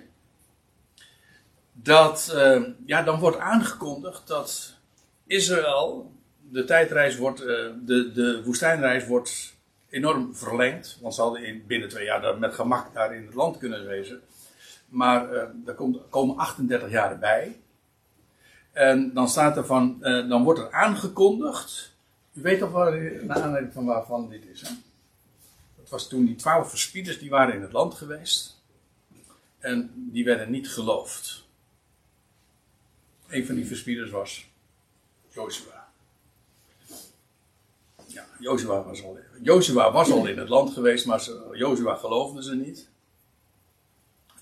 dat, 1.73 2.33
uh, 2.35 2.63
ja, 2.87 3.03
dan 3.03 3.19
wordt 3.19 3.39
aangekondigd 3.39 4.27
dat 4.27 4.75
Israël, 5.27 6.13
de 6.51 6.65
tijdreis 6.65 7.17
wordt, 7.17 7.41
uh, 7.41 7.47
de, 7.85 8.13
de 8.13 8.43
woestijnreis 8.45 9.07
wordt 9.07 9.55
enorm 9.89 10.35
verlengd. 10.35 10.99
Want 11.01 11.15
ze 11.15 11.21
hadden 11.21 11.45
in, 11.45 11.65
binnen 11.67 11.89
twee 11.89 12.05
jaar 12.05 12.21
daar 12.21 12.39
met 12.39 12.55
gemak 12.55 12.95
daar 12.95 13.15
in 13.15 13.25
het 13.25 13.35
land 13.35 13.59
kunnen 13.59 13.87
wezen. 13.87 14.21
Maar 14.89 15.49
komt, 15.77 15.99
komen 16.11 16.37
38 16.37 16.91
jaar 16.91 17.11
erbij. 17.11 17.61
En 18.75 19.13
dan 19.13 19.29
staat 19.29 19.57
er 19.57 19.67
van, 19.67 19.99
dan 20.01 20.43
wordt 20.43 20.61
er 20.61 20.73
aangekondigd. 20.73 21.93
U 22.33 22.43
weet 22.43 22.59
toch 22.59 22.71
wel, 22.71 22.93
naar 23.23 23.43
aanleiding 23.43 23.73
van 23.73 23.85
waarvan 23.85 24.29
dit 24.29 24.47
is, 24.47 24.61
hè? 24.61 24.75
Dat 25.77 25.89
was 25.89 26.09
toen 26.09 26.25
die 26.25 26.37
twaalf 26.37 26.69
verspieders, 26.69 27.19
die 27.19 27.31
waren 27.31 27.55
in 27.55 27.63
het 27.63 27.73
land 27.73 27.95
geweest. 27.95 28.63
En 29.59 29.91
die 29.95 30.25
werden 30.25 30.51
niet 30.51 30.71
geloofd. 30.71 31.45
Een 33.29 33.47
van 33.47 33.55
die 33.55 33.67
verspieders 33.67 34.11
was 34.11 34.47
Joshua. 35.29 35.89
Ja, 38.07 38.27
Joshua 38.39 38.83
was 38.83 39.03
al, 39.03 39.19
Joshua 39.43 39.93
was 39.93 40.11
al 40.11 40.27
in 40.27 40.39
het 40.39 40.49
land 40.49 40.73
geweest, 40.73 41.07
maar 41.07 41.29
Joshua 41.53 41.95
geloofde 41.95 42.43
ze 42.43 42.55
niet. 42.55 42.89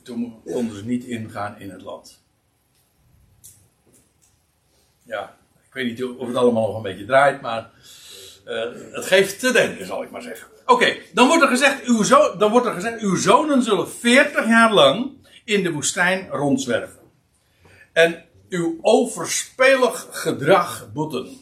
Toen 0.02 0.42
konden 0.44 0.76
ze 0.76 0.84
niet 0.84 1.04
ingaan 1.04 1.58
in 1.58 1.70
het 1.70 1.82
land. 1.82 2.21
Ja, 5.12 5.36
ik 5.66 5.72
weet 5.72 5.86
niet 5.86 6.04
of 6.04 6.26
het 6.26 6.36
allemaal 6.36 6.66
nog 6.66 6.76
een 6.76 6.82
beetje 6.82 7.04
draait, 7.04 7.40
maar 7.40 7.70
uh, 8.46 8.60
het 8.92 9.04
geeft 9.04 9.40
te 9.40 9.52
denken, 9.52 9.86
zal 9.86 10.02
ik 10.02 10.10
maar 10.10 10.22
zeggen. 10.22 10.48
Oké, 10.66 10.96
dan, 11.12 11.28
wordt 11.28 11.42
er 11.42 11.48
gezegd, 11.48 11.84
uw 11.84 12.02
zo, 12.02 12.36
dan 12.36 12.50
wordt 12.50 12.66
er 12.66 12.72
gezegd, 12.72 13.00
uw 13.00 13.16
zonen 13.16 13.62
zullen 13.62 13.90
40 13.90 14.46
jaar 14.46 14.72
lang 14.72 15.10
in 15.44 15.62
de 15.62 15.72
woestijn 15.72 16.28
rondzwerven. 16.28 17.00
En 17.92 18.24
uw 18.48 18.78
overspelig 18.80 20.08
gedrag 20.10 20.92
boeten. 20.92 21.36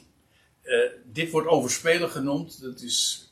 Uh, 0.63 0.91
dit 1.05 1.31
wordt 1.31 1.49
overspelig 1.49 2.13
genoemd. 2.13 2.63
Dat 2.63 2.81
is 2.81 3.29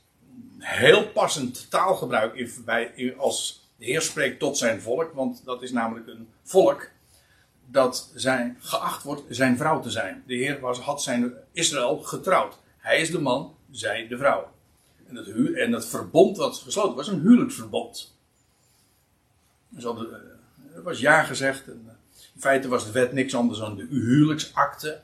heel 0.59 1.09
passend 1.09 1.71
taalgebruik 1.71 2.35
in, 2.35 2.53
bij, 2.65 3.15
als 3.17 3.69
de 3.77 3.85
Heer 3.85 4.03
spreekt 4.03 4.39
tot 4.39 4.59
zijn 4.59 4.81
volk. 4.81 5.13
Want 5.15 5.45
dat 5.45 5.63
is 5.63 5.73
namelijk 5.73 6.07
een 6.07 6.29
volk 6.43 6.91
dat 7.71 8.11
zijn, 8.15 8.57
geacht 8.61 9.03
wordt 9.03 9.23
zijn 9.29 9.57
vrouw 9.57 9.81
te 9.81 9.91
zijn. 9.91 10.23
De 10.27 10.35
Heer 10.35 10.61
was, 10.61 10.79
had 10.79 11.03
zijn 11.03 11.33
Israël 11.53 11.99
getrouwd. 11.99 12.59
Hij 12.79 13.01
is 13.01 13.11
de 13.11 13.21
man, 13.21 13.55
zij 13.71 14.09
de 14.09 14.17
vrouw. 14.17 14.53
En 15.07 15.17
hu 15.17 15.55
en 15.55 15.73
het 15.73 15.87
verbond 15.87 16.37
dat 16.37 16.59
gesloten 16.59 16.97
was, 16.97 17.09
een 17.09 17.21
huwelijksverbond. 17.21 18.17
Dus 19.69 19.85
hadden, 19.85 20.13
er 20.75 20.83
was 20.83 21.01
ja 21.01 21.23
gezegd. 21.23 21.67
En, 21.67 21.97
in 22.35 22.41
feite 22.41 22.69
was 22.69 22.85
de 22.85 22.93
wet 22.93 23.13
niks 23.13 23.35
anders 23.35 23.59
dan 23.59 23.77
de 23.77 23.87
huwelijksakte. 23.91 25.01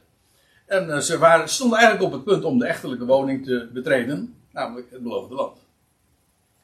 En 0.67 0.89
uh, 0.89 0.99
ze 0.99 1.19
waren, 1.19 1.49
stonden 1.49 1.79
eigenlijk 1.79 2.07
op 2.07 2.13
het 2.13 2.25
punt 2.25 2.45
om 2.45 2.59
de 2.59 2.67
echtelijke 2.67 3.05
woning 3.05 3.45
te 3.45 3.71
betreden, 3.73 4.37
namelijk 4.51 4.91
het 4.91 5.03
beloofde 5.03 5.35
land. 5.35 5.59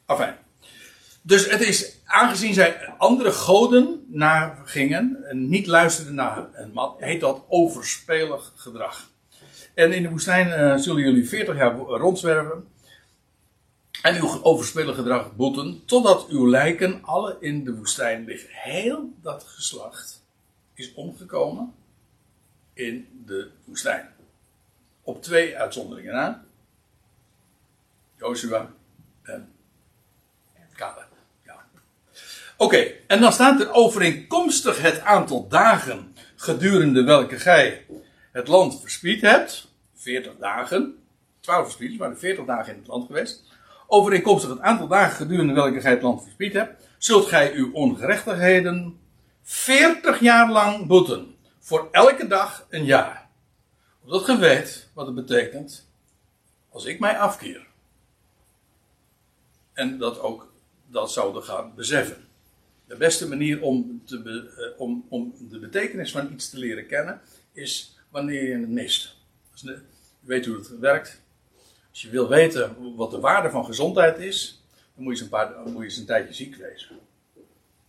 Enfin. 0.06 0.34
Dus 1.22 1.50
het 1.50 1.60
is, 1.60 1.96
aangezien 2.04 2.54
zij 2.54 2.94
andere 2.98 3.32
goden 3.32 4.04
nagingen 4.08 5.24
en 5.28 5.48
niet 5.48 5.66
luisterden 5.66 6.14
naar 6.14 6.48
een 6.52 6.72
man, 6.72 6.94
heet 6.98 7.20
dat 7.20 7.44
overspelig 7.48 8.52
gedrag. 8.56 9.10
En 9.74 9.92
in 9.92 10.02
de 10.02 10.10
woestijn 10.10 10.48
uh, 10.48 10.76
zullen 10.76 11.02
jullie 11.02 11.28
40 11.28 11.56
jaar 11.56 11.76
rondzwerven. 11.76 12.68
En 14.02 14.16
uw 14.16 14.42
overspelig 14.42 14.94
gedrag 14.94 15.36
boeten, 15.36 15.82
totdat 15.84 16.28
uw 16.28 16.48
lijken 16.48 17.04
alle 17.04 17.36
in 17.40 17.64
de 17.64 17.74
woestijn 17.74 18.24
liggen. 18.24 18.48
Heel 18.50 19.12
dat 19.22 19.44
geslacht 19.44 20.22
is 20.74 20.94
omgekomen 20.94 21.74
in 22.72 23.22
de 23.26 23.50
woestijn. 23.64 24.08
Op 25.02 25.22
twee 25.22 25.56
uitzonderingen 25.58 26.14
na. 26.14 26.44
Joshua 28.16 28.72
en 29.22 29.52
Caleb. 30.74 31.09
Oké, 32.60 32.92
en 33.06 33.20
dan 33.20 33.32
staat 33.32 33.60
er 33.60 33.72
overeenkomstig 33.72 34.80
het 34.82 35.00
aantal 35.00 35.48
dagen 35.48 36.14
gedurende 36.36 37.04
welke 37.04 37.38
gij 37.38 37.86
het 38.32 38.48
land 38.48 38.80
verspied 38.80 39.20
hebt. 39.20 39.68
40 39.94 40.36
dagen. 40.36 41.02
12 41.40 41.64
verspieders, 41.64 41.98
maar 41.98 42.16
40 42.16 42.44
dagen 42.44 42.72
in 42.72 42.78
het 42.78 42.88
land 42.88 43.06
geweest. 43.06 43.44
Overeenkomstig 43.86 44.50
het 44.50 44.60
aantal 44.60 44.88
dagen 44.88 45.16
gedurende 45.16 45.52
welke 45.52 45.80
gij 45.80 45.90
het 45.90 46.02
land 46.02 46.22
verspied 46.22 46.52
hebt, 46.52 46.88
zult 46.98 47.26
gij 47.26 47.52
uw 47.52 47.72
ongerechtigheden 47.72 49.00
40 49.42 50.20
jaar 50.20 50.50
lang 50.50 50.86
boeten. 50.86 51.34
Voor 51.58 51.88
elke 51.92 52.26
dag 52.26 52.66
een 52.70 52.84
jaar. 52.84 53.28
Omdat 54.02 54.24
ge 54.24 54.36
weet 54.36 54.90
wat 54.94 55.06
het 55.06 55.14
betekent 55.14 55.88
als 56.70 56.84
ik 56.84 57.00
mij 57.00 57.18
afkeer. 57.18 57.66
En 59.72 59.98
dat 59.98 60.20
ook 60.20 60.52
dat 60.86 61.12
zouden 61.12 61.42
gaan 61.42 61.74
beseffen. 61.74 62.28
De 62.90 62.96
beste 62.96 63.28
manier 63.28 63.62
om, 63.62 64.02
te 64.04 64.22
be, 64.22 64.74
om, 64.78 65.06
om 65.08 65.34
de 65.50 65.58
betekenis 65.58 66.10
van 66.10 66.32
iets 66.32 66.50
te 66.50 66.58
leren 66.58 66.86
kennen 66.86 67.20
is 67.52 67.98
wanneer 68.08 68.48
je 68.48 68.58
het 68.58 68.68
mist. 68.68 69.16
Dus 69.52 69.62
u 69.62 69.82
weet 70.20 70.46
hoe 70.46 70.56
het 70.56 70.78
werkt. 70.78 71.20
Als 71.90 72.02
je 72.02 72.10
wil 72.10 72.28
weten 72.28 72.94
wat 72.96 73.10
de 73.10 73.20
waarde 73.20 73.50
van 73.50 73.64
gezondheid 73.64 74.18
is, 74.18 74.62
dan 74.94 75.04
moet 75.04 75.04
je 75.04 75.10
eens 75.10 75.20
een, 75.20 75.28
paar, 75.28 75.86
je 75.86 75.98
een 75.98 76.06
tijdje 76.06 76.34
ziek 76.34 76.56
wezen. 76.56 76.98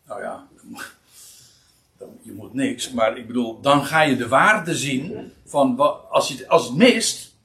Nou 0.08 0.22
ja, 0.22 0.47
je 2.22 2.32
moet 2.32 2.54
niks, 2.54 2.91
maar 2.91 3.18
ik 3.18 3.28
bedoel, 3.28 3.62
dan 3.62 3.86
ga 3.86 4.02
je 4.02 4.16
de 4.16 4.28
waarde 4.28 4.76
zien 4.76 5.32
van 5.45 5.80
als, 6.10 6.28
je, 6.28 6.47
als 6.47 6.68
het 6.68 6.78
mist, 6.78 7.36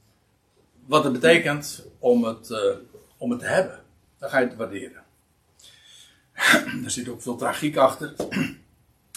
wat 0.86 1.04
het 1.04 1.12
betekent 1.12 1.86
om 1.98 2.24
het, 2.24 2.50
uh, 2.50 2.58
om 3.16 3.30
het 3.30 3.40
te 3.40 3.46
hebben. 3.46 3.82
Dan 4.18 4.30
ga 4.30 4.38
je 4.38 4.46
het 4.46 4.56
waarderen. 4.56 5.05
er 6.84 6.90
zit 6.90 7.08
ook 7.08 7.22
veel 7.22 7.36
tragiek 7.36 7.76
achter. 7.76 8.14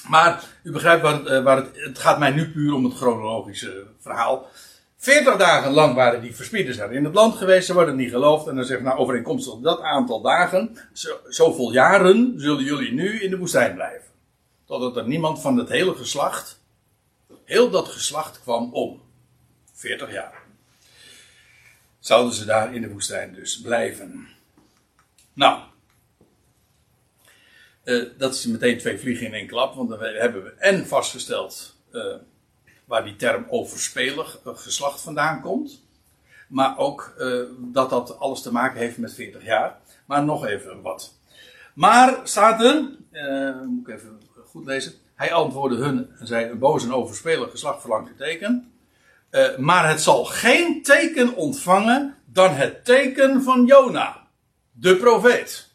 Maar 0.07 0.43
u 0.63 0.71
begrijpt 0.71 1.01
waar 1.01 1.13
het, 1.13 1.27
uh, 1.27 1.43
waar 1.43 1.57
het, 1.57 1.69
het 1.73 1.99
gaat 1.99 2.19
mij 2.19 2.31
nu 2.31 2.49
puur 2.49 2.73
om 2.73 2.83
het 2.83 2.93
chronologische 2.93 3.85
verhaal. 3.99 4.47
40 4.97 5.37
dagen 5.37 5.71
lang 5.71 5.95
waren 5.95 6.21
die 6.21 6.35
verspieders 6.35 6.77
er 6.77 6.91
in 6.91 7.03
het 7.03 7.13
land 7.13 7.35
geweest, 7.35 7.65
ze 7.65 7.73
worden 7.73 7.95
niet 7.95 8.09
geloofd. 8.09 8.47
En 8.47 8.55
dan 8.55 8.65
zegt 8.65 8.81
nou 8.81 8.97
overeenkomstig 8.97 9.53
dat 9.59 9.81
aantal 9.81 10.21
dagen, 10.21 10.77
zo, 10.93 11.17
zoveel 11.27 11.71
jaren 11.71 12.33
zullen 12.37 12.63
jullie 12.63 12.91
nu 12.91 13.21
in 13.21 13.29
de 13.29 13.37
woestijn 13.37 13.73
blijven. 13.73 14.09
Totdat 14.65 14.97
er 14.97 15.07
niemand 15.07 15.41
van 15.41 15.57
het 15.57 15.69
hele 15.69 15.95
geslacht, 15.95 16.61
heel 17.45 17.69
dat 17.69 17.87
geslacht 17.87 18.41
kwam 18.41 18.73
om. 18.73 19.01
40 19.73 20.11
jaar. 20.11 20.43
Zouden 21.99 22.33
ze 22.33 22.45
daar 22.45 22.75
in 22.75 22.81
de 22.81 22.89
woestijn 22.89 23.33
dus 23.33 23.61
blijven. 23.61 24.27
Nou, 25.33 25.59
uh, 27.89 28.05
dat 28.17 28.33
is 28.33 28.45
meteen 28.45 28.77
twee 28.77 28.99
vliegen 28.99 29.25
in 29.25 29.33
één 29.33 29.47
klap, 29.47 29.75
want 29.75 29.89
dan 29.89 29.99
hebben 29.99 30.43
we 30.43 30.53
en 30.57 30.87
vastgesteld 30.87 31.75
uh, 31.91 32.15
waar 32.85 33.03
die 33.03 33.15
term 33.15 33.45
overspelig 33.49 34.39
geslacht 34.43 35.01
vandaan 35.01 35.41
komt. 35.41 35.87
Maar 36.47 36.77
ook 36.77 37.13
dat 37.57 37.89
dat 37.89 38.19
alles 38.19 38.41
te 38.41 38.51
maken 38.51 38.79
heeft 38.79 38.97
met 38.97 39.13
40 39.13 39.45
jaar. 39.45 39.77
Maar 40.05 40.23
nog 40.23 40.45
even 40.45 40.81
wat. 40.81 41.13
Maar 41.73 42.19
staat 42.23 42.63
er, 42.63 42.81
moet 43.67 43.87
ik 43.87 43.95
even 43.95 44.21
goed 44.45 44.65
lezen. 44.65 44.93
Hij 45.15 45.33
antwoordde 45.33 45.77
hun 45.77 46.09
en 46.19 46.27
zei: 46.27 46.49
Een 46.49 46.59
boos 46.59 46.83
en 46.83 46.93
overspelig 46.93 47.51
geslacht 47.51 47.81
verlangt 47.81 48.09
een 48.09 48.15
teken. 48.15 48.71
Maar 49.57 49.89
het 49.89 50.01
zal 50.01 50.25
geen 50.25 50.83
teken 50.83 51.35
ontvangen 51.35 52.15
dan 52.25 52.53
het 52.53 52.85
teken 52.85 53.43
van 53.43 53.65
Jona, 53.65 54.27
de 54.71 54.95
profeet. 54.95 55.68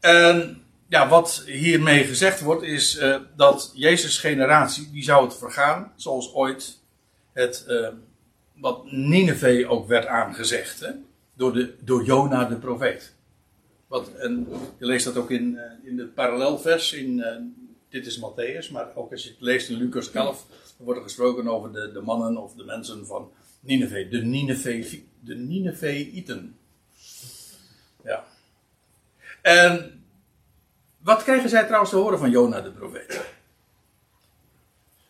En 0.00 0.62
ja, 0.88 1.08
wat 1.08 1.42
hiermee 1.46 2.04
gezegd 2.04 2.40
wordt 2.40 2.62
is 2.62 2.98
uh, 2.98 3.16
dat 3.36 3.72
Jezus' 3.74 4.18
generatie, 4.18 4.90
die 4.90 5.02
zou 5.02 5.24
het 5.24 5.36
vergaan, 5.36 5.92
zoals 5.96 6.34
ooit 6.34 6.78
het, 7.32 7.64
uh, 7.68 7.88
wat 8.54 8.92
Nineveh 8.92 9.70
ook 9.70 9.88
werd 9.88 10.06
aangezegd, 10.06 10.80
hè? 10.80 10.90
Door, 11.34 11.52
de, 11.52 11.74
door 11.80 12.04
Jona 12.04 12.44
de 12.44 12.56
profeet. 12.56 13.14
Wat, 13.86 14.14
en 14.14 14.46
je 14.78 14.86
leest 14.86 15.04
dat 15.04 15.16
ook 15.16 15.30
in, 15.30 15.52
uh, 15.52 15.90
in 15.90 15.98
het 15.98 16.14
parallelvers, 16.14 16.92
in, 16.92 17.24
dit 17.88 18.06
is 18.06 18.20
Matthäus, 18.20 18.70
maar 18.72 18.88
ook 18.94 19.10
als 19.12 19.22
je 19.22 19.28
het 19.28 19.40
leest 19.40 19.68
in 19.68 19.76
Lucas 19.76 20.12
11, 20.12 20.46
dan 20.76 20.86
wordt 20.86 20.98
er 20.98 21.04
gesproken 21.06 21.48
over 21.48 21.72
de, 21.72 21.90
de 21.92 22.00
mannen 22.00 22.36
of 22.36 22.54
de 22.54 22.64
mensen 22.64 23.06
van 23.06 23.30
Nineveh, 23.60 24.10
de 24.10 24.22
Nineveh, 24.22 25.00
de 25.20 25.34
Ninevehieten. 25.34 26.56
En 29.42 30.04
wat 30.98 31.22
kregen 31.22 31.48
zij 31.48 31.64
trouwens 31.64 31.90
te 31.90 31.96
horen 31.96 32.18
van 32.18 32.30
Jona 32.30 32.60
de 32.60 32.70
profeet? 32.70 33.24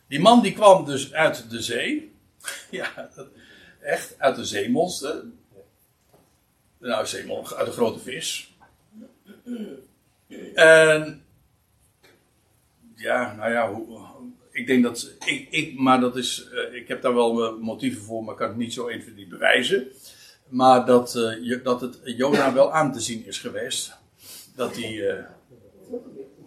Die 0.07 0.21
man 0.21 0.43
die 0.43 0.53
kwam 0.53 0.85
dus 0.85 1.13
uit 1.13 1.51
de 1.51 1.63
zee. 1.63 2.09
Ja, 2.71 3.11
echt, 3.81 4.15
uit 4.19 4.37
de 4.37 4.45
zeemonster. 4.45 5.25
Nou, 6.79 7.07
zeemonster, 7.07 7.57
uit 7.57 7.67
de 7.67 7.73
grote 7.73 7.99
vis. 7.99 8.55
En 10.55 11.25
ja, 12.95 13.35
nou 13.35 13.53
ja, 13.53 13.73
ik 14.53 14.67
denk 14.67 14.83
dat. 14.83 15.15
Ik, 15.25 15.49
ik, 15.51 15.79
maar 15.79 16.01
dat 16.01 16.17
is. 16.17 16.49
Uh, 16.53 16.75
ik 16.75 16.89
heb 16.89 17.03
daar 17.03 17.15
wel 17.15 17.59
motieven 17.59 18.03
voor, 18.03 18.25
maar 18.25 18.35
kan 18.35 18.49
het 18.49 18.57
niet 18.57 18.73
zo 18.73 18.89
even 18.89 19.29
bewijzen. 19.29 19.87
Maar 20.49 20.87
dat, 20.87 21.15
uh, 21.15 21.65
dat 21.65 21.81
het 21.81 22.01
Jona 22.05 22.53
wel 22.53 22.73
aan 22.73 22.93
te 22.93 23.01
zien 23.01 23.27
is 23.27 23.39
geweest. 23.39 23.99
Dat 24.61 24.77
hij. 24.77 24.93
Uh, 24.93 25.15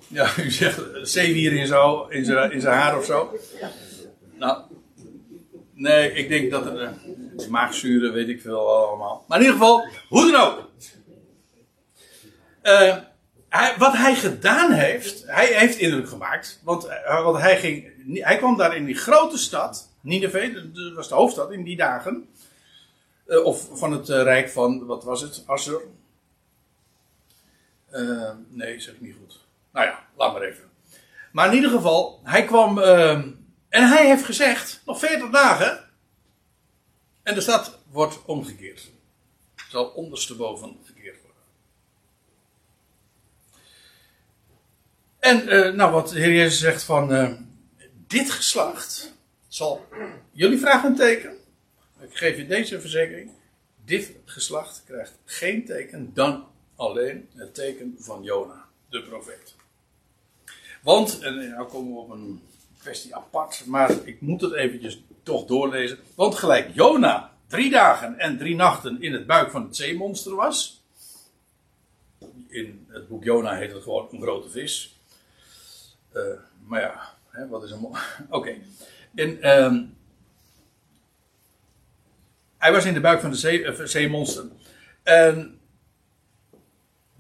ja, 0.07 0.37
u 0.37 0.51
zegt 0.51 0.81
zeewier 1.01 1.51
in, 1.51 1.57
in, 2.09 2.25
zijn, 2.25 2.51
in 2.51 2.61
zijn 2.61 2.77
haar 2.77 2.97
of 2.97 3.05
zo. 3.05 3.39
Nou, 4.33 4.61
nee, 5.73 6.13
ik 6.13 6.29
denk 6.29 6.51
dat 6.51 6.65
er. 6.65 6.93
maagzuren, 7.49 8.13
weet 8.13 8.27
ik 8.27 8.41
veel 8.41 8.87
allemaal. 8.87 9.25
Maar 9.27 9.39
in 9.39 9.45
ieder 9.45 9.59
geval, 9.59 9.87
hoe 10.09 10.31
dan 10.31 10.41
ook. 10.41 10.69
Uh, 12.63 12.97
hij, 13.49 13.75
wat 13.77 13.93
hij 13.93 14.15
gedaan 14.15 14.71
heeft, 14.71 15.23
hij 15.25 15.45
heeft 15.45 15.77
indruk 15.77 16.09
gemaakt. 16.09 16.61
Want, 16.63 16.85
uh, 16.85 17.23
want 17.23 17.37
hij, 17.37 17.57
ging, 17.57 17.91
hij 18.23 18.37
kwam 18.37 18.57
daar 18.57 18.75
in 18.75 18.85
die 18.85 18.95
grote 18.95 19.37
stad, 19.37 19.89
Nineveh, 20.01 20.53
dat 20.53 20.93
was 20.93 21.09
de 21.09 21.15
hoofdstad 21.15 21.51
in 21.51 21.63
die 21.63 21.77
dagen. 21.77 22.27
Uh, 23.27 23.45
of 23.45 23.69
van 23.73 23.91
het 23.91 24.09
uh, 24.09 24.21
rijk 24.21 24.49
van, 24.49 24.85
wat 24.85 25.03
was 25.03 25.21
het, 25.21 25.43
Assur? 25.45 25.81
Nee, 28.49 28.79
zeg 28.79 28.93
ik 28.93 29.01
niet 29.01 29.15
goed. 29.19 29.39
Nou 29.71 29.85
ja, 29.85 30.07
laat 30.17 30.33
maar 30.33 30.41
even. 30.41 30.71
Maar 31.31 31.47
in 31.47 31.53
ieder 31.53 31.69
geval, 31.69 32.19
hij 32.23 32.45
kwam. 32.45 32.79
Ehm, 32.79 33.29
en 33.69 33.87
hij 33.87 34.07
heeft 34.07 34.23
gezegd: 34.23 34.81
nog 34.85 34.99
40 34.99 35.29
dagen. 35.29 35.89
En 37.23 37.33
de 37.33 37.41
stad 37.41 37.79
wordt 37.91 38.25
omgekeerd. 38.25 38.91
Zal 39.69 39.85
ondersteboven 39.85 40.77
gekeerd 40.83 41.17
worden. 41.21 41.41
En 45.19 45.53
uh, 45.53 45.73
nou, 45.73 45.91
wat 45.91 46.09
de 46.09 46.19
Heer 46.19 46.33
Jezus 46.33 46.59
zegt 46.59 46.83
van. 46.83 47.13
Uh, 47.13 47.31
dit 48.07 48.31
geslacht 48.31 49.13
zal. 49.47 49.87
Jullie 50.31 50.59
vragen 50.59 50.89
een 50.89 50.95
teken. 50.95 51.37
Ik 51.99 52.17
geef 52.17 52.37
je 52.37 52.47
deze 52.47 52.81
verzekering. 52.81 53.31
Dit 53.85 54.11
geslacht 54.25 54.83
krijgt 54.85 55.17
geen 55.25 55.65
teken 55.65 56.13
dan 56.13 56.47
alleen 56.83 57.29
het 57.33 57.55
teken 57.55 57.95
van 57.99 58.23
Jona, 58.23 58.65
de 58.89 59.03
profeet. 59.03 59.55
Want, 60.81 61.19
en 61.19 61.49
nou 61.49 61.67
komen 61.67 61.93
we 61.93 61.99
op 61.99 62.09
een 62.09 62.41
kwestie 62.77 63.15
apart, 63.15 63.65
maar 63.65 63.91
ik 64.07 64.21
moet 64.21 64.41
het 64.41 64.53
eventjes 64.53 65.01
toch 65.23 65.45
doorlezen. 65.45 65.99
Want 66.15 66.35
gelijk 66.35 66.69
Jona 66.73 67.31
drie 67.47 67.71
dagen 67.71 68.19
en 68.19 68.37
drie 68.37 68.55
nachten 68.55 69.01
in 69.01 69.13
het 69.13 69.25
buik 69.25 69.51
van 69.51 69.63
het 69.63 69.75
zeemonster 69.75 70.35
was. 70.35 70.83
In 72.47 72.85
het 72.89 73.07
boek 73.07 73.23
Jona 73.23 73.55
heet 73.55 73.71
het 73.71 73.83
gewoon 73.83 74.07
een 74.11 74.21
grote 74.21 74.49
vis. 74.49 74.97
Uh, 76.13 76.21
maar 76.67 76.81
ja, 76.81 77.13
hè, 77.29 77.47
wat 77.47 77.63
is 77.63 77.71
een. 77.71 77.83
Oké. 77.85 77.97
Okay. 78.29 78.61
Uh, 79.15 79.81
hij 82.57 82.71
was 82.71 82.85
in 82.85 82.93
de 82.93 83.01
buik 83.01 83.21
van 83.21 83.31
de 83.31 83.37
zee, 83.37 83.59
uh, 83.59 83.79
zeemonster. 83.83 84.45
En 85.03 85.59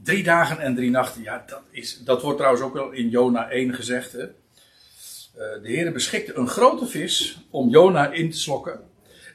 Drie 0.03 0.23
dagen 0.23 0.59
en 0.59 0.75
drie 0.75 0.89
nachten, 0.89 1.21
ja, 1.21 1.43
dat, 1.47 1.61
is, 1.69 2.03
dat 2.03 2.21
wordt 2.21 2.37
trouwens 2.37 2.63
ook 2.63 2.73
wel 2.73 2.91
in 2.91 3.09
Jona 3.09 3.49
1 3.49 3.73
gezegd. 3.73 4.11
Hè? 4.11 4.23
Uh, 4.23 4.31
de 5.35 5.59
Heer 5.63 5.91
beschikte 5.91 6.35
een 6.35 6.47
grote 6.47 6.85
vis 6.85 7.37
om 7.49 7.69
Jona 7.69 8.11
in 8.11 8.31
te 8.31 8.37
slokken. 8.37 8.89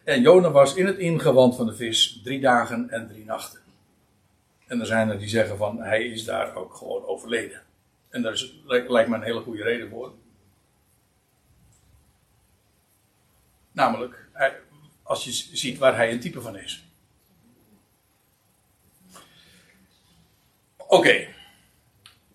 En 0.04 0.20
Jona 0.20 0.50
was 0.50 0.74
in 0.74 0.86
het 0.86 0.98
ingewand 0.98 1.56
van 1.56 1.66
de 1.66 1.74
vis 1.74 2.20
drie 2.24 2.40
dagen 2.40 2.90
en 2.90 3.08
drie 3.08 3.24
nachten. 3.24 3.60
En 4.66 4.80
er 4.80 4.86
zijn 4.86 5.08
er 5.08 5.18
die 5.18 5.28
zeggen 5.28 5.56
van 5.56 5.82
hij 5.82 6.04
is 6.04 6.24
daar 6.24 6.54
ook 6.54 6.74
gewoon 6.74 7.04
overleden. 7.04 7.62
En 8.08 8.22
daar 8.22 8.44
lijkt 8.66 9.08
me 9.08 9.16
een 9.16 9.22
hele 9.22 9.40
goede 9.40 9.62
reden 9.62 9.88
voor. 9.88 10.12
Namelijk, 13.72 14.28
als 15.02 15.24
je 15.24 15.32
ziet 15.32 15.78
waar 15.78 15.96
hij 15.96 16.12
een 16.12 16.20
type 16.20 16.40
van 16.40 16.56
is. 16.56 16.87
Oké. 20.88 21.26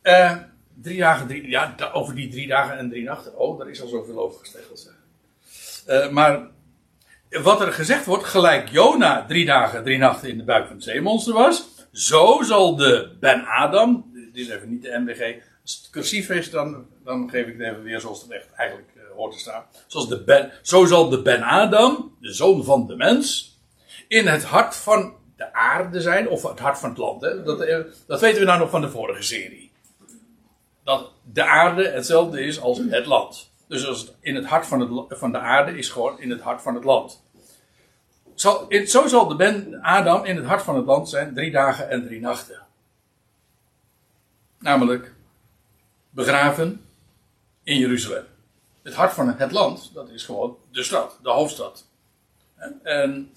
Uh, 0.03 0.37
drie 0.81 0.99
dagen, 0.99 1.27
drie, 1.27 1.49
ja, 1.49 1.75
over 1.93 2.15
die 2.15 2.29
drie 2.29 2.47
dagen 2.47 2.77
en 2.77 2.89
drie 2.89 3.03
nachten. 3.03 3.37
Oh, 3.37 3.59
daar 3.59 3.69
is 3.69 3.81
al 3.81 3.87
zoveel 3.87 4.19
over 4.19 4.39
gesteggeld. 4.39 4.91
Uh, 5.87 6.09
maar 6.09 6.47
wat 7.29 7.61
er 7.61 7.73
gezegd 7.73 8.05
wordt, 8.05 8.23
gelijk 8.23 8.69
Jona 8.69 9.25
drie 9.25 9.45
dagen, 9.45 9.83
drie 9.83 9.97
nachten 9.97 10.29
in 10.29 10.37
de 10.37 10.43
buik 10.43 10.65
van 10.67 10.75
het 10.75 10.83
zeemonster 10.83 11.33
was. 11.33 11.69
Zo 11.91 12.41
zal 12.41 12.75
de 12.75 13.15
Ben 13.19 13.45
Adam, 13.45 14.11
dit 14.13 14.47
is 14.47 14.49
even 14.49 14.69
niet 14.69 14.81
de 14.81 14.99
MBG. 14.99 15.35
Als 15.61 15.77
het 15.81 15.89
cursief 15.89 16.29
is, 16.29 16.49
dan, 16.49 16.85
dan 17.03 17.29
geef 17.29 17.47
ik 17.47 17.57
het 17.57 17.67
even 17.67 17.83
weer 17.83 17.99
zoals 17.99 18.21
het 18.21 18.31
echt 18.31 18.51
eigenlijk 18.55 18.89
uh, 18.95 19.03
hoort 19.15 19.31
te 19.31 19.39
staan. 19.39 19.63
Zoals 19.87 20.07
de 20.07 20.23
ben, 20.23 20.51
zo 20.61 20.85
zal 20.85 21.09
de 21.09 21.21
Ben 21.21 21.41
Adam, 21.41 22.15
de 22.19 22.33
zoon 22.33 22.63
van 22.63 22.87
de 22.87 22.95
mens, 22.95 23.57
in 24.07 24.27
het 24.27 24.43
hart 24.43 24.75
van 24.75 25.13
de 25.35 25.53
aarde 25.53 26.01
zijn, 26.01 26.29
of 26.29 26.43
het 26.43 26.59
hart 26.59 26.79
van 26.79 26.89
het 26.89 26.97
land. 26.97 27.21
Hè? 27.21 27.43
Dat, 27.43 27.61
eh, 27.61 27.79
dat 28.07 28.19
weten 28.19 28.39
we 28.39 28.45
nou 28.45 28.59
nog 28.59 28.69
van 28.69 28.81
de 28.81 28.89
vorige 28.89 29.21
serie. 29.21 29.71
Dat 30.83 31.11
de 31.31 31.45
aarde 31.45 31.89
hetzelfde 31.89 32.41
is 32.41 32.61
als 32.61 32.77
het 32.89 33.05
land. 33.05 33.51
Dus 33.67 33.87
als 33.87 34.13
in 34.19 34.35
het 34.35 34.45
hart 34.45 34.65
van, 34.65 34.79
het, 34.79 35.17
van 35.19 35.31
de 35.31 35.37
aarde 35.37 35.77
is 35.77 35.89
gewoon 35.89 36.19
in 36.19 36.29
het 36.29 36.41
hart 36.41 36.61
van 36.61 36.75
het 36.75 36.83
land. 36.83 37.23
Zo, 38.35 38.67
zo 38.85 39.07
zal 39.07 39.27
de 39.27 39.35
ben 39.35 39.81
Adam 39.81 40.25
in 40.25 40.35
het 40.35 40.45
hart 40.45 40.61
van 40.61 40.75
het 40.75 40.85
land 40.85 41.09
zijn 41.09 41.33
drie 41.33 41.51
dagen 41.51 41.89
en 41.89 42.05
drie 42.05 42.19
nachten. 42.19 42.61
Namelijk 44.59 45.13
begraven 46.09 46.85
in 47.63 47.77
Jeruzalem. 47.77 48.25
Het 48.83 48.93
hart 48.93 49.13
van 49.13 49.27
het 49.37 49.51
land, 49.51 49.91
dat 49.93 50.09
is 50.09 50.23
gewoon 50.23 50.57
de 50.71 50.83
stad, 50.83 51.19
de 51.21 51.29
hoofdstad. 51.29 51.85
En 52.83 53.33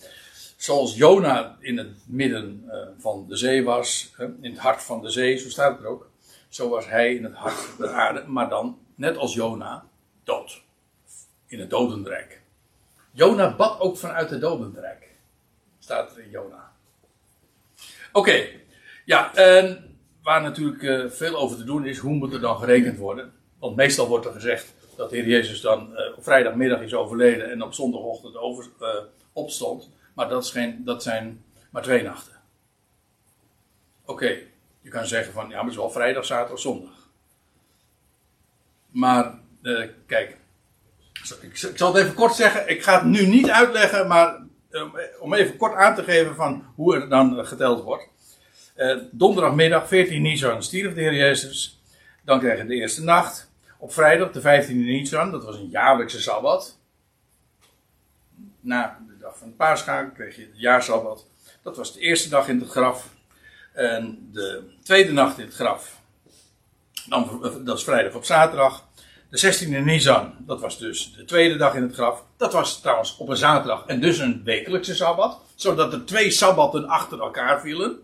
zoals 0.56 0.96
Jona 0.96 1.56
in 1.60 1.78
het 1.78 1.96
midden 2.06 2.62
uh, 2.66 2.72
van 2.98 3.24
de 3.28 3.36
zee 3.36 3.64
was, 3.64 4.14
in 4.18 4.50
het 4.50 4.58
hart 4.58 4.82
van 4.82 5.02
de 5.02 5.10
zee, 5.10 5.36
zo 5.36 5.48
staat 5.48 5.72
het 5.72 5.84
er 5.84 5.90
ook. 5.90 6.10
Zo 6.48 6.68
was 6.68 6.88
hij 6.88 7.14
in 7.14 7.24
het 7.24 7.34
hart 7.34 7.54
van 7.54 7.84
de 7.84 7.90
aarde, 7.90 8.24
maar 8.26 8.48
dan, 8.48 8.78
net 8.94 9.16
als 9.16 9.34
Jona, 9.34 9.86
dood. 10.24 10.62
In 11.46 11.60
het 11.60 11.70
dodenrijk. 11.70 12.42
Jona 13.10 13.56
bad 13.56 13.80
ook 13.80 13.96
vanuit 13.96 14.30
het 14.30 14.40
dodenrijk. 14.40 15.10
Staat 15.78 16.16
er 16.16 16.22
in 16.22 16.30
Jona. 16.30 16.72
Oké, 18.12 18.46
ja, 19.04 19.30
waar 20.22 20.42
natuurlijk 20.42 20.82
uh, 20.82 21.10
veel 21.10 21.36
over 21.36 21.56
te 21.56 21.64
doen 21.64 21.86
is, 21.86 21.98
hoe 21.98 22.14
moet 22.14 22.32
er 22.32 22.40
dan 22.40 22.58
gerekend 22.58 22.98
worden? 22.98 23.32
Want 23.58 23.76
meestal 23.76 24.08
wordt 24.08 24.26
er 24.26 24.32
gezegd 24.32 24.74
dat 24.96 25.10
de 25.10 25.16
Heer 25.16 25.26
Jezus 25.26 25.60
dan 25.60 25.96
op 26.16 26.24
vrijdagmiddag 26.24 26.80
is 26.80 26.94
overleden 26.94 27.50
en 27.50 27.62
op 27.62 27.74
zondagochtend 27.74 28.36
over, 28.36 28.68
opstond. 29.32 29.90
Maar 30.16 30.28
dat, 30.28 30.54
dat 30.78 31.02
zijn 31.02 31.44
maar 31.70 31.82
twee 31.82 32.02
nachten. 32.02 32.32
Oké, 34.04 34.38
je 34.80 34.90
kan 34.90 35.06
zeggen 35.06 35.32
van 35.32 35.48
ja, 35.48 35.54
maar 35.54 35.62
het 35.64 35.72
is 35.72 35.78
wel 35.78 35.90
vrijdag, 35.90 36.24
zaterdag, 36.24 36.58
zondag. 36.58 37.10
Maar 38.90 39.38
uh, 39.62 39.88
kijk, 40.06 40.36
ik, 41.40 41.62
ik, 41.62 41.76
zal 41.76 41.94
het 41.94 42.02
even 42.02 42.14
kort 42.14 42.34
zeggen. 42.34 42.68
Ik 42.68 42.82
ga 42.82 42.94
het 42.94 43.04
nu 43.04 43.26
niet 43.26 43.50
uitleggen, 43.50 44.06
maar 44.08 44.42
uh, 44.70 44.82
om 45.20 45.34
even 45.34 45.56
kort 45.56 45.74
aan 45.74 45.94
te 45.94 46.02
geven 46.02 46.34
van 46.34 46.64
hoe 46.74 46.94
er 46.94 47.08
dan 47.08 47.46
geteld 47.46 47.82
wordt. 47.82 48.08
Uh, 48.76 49.02
donderdagmiddag, 49.10 49.88
14 49.88 50.22
Nisan, 50.22 50.62
stierf 50.62 50.94
de 50.94 51.00
Heer 51.00 51.14
Jezus. 51.14 51.82
Dan 52.24 52.38
kreeg 52.38 52.58
je 52.58 52.66
de 52.66 52.74
eerste 52.74 53.02
nacht. 53.02 53.50
Op 53.78 53.92
vrijdag, 53.92 54.32
de 54.32 54.40
15e 54.40 54.74
Nisan, 54.74 55.30
dat 55.30 55.44
was 55.44 55.56
een 55.56 55.68
jaarlijkse 55.68 56.20
sabbat. 56.20 56.78
Na 58.60 58.98
van 59.38 59.56
paascha 59.56 60.04
kreeg 60.04 60.36
je 60.36 60.50
de 60.50 60.58
jaarsabbat. 60.58 61.26
Dat 61.62 61.76
was 61.76 61.92
de 61.92 62.00
eerste 62.00 62.28
dag 62.28 62.48
in 62.48 62.60
het 62.60 62.70
graf. 62.70 63.08
En 63.72 64.28
de 64.32 64.74
tweede 64.82 65.12
nacht 65.12 65.38
in 65.38 65.44
het 65.44 65.54
graf. 65.54 66.00
Dan, 67.08 67.50
dat 67.64 67.78
is 67.78 67.84
vrijdag 67.84 68.14
op 68.14 68.24
zaterdag. 68.24 68.84
De 69.30 69.54
16e 69.54 69.84
Nisan, 69.84 70.34
dat 70.38 70.60
was 70.60 70.78
dus 70.78 71.14
de 71.14 71.24
tweede 71.24 71.56
dag 71.56 71.74
in 71.74 71.82
het 71.82 71.94
graf. 71.94 72.24
Dat 72.36 72.52
was 72.52 72.80
trouwens 72.80 73.16
op 73.16 73.28
een 73.28 73.36
zaterdag 73.36 73.86
en 73.86 74.00
dus 74.00 74.18
een 74.18 74.44
wekelijkse 74.44 74.94
sabbat. 74.94 75.40
Zodat 75.54 75.92
er 75.92 76.04
twee 76.04 76.30
sabbatten 76.30 76.88
achter 76.88 77.20
elkaar 77.20 77.60
vielen. 77.60 77.98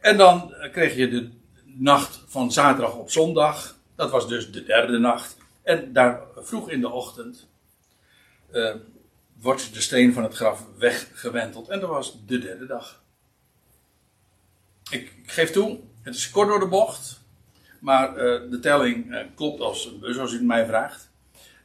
En 0.00 0.16
dan 0.16 0.54
kreeg 0.72 0.96
je 0.96 1.08
de 1.08 1.30
nacht 1.64 2.20
van 2.26 2.52
zaterdag 2.52 2.94
op 2.94 3.10
zondag. 3.10 3.76
Dat 3.96 4.10
was 4.10 4.28
dus 4.28 4.52
de 4.52 4.64
derde 4.64 4.98
nacht. 4.98 5.36
En 5.62 5.92
daar 5.92 6.20
vroeg 6.36 6.70
in 6.70 6.80
de 6.80 6.90
ochtend 6.90 7.46
uh, 8.52 8.74
wordt 9.42 9.74
de 9.74 9.80
steen 9.80 10.12
van 10.12 10.22
het 10.22 10.34
graf 10.34 10.66
weggewenteld. 10.78 11.68
En 11.68 11.80
dat 11.80 11.88
was 11.88 12.26
de 12.26 12.38
derde 12.38 12.66
dag. 12.66 13.02
Ik, 14.90 15.12
geef 15.26 15.50
toe, 15.50 15.78
het 16.02 16.14
is 16.14 16.30
kort 16.30 16.48
door 16.48 16.60
de 16.60 16.66
bocht. 16.66 17.20
Maar 17.80 18.10
uh, 18.10 18.50
de 18.50 18.58
telling 18.60 19.06
uh, 19.06 19.18
klopt 19.34 19.60
als 19.60 19.86
een 19.86 20.14
u 20.14 20.18
het 20.18 20.42
mij 20.42 20.66
vraagt. 20.66 21.10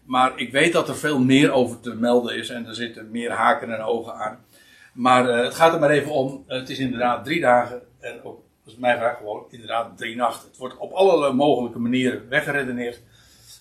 Maar 0.04 0.40
ik 0.40 0.52
weet 0.52 0.74
dat 0.74 0.90
er 0.90 0.98
veel 0.98 1.20
meer 1.20 1.52
over 1.52 1.80
te 1.80 1.96
melden 1.96 2.36
is 2.36 2.50
en 2.50 2.66
er 2.66 2.76
zitten 2.76 3.12
meer 3.12 3.32
haken 3.32 3.74
en 3.74 3.82
ogen 3.82 4.14
aan. 4.14 4.46
Maar 4.94 5.30
uh, 5.30 5.44
het 5.44 5.54
gaat 5.54 5.74
er 5.74 5.80
maar 5.80 5.90
even 5.90 6.12
om. 6.12 6.44
Het 6.48 6.70
is 6.70 6.80
inderdaad 6.80 7.26
drie 7.26 7.40
dagen 7.42 7.82
en 8.00 8.24
ook, 8.24 8.44
als 8.64 8.74
het 8.74 8.82
mij 8.82 8.98
vraagt, 8.98 9.18
gewoon 9.18 9.46
inderdaad 9.50 9.98
drie 9.98 10.16
nachten. 10.16 10.48
Het 10.48 10.58
wordt 10.58 10.78
op 10.78 10.92
allerlei 10.92 11.34
mogelijke 11.34 11.80
manieren 11.80 12.30
weggeredeneerd. 12.30 13.02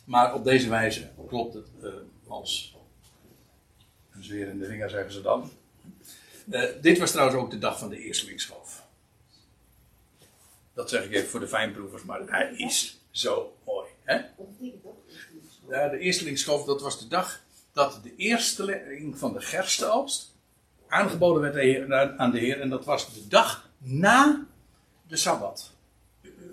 Maar 0.05 0.35
op 0.35 0.45
deze 0.45 0.69
wijze 0.69 1.11
klopt 1.29 1.55
het 1.55 1.69
als 2.29 2.76
een 4.17 4.25
zweer 4.25 4.49
in 4.49 4.59
de 4.59 4.67
vinger, 4.67 4.91
zeggen 4.91 5.13
ze 5.13 5.23
dan. 5.23 5.51
dit 6.81 6.99
was 6.99 7.11
trouwens 7.11 7.39
ook 7.39 7.51
de 7.51 7.59
dag 7.59 7.79
van 7.79 7.89
de 7.89 7.99
eerstelingsschoof. 7.99 8.85
Dat 10.75 10.91
zeg 10.91 11.05
ik 11.05 11.13
even 11.13 11.29
voor 11.29 11.41
de 11.41 11.49
fijnproevers, 11.49 12.03
maar 12.03 12.21
hij 12.27 12.53
is 12.57 13.01
zo 13.11 13.57
mooi. 13.65 13.89
Hè? 14.05 14.15
Ja, 15.69 15.89
de 15.89 16.63
dat 16.67 16.81
was 16.81 16.99
de 16.99 17.09
dag 17.09 17.41
dat 17.73 18.01
de 18.03 18.17
eersteling 18.17 19.19
van 19.19 19.33
de 19.33 19.41
gerstenoogst 19.41 20.35
aangeboden 20.89 21.53
werd 21.53 22.19
aan 22.19 22.31
de 22.31 22.39
Heer. 22.39 22.61
En 22.61 22.69
dat 22.69 22.85
was 22.85 23.15
de 23.15 23.29
dag 23.29 23.71
na 23.79 24.47
de 25.09 25.17
Sabbat. 25.17 25.71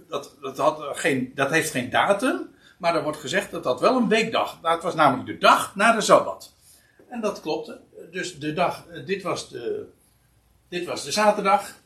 Dat, 0.08 0.36
dat, 0.42 0.58
had 0.58 0.98
geen, 0.98 1.32
dat 1.36 1.50
heeft 1.50 1.72
geen 1.72 1.90
datum, 1.90 2.50
maar 2.78 2.96
er 2.96 3.04
wordt 3.04 3.18
gezegd 3.18 3.52
dat 3.52 3.64
dat 3.64 3.80
wel 3.80 3.96
een 3.96 4.08
weekdag. 4.08 4.60
Dat 4.62 4.84
was 4.84 4.96
namelijk 4.96 5.28
de 5.28 5.38
dag 5.38 5.76
na 5.76 5.96
de 5.96 6.02
Sabbat. 6.02 6.53
En 7.14 7.22
dat 7.22 7.42
klopte. 7.42 7.80
Dus 8.12 8.40
de 8.40 8.54
dag, 8.54 8.86
dit 9.06 9.22
was 9.22 9.50
de, 9.50 9.88
dit 10.70 10.86
was 10.86 11.04
de 11.04 11.12
zaterdag, 11.12 11.82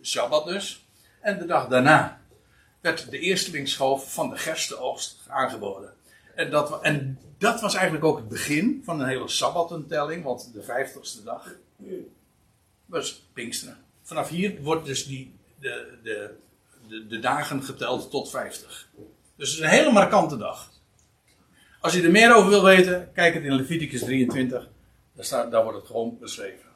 Sabbat 0.00 0.46
dus. 0.46 0.86
En 1.20 1.38
de 1.38 1.46
dag 1.46 1.68
daarna 1.68 2.20
werd 2.80 3.10
de 3.10 3.18
eerstelingsschoof 3.18 4.12
van 4.12 4.30
de 4.30 4.36
gerstenoogst 4.36 5.18
aangeboden. 5.28 5.94
En 6.34 6.50
dat, 6.50 6.82
en 6.82 7.18
dat 7.38 7.60
was 7.60 7.74
eigenlijk 7.74 8.04
ook 8.04 8.16
het 8.16 8.28
begin 8.28 8.82
van 8.84 9.00
een 9.00 9.08
hele 9.08 9.28
sabbatentelling, 9.28 10.24
want 10.24 10.52
de 10.52 10.62
vijftigste 10.62 11.22
dag 11.22 11.54
was 12.86 13.22
Pinksteren. 13.32 13.84
Vanaf 14.02 14.28
hier 14.28 14.62
wordt 14.62 14.86
dus 14.86 15.06
die, 15.06 15.34
de, 15.58 15.98
de, 16.02 16.34
de, 16.88 17.06
de 17.06 17.18
dagen 17.18 17.62
geteld 17.62 18.10
tot 18.10 18.30
50. 18.30 18.88
Dus 19.36 19.48
het 19.50 19.58
is 19.58 19.64
een 19.64 19.70
hele 19.70 19.92
markante 19.92 20.36
dag. 20.36 20.70
Als 21.80 21.94
je 21.94 22.02
er 22.02 22.10
meer 22.10 22.34
over 22.34 22.50
wil 22.50 22.64
weten, 22.64 23.10
kijk 23.14 23.34
het 23.34 23.44
in 23.44 23.54
Leviticus 23.54 24.00
23. 24.00 24.68
Daar, 25.12 25.24
staat, 25.24 25.50
daar 25.50 25.62
wordt 25.62 25.78
het 25.78 25.86
gewoon 25.86 26.18
beschreven. 26.18 26.68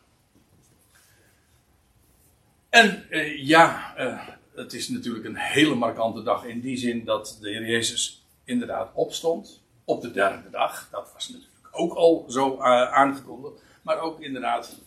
En 2.69 3.07
uh, 3.11 3.47
ja, 3.47 3.95
uh, 3.99 4.29
het 4.55 4.73
is 4.73 4.89
natuurlijk 4.89 5.25
een 5.25 5.37
hele 5.37 5.75
markante 5.75 6.23
dag 6.23 6.45
in 6.45 6.61
die 6.61 6.77
zin 6.77 7.05
dat 7.05 7.39
de 7.41 7.49
Heer 7.49 7.67
Jezus 7.67 8.25
inderdaad 8.45 8.91
opstond 8.95 9.63
op 9.85 10.03
de 10.03 10.11
derde 10.11 10.51
dag. 10.51 10.89
Dat 10.91 11.11
was 11.15 11.29
natuurlijk 11.29 11.69
ook 11.71 11.95
al 11.95 12.25
zo 12.29 12.55
uh, 12.55 12.93
aangekondigd. 12.93 13.63
Maar 13.83 13.99
ook 13.99 14.21
inderdaad 14.21 14.83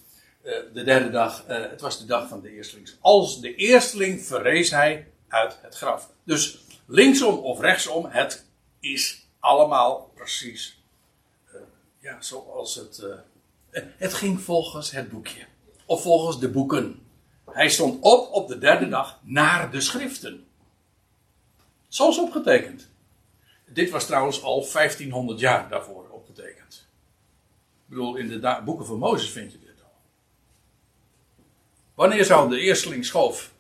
de 0.74 0.84
derde 0.84 1.10
dag, 1.10 1.44
het 1.48 1.82
was 1.82 2.00
de 2.00 2.06
dag 2.06 2.28
van 2.28 2.42
de 2.42 2.52
eerstelings. 2.52 2.98
Als 3.02 3.42
de 3.42 3.56
eersteling 3.56 4.22
verrees 4.22 4.72
hij 4.72 5.08
uit 5.28 5.58
het 5.62 5.76
graf. 5.76 6.10
Dus 6.24 6.60
linksom 6.86 7.38
of 7.38 7.60
rechtsom, 7.60 8.06
het 8.06 8.46
is 8.80 9.27
allemaal 9.40 10.12
precies 10.16 10.78
ja, 12.00 12.22
zoals 12.22 12.76
het. 12.76 13.04
het 13.98 14.14
ging 14.14 14.42
volgens 14.42 14.92
het 14.92 15.10
boekje. 15.10 15.46
Of 15.86 16.02
volgens 16.02 16.40
de 16.40 16.50
boeken. 16.50 17.06
Hij 17.46 17.70
stond 17.70 18.04
op 18.04 18.34
op 18.34 18.48
de 18.48 18.58
derde 18.58 18.90
dag 18.90 19.20
naar 19.24 19.72
de 19.72 19.82
schriften. 19.82 20.48
Zoals 21.88 22.20
opgetekend. 22.20 22.90
Dit 23.66 23.90
was 23.90 24.06
trouwens 24.06 24.44
al 24.44 24.68
1500 24.74 25.40
jaar 25.40 25.70
daarvoor 25.70 26.10
opgetekend. 26.10 26.88
Ik 27.84 27.90
bedoel, 27.90 28.16
in 28.16 28.28
de 28.28 28.62
boeken 28.66 28.86
van 28.86 28.98
Mozes 28.98 29.30
vind 29.30 29.52
je 29.52 29.60
dit 29.60 29.84
al. 29.84 29.92
Wanneer 31.94 32.26
zou 32.26 32.50
de 32.50 32.60
eersteling 32.60 33.06
schoof 33.06 33.44
eh, 33.44 33.57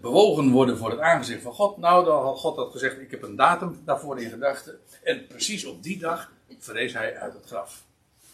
bewogen 0.00 0.50
worden 0.50 0.78
voor 0.78 0.90
het 0.90 1.00
aangezicht 1.00 1.42
van 1.42 1.52
God? 1.52 1.76
Nou, 1.76 2.04
dan 2.04 2.22
had 2.22 2.38
God 2.38 2.56
had 2.56 2.70
gezegd: 2.70 3.00
Ik 3.00 3.10
heb 3.10 3.22
een 3.22 3.36
datum 3.36 3.80
daarvoor 3.84 4.20
in 4.20 4.30
gedachten. 4.30 4.78
En 5.02 5.26
precies 5.26 5.64
op 5.64 5.82
die 5.82 5.98
dag 5.98 6.32
verrees 6.58 6.92
hij 6.92 7.18
uit 7.18 7.34
het 7.34 7.46
graf. 7.46 7.84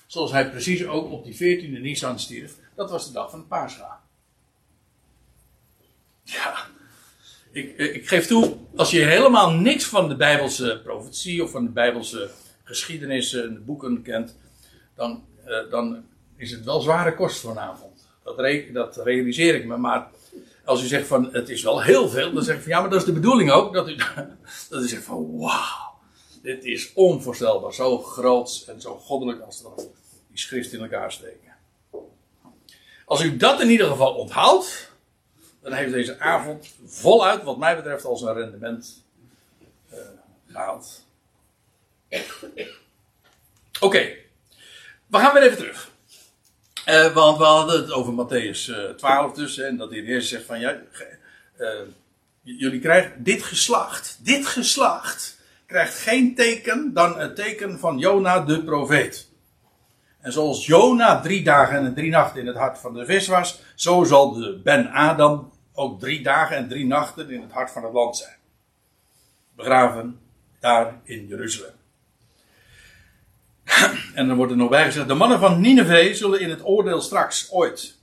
Zoals 0.06 0.32
hij 0.32 0.50
precies 0.50 0.86
ook 0.86 1.10
op 1.10 1.24
die 1.24 1.34
14e 1.34 1.80
Nisan 1.80 2.18
stierf. 2.18 2.56
Dat 2.74 2.90
was 2.90 3.06
de 3.06 3.12
dag 3.12 3.30
van 3.30 3.38
de 3.38 3.46
Paascha. 3.46 4.02
Ja, 6.22 6.66
ik, 7.52 7.76
eh, 7.76 7.94
ik 7.94 8.08
geef 8.08 8.26
toe, 8.26 8.56
als 8.76 8.90
je 8.90 9.00
helemaal 9.04 9.50
niks 9.50 9.84
van 9.84 10.08
de 10.08 10.16
Bijbelse 10.16 10.80
profetie 10.84 11.42
of 11.42 11.50
van 11.50 11.64
de 11.64 11.70
Bijbelse 11.70 12.30
geschiedenissen 12.64 13.44
en 13.44 13.64
boeken 13.64 14.02
kent, 14.02 14.36
dan, 14.94 15.24
uh, 15.46 15.70
dan 15.70 16.04
is 16.36 16.50
het 16.50 16.64
wel 16.64 16.80
zware 16.80 17.14
kost 17.14 17.40
vanavond. 17.40 18.08
Dat, 18.22 18.38
re 18.38 18.70
dat 18.72 18.96
realiseer 18.96 19.54
ik 19.54 19.64
me. 19.64 19.76
Maar 19.76 20.10
als 20.64 20.82
u 20.82 20.86
zegt 20.86 21.06
van 21.06 21.28
het 21.32 21.48
is 21.48 21.62
wel 21.62 21.82
heel 21.82 22.08
veel, 22.08 22.32
dan 22.32 22.42
zeg 22.42 22.56
ik 22.56 22.62
van 22.62 22.70
ja, 22.70 22.80
maar 22.80 22.90
dat 22.90 23.00
is 23.00 23.06
de 23.06 23.12
bedoeling 23.12 23.50
ook. 23.50 23.72
Dat 23.72 23.88
u, 23.88 23.96
dat 24.70 24.82
u 24.82 24.88
zegt 24.88 25.04
van 25.04 25.38
wauw, 25.38 25.98
dit 26.42 26.64
is 26.64 26.92
onvoorstelbaar. 26.94 27.74
Zo 27.74 27.98
groot 27.98 28.64
en 28.68 28.80
zo 28.80 28.96
goddelijk 28.96 29.40
als 29.40 29.62
dat 29.62 29.88
die 30.28 30.38
schrift 30.38 30.72
in 30.72 30.80
elkaar 30.80 31.12
steken. 31.12 31.52
Als 33.04 33.22
u 33.22 33.36
dat 33.36 33.60
in 33.60 33.70
ieder 33.70 33.86
geval 33.86 34.14
onthoudt, 34.14 34.92
dan 35.62 35.72
heeft 35.72 35.92
deze 35.92 36.20
avond 36.20 36.74
voluit, 36.86 37.42
wat 37.42 37.58
mij 37.58 37.76
betreft, 37.76 38.04
als 38.04 38.22
een 38.22 38.34
rendement 38.34 39.04
uh, 39.92 39.98
gehaald. 40.46 41.04
Oké, 43.80 44.16
we 45.06 45.18
gaan 45.18 45.34
weer 45.34 45.42
even 45.42 45.56
terug. 45.56 45.90
Uh, 46.88 47.14
want 47.14 47.38
we 47.38 47.44
hadden 47.44 47.80
het 47.80 47.92
over 47.92 48.12
Matthäus 48.12 48.68
uh, 48.68 48.88
eh, 48.88 48.96
12 48.96 49.32
dus, 49.32 49.58
en 49.58 49.76
dat 49.76 49.90
de 49.90 50.00
heer 50.00 50.22
zegt 50.22 50.44
van, 50.44 50.60
ja, 50.60 50.76
jullie 52.42 52.80
krijgen 52.80 53.22
dit 53.22 53.42
geslacht, 53.42 54.18
dit 54.22 54.46
geslacht, 54.46 55.38
krijgt 55.66 55.98
geen 55.98 56.34
teken 56.34 56.92
dan 56.94 57.18
het 57.18 57.36
teken 57.36 57.78
van 57.78 57.98
Jona 57.98 58.40
de 58.40 58.64
profeet. 58.64 59.28
En 60.20 60.32
zoals 60.32 60.66
Jona 60.66 61.20
drie 61.20 61.44
dagen 61.44 61.86
en 61.86 61.94
drie 61.94 62.10
nachten 62.10 62.40
in 62.40 62.46
het 62.46 62.56
hart 62.56 62.78
van 62.78 62.94
de 62.94 63.06
vis 63.06 63.26
was, 63.26 63.62
zo 63.74 64.04
zal 64.04 64.32
de 64.32 64.60
Ben 64.64 64.90
Adam 64.90 65.52
ook 65.72 66.00
drie 66.00 66.22
dagen 66.22 66.56
en 66.56 66.68
drie 66.68 66.86
nachten 66.86 67.30
in 67.30 67.42
het 67.42 67.52
hart 67.52 67.70
van 67.70 67.84
het 67.84 67.92
land 67.92 68.16
zijn. 68.16 68.36
Begraven 69.56 70.20
daar 70.60 71.00
in 71.04 71.26
Jeruzalem. 71.26 71.83
En 74.14 74.26
dan 74.26 74.36
wordt 74.36 74.52
er 74.52 74.58
nog 74.58 74.70
bij 74.70 74.84
gezegd: 74.84 75.08
de 75.08 75.14
mannen 75.14 75.38
van 75.38 75.60
Nineveh 75.60 76.14
zullen 76.14 76.40
in 76.40 76.50
het 76.50 76.64
oordeel 76.64 77.00
straks 77.00 77.50
ooit 77.50 77.98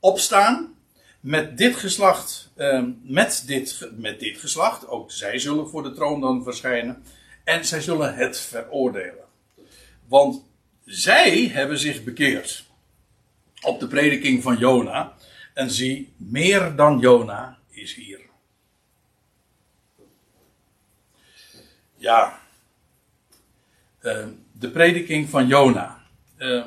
opstaan 0.00 0.74
met 1.20 1.58
dit 1.58 1.76
geslacht, 1.76 2.50
eh, 2.56 2.84
met, 3.02 3.42
dit, 3.46 3.88
met 3.96 4.20
dit 4.20 4.38
geslacht. 4.38 4.88
Ook 4.88 5.12
zij 5.12 5.38
zullen 5.38 5.68
voor 5.68 5.82
de 5.82 5.92
troon 5.92 6.20
dan 6.20 6.42
verschijnen. 6.42 7.02
En 7.44 7.64
zij 7.64 7.80
zullen 7.80 8.14
het 8.14 8.40
veroordelen. 8.40 9.24
Want 10.06 10.44
zij 10.84 11.46
hebben 11.46 11.78
zich 11.78 12.04
bekeerd 12.04 12.64
op 13.60 13.80
de 13.80 13.86
prediking 13.86 14.42
van 14.42 14.58
Jona. 14.58 15.16
En 15.54 15.70
zie, 15.70 16.12
meer 16.16 16.76
dan 16.76 16.98
Jona 16.98 17.58
is 17.70 17.94
hier. 17.94 18.20
Ja, 21.96 22.40
uh, 24.02 24.26
de 24.58 24.70
prediking 24.70 25.28
van 25.28 25.46
Jona. 25.46 26.02
Uh, 26.38 26.64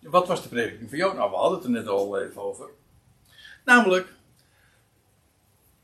wat 0.00 0.26
was 0.26 0.42
de 0.42 0.48
prediking 0.48 0.88
van 0.88 0.98
Jona? 0.98 1.30
We 1.30 1.36
hadden 1.36 1.58
het 1.58 1.64
er 1.64 1.70
net 1.70 1.86
al 1.86 2.20
even 2.20 2.42
over. 2.42 2.68
Namelijk, 3.64 4.08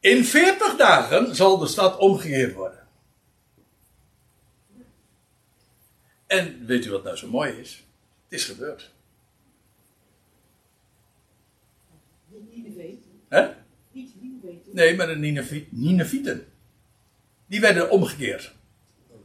In 0.01 0.25
40 0.25 0.77
dagen 0.77 1.35
zal 1.37 1.59
de 1.59 1.67
stad 1.67 1.99
omgekeerd 1.99 2.55
worden. 2.55 2.87
En 6.27 6.67
weet 6.67 6.85
u 6.85 6.91
wat 6.91 7.03
nou 7.03 7.17
zo 7.17 7.29
mooi 7.29 7.53
is? 7.53 7.85
Het 8.25 8.39
is 8.39 8.45
gebeurd. 8.45 8.91
Hè? 13.29 13.49
Nee, 14.73 14.97
maar 14.97 15.07
de 15.07 15.17
Ninevieten. 15.71 16.47
Die 17.47 17.61
werden 17.61 17.91
omgekeerd. 17.91 18.55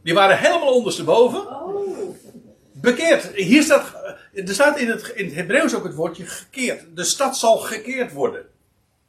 Die 0.02 0.14
waren 0.14 0.38
helemaal 0.38 0.74
ondersteboven. 0.74 1.40
Oh. 1.40 2.01
Bekeerd. 2.82 3.34
Hier 3.34 3.62
staat, 3.62 3.94
er 4.34 4.54
staat 4.54 4.78
in 4.78 4.88
het, 4.88 5.08
in 5.08 5.24
het 5.24 5.34
Hebreeuws 5.34 5.74
ook 5.74 5.84
het 5.84 5.94
woordje 5.94 6.26
gekeerd. 6.26 6.96
De 6.96 7.04
stad 7.04 7.36
zal 7.36 7.58
gekeerd 7.58 8.12
worden. 8.12 8.46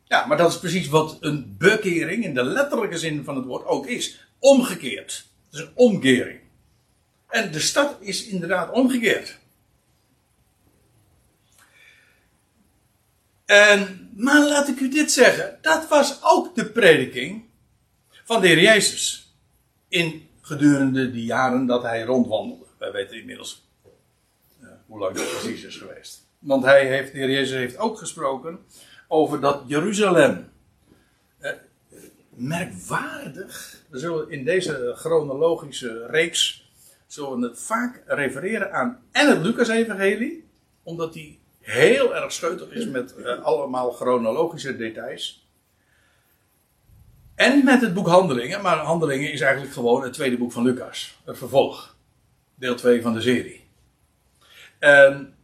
Ja, 0.04 0.26
maar 0.26 0.38
dat 0.38 0.52
is 0.52 0.60
precies 0.60 0.88
wat 0.88 1.18
een 1.20 1.56
bekering 1.58 2.24
in 2.24 2.34
de 2.34 2.44
letterlijke 2.44 2.98
zin 2.98 3.24
van 3.24 3.36
het 3.36 3.46
woord 3.46 3.66
ook 3.66 3.88
is. 3.88 4.28
Omgekeerd. 4.40 5.26
Het 5.46 5.60
is 5.60 5.60
een 5.60 5.72
omkering. 5.74 6.40
En 7.28 7.52
de 7.52 7.60
stad 7.60 7.96
is 8.00 8.26
inderdaad 8.26 8.72
omgekeerd. 8.72 9.40
En, 13.46 14.10
maar 14.16 14.48
laat 14.48 14.68
ik 14.68 14.80
u 14.80 14.90
dit 14.90 15.12
zeggen. 15.12 15.58
Dat 15.62 15.88
was 15.88 16.20
ook 16.22 16.56
de 16.56 16.66
prediking 16.66 17.44
van 18.24 18.42
de 18.42 18.48
Heer 18.48 18.62
Jezus. 18.62 19.34
In 19.88 20.28
gedurende 20.42 21.12
die 21.12 21.26
jaren 21.26 21.66
dat 21.66 21.82
hij 21.82 22.04
rondwandelde. 22.04 22.63
Wij 22.84 22.92
weten 22.92 23.18
inmiddels 23.18 23.68
uh, 24.62 24.68
hoe 24.88 25.00
lang 25.00 25.16
dat 25.16 25.30
precies 25.30 25.64
is 25.64 25.78
geweest. 25.78 26.28
Want 26.40 26.64
hij 26.64 26.88
heeft, 26.88 27.12
de 27.12 27.18
Heer 27.18 27.30
Jezus 27.30 27.58
heeft 27.58 27.78
ook 27.78 27.98
gesproken 27.98 28.60
over 29.08 29.42
dat 29.42 29.64
Jeruzalem. 29.68 30.50
Uh, 31.42 31.52
merkwaardig. 32.30 33.78
We 33.90 34.00
zullen 34.00 34.30
in 34.30 34.46
deze 34.46 34.94
chronologische 34.96 36.06
reeks 36.06 36.72
zullen 37.08 37.40
we 37.40 37.48
het 37.48 37.60
vaak 37.60 38.04
refereren 38.06 38.74
aan 38.74 39.04
en 39.12 39.30
het 39.30 39.42
Lucas-evangelie, 39.42 40.48
omdat 40.84 41.14
die 41.14 41.40
heel 41.60 42.16
erg 42.16 42.32
scheutig 42.32 42.70
is 42.70 42.88
met 42.88 43.16
uh, 43.18 43.44
allemaal 43.44 43.92
chronologische 43.92 44.76
details. 44.76 45.48
En 47.36 47.64
met 47.64 47.82
het 47.82 47.94
boek 47.94 48.08
Handelingen, 48.08 48.62
maar 48.62 48.78
Handelingen 48.78 49.32
is 49.32 49.42
eigenlijk 49.42 49.74
gewoon 49.74 50.04
het 50.04 50.14
tweede 50.14 50.38
boek 50.38 50.52
van 50.52 50.64
Lucas, 50.64 51.20
het 51.26 51.38
vervolg, 51.38 51.93
deel 52.64 52.76
2 52.76 53.02
van 53.02 53.14
de 53.14 53.22
serie. 53.22 53.64
En, 54.80 55.36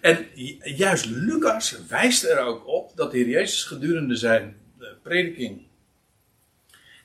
en 0.00 0.28
juist 0.64 1.04
Lucas 1.04 1.86
wijst 1.88 2.24
er 2.24 2.38
ook 2.38 2.66
op 2.66 2.92
dat 2.94 3.10
de 3.10 3.16
Heer 3.16 3.28
Jezus 3.28 3.64
gedurende 3.64 4.16
zijn 4.16 4.56
uh, 4.78 4.88
prediking 5.02 5.62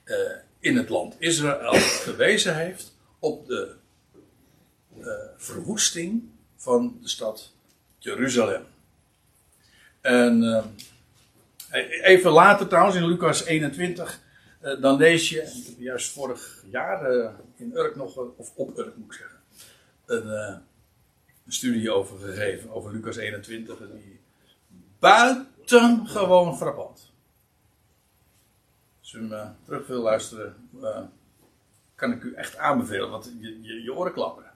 uh, 0.05 0.15
in 0.59 0.77
het 0.77 0.89
land 0.89 1.15
Israël 1.19 1.73
gewezen 2.07 2.55
heeft 2.55 2.97
op 3.19 3.47
de 3.47 3.75
uh, 4.97 5.07
verwoesting 5.37 6.23
van 6.55 6.97
de 7.01 7.07
stad 7.07 7.53
Jeruzalem. 7.97 8.65
En 10.01 10.43
uh, 10.43 10.65
even 12.03 12.31
later 12.31 12.67
trouwens, 12.67 12.95
in 12.95 13.07
Lucas 13.07 13.45
21, 13.45 14.21
uh, 14.63 14.81
dan 14.81 14.97
lees 14.97 15.29
je, 15.29 15.41
ik 15.41 15.65
heb 15.65 15.79
juist 15.79 16.11
vorig 16.11 16.63
jaar 16.69 17.15
uh, 17.15 17.29
in 17.55 17.71
Urk 17.75 17.95
nog, 17.95 18.17
of 18.17 18.51
op 18.55 18.77
Urk 18.77 18.95
moet 18.95 19.13
ik 19.13 19.19
zeggen, 19.19 19.39
een, 20.05 20.27
een 21.45 21.53
studie 21.53 21.91
over 21.91 22.19
gegeven, 22.19 22.71
over 22.71 22.91
Lucas 22.91 23.15
21, 23.15 23.79
en 23.79 23.91
die 23.91 24.19
buitengewoon 24.99 26.57
frappant. 26.57 27.11
Als 28.99 29.13
u 29.13 29.29
hem 29.29 29.55
terug 29.63 29.87
wil 29.87 30.01
luisteren, 30.01 30.55
kan 31.95 32.11
ik 32.11 32.23
u 32.23 32.33
echt 32.33 32.57
aanbevelen, 32.57 33.09
want 33.09 33.33
je, 33.39 33.61
je, 33.61 33.83
je 33.83 33.93
oren 33.93 34.13
klapperen. 34.13 34.51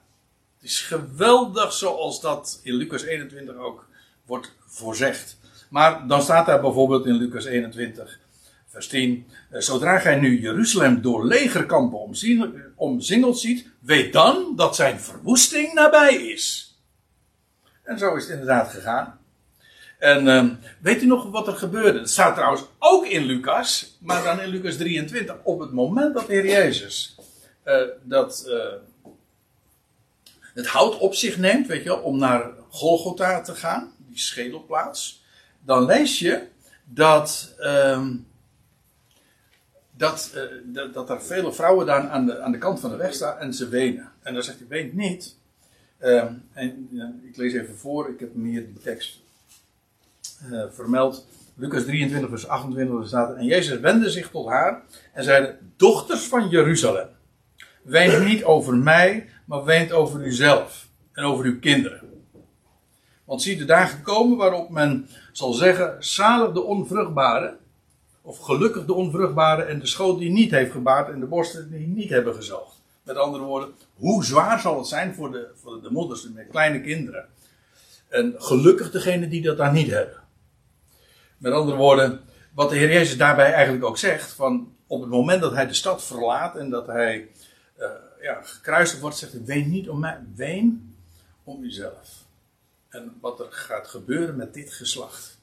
Het 0.54 0.64
is 0.64 0.80
geweldig 0.80 1.72
zoals 1.72 2.20
dat 2.20 2.60
in 2.62 2.74
Lucas 2.74 3.02
21 3.02 3.56
ook 3.56 3.88
wordt 4.24 4.54
voorzegd. 4.66 5.38
Maar 5.70 6.06
dan 6.06 6.22
staat 6.22 6.46
daar 6.46 6.60
bijvoorbeeld 6.60 7.06
in 7.06 7.14
Lucas 7.14 7.44
21, 7.44 8.20
vers 8.76 8.88
10. 8.88 9.26
Zodra 9.50 9.98
gij 9.98 10.16
nu 10.16 10.40
Jeruzalem 10.40 11.02
door 11.02 11.26
legerkampen 11.26 11.98
omzingeld 12.76 13.38
ziet, 13.38 13.66
weet 13.80 14.12
dan 14.12 14.52
dat 14.56 14.76
zijn 14.76 15.00
verwoesting 15.00 15.72
nabij 15.72 16.14
is. 16.14 16.76
En 17.82 17.98
zo 17.98 18.14
is 18.14 18.22
het 18.22 18.32
inderdaad 18.32 18.70
gegaan. 18.70 19.18
En 19.98 20.26
uh, 20.26 20.44
weet 20.80 21.02
u 21.02 21.06
nog 21.06 21.30
wat 21.30 21.46
er 21.46 21.56
gebeurde? 21.56 21.98
Het 21.98 22.10
staat 22.10 22.34
trouwens 22.34 22.62
ook 22.78 23.06
in 23.06 23.24
Lucas, 23.24 23.96
maar 24.00 24.22
dan 24.24 24.40
in 24.40 24.48
Lucas 24.48 24.76
23. 24.76 25.36
Op 25.42 25.58
het 25.60 25.72
moment 25.72 26.14
dat 26.14 26.26
de 26.26 26.32
Heer 26.32 26.46
Jezus 26.46 27.16
uh, 27.64 27.82
dat 28.02 28.44
uh, 28.48 29.12
het 30.54 30.66
hout 30.66 30.98
op 30.98 31.14
zich 31.14 31.36
neemt, 31.36 31.66
weet 31.66 31.82
je 31.82 31.88
wel, 31.88 31.98
om 31.98 32.18
naar 32.18 32.50
Golgotha 32.68 33.40
te 33.40 33.54
gaan, 33.54 33.92
die 33.96 34.18
schedelplaats, 34.18 35.24
dan 35.60 35.84
lees 35.84 36.18
je 36.18 36.42
dat, 36.84 37.54
um, 37.60 38.26
dat, 39.96 40.32
uh, 40.34 40.42
dat, 40.64 40.94
dat, 40.94 41.10
er 41.10 41.22
vele 41.22 41.52
vrouwen 41.52 41.86
daar 41.86 42.08
aan 42.08 42.26
de, 42.26 42.40
aan 42.40 42.52
de 42.52 42.58
kant 42.58 42.80
van 42.80 42.90
de 42.90 42.96
weg 42.96 43.14
staan 43.14 43.38
en 43.38 43.54
ze 43.54 43.68
wenen. 43.68 44.12
En 44.22 44.34
dan 44.34 44.42
zegt 44.42 44.58
hij, 44.58 44.68
weent 44.68 44.92
niet. 44.92 45.36
Um, 46.00 46.42
en 46.52 46.88
ik 47.22 47.36
lees 47.36 47.52
even 47.52 47.78
voor, 47.78 48.10
ik 48.10 48.20
heb 48.20 48.30
hier 48.34 48.66
die 48.66 48.82
tekst 48.82 49.20
uh, 50.50 50.64
vermeld. 50.70 51.26
Lucas 51.54 51.84
23, 51.84 52.28
vers 52.28 52.48
28 52.48 53.06
staat. 53.06 53.36
En 53.36 53.44
Jezus 53.44 53.80
wendde 53.80 54.10
zich 54.10 54.30
tot 54.30 54.46
haar 54.48 54.82
en 55.12 55.24
zeide: 55.24 55.58
Dochters 55.76 56.26
van 56.26 56.48
Jeruzalem, 56.48 57.08
weent 57.82 58.24
niet 58.24 58.44
over 58.44 58.74
mij, 58.74 59.28
maar 59.44 59.64
weent 59.64 59.92
over 59.92 60.20
uzelf 60.20 60.88
en 61.12 61.24
over 61.24 61.44
uw 61.44 61.58
kinderen. 61.58 62.00
Want 63.24 63.42
zie 63.42 63.56
de 63.56 63.64
dagen 63.64 64.02
komen 64.02 64.36
waarop 64.36 64.70
men 64.70 65.08
zal 65.32 65.52
zeggen: 65.52 65.96
zalig 65.98 66.52
de 66.52 66.62
onvruchtbare, 66.62 67.56
of 68.26 68.38
gelukkig 68.38 68.84
de 68.84 68.92
onvruchtbare 68.92 69.62
en 69.62 69.78
de 69.78 69.86
schoot 69.86 70.18
die 70.18 70.30
niet 70.30 70.50
heeft 70.50 70.72
gebaard 70.72 71.08
en 71.08 71.20
de 71.20 71.26
borsten 71.26 71.70
die 71.70 71.86
niet 71.86 72.10
hebben 72.10 72.34
gezoogd. 72.34 72.80
Met 73.02 73.16
andere 73.16 73.44
woorden, 73.44 73.74
hoe 73.94 74.24
zwaar 74.24 74.60
zal 74.60 74.78
het 74.78 74.86
zijn 74.86 75.14
voor 75.14 75.32
de, 75.32 75.48
voor 75.54 75.82
de 75.82 75.90
moeders 75.90 76.28
met 76.28 76.46
kleine 76.50 76.80
kinderen? 76.80 77.28
En 78.08 78.34
gelukkig 78.38 78.90
degene 78.90 79.28
die 79.28 79.42
dat 79.42 79.56
daar 79.56 79.72
niet 79.72 79.90
hebben. 79.90 80.22
Met 81.38 81.52
andere 81.52 81.76
woorden, 81.76 82.20
wat 82.54 82.70
de 82.70 82.76
Heer 82.76 82.92
Jezus 82.92 83.16
daarbij 83.16 83.52
eigenlijk 83.52 83.84
ook 83.84 83.98
zegt: 83.98 84.32
van 84.32 84.74
op 84.86 85.00
het 85.00 85.10
moment 85.10 85.40
dat 85.40 85.52
hij 85.52 85.66
de 85.66 85.74
stad 85.74 86.04
verlaat 86.04 86.56
en 86.56 86.70
dat 86.70 86.86
hij 86.86 87.28
uh, 87.78 87.86
ja, 88.20 88.42
gekruisigd 88.42 89.00
wordt, 89.00 89.16
zegt 89.16 89.32
hij: 89.32 89.44
Ween 89.44 89.70
niet 89.70 89.88
om 89.88 90.00
mij, 90.00 90.18
ween 90.34 90.96
om 91.44 91.62
uzelf. 91.62 92.24
En 92.88 93.16
wat 93.20 93.40
er 93.40 93.46
gaat 93.50 93.88
gebeuren 93.88 94.36
met 94.36 94.54
dit 94.54 94.72
geslacht. 94.72 95.38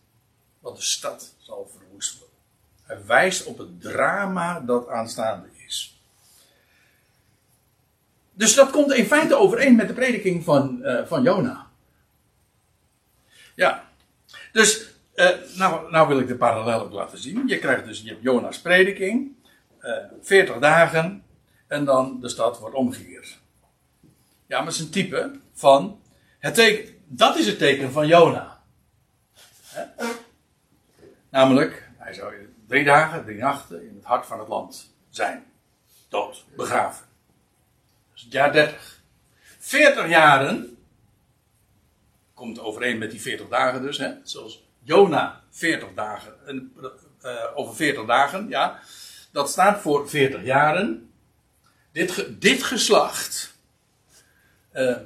Want 0.59 0.75
de 0.75 0.83
stad 0.83 1.33
zal. 1.37 1.71
Hij 2.83 3.05
wijst 3.05 3.45
op 3.45 3.57
het 3.57 3.81
drama 3.81 4.59
dat 4.59 4.87
aanstaande 4.87 5.47
is. 5.67 6.01
Dus 8.33 8.55
dat 8.55 8.69
komt 8.69 8.93
in 8.93 9.05
feite 9.05 9.35
overeen 9.35 9.75
met 9.75 9.87
de 9.87 9.93
prediking 9.93 10.43
van, 10.43 10.79
uh, 10.81 11.05
van 11.05 11.23
Jona. 11.23 11.67
Ja. 13.55 13.89
Dus, 14.51 14.89
uh, 15.15 15.29
nou, 15.55 15.91
nou 15.91 16.07
wil 16.07 16.19
ik 16.19 16.27
de 16.27 16.35
parallel 16.35 16.81
ook 16.81 16.91
laten 16.91 17.17
zien. 17.17 17.47
Je 17.47 17.59
krijgt 17.59 17.85
dus, 17.85 18.01
je 18.01 18.09
hebt 18.09 18.23
Jona's 18.23 18.61
prediking. 18.61 19.31
Uh, 19.81 19.97
40 20.21 20.59
dagen. 20.59 21.23
En 21.67 21.85
dan 21.85 22.19
de 22.21 22.29
stad 22.29 22.59
wordt 22.59 22.75
omgekeerd. 22.75 23.39
Ja, 24.47 24.57
maar 24.57 24.67
het 24.67 24.75
is 24.75 24.79
een 24.79 24.89
type 24.89 25.39
van. 25.53 26.01
Het 26.39 26.55
teken, 26.55 26.93
dat 27.07 27.37
is 27.37 27.47
het 27.47 27.57
teken 27.57 27.91
van 27.91 28.07
Jona. 28.07 28.61
Namelijk, 31.29 31.89
hij 31.97 32.13
zou 32.13 32.33
drie 32.73 32.85
dagen, 32.85 33.23
drie 33.23 33.37
nachten 33.37 33.87
in 33.87 33.95
het 33.95 34.05
hart 34.05 34.25
van 34.25 34.39
het 34.39 34.47
land 34.47 34.93
zijn. 35.09 35.45
Dood, 36.09 36.45
begraven. 36.55 37.05
Is 38.15 38.21
het 38.21 38.31
jaar 38.31 38.51
30. 38.51 39.01
40 39.59 40.07
jaren. 40.07 40.77
Komt 42.33 42.59
overeen 42.59 42.97
met 42.97 43.11
die 43.11 43.21
40 43.21 43.47
dagen 43.47 43.81
dus. 43.81 43.97
Hè? 43.97 44.13
Zoals 44.23 44.63
Jona 44.83 45.41
40 45.49 45.89
dagen. 45.95 46.33
Uh, 47.23 47.43
over 47.55 47.75
40 47.75 48.05
dagen, 48.05 48.49
ja. 48.49 48.79
Dat 49.31 49.49
staat 49.49 49.81
voor 49.81 50.09
40 50.09 50.43
jaren. 50.43 51.11
Dit, 51.91 52.41
dit 52.41 52.63
geslacht 52.63 53.55
uh, 54.73 54.97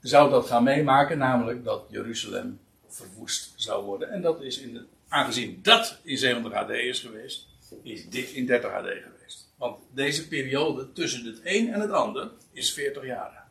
zou 0.00 0.30
dat 0.30 0.46
gaan 0.46 0.62
meemaken, 0.62 1.18
namelijk 1.18 1.64
dat 1.64 1.86
Jeruzalem 1.88 2.60
verwoest 2.88 3.52
zou 3.56 3.84
worden. 3.84 4.10
En 4.10 4.22
dat 4.22 4.42
is 4.42 4.58
in 4.58 4.72
de, 4.72 4.86
aangezien 5.08 5.58
dat 5.62 6.00
in 6.02 6.18
70 6.18 6.52
AD 6.52 6.70
is 6.70 7.00
geweest, 7.00 7.48
is 7.82 8.08
dit 8.08 8.30
in 8.30 8.46
30 8.46 8.70
AD 8.70 8.86
geweest. 8.86 9.52
Want 9.58 9.78
deze 9.94 10.28
periode 10.28 10.92
tussen 10.92 11.24
het 11.24 11.40
een 11.42 11.72
en 11.72 11.80
het 11.80 11.90
ander 11.90 12.30
is 12.52 12.72
40 12.72 13.04
jaar. 13.04 13.46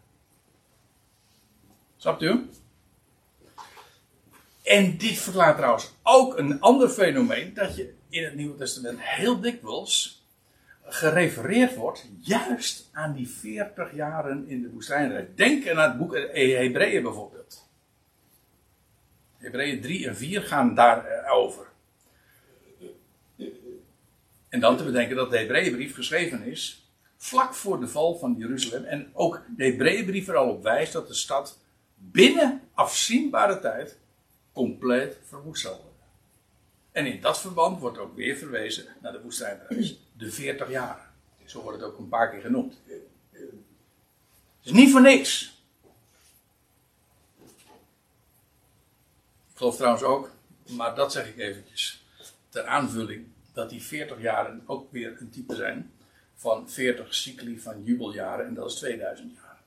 Snapt 1.97 2.21
u? 2.21 2.49
En 4.63 4.97
dit 4.97 5.17
verklaart 5.17 5.57
trouwens 5.57 5.91
ook 6.03 6.37
een 6.37 6.61
ander 6.61 6.89
fenomeen 6.89 7.53
dat 7.53 7.75
je 7.75 7.93
in 8.09 8.23
het 8.23 8.35
Nieuwe 8.35 8.57
Testament 8.57 8.99
heel 9.01 9.39
dikwijls 9.39 10.23
gerefereerd 10.83 11.75
wordt 11.75 12.07
juist 12.19 12.89
aan 12.91 13.13
die 13.13 13.27
40 13.27 13.95
jaren 13.95 14.47
in 14.47 14.61
de 14.61 14.69
woestijnreis. 14.69 15.27
Denk 15.35 15.69
aan 15.69 15.89
het 15.89 15.97
boek 15.97 16.15
Hebreeën 16.15 17.03
bijvoorbeeld. 17.03 17.64
Hebreeën 19.45 19.81
3 19.81 20.07
en 20.07 20.15
4 20.15 20.41
gaan 20.41 20.75
daarover. 20.75 21.65
En 24.49 24.59
dan 24.59 24.77
te 24.77 24.83
bedenken 24.83 25.15
dat 25.15 25.31
de 25.31 25.37
Hebreeënbrief 25.37 25.95
geschreven 25.95 26.43
is 26.43 26.89
vlak 27.17 27.53
voor 27.53 27.79
de 27.79 27.87
val 27.87 28.17
van 28.17 28.35
Jeruzalem. 28.37 28.83
En 28.83 29.09
ook 29.13 29.41
de 29.57 29.63
Hebreeënbrief 29.63 30.27
er 30.27 30.35
al 30.35 30.49
op 30.49 30.63
wijst 30.63 30.93
dat 30.93 31.07
de 31.07 31.13
stad 31.13 31.59
binnen 31.95 32.61
afzienbare 32.73 33.59
tijd 33.59 33.97
compleet 34.53 35.17
verwoest 35.23 35.61
zal 35.61 35.71
worden. 35.71 35.93
En 36.91 37.05
in 37.05 37.21
dat 37.21 37.39
verband 37.39 37.79
wordt 37.79 37.97
ook 37.97 38.15
weer 38.15 38.35
verwezen 38.35 38.85
naar 39.01 39.11
de 39.11 39.21
woestijnreis. 39.21 39.99
De 40.17 40.31
40 40.31 40.69
jaar. 40.69 41.09
Zo 41.45 41.61
wordt 41.61 41.79
het 41.79 41.87
ook 41.87 41.97
een 41.97 42.09
paar 42.09 42.29
keer 42.29 42.41
genoemd. 42.41 42.73
Het 43.31 44.63
is 44.63 44.71
niet 44.71 44.91
voor 44.91 45.01
niks. 45.01 45.54
Geloof 49.55 49.75
trouwens 49.75 50.03
ook, 50.03 50.29
maar 50.69 50.95
dat 50.95 51.11
zeg 51.11 51.27
ik 51.27 51.37
eventjes 51.37 52.03
ter 52.49 52.65
aanvulling, 52.65 53.27
dat 53.53 53.69
die 53.69 53.83
40 53.83 54.21
jaren 54.21 54.63
ook 54.65 54.91
weer 54.91 55.17
een 55.19 55.29
type 55.29 55.55
zijn 55.55 55.91
van 56.35 56.69
40 56.69 57.15
cycli 57.15 57.59
van 57.59 57.83
jubeljaren 57.83 58.45
en 58.45 58.53
dat 58.53 58.71
is 58.71 58.75
2000 58.75 59.33
jaar. 59.33 59.59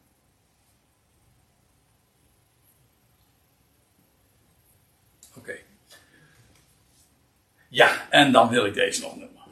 Oké. 5.36 5.56
Ja, 7.68 8.10
en 8.10 8.32
dan 8.32 8.48
wil 8.48 8.66
ik 8.66 8.74
deze 8.74 9.02
nog 9.02 9.16
noemen. 9.16 9.42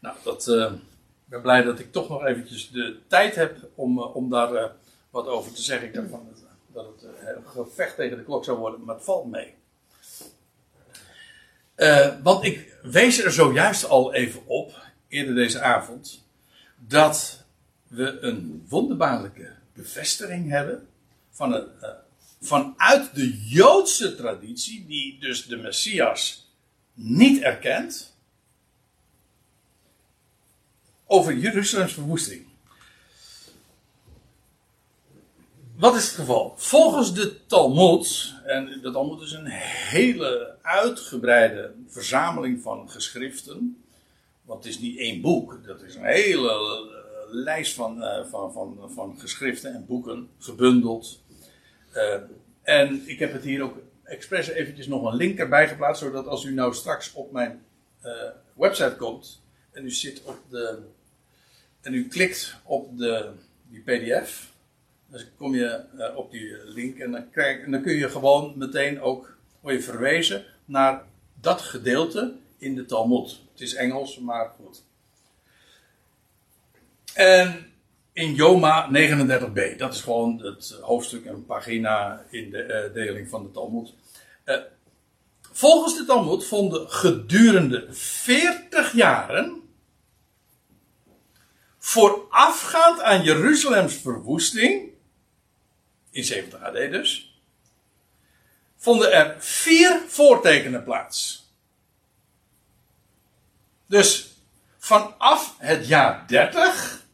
Nou, 0.00 0.16
dat, 0.22 0.46
uh, 0.46 0.72
ik 0.72 0.80
ben 1.24 1.42
blij 1.42 1.62
dat 1.62 1.78
ik 1.78 1.92
toch 1.92 2.08
nog 2.08 2.24
eventjes 2.24 2.70
de 2.70 2.98
tijd 3.06 3.34
heb 3.34 3.68
om, 3.74 3.98
uh, 3.98 4.16
om 4.16 4.30
daar 4.30 4.52
uh, 4.52 4.64
wat 5.10 5.26
over 5.26 5.52
te 5.52 5.62
zeggen. 5.62 5.88
Ik 5.88 5.94
dat 6.72 6.86
het 6.86 7.02
een 7.02 7.46
gevecht 7.46 7.96
tegen 7.96 8.16
de 8.16 8.24
klok 8.24 8.44
zou 8.44 8.58
worden, 8.58 8.84
maar 8.84 8.94
het 8.94 9.04
valt 9.04 9.30
mee. 9.30 9.54
want 12.22 12.44
ik 12.44 12.76
wees 12.82 13.24
er 13.24 13.32
zojuist 13.32 13.88
al 13.88 14.14
even 14.14 14.46
op, 14.46 14.86
eerder 15.08 15.34
deze 15.34 15.60
avond, 15.60 16.24
dat 16.76 17.44
we 17.88 18.18
een 18.20 18.66
wonderbaarlijke 18.68 19.52
bevestiging 19.72 20.50
hebben 20.50 20.88
van 21.30 21.52
een, 21.52 21.68
vanuit 22.40 23.14
de 23.14 23.48
Joodse 23.48 24.14
traditie, 24.14 24.86
die 24.86 25.18
dus 25.20 25.46
de 25.46 25.56
Messias 25.56 26.50
niet 26.94 27.42
erkent, 27.42 28.16
over 31.06 31.36
Jeruzalems 31.36 31.92
verwoesting. 31.92 32.46
Wat 35.82 35.96
is 35.96 36.06
het 36.06 36.14
geval? 36.14 36.54
Volgens 36.56 37.14
de 37.14 37.46
Talmud, 37.46 38.34
en 38.44 38.80
de 38.82 38.90
Talmud 38.90 39.20
is 39.20 39.32
een 39.32 39.46
hele 39.46 40.56
uitgebreide 40.62 41.74
verzameling 41.86 42.62
van 42.62 42.90
geschriften, 42.90 43.84
want 44.44 44.64
het 44.64 44.72
is 44.72 44.80
niet 44.80 44.98
één 44.98 45.20
boek, 45.20 45.66
dat 45.66 45.82
is 45.82 45.94
een 45.94 46.04
hele 46.04 46.86
lijst 47.30 47.74
van, 47.74 47.98
uh, 47.98 48.24
van, 48.24 48.52
van, 48.52 48.90
van 48.94 49.18
geschriften 49.18 49.74
en 49.74 49.86
boeken, 49.86 50.28
gebundeld. 50.38 51.22
Uh, 51.94 52.14
en 52.62 53.02
ik 53.06 53.18
heb 53.18 53.32
het 53.32 53.44
hier 53.44 53.62
ook 53.62 53.76
expres 54.02 54.48
eventjes 54.48 54.86
nog 54.86 55.04
een 55.04 55.16
link 55.16 55.38
erbij 55.38 55.68
geplaatst, 55.68 56.02
zodat 56.02 56.26
als 56.26 56.44
u 56.44 56.54
nou 56.54 56.74
straks 56.74 57.12
op 57.12 57.32
mijn 57.32 57.64
website 58.54 58.96
komt 58.96 59.42
en 59.70 59.84
u 59.84 59.90
zit 59.90 60.22
op 60.24 60.38
de 60.50 60.78
en 61.80 61.94
u 61.94 62.08
klikt 62.08 62.56
op 62.64 62.98
de, 62.98 63.30
die 63.68 63.80
PDF, 63.80 64.51
dan 65.12 65.20
kom 65.36 65.54
je 65.54 65.84
uh, 65.96 66.16
op 66.16 66.30
die 66.30 66.56
link 66.64 66.98
en 66.98 67.10
dan, 67.10 67.30
krijg, 67.30 67.68
dan 67.68 67.82
kun 67.82 67.94
je 67.94 68.08
gewoon 68.08 68.52
meteen 68.56 69.00
ook 69.00 69.36
word 69.60 69.74
je 69.74 69.82
verwezen 69.82 70.44
naar 70.64 71.04
dat 71.40 71.60
gedeelte 71.60 72.34
in 72.58 72.74
de 72.74 72.84
Talmud. 72.84 73.40
Het 73.52 73.60
is 73.60 73.74
Engels, 73.74 74.18
maar 74.18 74.52
goed. 74.56 74.82
En 77.14 77.72
in 78.12 78.34
Joma 78.34 78.88
39b. 78.88 79.76
Dat 79.76 79.94
is 79.94 80.00
gewoon 80.00 80.42
het 80.42 80.78
hoofdstuk 80.80 81.24
en 81.24 81.46
pagina 81.46 82.24
in 82.30 82.50
de 82.50 82.88
uh, 82.88 82.94
deling 82.94 83.28
van 83.28 83.42
de 83.42 83.50
Talmud. 83.50 83.94
Uh, 84.44 84.56
volgens 85.40 85.96
de 85.96 86.04
Talmud 86.04 86.44
vonden 86.44 86.90
gedurende 86.90 87.86
40 87.90 88.92
jaren. 88.92 89.60
voorafgaand 91.78 93.00
aan 93.00 93.22
Jeruzalems 93.22 93.94
verwoesting. 93.94 94.91
In 96.12 96.24
70 96.24 96.62
AD 96.62 96.74
dus. 96.74 97.40
vonden 98.76 99.12
er 99.12 99.36
vier 99.38 100.00
voortekenen 100.06 100.84
plaats. 100.84 101.50
Dus 103.86 104.34
vanaf 104.78 105.54
het 105.58 105.86
jaar 105.86 106.26
30 106.26 107.06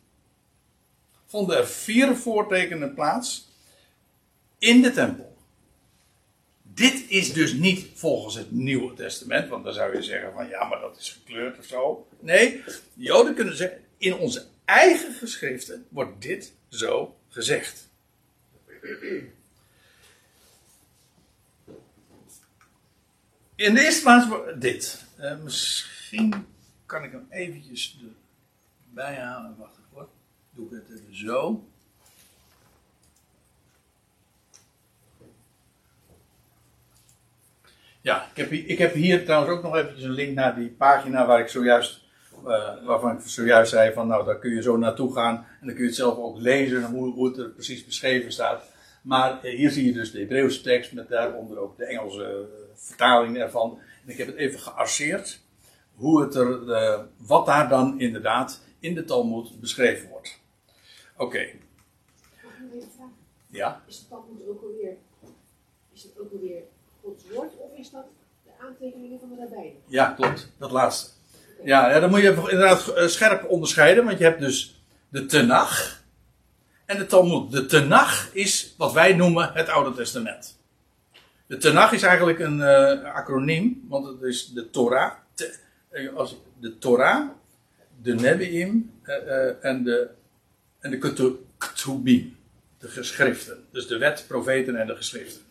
vonden 1.27 1.57
er 1.57 1.69
vier 1.69 2.17
voortekenen 2.17 2.95
plaats 2.95 3.49
in 4.59 4.83
de 4.83 4.93
tempel. 4.93 5.37
Dit 6.63 7.05
is 7.09 7.33
dus 7.33 7.53
niet 7.53 7.87
volgens 7.95 8.35
het 8.35 8.51
Nieuwe 8.51 8.95
Testament, 8.95 9.49
want 9.49 9.65
dan 9.65 9.73
zou 9.73 9.97
je 9.97 10.03
zeggen 10.03 10.33
van 10.33 10.49
ja, 10.49 10.65
maar 10.65 10.81
dat 10.81 10.97
is 10.99 11.11
gekleurd 11.11 11.59
of 11.59 11.65
zo. 11.65 12.09
Nee, 12.21 12.63
de 12.65 12.81
Joden 12.95 13.35
kunnen 13.35 13.57
zeggen, 13.57 13.85
in 13.99 14.15
onze 14.15 14.47
eigen 14.65 15.15
geschriften 15.15 15.87
wordt 15.89 16.23
dit 16.23 16.53
zo 16.69 17.17
gezegd. 17.29 17.88
In 23.55 23.75
de 23.75 23.85
eerste 23.85 24.03
plaats 24.03 24.27
dit. 24.59 25.07
Uh, 25.21 25.37
misschien 25.37 26.47
kan 26.87 27.05
ik 27.05 27.13
hem 27.13 27.27
eventjes 27.31 28.01
erbij 28.89 29.15
halen. 29.15 29.57
Wacht 29.59 29.79
doe 30.59 30.67
ik 30.67 30.73
het 30.73 31.01
even 31.01 31.17
zo. 31.17 31.69
Ja, 38.01 38.29
ik 38.31 38.37
heb, 38.37 38.51
hier, 38.51 38.69
ik 38.69 38.79
heb 38.79 38.95
hier 38.95 39.25
trouwens 39.25 39.53
ook 39.53 39.63
nog 39.63 39.77
eventjes 39.77 40.05
een 40.05 40.11
link 40.11 40.35
naar 40.35 40.55
die 40.55 40.69
pagina 40.69 41.27
waar 41.27 41.41
ik 41.41 41.49
zojuist, 41.49 42.08
waarvan 42.85 43.17
ik 43.17 43.21
zojuist 43.25 43.71
zei 43.71 43.93
van 43.93 44.07
nou 44.07 44.25
daar 44.25 44.39
kun 44.39 44.55
je 44.55 44.63
zo 44.63 44.77
naartoe 44.77 45.13
gaan 45.13 45.35
en 45.35 45.67
dan 45.67 45.75
kun 45.75 45.83
je 45.83 45.89
het 45.89 45.99
zelf 45.99 46.19
ook 46.19 46.39
lezen 46.39 46.85
hoe, 46.85 47.13
hoe 47.13 47.29
het 47.29 47.39
er 47.39 47.51
precies 47.51 47.85
beschreven 47.85 48.33
staat. 48.33 48.63
Maar 49.03 49.45
uh, 49.45 49.57
hier 49.57 49.71
zie 49.71 49.87
je 49.87 49.93
dus 49.93 50.11
de 50.11 50.19
Hebreeuwse 50.19 50.61
tekst 50.61 50.93
met 50.93 51.09
daaronder 51.09 51.59
ook 51.59 51.77
de 51.77 51.85
Engelse 51.85 52.47
uh, 52.51 52.59
vertaling 52.75 53.39
ervan. 53.39 53.79
En 54.05 54.13
ik 54.13 54.19
heb 54.19 54.27
het 54.27 54.37
even 54.37 54.61
gearseerd 54.61 55.41
hoe 55.95 56.23
het 56.23 56.35
er, 56.35 57.07
wat 57.17 57.47
daar 57.47 57.69
dan 57.69 58.01
inderdaad 58.01 58.61
in 58.79 58.95
de 58.95 59.05
Talmud 59.05 59.61
beschreven 59.61 60.09
wordt. 60.09 60.41
Oké. 61.17 61.25
Okay. 61.25 61.61
Ja? 63.51 63.83
Is 63.87 63.97
het 63.97 64.09
Talmud 64.09 64.49
ook 64.49 64.63
alweer, 64.63 64.97
is 65.93 66.03
het 66.03 66.19
ook 66.19 66.33
alweer 66.33 66.63
Gods 67.03 67.25
woord 67.31 67.53
of 67.57 67.79
is 67.79 67.91
dat 67.91 68.05
de 68.45 68.51
aantekeningen 68.61 69.19
van 69.21 69.29
de 69.29 69.37
rabbijnen? 69.37 69.81
Ja, 69.87 70.13
klopt. 70.13 70.53
Dat 70.59 70.71
laatste. 70.71 71.18
Ja, 71.65 71.91
ja, 71.91 72.01
dan 72.01 72.11
moet 72.11 72.21
je 72.21 72.29
inderdaad 72.29 72.89
eh, 72.89 73.07
scherp 73.07 73.49
onderscheiden, 73.49 74.05
want 74.05 74.19
je 74.19 74.25
hebt 74.25 74.41
dus 74.41 74.83
de 75.09 75.27
Tenach 75.27 76.03
en 76.85 76.99
de 76.99 77.07
Talmud. 77.07 77.53
De 77.53 77.67
Tenach 77.67 78.29
is 78.33 78.75
wat 78.77 78.93
wij 78.93 79.15
noemen 79.15 79.51
het 79.53 79.69
Oude 79.69 79.97
Testament. 79.97 80.59
De 81.47 81.57
Tenach 81.57 81.93
is 81.93 82.03
eigenlijk 82.03 82.39
een 82.39 82.59
uh, 82.59 83.15
acroniem, 83.15 83.85
want 83.89 84.07
het 84.07 84.23
is 84.23 84.47
de 84.47 84.71
Torah. 84.71 85.13
Te, 85.35 85.55
uh, 85.93 86.15
als 86.15 86.37
de 86.61 86.79
Torah, 86.79 87.29
de 88.03 88.15
Nebi'im 88.15 88.93
en 89.61 89.85
de 89.85 90.09
en 90.81 90.91
de 90.91 90.99
Ketubim, 90.99 92.37
de 92.79 92.89
geschriften. 92.89 93.65
Dus 93.71 93.87
de 93.87 93.99
wet, 93.99 94.25
profeten 94.29 94.77
en 94.77 94.87
de 94.87 94.97
geschriften. 94.97 95.43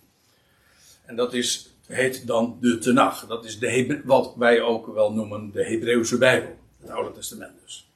En 1.06 1.16
dat 1.16 1.34
is, 1.34 1.70
heet 1.88 2.28
dan 2.28 2.58
de 2.62 2.78
Tenach. 2.78 3.28
Dat 3.28 3.46
is 3.46 3.60
de 3.60 4.02
wat 4.06 4.34
wij 4.36 4.62
ook 4.62 4.94
wel 4.94 5.14
noemen 5.14 5.52
de 5.52 5.66
Hebreeuwse 5.66 6.18
Bijbel. 6.18 6.58
Het 6.80 6.90
Oude 6.90 7.12
Testament 7.12 7.54
dus. 7.64 7.90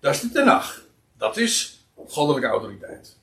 Dat 0.00 0.14
is 0.14 0.20
de 0.20 0.30
Tenach. 0.30 0.82
Dat 1.16 1.36
is 1.36 1.84
goddelijke 2.06 2.48
autoriteit. 2.48 3.16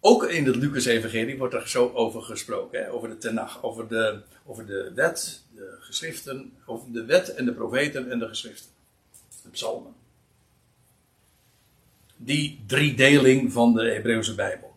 Ook 0.00 0.24
in 0.24 0.46
het 0.46 0.56
Lucas-evangelie 0.56 1.38
wordt 1.38 1.54
er 1.54 1.68
zo 1.68 1.90
over 1.94 2.22
gesproken. 2.22 2.82
Hè? 2.82 2.92
Over 2.92 3.08
de 3.08 3.18
Tenach. 3.18 3.62
Over 3.62 3.88
de, 3.88 4.20
over 4.46 4.66
de 4.66 4.92
wet, 4.94 5.42
de 5.54 5.76
geschriften. 5.80 6.52
Over 6.66 6.92
de 6.92 7.04
wet 7.04 7.34
en 7.34 7.44
de 7.44 7.52
profeten 7.52 8.10
en 8.10 8.18
de 8.18 8.28
geschriften. 8.28 8.70
De 9.42 9.48
psalmen 9.48 9.94
die 12.24 12.60
driedeling 12.66 13.52
van 13.52 13.74
de 13.74 13.92
Hebreeuwse 13.92 14.34
Bijbel. 14.34 14.71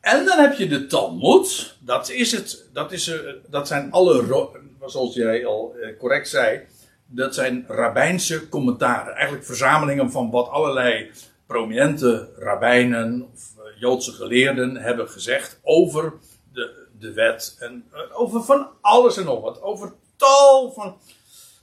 En 0.00 0.24
dan 0.24 0.38
heb 0.38 0.54
je 0.54 0.68
de 0.68 0.86
Talmud. 0.86 1.76
Dat, 1.80 2.10
is 2.10 2.32
het, 2.32 2.68
dat, 2.72 2.92
is, 2.92 3.08
eh, 3.08 3.18
dat 3.48 3.68
zijn 3.68 3.90
alle, 3.92 4.20
ro- 4.20 4.56
zoals 4.86 5.14
jij 5.14 5.46
al 5.46 5.74
eh, 5.74 5.98
correct 5.98 6.28
zei, 6.28 6.60
dat 7.06 7.34
zijn 7.34 7.64
rabbijnse 7.68 8.48
commentaren. 8.48 9.14
Eigenlijk 9.14 9.44
verzamelingen 9.44 10.10
van 10.10 10.30
wat 10.30 10.48
allerlei 10.48 11.10
prominente 11.46 12.28
rabbijnen 12.36 13.28
of 13.32 13.52
eh, 13.58 13.80
Joodse 13.80 14.12
geleerden 14.12 14.76
hebben 14.76 15.08
gezegd 15.08 15.60
over 15.62 16.12
de, 16.52 16.86
de 16.98 17.12
wet. 17.12 17.56
En 17.58 17.84
eh, 17.92 18.20
over 18.20 18.42
van 18.44 18.68
alles 18.80 19.16
en 19.16 19.24
nog 19.24 19.40
wat. 19.40 19.62
Over 19.62 19.92
tal 20.16 20.72
van, 20.72 20.96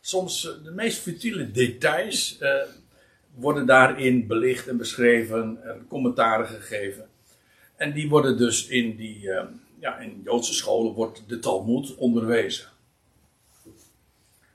soms 0.02 0.48
eh, 0.48 0.64
de 0.64 0.72
meest 0.72 1.02
futiele 1.02 1.52
details 1.52 2.38
eh, 2.40 2.54
worden 3.36 3.66
daarin 3.66 4.28
belicht 4.28 4.68
en 4.68 4.78
beschreven 4.78 5.60
en 5.64 5.86
commentaren 5.90 6.48
gegeven. 6.48 7.10
En 7.76 7.94
die 7.94 8.10
worden 8.10 8.38
dus 8.38 8.68
in 8.68 8.96
die, 8.96 9.32
eh, 9.32 9.46
ja, 9.80 9.98
in 9.98 10.22
Joodse 10.24 10.54
scholen 10.54 10.94
wordt 10.94 11.24
de 11.28 11.40
Talmud 11.40 11.96
onderwezen. 11.96 12.66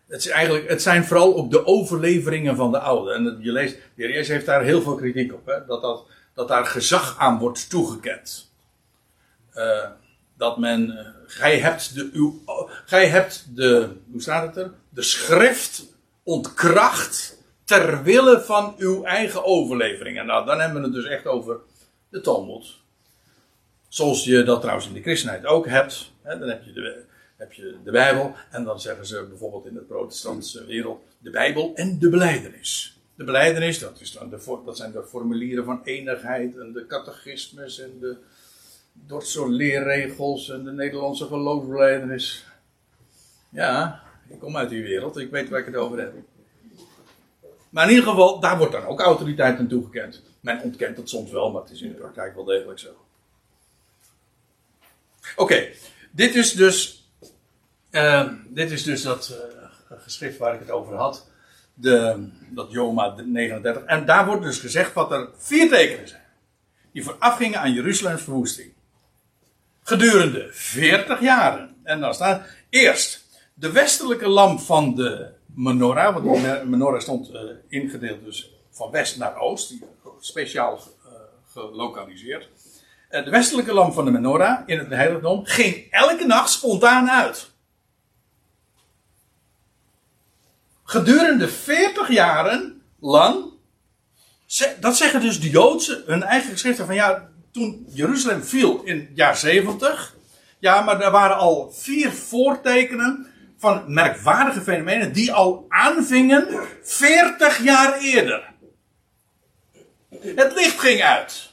Het, 0.07 0.21
is 0.21 0.29
eigenlijk, 0.29 0.69
het 0.69 0.83
zijn 0.83 1.05
vooral 1.05 1.37
ook 1.37 1.51
de 1.51 1.67
overleveringen 1.67 2.57
van 2.57 2.73
de 2.73 2.79
oude. 2.79 3.13
En 3.13 3.39
je 3.41 3.53
leest, 3.53 3.79
de 3.95 4.07
heer 4.07 4.25
heeft 4.25 4.47
daar 4.47 4.63
heel 4.63 4.83
veel 4.83 4.95
kritiek 4.95 5.33
op. 5.33 5.47
Hè? 5.47 5.67
Dat, 5.67 5.83
dat, 5.83 6.07
dat 6.35 6.49
daar 6.49 6.67
gezag 6.67 7.19
aan 7.19 7.39
wordt 7.39 7.71
toegekend. 7.71 8.53
Eh, 9.53 9.91
dat 10.37 10.59
men, 10.59 10.99
eh, 10.99 11.07
gij 11.27 11.59
hebt 11.59 11.95
de, 11.95 12.11
uw, 12.13 12.43
gij 12.85 13.09
hebt 13.09 13.57
de, 13.57 13.89
hoe 14.11 14.23
staat 14.23 14.47
het 14.47 14.65
er? 14.65 14.73
De 14.89 15.03
schrift 15.03 15.97
ontkracht 16.23 17.39
ter 17.65 18.03
wille 18.03 18.41
van 18.41 18.75
uw 18.79 19.05
eigen 19.05 19.45
overleveringen. 19.45 20.27
Nou, 20.27 20.47
dan 20.47 20.61
hebben 20.61 20.81
we 20.81 20.87
het 20.87 20.97
dus 20.97 21.07
echt 21.07 21.27
over 21.27 21.61
de 22.09 22.21
Talmud. 22.21 22.79
Zoals 23.91 24.25
je 24.25 24.43
dat 24.43 24.61
trouwens 24.61 24.87
in 24.87 24.93
de 24.93 25.03
christenheid 25.03 25.47
ook 25.47 25.67
hebt. 25.67 26.12
Hè, 26.23 26.39
dan 26.39 26.49
heb 26.49 26.65
je, 26.65 26.73
de, 26.73 27.03
heb 27.37 27.53
je 27.53 27.77
de 27.85 27.91
Bijbel. 27.91 28.35
En 28.51 28.65
dan 28.65 28.81
zeggen 28.81 29.07
ze 29.07 29.27
bijvoorbeeld 29.29 29.67
in 29.67 29.75
de 29.75 29.81
protestantse 29.81 30.67
wereld 30.67 31.03
de 31.19 31.31
Bijbel 31.31 31.73
en 31.75 31.99
de 31.99 32.09
beleidenis. 32.09 32.99
De 33.15 33.25
beleidenis, 33.25 33.79
dat, 33.79 34.01
is 34.01 34.12
dan 34.12 34.31
de, 34.31 34.61
dat 34.65 34.77
zijn 34.77 34.93
de 34.93 35.03
formulieren 35.03 35.65
van 35.65 35.81
enigheid 35.85 36.59
en 36.59 36.73
de 36.73 36.87
catechismes 36.87 37.81
en 37.81 37.99
de 38.01 38.17
Dordtse 38.93 39.49
leerregels 39.49 40.51
en 40.51 40.65
de 40.65 40.73
Nederlandse 40.73 41.27
geloofsbeleidenis. 41.27 42.45
Ja, 43.49 44.03
ik 44.29 44.39
kom 44.39 44.57
uit 44.57 44.69
die 44.69 44.83
wereld, 44.83 45.17
ik 45.17 45.31
weet 45.31 45.49
waar 45.49 45.61
ik 45.61 45.67
het 45.67 45.77
over 45.77 45.99
heb. 45.99 46.15
Maar 47.71 47.85
in 47.85 47.91
ieder 47.95 48.09
geval, 48.09 48.41
daar 48.41 48.59
wordt 48.59 48.73
dan 48.73 48.85
ook 48.85 49.01
autoriteit 49.01 49.59
aan 49.59 49.69
toegekend. 49.69 50.23
Men 50.41 50.62
ontkent 50.62 50.97
het 50.97 51.09
soms 51.09 51.31
wel, 51.31 51.51
maar 51.51 51.62
het 51.62 51.71
is 51.71 51.83
in 51.83 51.89
de 51.89 51.99
praktijk 51.99 52.35
wel 52.35 52.45
degelijk 52.45 52.79
zo. 52.79 53.09
Oké, 55.36 55.69
dit 56.11 56.35
is 56.35 56.52
dus. 56.52 57.09
eh, 57.90 58.28
dit 58.48 58.70
is 58.70 58.82
dus 58.82 59.02
dat 59.02 59.28
eh, 59.90 59.98
geschrift 59.98 60.39
waar 60.39 60.55
ik 60.55 60.61
het 60.61 60.70
over 60.70 60.94
had. 60.94 61.28
De, 61.74 62.28
dat 62.51 62.70
Joma 62.70 63.15
39. 63.24 63.85
En 63.85 64.05
daar 64.07 64.27
wordt 64.27 64.43
dus 64.43 64.59
gezegd 64.59 64.93
wat 64.93 65.12
er 65.12 65.28
vier 65.36 65.69
tekenen 65.69 66.09
zijn. 66.09 66.23
Die 66.93 67.05
voorafgingen 67.05 67.61
aan 67.61 67.73
Jeruzalems 67.73 68.23
verwoesting. 68.23 68.73
Gedurende 69.82 70.48
40 70.52 71.20
jaren. 71.20 71.74
En 71.82 72.01
dan 72.01 72.15
staat 72.15 72.43
eerst 72.69 73.24
de 73.55 73.73
westelijke 73.73 74.28
lamp 74.28 74.61
van 74.61 74.94
de 74.94 75.28
menorah. 75.55 76.15
Want 76.15 76.43
me- 76.43 76.62
menorah 76.65 77.01
stond 77.01 77.31
eh, 77.31 77.40
ingedeeld 77.69 78.24
dus 78.24 78.51
van 78.70 78.90
west 78.90 79.16
naar 79.16 79.36
oost. 79.39 79.69
Die, 79.69 79.82
speciaal 80.20 80.81
eh, 81.05 81.11
gelokaliseerd. 81.52 82.48
Eh, 83.11 83.24
De 83.24 83.31
westelijke 83.31 83.73
lamp 83.73 83.95
van 83.95 84.05
de 84.05 84.11
menorah 84.11 84.61
in 84.66 84.78
het 84.78 84.89
heiligdom 84.89 85.45
ging 85.45 85.87
elke 85.91 86.27
nacht 86.27 86.51
spontaan 86.51 87.11
uit. 87.11 87.51
Gedurende 90.85 91.49
40 91.49 92.11
jaren 92.11 92.82
lang. 93.01 93.45
Dat 94.81 94.97
zeggen 94.97 95.20
dus 95.20 95.41
de 95.41 95.51
Joodse, 95.51 96.03
hun 96.07 96.23
eigen 96.23 96.51
geschriften 96.51 96.87
van 96.87 96.95
ja, 96.95 97.28
toen 97.53 97.87
Jeruzalem 97.89 98.43
viel 98.43 98.82
in 98.82 98.99
het 98.99 99.09
jaar 99.15 99.37
70. 99.37 100.15
Ja, 100.59 100.81
maar 100.81 101.01
er 101.01 101.11
waren 101.11 101.37
al 101.37 101.70
vier 101.73 102.12
voortekenen 102.12 103.27
van 103.59 103.82
merkwaardige 103.87 104.61
fenomenen 104.61 105.12
die 105.12 105.32
al 105.32 105.66
aanvingen 105.69 106.49
40 106.82 107.62
jaar 107.62 107.99
eerder. 107.99 108.53
Het 110.11 110.53
licht 110.55 110.78
ging 110.78 111.03
uit. 111.03 111.49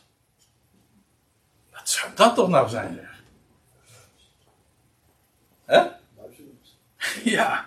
Zou 1.87 2.13
dat 2.15 2.35
toch 2.35 2.49
nou 2.49 2.69
zijn? 2.69 3.09
Hè? 5.65 5.87
Ja. 7.23 7.65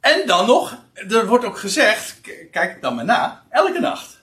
En 0.00 0.26
dan 0.26 0.46
nog, 0.46 0.78
er 0.92 1.26
wordt 1.26 1.44
ook 1.44 1.58
gezegd, 1.58 2.20
kijk 2.50 2.82
dan 2.82 2.94
maar 2.94 3.04
na, 3.04 3.44
elke 3.48 3.80
nacht. 3.80 4.22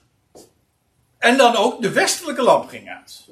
En 1.18 1.36
dan 1.36 1.56
ook 1.56 1.82
de 1.82 1.92
westelijke 1.92 2.42
lamp 2.42 2.68
ging 2.68 2.90
uit. 2.90 3.28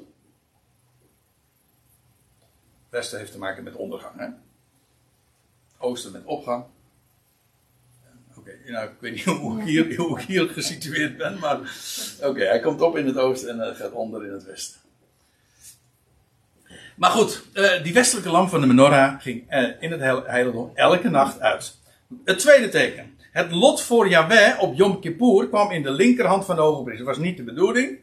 Westen 2.89 3.19
heeft 3.19 3.31
te 3.31 3.37
maken 3.37 3.63
met 3.63 3.75
ondergang, 3.75 4.19
hè? 4.19 4.27
Oosten 5.77 6.11
met 6.11 6.25
opgang. 6.25 6.65
Oké, 8.41 8.71
nou, 8.71 8.85
ik 8.85 8.93
weet 8.99 9.11
niet 9.13 9.23
hoe 9.23 9.59
ik 9.59 9.65
hier, 9.67 9.95
hoe 9.95 10.19
ik 10.19 10.25
hier 10.25 10.49
gesitueerd 10.49 11.17
ben, 11.17 11.39
maar 11.39 11.59
oké, 12.21 12.43
hij 12.43 12.59
komt 12.59 12.81
op 12.81 12.97
in 12.97 13.05
het 13.05 13.17
oosten 13.17 13.49
en 13.49 13.59
hij 13.59 13.73
gaat 13.73 13.91
onder 13.91 14.25
in 14.25 14.31
het 14.31 14.43
westen. 14.43 14.79
Maar 16.95 17.09
goed, 17.11 17.43
eh, 17.53 17.83
die 17.83 17.93
westelijke 17.93 18.29
lamp 18.29 18.49
van 18.49 18.61
de 18.61 18.67
menorah 18.67 19.21
ging 19.21 19.43
eh, 19.49 19.69
in 19.79 19.91
het 19.91 19.99
heil- 19.99 20.25
heiligdom 20.25 20.71
elke 20.73 21.09
nacht 21.09 21.39
uit. 21.39 21.77
Het 22.25 22.39
tweede 22.39 22.69
teken. 22.69 23.17
Het 23.31 23.51
lot 23.51 23.81
voor 23.81 24.09
Yahweh 24.09 24.61
op 24.61 24.75
Yom 24.75 24.99
Kippur 24.99 25.47
kwam 25.47 25.71
in 25.71 25.83
de 25.83 25.91
linkerhand 25.91 26.45
van 26.45 26.55
de 26.55 26.61
hoge 26.61 26.83
priester. 26.83 27.05
Dat 27.05 27.15
was 27.15 27.25
niet 27.25 27.37
de 27.37 27.43
bedoeling. 27.43 27.99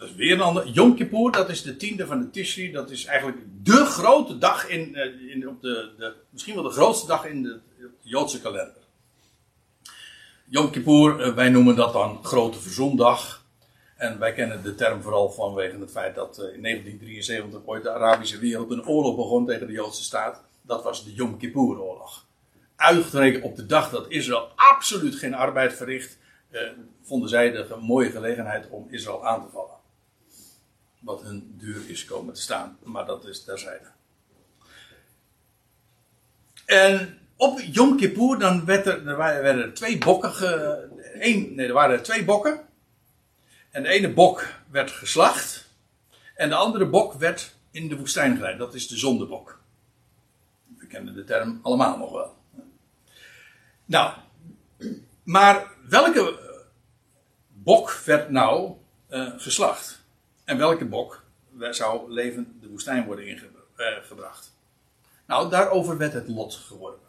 Dat 0.00 0.08
is 0.08 0.14
weer 0.14 0.32
een 0.32 0.40
ander. 0.40 0.68
Yom 0.68 0.94
Kippur, 0.94 1.30
dat 1.30 1.48
is 1.48 1.62
de 1.62 1.76
tiende 1.76 2.06
van 2.06 2.20
de 2.20 2.30
Tishri. 2.30 2.72
Dat 2.72 2.90
is 2.90 3.04
eigenlijk 3.04 3.38
de 3.62 3.84
grote 3.84 4.38
dag 4.38 4.68
in, 4.68 4.94
eh, 4.96 5.30
in 5.34 5.48
op 5.48 5.60
de, 5.60 5.90
de, 5.98 6.14
misschien 6.30 6.54
wel 6.54 6.62
de 6.62 6.70
grootste 6.70 7.06
dag 7.06 7.26
in 7.26 7.42
de, 7.42 7.60
Joodse 8.00 8.40
kalender. 8.40 8.82
Yom 10.44 10.70
Kippur, 10.70 11.20
eh, 11.20 11.34
wij 11.34 11.48
noemen 11.48 11.76
dat 11.76 11.92
dan 11.92 12.24
Grote 12.24 12.60
Verzoendag. 12.60 13.44
En 13.96 14.18
wij 14.18 14.32
kennen 14.32 14.62
de 14.62 14.74
term 14.74 15.02
vooral 15.02 15.30
vanwege 15.30 15.78
het 15.78 15.90
feit 15.90 16.14
dat 16.14 16.38
eh, 16.38 16.54
in 16.54 16.62
1973 16.62 17.60
ooit 17.64 17.82
de 17.82 17.90
Arabische 17.90 18.38
wereld 18.38 18.70
een 18.70 18.86
oorlog 18.86 19.16
begon 19.16 19.46
tegen 19.46 19.66
de 19.66 19.72
Joodse 19.72 20.02
staat. 20.02 20.42
Dat 20.62 20.82
was 20.82 21.04
de 21.04 21.12
Yom 21.12 21.38
Kippur-oorlog. 21.38 22.26
Uitgerekend 22.76 23.44
op 23.44 23.56
de 23.56 23.66
dag 23.66 23.90
dat 23.90 24.08
Israël 24.08 24.48
absoluut 24.56 25.14
geen 25.14 25.34
arbeid 25.34 25.74
verricht, 25.74 26.18
vonden 27.02 27.28
zij 27.28 27.50
de 27.50 27.76
mooie 27.80 28.10
gelegenheid 28.10 28.68
om 28.70 28.86
Israël 28.90 29.26
aan 29.26 29.42
te 29.42 29.50
vallen. 29.52 29.79
Wat 31.00 31.22
hun 31.22 31.54
duur 31.58 31.90
is 31.90 32.04
komen 32.04 32.34
te 32.34 32.40
staan, 32.40 32.78
maar 32.82 33.06
dat 33.06 33.24
is 33.24 33.44
terzijde. 33.44 33.90
En 36.66 37.18
op 37.36 37.60
Yom 37.60 37.96
Kippur 37.96 38.38
dan 38.38 38.64
werd 38.64 38.86
er, 38.86 39.06
er 39.06 39.16
werden 39.16 39.64
er 39.64 39.74
twee 39.74 39.98
bokken, 39.98 40.32
ge, 40.32 40.88
één, 41.14 41.54
nee, 41.54 41.66
er 41.66 41.72
waren 41.72 42.02
twee 42.02 42.24
bokken. 42.24 42.68
En 43.70 43.82
de 43.82 43.88
ene 43.88 44.12
bok 44.12 44.46
werd 44.70 44.90
geslacht. 44.90 45.68
En 46.34 46.48
de 46.48 46.54
andere 46.54 46.86
bok 46.86 47.12
werd 47.14 47.54
in 47.70 47.88
de 47.88 47.96
woestijn 47.96 48.36
geleid. 48.36 48.58
Dat 48.58 48.74
is 48.74 48.88
de 48.88 48.96
zondebok. 48.96 49.60
We 50.78 50.86
kennen 50.86 51.14
de 51.14 51.24
term 51.24 51.60
allemaal 51.62 51.98
nog 51.98 52.12
wel. 52.12 52.36
Nou, 53.84 54.12
maar 55.22 55.70
welke 55.88 56.38
bok 57.48 57.90
werd 58.04 58.30
nou 58.30 58.72
eh, 59.08 59.32
geslacht? 59.36 59.99
En 60.50 60.58
welke 60.58 60.84
bok 60.84 61.22
zou 61.70 62.12
levend 62.12 62.48
de 62.60 62.68
woestijn 62.68 63.06
worden 63.06 63.26
ingebracht? 63.26 64.52
Nou, 65.26 65.50
daarover 65.50 65.98
werd 65.98 66.12
het 66.12 66.28
lot 66.28 66.54
geworpen. 66.54 67.08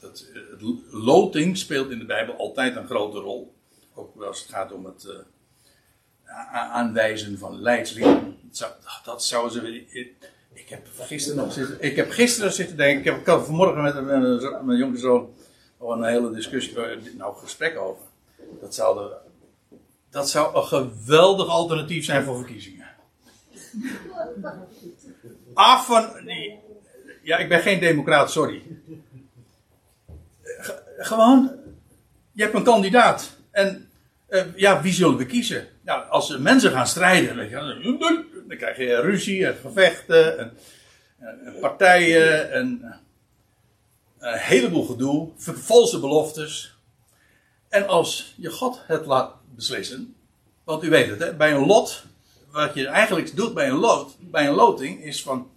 Dat, 0.00 0.26
eh, 0.34 0.40
het 0.50 0.62
loting 0.90 1.56
speelt 1.56 1.90
in 1.90 1.98
de 1.98 2.04
Bijbel 2.04 2.36
altijd 2.36 2.76
een 2.76 2.86
grote 2.86 3.18
rol. 3.18 3.54
Ook 3.94 4.22
als 4.22 4.40
het 4.40 4.48
gaat 4.48 4.72
om 4.72 4.84
het 4.84 5.04
eh, 5.04 6.72
aanwijzen 6.72 7.38
van 7.38 7.60
leidslieden. 7.60 8.38
Dat 8.58 8.76
dat 9.04 9.24
ze. 9.24 9.84
Ik, 9.90 10.12
ik 10.52 10.68
heb 10.68 10.86
gisteren 10.94 11.38
nog 11.38 11.52
zitten. 11.52 11.80
Ik 11.80 11.96
heb 11.96 12.10
gisteren 12.10 12.52
zitten 12.52 12.76
denken. 12.76 13.18
Ik 13.18 13.26
heb 13.26 13.40
vanmorgen 13.44 13.82
met, 13.82 13.94
met 13.94 14.64
mijn 14.64 14.78
jonge 14.78 14.98
zoon 14.98 15.34
een 15.78 16.04
hele 16.04 16.32
discussie, 16.32 16.82
eh, 16.82 17.14
nou 17.16 17.36
gesprek 17.36 17.78
over. 17.78 18.04
Dat 18.60 18.74
zou, 18.74 18.98
de, 18.98 19.16
dat 20.10 20.30
zou 20.30 20.56
een 20.56 20.62
geweldig 20.64 21.48
alternatief 21.48 22.04
zijn 22.04 22.24
voor 22.24 22.36
verkiezingen. 22.36 22.86
Af 25.54 25.86
van. 25.86 26.10
die- 26.24 26.58
Ja, 27.22 27.36
ik 27.38 27.48
ben 27.48 27.60
geen 27.60 27.80
democraat, 27.80 28.30
sorry. 28.30 28.62
Ge- 30.42 30.82
gewoon, 30.98 31.50
je 32.32 32.42
hebt 32.42 32.54
een 32.54 32.64
kandidaat. 32.64 33.36
En 33.50 33.80
Eh, 34.28 34.42
ja, 34.56 34.82
wie 34.82 34.92
zullen 34.92 35.16
we 35.16 35.26
kiezen? 35.26 35.68
Ja, 35.84 35.94
als 35.96 36.36
mensen 36.38 36.70
gaan 36.72 36.86
strijden, 36.86 37.36
dan 38.48 38.56
krijg 38.56 38.76
je 38.76 39.00
ruzie, 39.00 39.46
en 39.46 39.56
gevechten, 39.56 40.38
en, 40.38 40.52
en 41.18 41.54
partijen, 41.60 42.50
en 42.52 42.94
een 44.18 44.38
heleboel 44.38 44.84
gedoe, 44.84 45.28
valse 45.38 46.00
beloftes. 46.00 46.76
En 47.68 47.88
als 47.88 48.34
je 48.36 48.50
God 48.50 48.80
het 48.86 49.06
laat 49.06 49.34
beslissen, 49.56 50.16
want 50.64 50.82
u 50.84 50.88
weet 50.88 51.10
het, 51.10 51.18
hè, 51.18 51.34
bij 51.34 51.52
een 51.52 51.66
lot, 51.66 52.04
wat 52.50 52.74
je 52.74 52.86
eigenlijk 52.86 53.36
doet 53.36 53.54
bij 53.54 53.68
een 53.68 53.76
lot, 53.76 54.16
bij 54.20 54.48
een 54.48 54.54
loting, 54.54 55.04
is 55.04 55.22
van, 55.22 55.50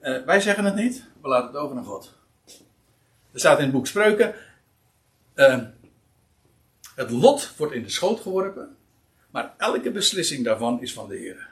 eh, 0.00 0.24
wij 0.24 0.40
zeggen 0.40 0.64
het 0.64 0.74
niet, 0.74 1.04
we 1.22 1.28
laten 1.28 1.46
het 1.46 1.56
over 1.56 1.76
aan 1.76 1.84
God. 1.84 2.12
Er 3.32 3.38
staat 3.38 3.58
in 3.58 3.64
het 3.64 3.72
boek 3.72 3.86
Spreuken, 3.86 4.34
eh, 5.34 5.62
het 6.94 7.10
lot 7.10 7.56
wordt 7.56 7.74
in 7.74 7.82
de 7.82 7.90
schoot 7.90 8.20
geworpen, 8.20 8.76
maar 9.30 9.54
elke 9.56 9.90
beslissing 9.90 10.44
daarvan 10.44 10.82
is 10.82 10.92
van 10.92 11.08
de 11.08 11.16
Heer. 11.16 11.48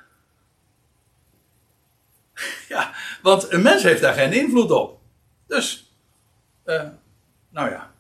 ja, 2.75 2.95
want 3.23 3.53
een 3.53 3.63
mens 3.63 3.83
heeft 3.83 4.01
daar 4.01 4.15
geen 4.15 4.33
invloed 4.33 4.71
op. 4.71 5.01
Dus, 5.47 5.95
eh, 6.63 6.89
nou 7.49 7.71
ja. 7.71 7.94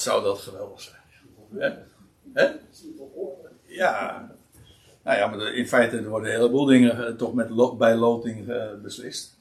Zou 0.00 0.22
dat 0.22 0.38
geweldig 0.38 0.80
zijn. 0.80 0.96
Hè? 1.58 1.70
Hè? 2.32 2.50
Ja. 3.66 4.30
Nou 5.04 5.18
ja, 5.18 5.26
maar 5.26 5.54
in 5.54 5.68
feite 5.68 6.08
worden 6.08 6.28
een 6.28 6.36
heleboel 6.36 6.64
dingen 6.64 7.06
eh, 7.06 7.12
toch 7.12 7.34
met 7.34 7.50
lo 7.50 7.76
bij 7.76 7.94
loting 7.94 8.48
uh, 8.48 8.64
beslist. 8.82 9.36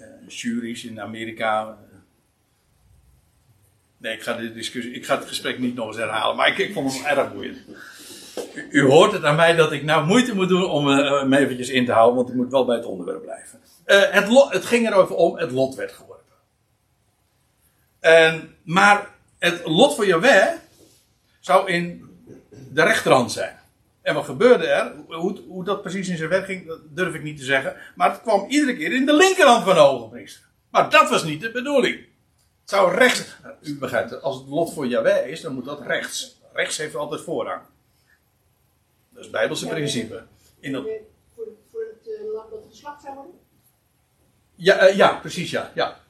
Uh, 0.00 0.28
juries 0.28 0.84
in 0.84 1.00
Amerika. 1.00 1.78
Nee, 3.96 4.14
ik 4.14 4.22
ga, 4.22 4.34
de 4.34 4.52
discussie, 4.52 4.92
ik 4.92 5.06
ga 5.06 5.18
het 5.18 5.28
gesprek 5.28 5.58
niet 5.58 5.74
nog 5.74 5.86
eens 5.86 5.96
herhalen, 5.96 6.36
maar 6.36 6.48
ik, 6.48 6.58
ik 6.58 6.72
vond 6.72 6.92
het 6.92 7.16
erg 7.16 7.32
boeiend. 7.32 7.58
U, 8.70 8.82
hoort 8.86 9.12
het 9.12 9.24
aan 9.24 9.36
mij 9.36 9.56
dat 9.56 9.72
ik 9.72 9.82
nou 9.82 10.06
moeite 10.06 10.34
moet 10.34 10.48
doen 10.48 10.70
om 10.70 10.84
me 11.28 11.38
eventjes 11.38 11.68
in 11.68 11.84
te 11.84 11.92
houden, 11.92 12.16
want 12.16 12.28
ik 12.28 12.34
moet 12.34 12.50
wel 12.50 12.64
bij 12.64 12.76
het 12.76 12.84
onderwerp 12.84 13.22
blijven. 13.22 13.60
het, 13.84 14.52
het 14.52 14.64
ging 14.64 14.86
erover 14.86 15.14
om, 15.14 15.38
het 15.38 15.50
lot 15.50 15.74
werd 15.74 15.92
geworpen. 15.92 16.21
En, 18.02 18.56
maar 18.62 19.08
het 19.38 19.64
lot 19.64 19.94
van 19.94 20.06
Jaweh 20.06 20.48
zou 21.40 21.70
in 21.70 22.10
de 22.50 22.82
rechterhand 22.82 23.32
zijn. 23.32 23.58
En 24.00 24.14
wat 24.14 24.24
gebeurde 24.24 24.66
er? 24.66 24.92
Hoe, 25.06 25.40
hoe, 25.48 25.64
dat 25.64 25.82
precies 25.82 26.08
in 26.08 26.16
zijn 26.16 26.28
werk 26.28 26.44
ging, 26.44 26.66
dat 26.66 26.80
durf 26.90 27.14
ik 27.14 27.22
niet 27.22 27.38
te 27.38 27.44
zeggen. 27.44 27.76
Maar 27.94 28.10
het 28.10 28.20
kwam 28.20 28.48
iedere 28.48 28.76
keer 28.76 28.92
in 28.92 29.06
de 29.06 29.14
linkerhand 29.14 29.64
van 29.64 29.74
de. 29.74 30.42
Maar 30.70 30.90
dat 30.90 31.10
was 31.10 31.24
niet 31.24 31.40
de 31.40 31.50
bedoeling. 31.50 31.94
Het 32.60 32.70
zou 32.70 32.94
rechts. 32.94 33.36
U 33.62 33.78
begrijpt, 33.78 34.22
als 34.22 34.36
het 34.36 34.48
lot 34.48 34.72
voor 34.72 34.86
Jaweh 34.86 35.26
is, 35.26 35.40
dan 35.40 35.54
moet 35.54 35.64
dat 35.64 35.86
rechts. 35.86 36.40
Rechts 36.52 36.76
heeft 36.76 36.94
altijd 36.94 37.20
voorrang. 37.20 37.62
Dat 39.10 39.18
is 39.18 39.22
het 39.22 39.30
Bijbelse 39.30 39.66
principe. 39.66 40.22
In 40.60 40.72
dat... 40.72 40.84
Voor, 41.34 41.46
voor 41.70 41.80
het 41.80 42.08
uh, 42.08 42.50
dat 42.50 42.64
geslacht 42.70 43.02
zou 43.02 43.14
worden? 43.14 43.34
Ja, 44.54 44.88
uh, 44.88 44.96
ja, 44.96 45.14
precies, 45.14 45.50
ja. 45.50 45.70
ja. 45.74 46.01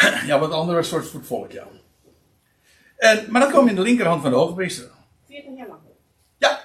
Ja, 0.26 0.38
wat 0.38 0.50
andere 0.50 0.82
soort 0.82 1.06
voor 1.06 1.18
het 1.18 1.28
volk, 1.28 1.52
ja. 1.52 1.66
En, 2.96 3.26
maar 3.28 3.40
dat 3.40 3.50
kwam 3.50 3.68
in 3.68 3.74
de 3.74 3.80
linkerhand 3.80 4.22
van 4.22 4.30
de 4.30 4.36
hoogpriester. 4.36 4.90
40 5.28 5.56
jaar 5.56 5.68
lang. 5.68 5.80
Ja. 6.38 6.60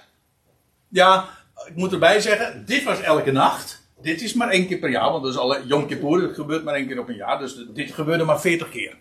Ja, 0.88 1.30
ik 1.66 1.76
moet 1.76 1.92
erbij 1.92 2.22
zeggen, 2.22 2.66
dit 2.66 2.84
was 2.84 3.02
elke 3.02 3.32
nacht. 3.32 3.82
Dit 4.02 4.22
is 4.22 4.34
maar 4.34 4.50
één 4.50 4.68
keer 4.68 4.78
per 4.78 4.90
jaar, 4.90 5.12
want 5.12 5.24
dat 5.24 5.34
is 5.34 5.40
alle 5.40 5.66
Yom 5.66 5.88
Kippur, 5.88 6.22
het 6.22 6.36
gebeurt 6.36 6.64
maar 6.64 6.74
één 6.74 6.88
keer 6.88 7.00
op 7.00 7.10
een 7.10 7.16
jaar. 7.16 7.40
Dus 7.40 7.66
dit 7.74 7.92
gebeurde 7.92 8.24
maar 8.24 8.42
40 8.42 8.70
keer. 8.70 8.98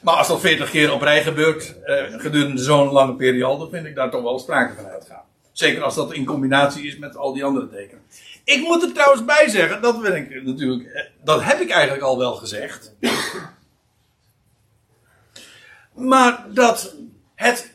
Maar 0.00 0.14
als 0.14 0.28
dat 0.28 0.40
40 0.40 0.70
keer 0.70 0.92
op 0.92 1.02
rij 1.02 1.22
gebeurt, 1.22 1.82
eh, 1.82 2.04
gedurende 2.08 2.62
zo'n 2.62 2.88
lange 2.92 3.14
periode, 3.14 3.68
vind 3.70 3.86
ik 3.86 3.94
daar 3.94 4.10
toch 4.10 4.22
wel 4.22 4.38
sprake 4.38 4.74
van 4.74 4.86
uitgaan. 4.86 5.22
Zeker 5.52 5.82
als 5.82 5.94
dat 5.94 6.12
in 6.12 6.24
combinatie 6.24 6.86
is 6.86 6.98
met 6.98 7.16
al 7.16 7.32
die 7.32 7.44
andere 7.44 7.68
tekenen. 7.68 8.02
Ik 8.48 8.60
moet 8.62 8.82
er 8.82 8.92
trouwens 8.92 9.24
bij 9.24 9.48
zeggen, 9.48 9.82
dat 9.82 10.00
ben 10.00 10.16
ik 10.16 10.42
natuurlijk, 10.44 10.92
eh, 10.92 11.04
dat 11.24 11.42
heb 11.42 11.60
ik 11.60 11.70
eigenlijk 11.70 12.02
al 12.02 12.18
wel 12.18 12.34
gezegd. 12.34 12.94
Maar 15.94 16.46
dat 16.48 16.94
het, 17.34 17.74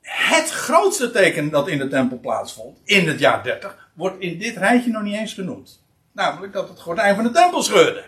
het 0.00 0.50
grootste 0.50 1.10
teken 1.10 1.50
dat 1.50 1.68
in 1.68 1.78
de 1.78 1.88
tempel 1.88 2.18
plaatsvond, 2.18 2.80
in 2.84 3.08
het 3.08 3.18
jaar 3.18 3.42
30, 3.42 3.90
wordt 3.92 4.20
in 4.20 4.38
dit 4.38 4.56
rijtje 4.56 4.90
nog 4.90 5.02
niet 5.02 5.14
eens 5.14 5.34
genoemd. 5.34 5.82
Namelijk 6.12 6.52
dat 6.52 6.68
het 6.68 6.80
gordijn 6.80 7.14
van 7.14 7.24
de 7.24 7.30
tempel 7.30 7.62
scheurde. 7.62 8.04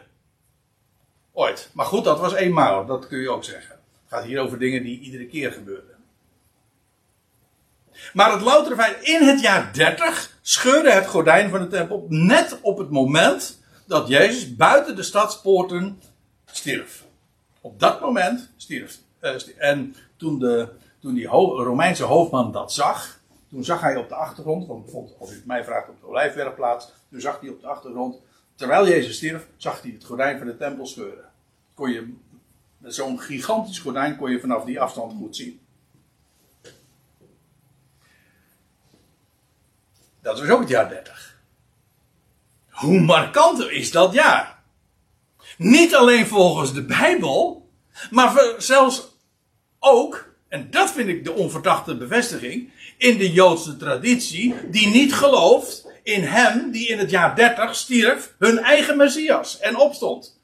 Ooit. 1.33 1.71
Maar 1.73 1.87
goed, 1.87 2.05
dat 2.05 2.19
was 2.19 2.35
eenmaal, 2.35 2.87
dat 2.87 3.07
kun 3.07 3.19
je 3.19 3.31
ook 3.31 3.45
zeggen. 3.45 3.75
Het 3.75 4.19
gaat 4.19 4.25
hier 4.25 4.41
over 4.41 4.59
dingen 4.59 4.83
die 4.83 5.01
iedere 5.01 5.27
keer 5.27 5.53
gebeurden. 5.53 5.96
Maar 8.13 8.33
het 8.33 8.41
loutere 8.41 8.75
feit, 8.75 9.03
in 9.03 9.23
het 9.23 9.41
jaar 9.41 9.73
30 9.73 10.39
scheurde 10.43 10.91
het 10.91 11.07
gordijn 11.07 11.51
van 11.51 11.61
de 11.61 11.69
tempel 11.69 12.07
net 12.09 12.59
op 12.61 12.79
het 12.79 12.91
moment 12.91 13.61
dat 13.87 14.09
Jezus 14.09 14.57
buiten 14.57 14.97
de 14.97 15.03
stadspoorten 15.03 16.01
stierf. 16.47 17.05
Op 17.61 17.81
dat 17.81 18.01
moment 18.01 18.51
stierf. 18.57 18.99
Uh, 19.21 19.35
en 19.57 19.95
toen, 20.17 20.39
de, 20.39 20.69
toen 21.01 21.15
die 21.15 21.27
Romeinse 21.27 22.05
hoofdman 22.05 22.53
dat 22.53 22.73
zag, 22.73 23.21
toen 23.51 23.65
zag 23.65 23.81
hij 23.81 23.97
op 23.97 24.09
de 24.09 24.15
achtergrond, 24.15 24.67
want 24.67 24.85
bijvoorbeeld 24.85 25.17
als 25.19 25.31
u 25.31 25.35
het 25.35 25.47
mij 25.47 25.65
vraagt 25.65 25.89
op 25.89 26.01
de 26.01 26.09
olijfwerkplaats, 26.09 26.93
toen 27.11 27.21
zag 27.21 27.41
hij 27.41 27.49
op 27.49 27.61
de 27.61 27.67
achtergrond, 27.67 28.17
terwijl 28.55 28.89
Jezus 28.89 29.17
stierf, 29.17 29.47
zag 29.57 29.83
hij 29.83 29.91
het 29.91 30.05
gordijn 30.05 30.39
van 30.39 30.47
de 30.47 30.57
tempel 30.57 30.87
scheuren. 30.87 31.25
Kon 31.75 31.91
je, 31.91 32.15
met 32.79 32.95
zo'n 32.95 33.21
gigantisch 33.21 33.79
gordijn 33.79 34.17
kon 34.17 34.31
je 34.31 34.41
vanaf 34.41 34.65
die 34.65 34.81
afstand 34.81 35.13
goed 35.19 35.37
zien. 35.37 35.61
Dat 40.27 40.41
was 40.41 40.49
ook 40.49 40.61
het 40.61 40.69
jaar 40.69 40.89
30. 40.89 41.39
Hoe 42.71 43.01
markant 43.01 43.71
is 43.71 43.91
dat 43.91 44.13
jaar? 44.13 44.63
Niet 45.59 45.95
alleen 45.95 46.27
volgens 46.27 46.75
de 46.75 46.85
Bijbel, 46.85 47.71
maar 48.11 48.55
zelfs 48.59 49.17
ook, 49.79 50.35
en 50.49 50.71
dat 50.71 50.93
vind 50.93 51.09
ik 51.09 51.25
de 51.25 51.33
onverdachte 51.33 51.97
bevestiging, 51.97 52.73
in 52.99 53.19
de 53.19 53.33
Joodse 53.33 53.77
traditie, 53.77 54.55
die 54.71 54.89
niet 54.89 55.15
gelooft 55.15 55.87
in 56.03 56.23
hem 56.23 56.71
die 56.71 56.89
in 56.89 56.99
het 56.99 57.11
jaar 57.11 57.37
30 57.37 57.75
stierf, 57.75 58.35
hun 58.39 58.59
eigen 58.59 58.97
Messias 58.97 59.59
en 59.59 59.77
opstond. 59.77 60.41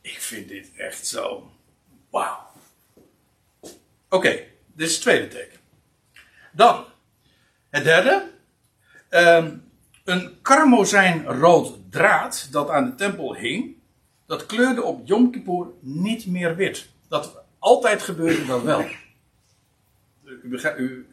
Ik 0.00 0.20
vind 0.20 0.48
dit 0.48 0.70
echt 0.76 1.06
zo. 1.06 1.50
Wauw. 2.10 2.50
Oké, 4.08 4.44
dit 4.74 4.88
is 4.88 4.92
het 4.92 5.02
tweede 5.02 5.28
teken. 5.28 5.58
Dan, 6.52 6.84
het 7.70 7.84
derde. 7.84 8.32
Um, 9.14 9.62
een 10.04 10.30
karmozijnrood 10.42 11.78
draad 11.90 12.48
dat 12.50 12.70
aan 12.70 12.84
de 12.84 12.94
tempel 12.94 13.34
hing, 13.34 13.76
dat 14.26 14.46
kleurde 14.46 14.82
op 14.82 15.06
Yom 15.06 15.30
Kippur 15.30 15.66
niet 15.80 16.26
meer 16.26 16.56
wit. 16.56 16.88
Dat 17.08 17.44
altijd 17.58 18.02
gebeurde 18.02 18.46
dat 18.46 18.62
wel. 18.62 18.84
U, 20.24 20.58
u, 20.76 21.06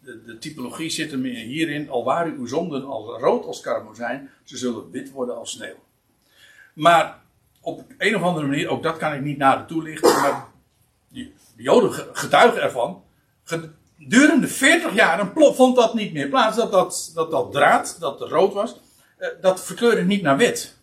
de, 0.00 0.22
de, 0.24 0.38
typologie 0.38 0.90
zit 0.90 1.12
er 1.12 1.18
hierin, 1.18 1.90
al 1.90 2.04
waren 2.04 2.36
uw 2.36 2.46
zonden 2.46 2.84
als 2.84 3.20
rood 3.20 3.44
als 3.44 3.60
karmozijn, 3.60 4.30
ze 4.44 4.56
zullen 4.56 4.90
wit 4.90 5.10
worden 5.10 5.36
als 5.36 5.50
sneeuw. 5.50 5.84
Maar 6.74 7.22
op 7.60 7.84
een 7.98 8.16
of 8.16 8.22
andere 8.22 8.46
manier, 8.46 8.68
ook 8.68 8.82
dat 8.82 8.96
kan 8.96 9.12
ik 9.12 9.20
niet 9.20 9.38
nader 9.38 9.66
toelichten, 9.66 10.20
maar 10.20 10.46
de 11.08 11.32
Joden 11.56 11.92
getuigen 12.12 12.62
ervan, 12.62 13.04
Durende 14.08 14.48
40 14.48 14.94
jaar 14.94 15.32
vond 15.34 15.76
dat 15.76 15.94
niet 15.94 16.12
meer 16.12 16.28
plaats. 16.28 16.56
Dat 16.56 16.72
dat, 16.72 17.10
dat, 17.14 17.30
dat 17.30 17.52
draad, 17.52 17.96
dat 18.00 18.20
rood 18.20 18.52
was, 18.52 18.80
eh, 19.16 19.28
dat 19.40 19.64
verkleurde 19.64 20.04
niet 20.04 20.22
naar 20.22 20.36
wit. 20.36 20.78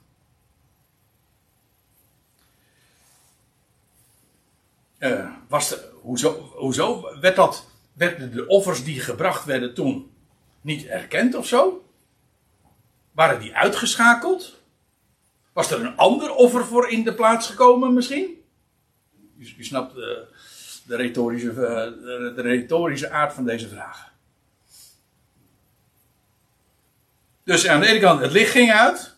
Uh, 4.99 5.29
was 5.47 5.69
de, 5.69 5.89
hoezo, 6.01 6.51
hoezo 6.55 7.19
werd 7.19 7.35
dat, 7.35 7.65
werden 7.93 8.31
de 8.31 8.47
offers 8.47 8.83
die 8.83 8.99
gebracht 8.99 9.45
werden 9.45 9.73
toen 9.73 10.11
niet 10.61 10.85
erkend 10.85 11.35
of 11.35 11.47
zo? 11.47 11.85
Waren 13.11 13.39
die 13.39 13.55
uitgeschakeld? 13.55 14.55
Was 15.53 15.71
er 15.71 15.79
een 15.79 15.97
ander 15.97 16.33
offer 16.33 16.65
voor 16.65 16.89
in 16.89 17.03
de 17.03 17.13
plaats 17.13 17.47
gekomen 17.47 17.93
misschien? 17.93 18.43
U, 19.37 19.53
u 19.57 19.63
snapt, 19.63 19.97
uh, 19.97 20.17
de 20.87 20.95
retorische, 20.95 21.49
eh, 21.49 22.35
de 22.35 22.41
retorische 22.41 23.09
aard 23.09 23.33
van 23.33 23.45
deze 23.45 23.69
vraag. 23.69 24.11
Dus 27.43 27.67
aan 27.67 27.79
de 27.79 27.87
ene 27.87 27.99
kant, 27.99 28.21
het 28.21 28.31
licht 28.31 28.51
ging 28.51 28.71
uit. 28.71 29.15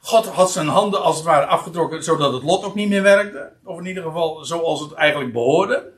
God 0.00 0.26
had 0.26 0.50
zijn 0.50 0.66
handen 0.68 1.02
als 1.02 1.16
het 1.16 1.24
ware 1.24 1.46
afgetrokken, 1.46 2.04
zodat 2.04 2.32
het 2.32 2.42
lot 2.42 2.64
ook 2.64 2.74
niet 2.74 2.88
meer 2.88 3.02
werkte. 3.02 3.52
Of 3.64 3.78
in 3.78 3.86
ieder 3.86 4.02
geval 4.02 4.44
zoals 4.44 4.80
het 4.80 4.92
eigenlijk 4.92 5.32
behoorde. 5.32 5.90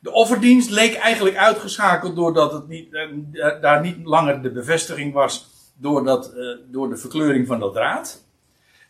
De 0.00 0.12
offerdienst 0.12 0.70
leek 0.70 0.94
eigenlijk 0.94 1.36
uitgeschakeld 1.36 2.16
doordat 2.16 2.52
het 2.52 2.68
niet, 2.68 2.94
eh, 2.94 3.60
daar 3.60 3.80
niet 3.80 3.96
langer 4.04 4.42
de 4.42 4.50
bevestiging 4.50 5.12
was 5.12 5.50
door, 5.76 6.04
dat, 6.04 6.32
eh, 6.32 6.56
door 6.66 6.88
de 6.88 6.96
verkleuring 6.96 7.46
van 7.46 7.60
dat 7.60 7.72
draad. 7.72 8.24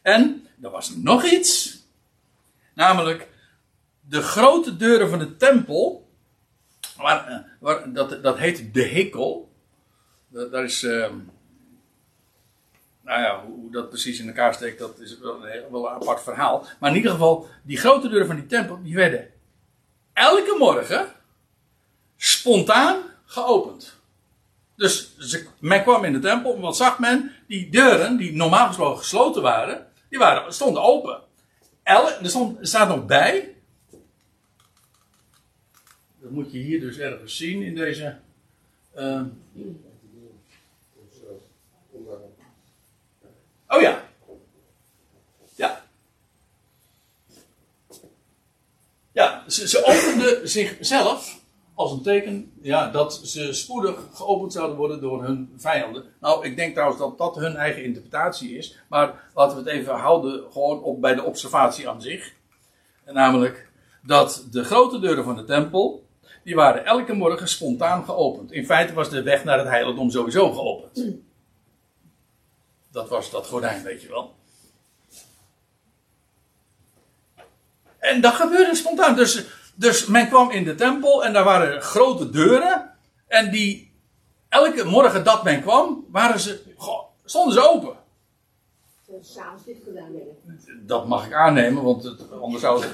En 0.02 0.46
er 0.62 0.70
was 0.70 0.96
nog 0.96 1.24
iets. 1.24 1.78
Namelijk 2.74 3.28
de 4.08 4.22
grote 4.22 4.76
deuren 4.76 5.08
van 5.08 5.18
de 5.18 5.36
tempel. 5.36 6.08
Eh, 6.98 7.38
dat, 7.86 8.22
dat 8.22 8.38
heet 8.38 8.74
de 8.74 8.82
hikkel. 8.82 9.52
Dat, 10.28 10.52
is. 10.62 10.82
ehm, 10.82 11.16
nou 13.04 13.20
ja, 13.20 13.44
hoe, 13.44 13.70
dat 13.70 13.88
precies 13.88 14.18
in 14.18 14.26
elkaar 14.26 14.54
steekt, 14.54 14.78
dat 14.78 14.98
is 14.98 15.18
wel 15.18 15.46
een, 15.46 15.70
wel 15.70 15.90
apart 15.90 16.22
verhaal. 16.22 16.66
Maar 16.80 16.90
in 16.90 16.96
ieder 16.96 17.10
geval, 17.10 17.48
die 17.62 17.76
grote 17.76 18.08
deuren 18.08 18.26
van 18.26 18.36
die 18.36 18.46
tempel, 18.46 18.82
die 18.82 18.94
werden 18.94 19.30
elke 20.12 20.56
morgen 20.58 21.06
spontaan 22.16 22.96
geopend. 23.24 24.02
Dus 24.76 25.18
ze, 25.18 25.46
men 25.58 25.82
kwam 25.82 26.04
in 26.04 26.12
de 26.12 26.18
tempel, 26.18 26.60
wat 26.60 26.76
zag 26.76 26.98
men? 26.98 27.32
Die 27.46 27.70
deuren, 27.70 28.16
die 28.16 28.36
normaal 28.36 28.66
gesproken 28.66 28.98
gesloten 28.98 29.42
waren, 29.42 29.86
die 30.08 30.18
waren, 30.18 30.52
stonden 30.52 30.82
open. 30.82 31.20
Er, 31.82 32.18
stond, 32.22 32.58
er 32.60 32.66
staat 32.66 32.88
nog 32.88 33.06
bij. 33.06 33.53
Moet 36.34 36.52
je 36.52 36.58
hier 36.58 36.80
dus 36.80 36.98
ergens 36.98 37.36
zien 37.36 37.62
in 37.62 37.74
deze. 37.74 38.16
eh, 38.92 39.22
Dus, 39.52 41.20
eh, 41.22 41.28
onder- 41.90 42.18
oh 43.68 43.80
ja. 43.80 44.04
Ja. 45.54 45.84
Ja, 49.12 49.44
ze, 49.48 49.68
ze 49.68 49.84
openden 49.84 50.48
zichzelf 50.48 51.40
als 51.74 51.92
een 51.92 52.02
teken 52.02 52.52
ja, 52.62 52.90
dat 52.90 53.14
ze 53.24 53.52
spoedig 53.52 54.08
geopend 54.12 54.52
zouden 54.52 54.76
worden 54.76 55.00
door 55.00 55.24
hun 55.24 55.52
vijanden. 55.56 56.04
Nou, 56.20 56.46
ik 56.46 56.56
denk 56.56 56.72
trouwens 56.72 57.00
dat 57.00 57.18
dat 57.18 57.34
hun 57.34 57.56
eigen 57.56 57.84
interpretatie 57.84 58.56
is. 58.56 58.78
Maar 58.88 59.30
laten 59.34 59.56
we 59.56 59.62
het 59.70 59.72
even 59.80 59.94
houden 59.94 60.52
gewoon 60.52 60.82
op 60.82 61.00
bij 61.00 61.14
de 61.14 61.22
observatie 61.22 61.88
aan 61.88 62.02
zich. 62.02 62.32
En 63.04 63.14
namelijk 63.14 63.68
dat 64.02 64.46
de 64.50 64.64
grote 64.64 64.98
deuren 64.98 65.24
van 65.24 65.36
de 65.36 65.44
tempel, 65.44 66.04
die 66.44 66.54
waren 66.54 66.84
elke 66.84 67.12
morgen 67.12 67.48
spontaan 67.48 68.04
geopend. 68.04 68.52
In 68.52 68.66
feite 68.66 68.92
was 68.92 69.10
de 69.10 69.22
weg 69.22 69.44
naar 69.44 69.58
het 69.58 69.68
heiligdom 69.68 70.10
sowieso 70.10 70.52
geopend. 70.52 71.22
Dat 72.90 73.08
was 73.08 73.30
dat 73.30 73.46
gordijn, 73.46 73.82
weet 73.82 74.02
je 74.02 74.08
wel. 74.08 74.34
En 77.98 78.20
dat 78.20 78.34
gebeurde 78.34 78.74
spontaan. 78.74 79.14
Dus, 79.14 79.44
dus 79.74 80.06
men 80.06 80.28
kwam 80.28 80.50
in 80.50 80.64
de 80.64 80.74
tempel 80.74 81.24
en 81.24 81.32
daar 81.32 81.44
waren 81.44 81.82
grote 81.82 82.30
deuren. 82.30 82.90
En 83.26 83.50
die, 83.50 83.92
elke 84.48 84.84
morgen 84.84 85.24
dat 85.24 85.44
men 85.44 85.60
kwam, 85.62 86.06
waren 86.10 86.40
ze, 86.40 86.62
goh, 86.76 87.04
stonden 87.24 87.54
ze 87.54 87.68
open. 87.70 87.96
Gedaan 89.84 90.12
werden. 90.12 90.86
Dat 90.86 91.06
mag 91.06 91.26
ik 91.26 91.32
aannemen, 91.32 91.82
want 91.82 92.04
het, 92.04 92.32
anders 92.40 92.62
zou 92.62 92.82
het. 92.82 92.92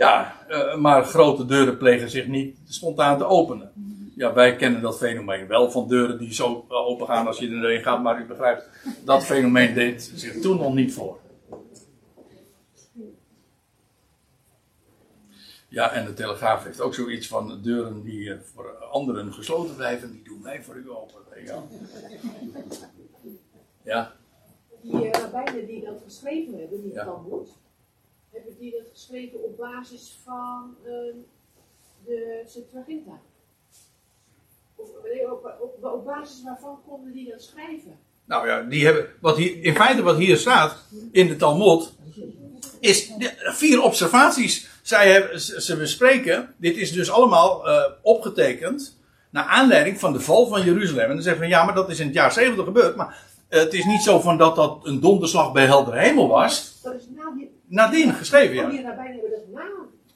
Ja, 0.00 0.46
eh, 0.48 0.76
maar 0.76 1.04
grote 1.04 1.46
deuren 1.46 1.76
plegen 1.76 2.10
zich 2.10 2.26
niet 2.26 2.58
spontaan 2.64 3.18
te 3.18 3.24
openen. 3.24 3.72
Ja, 4.16 4.32
wij 4.32 4.56
kennen 4.56 4.80
dat 4.82 4.98
fenomeen 4.98 5.46
wel 5.46 5.70
van 5.70 5.88
deuren 5.88 6.18
die 6.18 6.34
zo 6.34 6.64
open 6.68 7.06
gaan 7.06 7.26
als 7.26 7.38
je 7.38 7.48
erin 7.48 7.82
gaat, 7.82 8.02
maar 8.02 8.20
u 8.20 8.26
begrijpt, 8.26 8.68
dat 9.04 9.24
fenomeen 9.24 9.74
deed 9.74 10.12
zich 10.14 10.40
toen 10.40 10.56
nog 10.56 10.74
niet 10.74 10.92
voor. 10.94 11.18
Ja, 15.68 15.92
en 15.92 16.04
de 16.04 16.14
Telegraaf 16.14 16.64
heeft 16.64 16.80
ook 16.80 16.94
zoiets 16.94 17.28
van 17.28 17.60
deuren 17.62 18.02
die 18.02 18.32
eh, 18.32 18.38
voor 18.54 18.76
anderen 18.76 19.32
gesloten 19.32 19.76
blijven, 19.76 20.12
die 20.12 20.22
doen 20.22 20.42
wij 20.42 20.62
voor 20.62 20.76
u 20.76 20.90
open. 20.90 21.20
wel. 21.46 21.68
Ja, 23.82 24.12
Die 24.82 25.10
eh, 25.10 25.20
rabbijnen 25.20 25.66
die 25.66 25.84
dat 25.84 26.00
geschreven 26.04 26.58
hebben, 26.58 26.82
die 26.82 26.92
Ja. 26.92 27.04
Talmud, 27.04 27.48
hebben 28.32 28.56
die 28.58 28.70
dat 28.70 28.86
geschreven 28.92 29.44
op 29.44 29.56
basis 29.56 30.18
van 30.24 30.74
eh, 30.84 30.90
de 32.04 32.42
Septuaginta? 32.46 33.20
Of, 34.76 34.88
nee, 35.04 35.32
op, 35.32 35.56
op, 35.60 35.84
op 35.92 36.04
basis 36.04 36.42
waarvan 36.44 36.78
konden 36.88 37.12
die 37.12 37.30
dat 37.30 37.42
schrijven? 37.42 37.98
Nou 38.24 38.46
ja, 38.48 38.62
die 38.62 38.84
hebben, 38.84 39.06
wat 39.20 39.36
hier, 39.36 39.62
in 39.64 39.74
feite 39.74 40.02
wat 40.02 40.16
hier 40.16 40.36
staat 40.36 40.76
in 41.12 41.28
de 41.28 41.36
Talmud, 41.36 41.92
is 42.80 43.06
de- 43.16 43.32
vier 43.54 43.82
observaties. 43.82 44.68
Zij 44.82 45.12
hebben, 45.12 45.40
ze 45.40 45.76
bespreken, 45.76 46.54
dit 46.56 46.76
is 46.76 46.92
dus 46.92 47.10
allemaal 47.10 47.68
eh, 47.68 47.82
opgetekend 48.02 48.98
naar 49.30 49.44
aanleiding 49.44 49.98
van 50.00 50.12
de 50.12 50.20
val 50.20 50.46
van 50.46 50.64
Jeruzalem. 50.64 51.08
En 51.08 51.14
dan 51.14 51.22
zeggen 51.22 51.42
we, 51.42 51.48
ja, 51.48 51.64
maar 51.64 51.74
dat 51.74 51.90
is 51.90 51.98
in 51.98 52.06
het 52.06 52.14
jaar 52.14 52.32
70 52.32 52.64
gebeurd. 52.64 52.96
Maar 52.96 53.22
eh, 53.48 53.60
het 53.60 53.74
is 53.74 53.84
niet 53.84 54.02
zo 54.02 54.20
van 54.20 54.38
dat 54.38 54.56
dat 54.56 54.78
een 54.82 55.00
donderslag 55.00 55.52
bij 55.52 55.66
heldere 55.66 55.98
hemel 55.98 56.28
was. 56.28 56.78
Dat 56.82 56.94
is 56.94 57.06
Nadien 57.70 58.14
geschreven, 58.14 58.54
ja. 58.54 58.62
oh. 58.62 58.68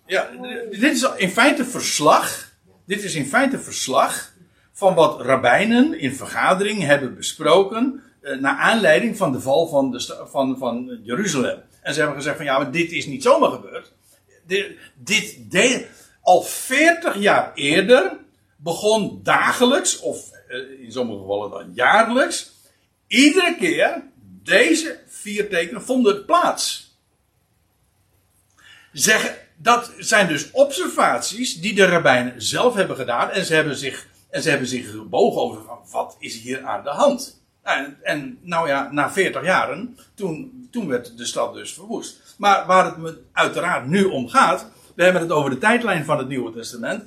Ja, 0.06 0.22
d- 0.24 0.80
dit 0.80 0.92
is 0.92 1.02
in 1.16 1.30
feite 1.30 1.64
verslag. 1.64 2.52
Dit 2.86 3.02
is 3.02 3.14
in 3.14 3.26
feite 3.26 3.58
verslag 3.58 4.32
van 4.72 4.94
wat 4.94 5.20
rabbijnen 5.20 5.98
in 5.98 6.12
vergadering 6.14 6.82
hebben 6.82 7.14
besproken. 7.14 8.02
eh, 8.20 8.38
naar 8.38 8.56
aanleiding 8.58 9.16
van 9.16 9.32
de 9.32 9.40
val 9.40 9.66
van, 9.66 9.90
de, 9.90 10.24
van, 10.30 10.58
van 10.58 11.00
Jeruzalem. 11.02 11.58
En 11.82 11.92
ze 11.92 11.98
hebben 11.98 12.16
gezegd: 12.18 12.36
van 12.36 12.44
ja, 12.44 12.58
maar 12.58 12.70
dit 12.70 12.92
is 12.92 13.06
niet 13.06 13.22
zomaar 13.22 13.50
gebeurd. 13.50 13.92
Dit, 14.46 14.76
dit 14.94 15.50
deed 15.50 15.86
al 16.22 16.42
40 16.42 17.18
jaar 17.18 17.52
eerder. 17.54 18.16
begon 18.56 19.20
dagelijks, 19.22 20.00
of 20.00 20.30
eh, 20.48 20.58
in 20.84 20.92
sommige 20.92 21.18
gevallen 21.20 21.50
dan 21.50 21.70
jaarlijks. 21.74 22.52
iedere 23.06 23.56
keer 23.58 24.02
deze 24.42 25.00
vier 25.06 25.48
tekenen 25.48 25.82
vonden 25.82 26.24
plaats 26.24 26.83
dat 29.56 29.92
zijn 29.98 30.28
dus 30.28 30.50
observaties 30.50 31.60
die 31.60 31.74
de 31.74 31.86
rabbijnen 31.86 32.42
zelf 32.42 32.74
hebben 32.74 32.96
gedaan. 32.96 33.30
En 33.30 33.44
ze 33.44 33.54
hebben 33.54 33.76
zich, 33.76 34.06
en 34.30 34.42
ze 34.42 34.50
hebben 34.50 34.68
zich 34.68 34.90
gebogen 34.90 35.40
over 35.40 35.62
van, 35.62 35.78
wat 35.90 36.16
is 36.18 36.40
hier 36.40 36.64
aan 36.64 36.82
de 36.82 36.90
hand? 36.90 37.42
En, 37.62 37.98
en 38.02 38.38
nou 38.42 38.68
ja, 38.68 38.88
na 38.92 39.10
40 39.10 39.44
jaren, 39.44 39.98
toen, 40.14 40.68
toen 40.70 40.88
werd 40.88 41.18
de 41.18 41.24
stad 41.24 41.54
dus 41.54 41.72
verwoest. 41.72 42.34
Maar 42.38 42.66
waar 42.66 42.84
het 42.84 42.96
me 42.96 43.20
uiteraard 43.32 43.86
nu 43.86 44.04
om 44.04 44.28
gaat, 44.28 44.66
we 44.94 45.02
hebben 45.02 45.22
het 45.22 45.30
over 45.30 45.50
de 45.50 45.58
tijdlijn 45.58 46.04
van 46.04 46.18
het 46.18 46.28
Nieuwe 46.28 46.52
Testament. 46.52 47.04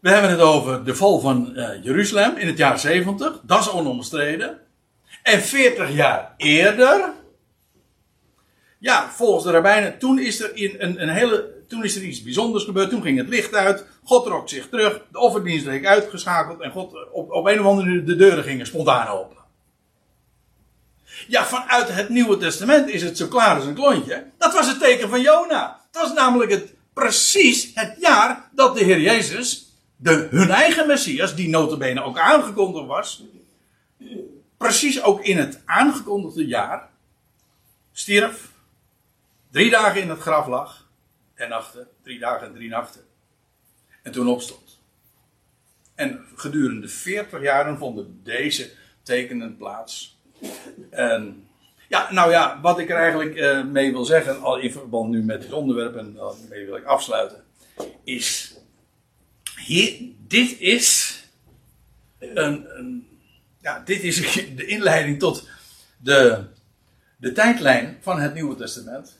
We 0.00 0.10
hebben 0.10 0.30
het 0.30 0.40
over 0.40 0.84
de 0.84 0.94
val 0.94 1.20
van 1.20 1.56
eh, 1.56 1.84
Jeruzalem 1.84 2.36
in 2.36 2.46
het 2.46 2.58
jaar 2.58 2.78
70, 2.78 3.40
dat 3.42 3.60
is 3.60 3.70
onomstreden. 3.70 4.58
En 5.22 5.42
40 5.42 5.90
jaar 5.90 6.34
eerder, 6.36 7.12
ja, 8.78 9.10
volgens 9.10 9.44
de 9.44 9.50
rabbijnen, 9.50 9.98
toen 9.98 10.18
is 10.18 10.40
er 10.40 10.56
in 10.56 10.74
een, 10.78 11.02
een 11.02 11.08
hele, 11.08 11.54
toen 11.68 11.84
is 11.84 11.96
er 11.96 12.02
iets 12.02 12.22
bijzonders 12.22 12.64
gebeurd. 12.64 12.90
Toen 12.90 13.02
ging 13.02 13.18
het 13.18 13.28
licht 13.28 13.54
uit. 13.54 13.84
God 14.04 14.24
trok 14.24 14.48
zich 14.48 14.68
terug. 14.68 15.00
De 15.12 15.18
offerdienst 15.18 15.64
werd 15.64 15.84
uitgeschakeld. 15.84 16.60
En 16.60 16.70
God, 16.70 17.10
op, 17.12 17.30
op 17.30 17.46
een 17.46 17.60
of 17.60 17.66
andere 17.66 17.86
manier, 17.86 18.04
de 18.04 18.16
deuren 18.16 18.44
gingen 18.44 18.66
spontaan 18.66 19.06
open. 19.06 19.36
Ja, 21.28 21.44
vanuit 21.44 21.88
het 21.88 22.08
Nieuwe 22.08 22.36
Testament 22.36 22.88
is 22.88 23.02
het 23.02 23.16
zo 23.16 23.26
klaar 23.26 23.56
als 23.56 23.64
een 23.64 23.74
klontje. 23.74 24.24
Dat 24.38 24.52
was 24.52 24.66
het 24.66 24.80
teken 24.80 25.08
van 25.08 25.20
Jona. 25.20 25.80
Dat 25.90 26.02
was 26.02 26.12
namelijk 26.12 26.50
het, 26.50 26.74
precies 26.92 27.70
het 27.74 27.96
jaar 28.00 28.48
dat 28.52 28.76
de 28.76 28.84
Heer 28.84 29.00
Jezus, 29.00 29.72
de, 29.96 30.28
hun 30.30 30.50
eigen 30.50 30.86
Messias, 30.86 31.34
die 31.34 31.48
notabene 31.48 32.02
ook 32.02 32.18
aangekondigd 32.18 32.86
was, 32.86 33.24
precies 34.56 35.02
ook 35.02 35.24
in 35.24 35.36
het 35.36 35.60
aangekondigde 35.64 36.46
jaar, 36.46 36.88
stierf, 37.92 38.50
drie 39.56 39.70
dagen 39.70 40.00
in 40.00 40.08
het 40.08 40.20
graf 40.20 40.46
lag 40.46 40.88
en 41.34 41.48
nachten, 41.48 41.88
drie 42.02 42.18
dagen 42.18 42.46
en 42.46 42.54
drie 42.54 42.68
nachten. 42.68 43.00
En 44.02 44.12
toen 44.12 44.28
opstond. 44.28 44.80
En 45.94 46.24
gedurende 46.34 46.88
40 46.88 47.42
jaren 47.42 47.78
vonden 47.78 48.20
deze 48.22 48.70
tekenen 49.02 49.56
plaats. 49.56 50.18
En 50.90 51.48
ja, 51.88 52.12
nou 52.12 52.30
ja, 52.30 52.60
wat 52.60 52.78
ik 52.78 52.90
er 52.90 52.96
eigenlijk 52.96 53.36
eh, 53.36 53.64
mee 53.64 53.92
wil 53.92 54.04
zeggen, 54.04 54.40
al 54.40 54.58
in 54.58 54.72
verband 54.72 55.10
nu 55.10 55.22
met 55.22 55.40
dit 55.40 55.52
onderwerp 55.52 55.96
en 55.96 56.14
daarmee 56.14 56.64
wil 56.64 56.76
ik 56.76 56.84
afsluiten, 56.84 57.44
is 58.04 58.56
hier, 59.64 60.10
dit 60.18 60.60
is 60.60 61.20
een, 62.18 62.78
een 62.78 63.18
ja, 63.60 63.80
dit 63.80 64.02
is 64.02 64.16
de 64.56 64.66
inleiding 64.66 65.18
tot 65.18 65.48
de, 65.98 66.44
de 67.16 67.32
tijdlijn 67.32 67.98
van 68.00 68.20
het 68.20 68.34
Nieuwe 68.34 68.56
Testament, 68.56 69.15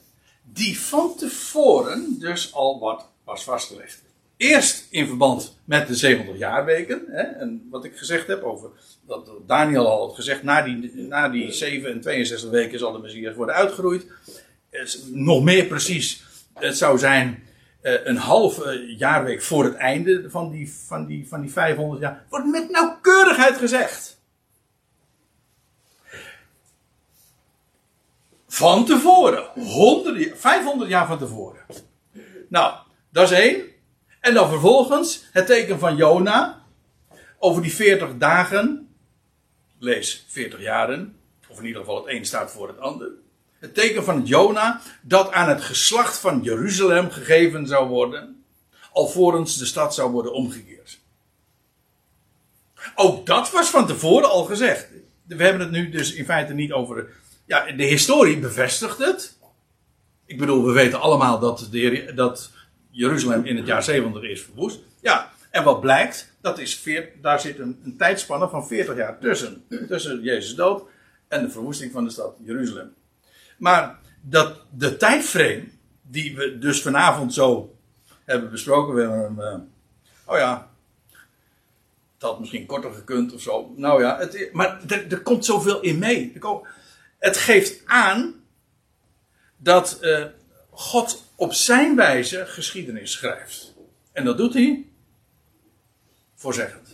die 0.56 0.80
van 0.80 1.14
tevoren 1.16 2.16
dus 2.18 2.54
al 2.54 2.78
wat 2.78 3.08
was 3.24 3.44
vastgelegd. 3.44 4.02
Eerst 4.36 4.86
in 4.90 5.06
verband 5.06 5.58
met 5.64 5.86
de 5.86 5.94
70 5.94 6.38
jaarweken, 6.38 7.02
hè, 7.08 7.22
en 7.22 7.66
wat 7.70 7.84
ik 7.84 7.96
gezegd 7.96 8.26
heb 8.26 8.42
over, 8.42 8.70
dat 9.06 9.30
Daniel 9.46 9.88
al 9.88 10.06
had 10.06 10.14
gezegd, 10.14 10.42
na 10.42 10.62
die, 10.62 10.92
na 10.94 11.28
die 11.28 11.52
7 11.52 11.90
en 11.90 12.00
62 12.00 12.50
weken 12.50 12.78
zal 12.78 12.92
de 12.92 12.98
Messias 12.98 13.34
worden 13.34 13.54
uitgeroeid. 13.54 14.06
Is 14.70 15.02
Nog 15.10 15.42
meer 15.42 15.64
precies, 15.64 16.22
het 16.54 16.76
zou 16.76 16.98
zijn 16.98 17.42
eh, 17.80 17.92
een 18.04 18.16
halve 18.16 18.94
jaarweek 18.96 19.42
voor 19.42 19.64
het 19.64 19.74
einde 19.74 20.30
van 20.30 20.50
die, 20.50 20.72
van, 20.86 21.06
die, 21.06 21.28
van 21.28 21.40
die 21.40 21.52
500 21.52 22.00
jaar. 22.00 22.24
Wordt 22.28 22.46
met 22.46 22.70
nauwkeurigheid 22.70 23.56
gezegd. 23.56 24.15
Van 28.56 28.84
tevoren. 28.84 29.44
100, 29.54 30.38
500 30.38 30.90
jaar 30.90 31.06
van 31.06 31.18
tevoren. 31.18 31.60
Nou, 32.48 32.74
dat 33.10 33.30
is 33.30 33.38
één. 33.38 33.62
En 34.20 34.34
dan 34.34 34.48
vervolgens 34.48 35.24
het 35.32 35.46
teken 35.46 35.78
van 35.78 35.96
Jona. 35.96 36.64
Over 37.38 37.62
die 37.62 37.74
40 37.74 38.16
dagen. 38.16 38.88
Lees 39.78 40.24
40 40.28 40.60
jaren. 40.60 41.16
Of 41.48 41.58
in 41.58 41.66
ieder 41.66 41.80
geval 41.80 41.96
het 42.04 42.14
een 42.14 42.24
staat 42.24 42.50
voor 42.50 42.68
het 42.68 42.78
ander. 42.78 43.08
Het 43.58 43.74
teken 43.74 44.04
van 44.04 44.24
Jona 44.24 44.80
dat 45.02 45.32
aan 45.32 45.48
het 45.48 45.62
geslacht 45.62 46.18
van 46.18 46.42
Jeruzalem 46.42 47.10
gegeven 47.10 47.66
zou 47.66 47.88
worden. 47.88 48.44
Alvorens 48.92 49.56
de 49.56 49.66
stad 49.66 49.94
zou 49.94 50.10
worden 50.10 50.32
omgekeerd. 50.32 50.98
Ook 52.94 53.26
dat 53.26 53.50
was 53.50 53.68
van 53.68 53.86
tevoren 53.86 54.30
al 54.30 54.44
gezegd. 54.44 54.88
We 55.22 55.42
hebben 55.42 55.60
het 55.60 55.70
nu 55.70 55.90
dus 55.90 56.12
in 56.12 56.24
feite 56.24 56.54
niet 56.54 56.72
over. 56.72 57.24
Ja, 57.46 57.72
de 57.72 57.84
historie 57.84 58.38
bevestigt 58.38 58.98
het. 58.98 59.38
Ik 60.26 60.38
bedoel, 60.38 60.66
we 60.66 60.72
weten 60.72 61.00
allemaal 61.00 61.38
dat, 61.38 61.68
de, 61.70 62.12
dat 62.14 62.50
Jeruzalem 62.90 63.44
in 63.44 63.56
het 63.56 63.66
jaar 63.66 63.82
70 63.82 64.22
is 64.22 64.42
verwoest. 64.42 64.80
Ja, 65.00 65.32
en 65.50 65.64
wat 65.64 65.80
blijkt, 65.80 66.32
dat 66.40 66.58
is 66.58 66.82
daar 67.20 67.40
zit 67.40 67.58
een, 67.58 67.80
een 67.84 67.96
tijdspanne 67.96 68.48
van 68.48 68.66
40 68.66 68.96
jaar 68.96 69.18
tussen. 69.18 69.64
Tussen 69.88 70.22
Jezus 70.22 70.54
dood 70.54 70.82
en 71.28 71.42
de 71.42 71.50
verwoesting 71.50 71.92
van 71.92 72.04
de 72.04 72.10
stad 72.10 72.36
Jeruzalem. 72.44 72.94
Maar 73.58 73.98
dat, 74.20 74.60
de 74.70 74.96
tijdframe, 74.96 75.64
die 76.02 76.36
we 76.36 76.58
dus 76.58 76.82
vanavond 76.82 77.34
zo 77.34 77.76
hebben 78.24 78.50
besproken, 78.50 78.96
uh, 79.38 79.54
oh 80.24 80.38
ja, 80.38 80.70
het 82.14 82.22
had 82.22 82.40
misschien 82.40 82.66
korter 82.66 82.92
gekund 82.92 83.34
of 83.34 83.40
zo. 83.40 83.72
Nou 83.76 84.02
ja, 84.02 84.18
het, 84.18 84.48
maar 84.52 84.80
er, 84.88 85.12
er, 85.12 85.22
komt 85.22 85.44
zoveel 85.44 85.80
in 85.80 85.98
mee. 85.98 86.32
Het 87.26 87.36
geeft 87.36 87.82
aan 87.84 88.34
dat 89.56 89.98
uh, 90.02 90.24
God 90.70 91.22
op 91.36 91.52
zijn 91.52 91.96
wijze 91.96 92.46
geschiedenis 92.46 93.12
schrijft. 93.12 93.74
En 94.12 94.24
dat 94.24 94.36
doet 94.36 94.54
hij 94.54 94.86
voorzeggend, 96.34 96.88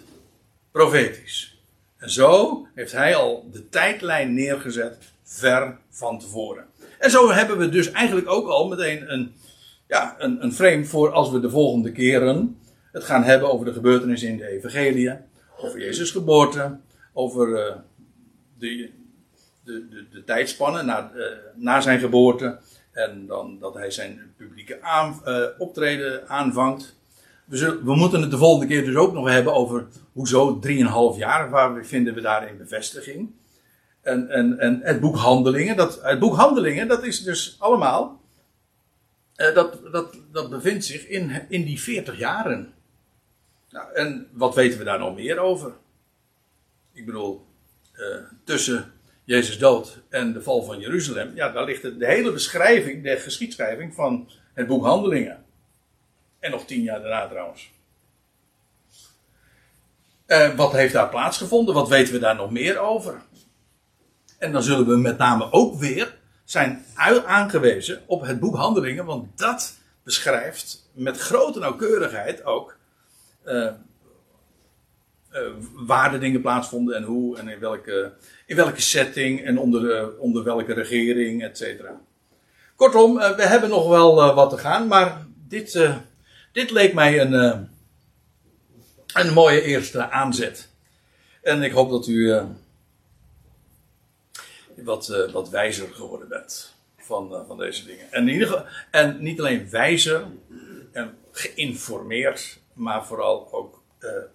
profetisch. 0.71 1.63
En 1.97 2.11
zo 2.11 2.67
heeft 2.75 2.93
hij 2.93 3.17
al 3.17 3.49
de 3.51 3.69
tijdlijn 3.69 4.35
neergezet 4.35 4.99
ver 5.23 5.79
van 5.91 6.19
tevoren. 6.19 6.67
En 6.99 7.11
zo 7.11 7.31
hebben 7.31 7.59
we 7.59 7.69
dus 7.69 7.91
eigenlijk 7.91 8.29
ook 8.29 8.49
al 8.49 8.69
meteen 8.69 9.13
een, 9.13 9.35
ja, 9.89 10.15
een, 10.19 10.43
een 10.45 10.53
frame 10.53 10.85
voor 10.85 11.11
als 11.11 11.31
we 11.31 11.41
de 11.41 11.51
volgende 11.51 11.93
keren 11.93 12.59
het 12.93 13.05
gaan 13.05 13.25
hebben 13.25 13.53
over 13.53 13.67
de 13.67 13.73
gebeurtenissen 13.73 14.29
in 14.29 14.37
de 14.37 14.47
Evangelie, 14.47 15.17
over 15.57 15.81
Jezus' 15.81 16.11
geboorte, 16.11 16.79
over 17.13 17.49
uh, 17.49 17.77
de, 18.59 18.91
de, 19.64 19.89
de, 19.89 20.24
de 20.24 20.82
na, 20.82 21.12
uh, 21.14 21.24
na 21.55 21.80
zijn 21.80 21.98
geboorte 21.98 22.59
en 22.93 23.26
dan 23.26 23.59
dat 23.59 23.74
hij 23.74 23.90
zijn 23.90 24.34
publieke 24.36 24.78
uh, 25.26 25.44
optreden 25.59 26.28
aanvangt. 26.28 26.97
We, 27.44 27.56
zullen, 27.56 27.84
we, 27.84 27.97
moeten 27.97 28.20
het 28.20 28.30
de 28.30 28.36
volgende 28.36 28.66
keer 28.66 28.84
dus 28.84 28.94
ook 28.94 29.12
nog 29.12 29.28
hebben 29.28 29.55
over 29.55 29.86
hoezo 30.12 30.60
3,5 30.66 31.18
jaar, 31.18 31.51
waar 31.51 31.84
vinden 31.84 32.14
we 32.14 32.20
daarin 32.20 32.56
bevestiging. 32.56 33.32
En, 34.01 34.28
en, 34.28 34.59
en 34.59 34.80
het 34.82 35.01
boek 35.01 35.16
Handelingen, 35.16 35.76
dat, 35.76 36.02
het 36.02 36.18
boek 36.18 36.36
Handelingen, 36.36 36.89
dat 36.89 37.05
is 37.05 37.22
dus 37.22 37.56
allemaal, 37.59 38.20
uh, 39.36 39.55
dat, 39.55 39.93
dat, 39.93 40.16
dat 40.32 40.51
bevindt 40.51 40.84
zich 40.84 41.06
in, 41.06 41.47
in 41.48 41.64
die 41.64 41.80
40 41.80 42.18
jaren. 42.18 42.72
Nou, 43.70 43.93
en 43.93 44.28
wat 44.32 44.55
weten 44.55 44.78
we 44.78 44.84
daar 44.84 44.98
nog 44.98 45.14
meer 45.14 45.39
over? 45.39 45.72
Ik 46.93 47.06
bedoel, 47.06 47.47
tussen 48.44 48.93
Jezus 49.33 49.59
dood 49.59 49.99
en 50.09 50.33
de 50.33 50.43
val 50.43 50.63
van 50.63 50.79
Jeruzalem, 50.79 51.35
ja, 51.35 51.49
daar 51.49 51.65
ligt 51.65 51.83
de, 51.83 52.07
hele 52.07 52.33
beschrijving, 52.33 53.03
de 53.03 53.17
geschiedschrijving 53.17 53.95
van 53.95 54.31
het 54.55 54.67
boek 54.67 54.85
Handelingen. 54.85 55.45
En 56.39 56.51
nog 56.51 56.65
tien 56.65 56.83
jaar 56.83 57.01
daarna 57.01 57.29
trouwens. 57.29 57.71
Uh, 60.27 60.55
wat 60.55 60.73
heeft 60.73 60.93
daar 60.93 61.09
plaatsgevonden? 61.09 61.75
Wat 61.75 61.89
weten 61.89 62.13
we 62.13 62.19
daar 62.19 62.35
nog 62.35 62.51
meer 62.51 62.79
over? 62.79 63.21
En 64.39 64.53
dan 64.53 64.63
zullen 64.63 64.87
we 64.87 64.97
met 64.97 65.19
name 65.19 65.53
ook 65.53 65.79
weer 65.79 66.19
zijn 66.45 66.85
aangewezen 67.25 68.03
op 68.07 68.23
het 68.23 68.41
boek 68.41 68.57
Handelingen, 68.57 69.05
want 69.05 69.39
dat 69.39 69.79
beschrijft 70.03 70.91
met 70.93 71.19
grote 71.19 71.59
nauwkeurigheid 71.59 72.45
ook 72.45 72.77
uh, 73.45 73.73
waar 75.73 76.11
de 76.11 76.19
dingen 76.19 76.41
plaatsvonden 76.41 76.97
en 76.97 77.03
hoe 77.03 77.39
en 77.39 77.49
in 77.49 77.59
welke, 77.59 78.13
in 78.47 78.57
welke 78.57 78.81
setting 78.81 79.45
en 79.45 79.59
onder, 79.59 79.83
uh, 79.83 80.21
onder 80.21 80.45
welke 80.45 80.73
regering, 80.73 81.43
et 81.43 81.57
cetera. 81.57 82.01
Kortom, 82.77 83.19
uh, 83.19 83.37
we 83.37 83.43
hebben 83.43 83.69
nog 83.69 83.89
wel 83.89 84.35
wat 84.35 84.51
te 84.51 84.59
gaan, 84.59 84.87
maar 84.87 85.27
dit, 85.49 85.91
dit 86.53 86.71
leek 86.71 86.95
mij 86.95 87.21
een, 87.21 87.69
een 89.15 89.33
mooie 89.33 89.63
eerste 89.63 90.11
aanzet. 90.11 90.69
En 91.43 91.63
ik 91.63 91.73
hoop 91.73 91.91
dat 91.91 92.07
u 92.07 92.41
wat, 94.75 95.29
wat 95.33 95.49
wijzer 95.49 95.89
geworden 95.93 96.29
bent 96.29 96.75
van, 96.97 97.45
van 97.47 97.59
deze 97.59 97.87
dingen. 97.87 98.13
En, 98.13 98.29
in 98.29 98.33
ieder 98.33 98.49
geval, 98.49 98.67
en 98.91 99.23
niet 99.23 99.39
alleen 99.39 99.71
wijzer 99.71 100.25
en 100.93 101.19
geïnformeerd, 101.31 102.59
maar 102.73 103.07
vooral 103.07 103.53
ook 103.53 103.83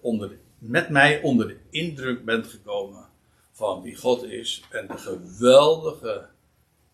onder 0.00 0.30
met 0.58 0.88
mij 0.88 1.20
onder 1.20 1.48
de 1.48 1.58
indruk 1.70 2.24
bent 2.24 2.46
gekomen 2.46 3.06
van 3.52 3.82
wie 3.82 3.96
God 3.96 4.22
is 4.22 4.62
en 4.70 4.86
de 4.86 4.98
geweldige 4.98 6.28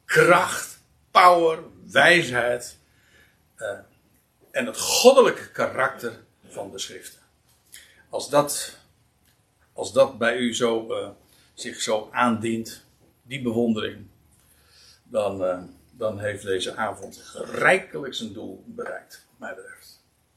kracht, 0.05 0.81
power, 1.11 1.59
wijsheid 1.91 2.79
uh, 3.59 3.79
en 4.51 4.67
het 4.67 4.79
goddelijke 4.79 5.51
karakter 5.51 6.23
van 6.49 6.71
de 6.71 6.79
schriften. 6.79 7.21
Als 8.09 8.31
dat, 8.31 8.79
als 9.73 9.93
dat 9.93 10.19
bij 10.19 10.37
u 10.37 10.55
zo, 10.55 10.91
uh, 10.91 11.09
zich 11.55 11.81
zo 11.81 12.09
aandient, 12.13 12.85
die 13.23 13.43
bewondering, 13.43 14.07
dan, 15.03 15.43
uh, 15.43 15.63
dan 15.91 16.19
heeft 16.19 16.43
deze 16.43 16.77
avond 16.77 17.33
rijkelijk 17.53 18.15
zijn 18.15 18.33
doel 18.33 18.65
bereikt, 18.67 19.27
mij. 19.37 19.55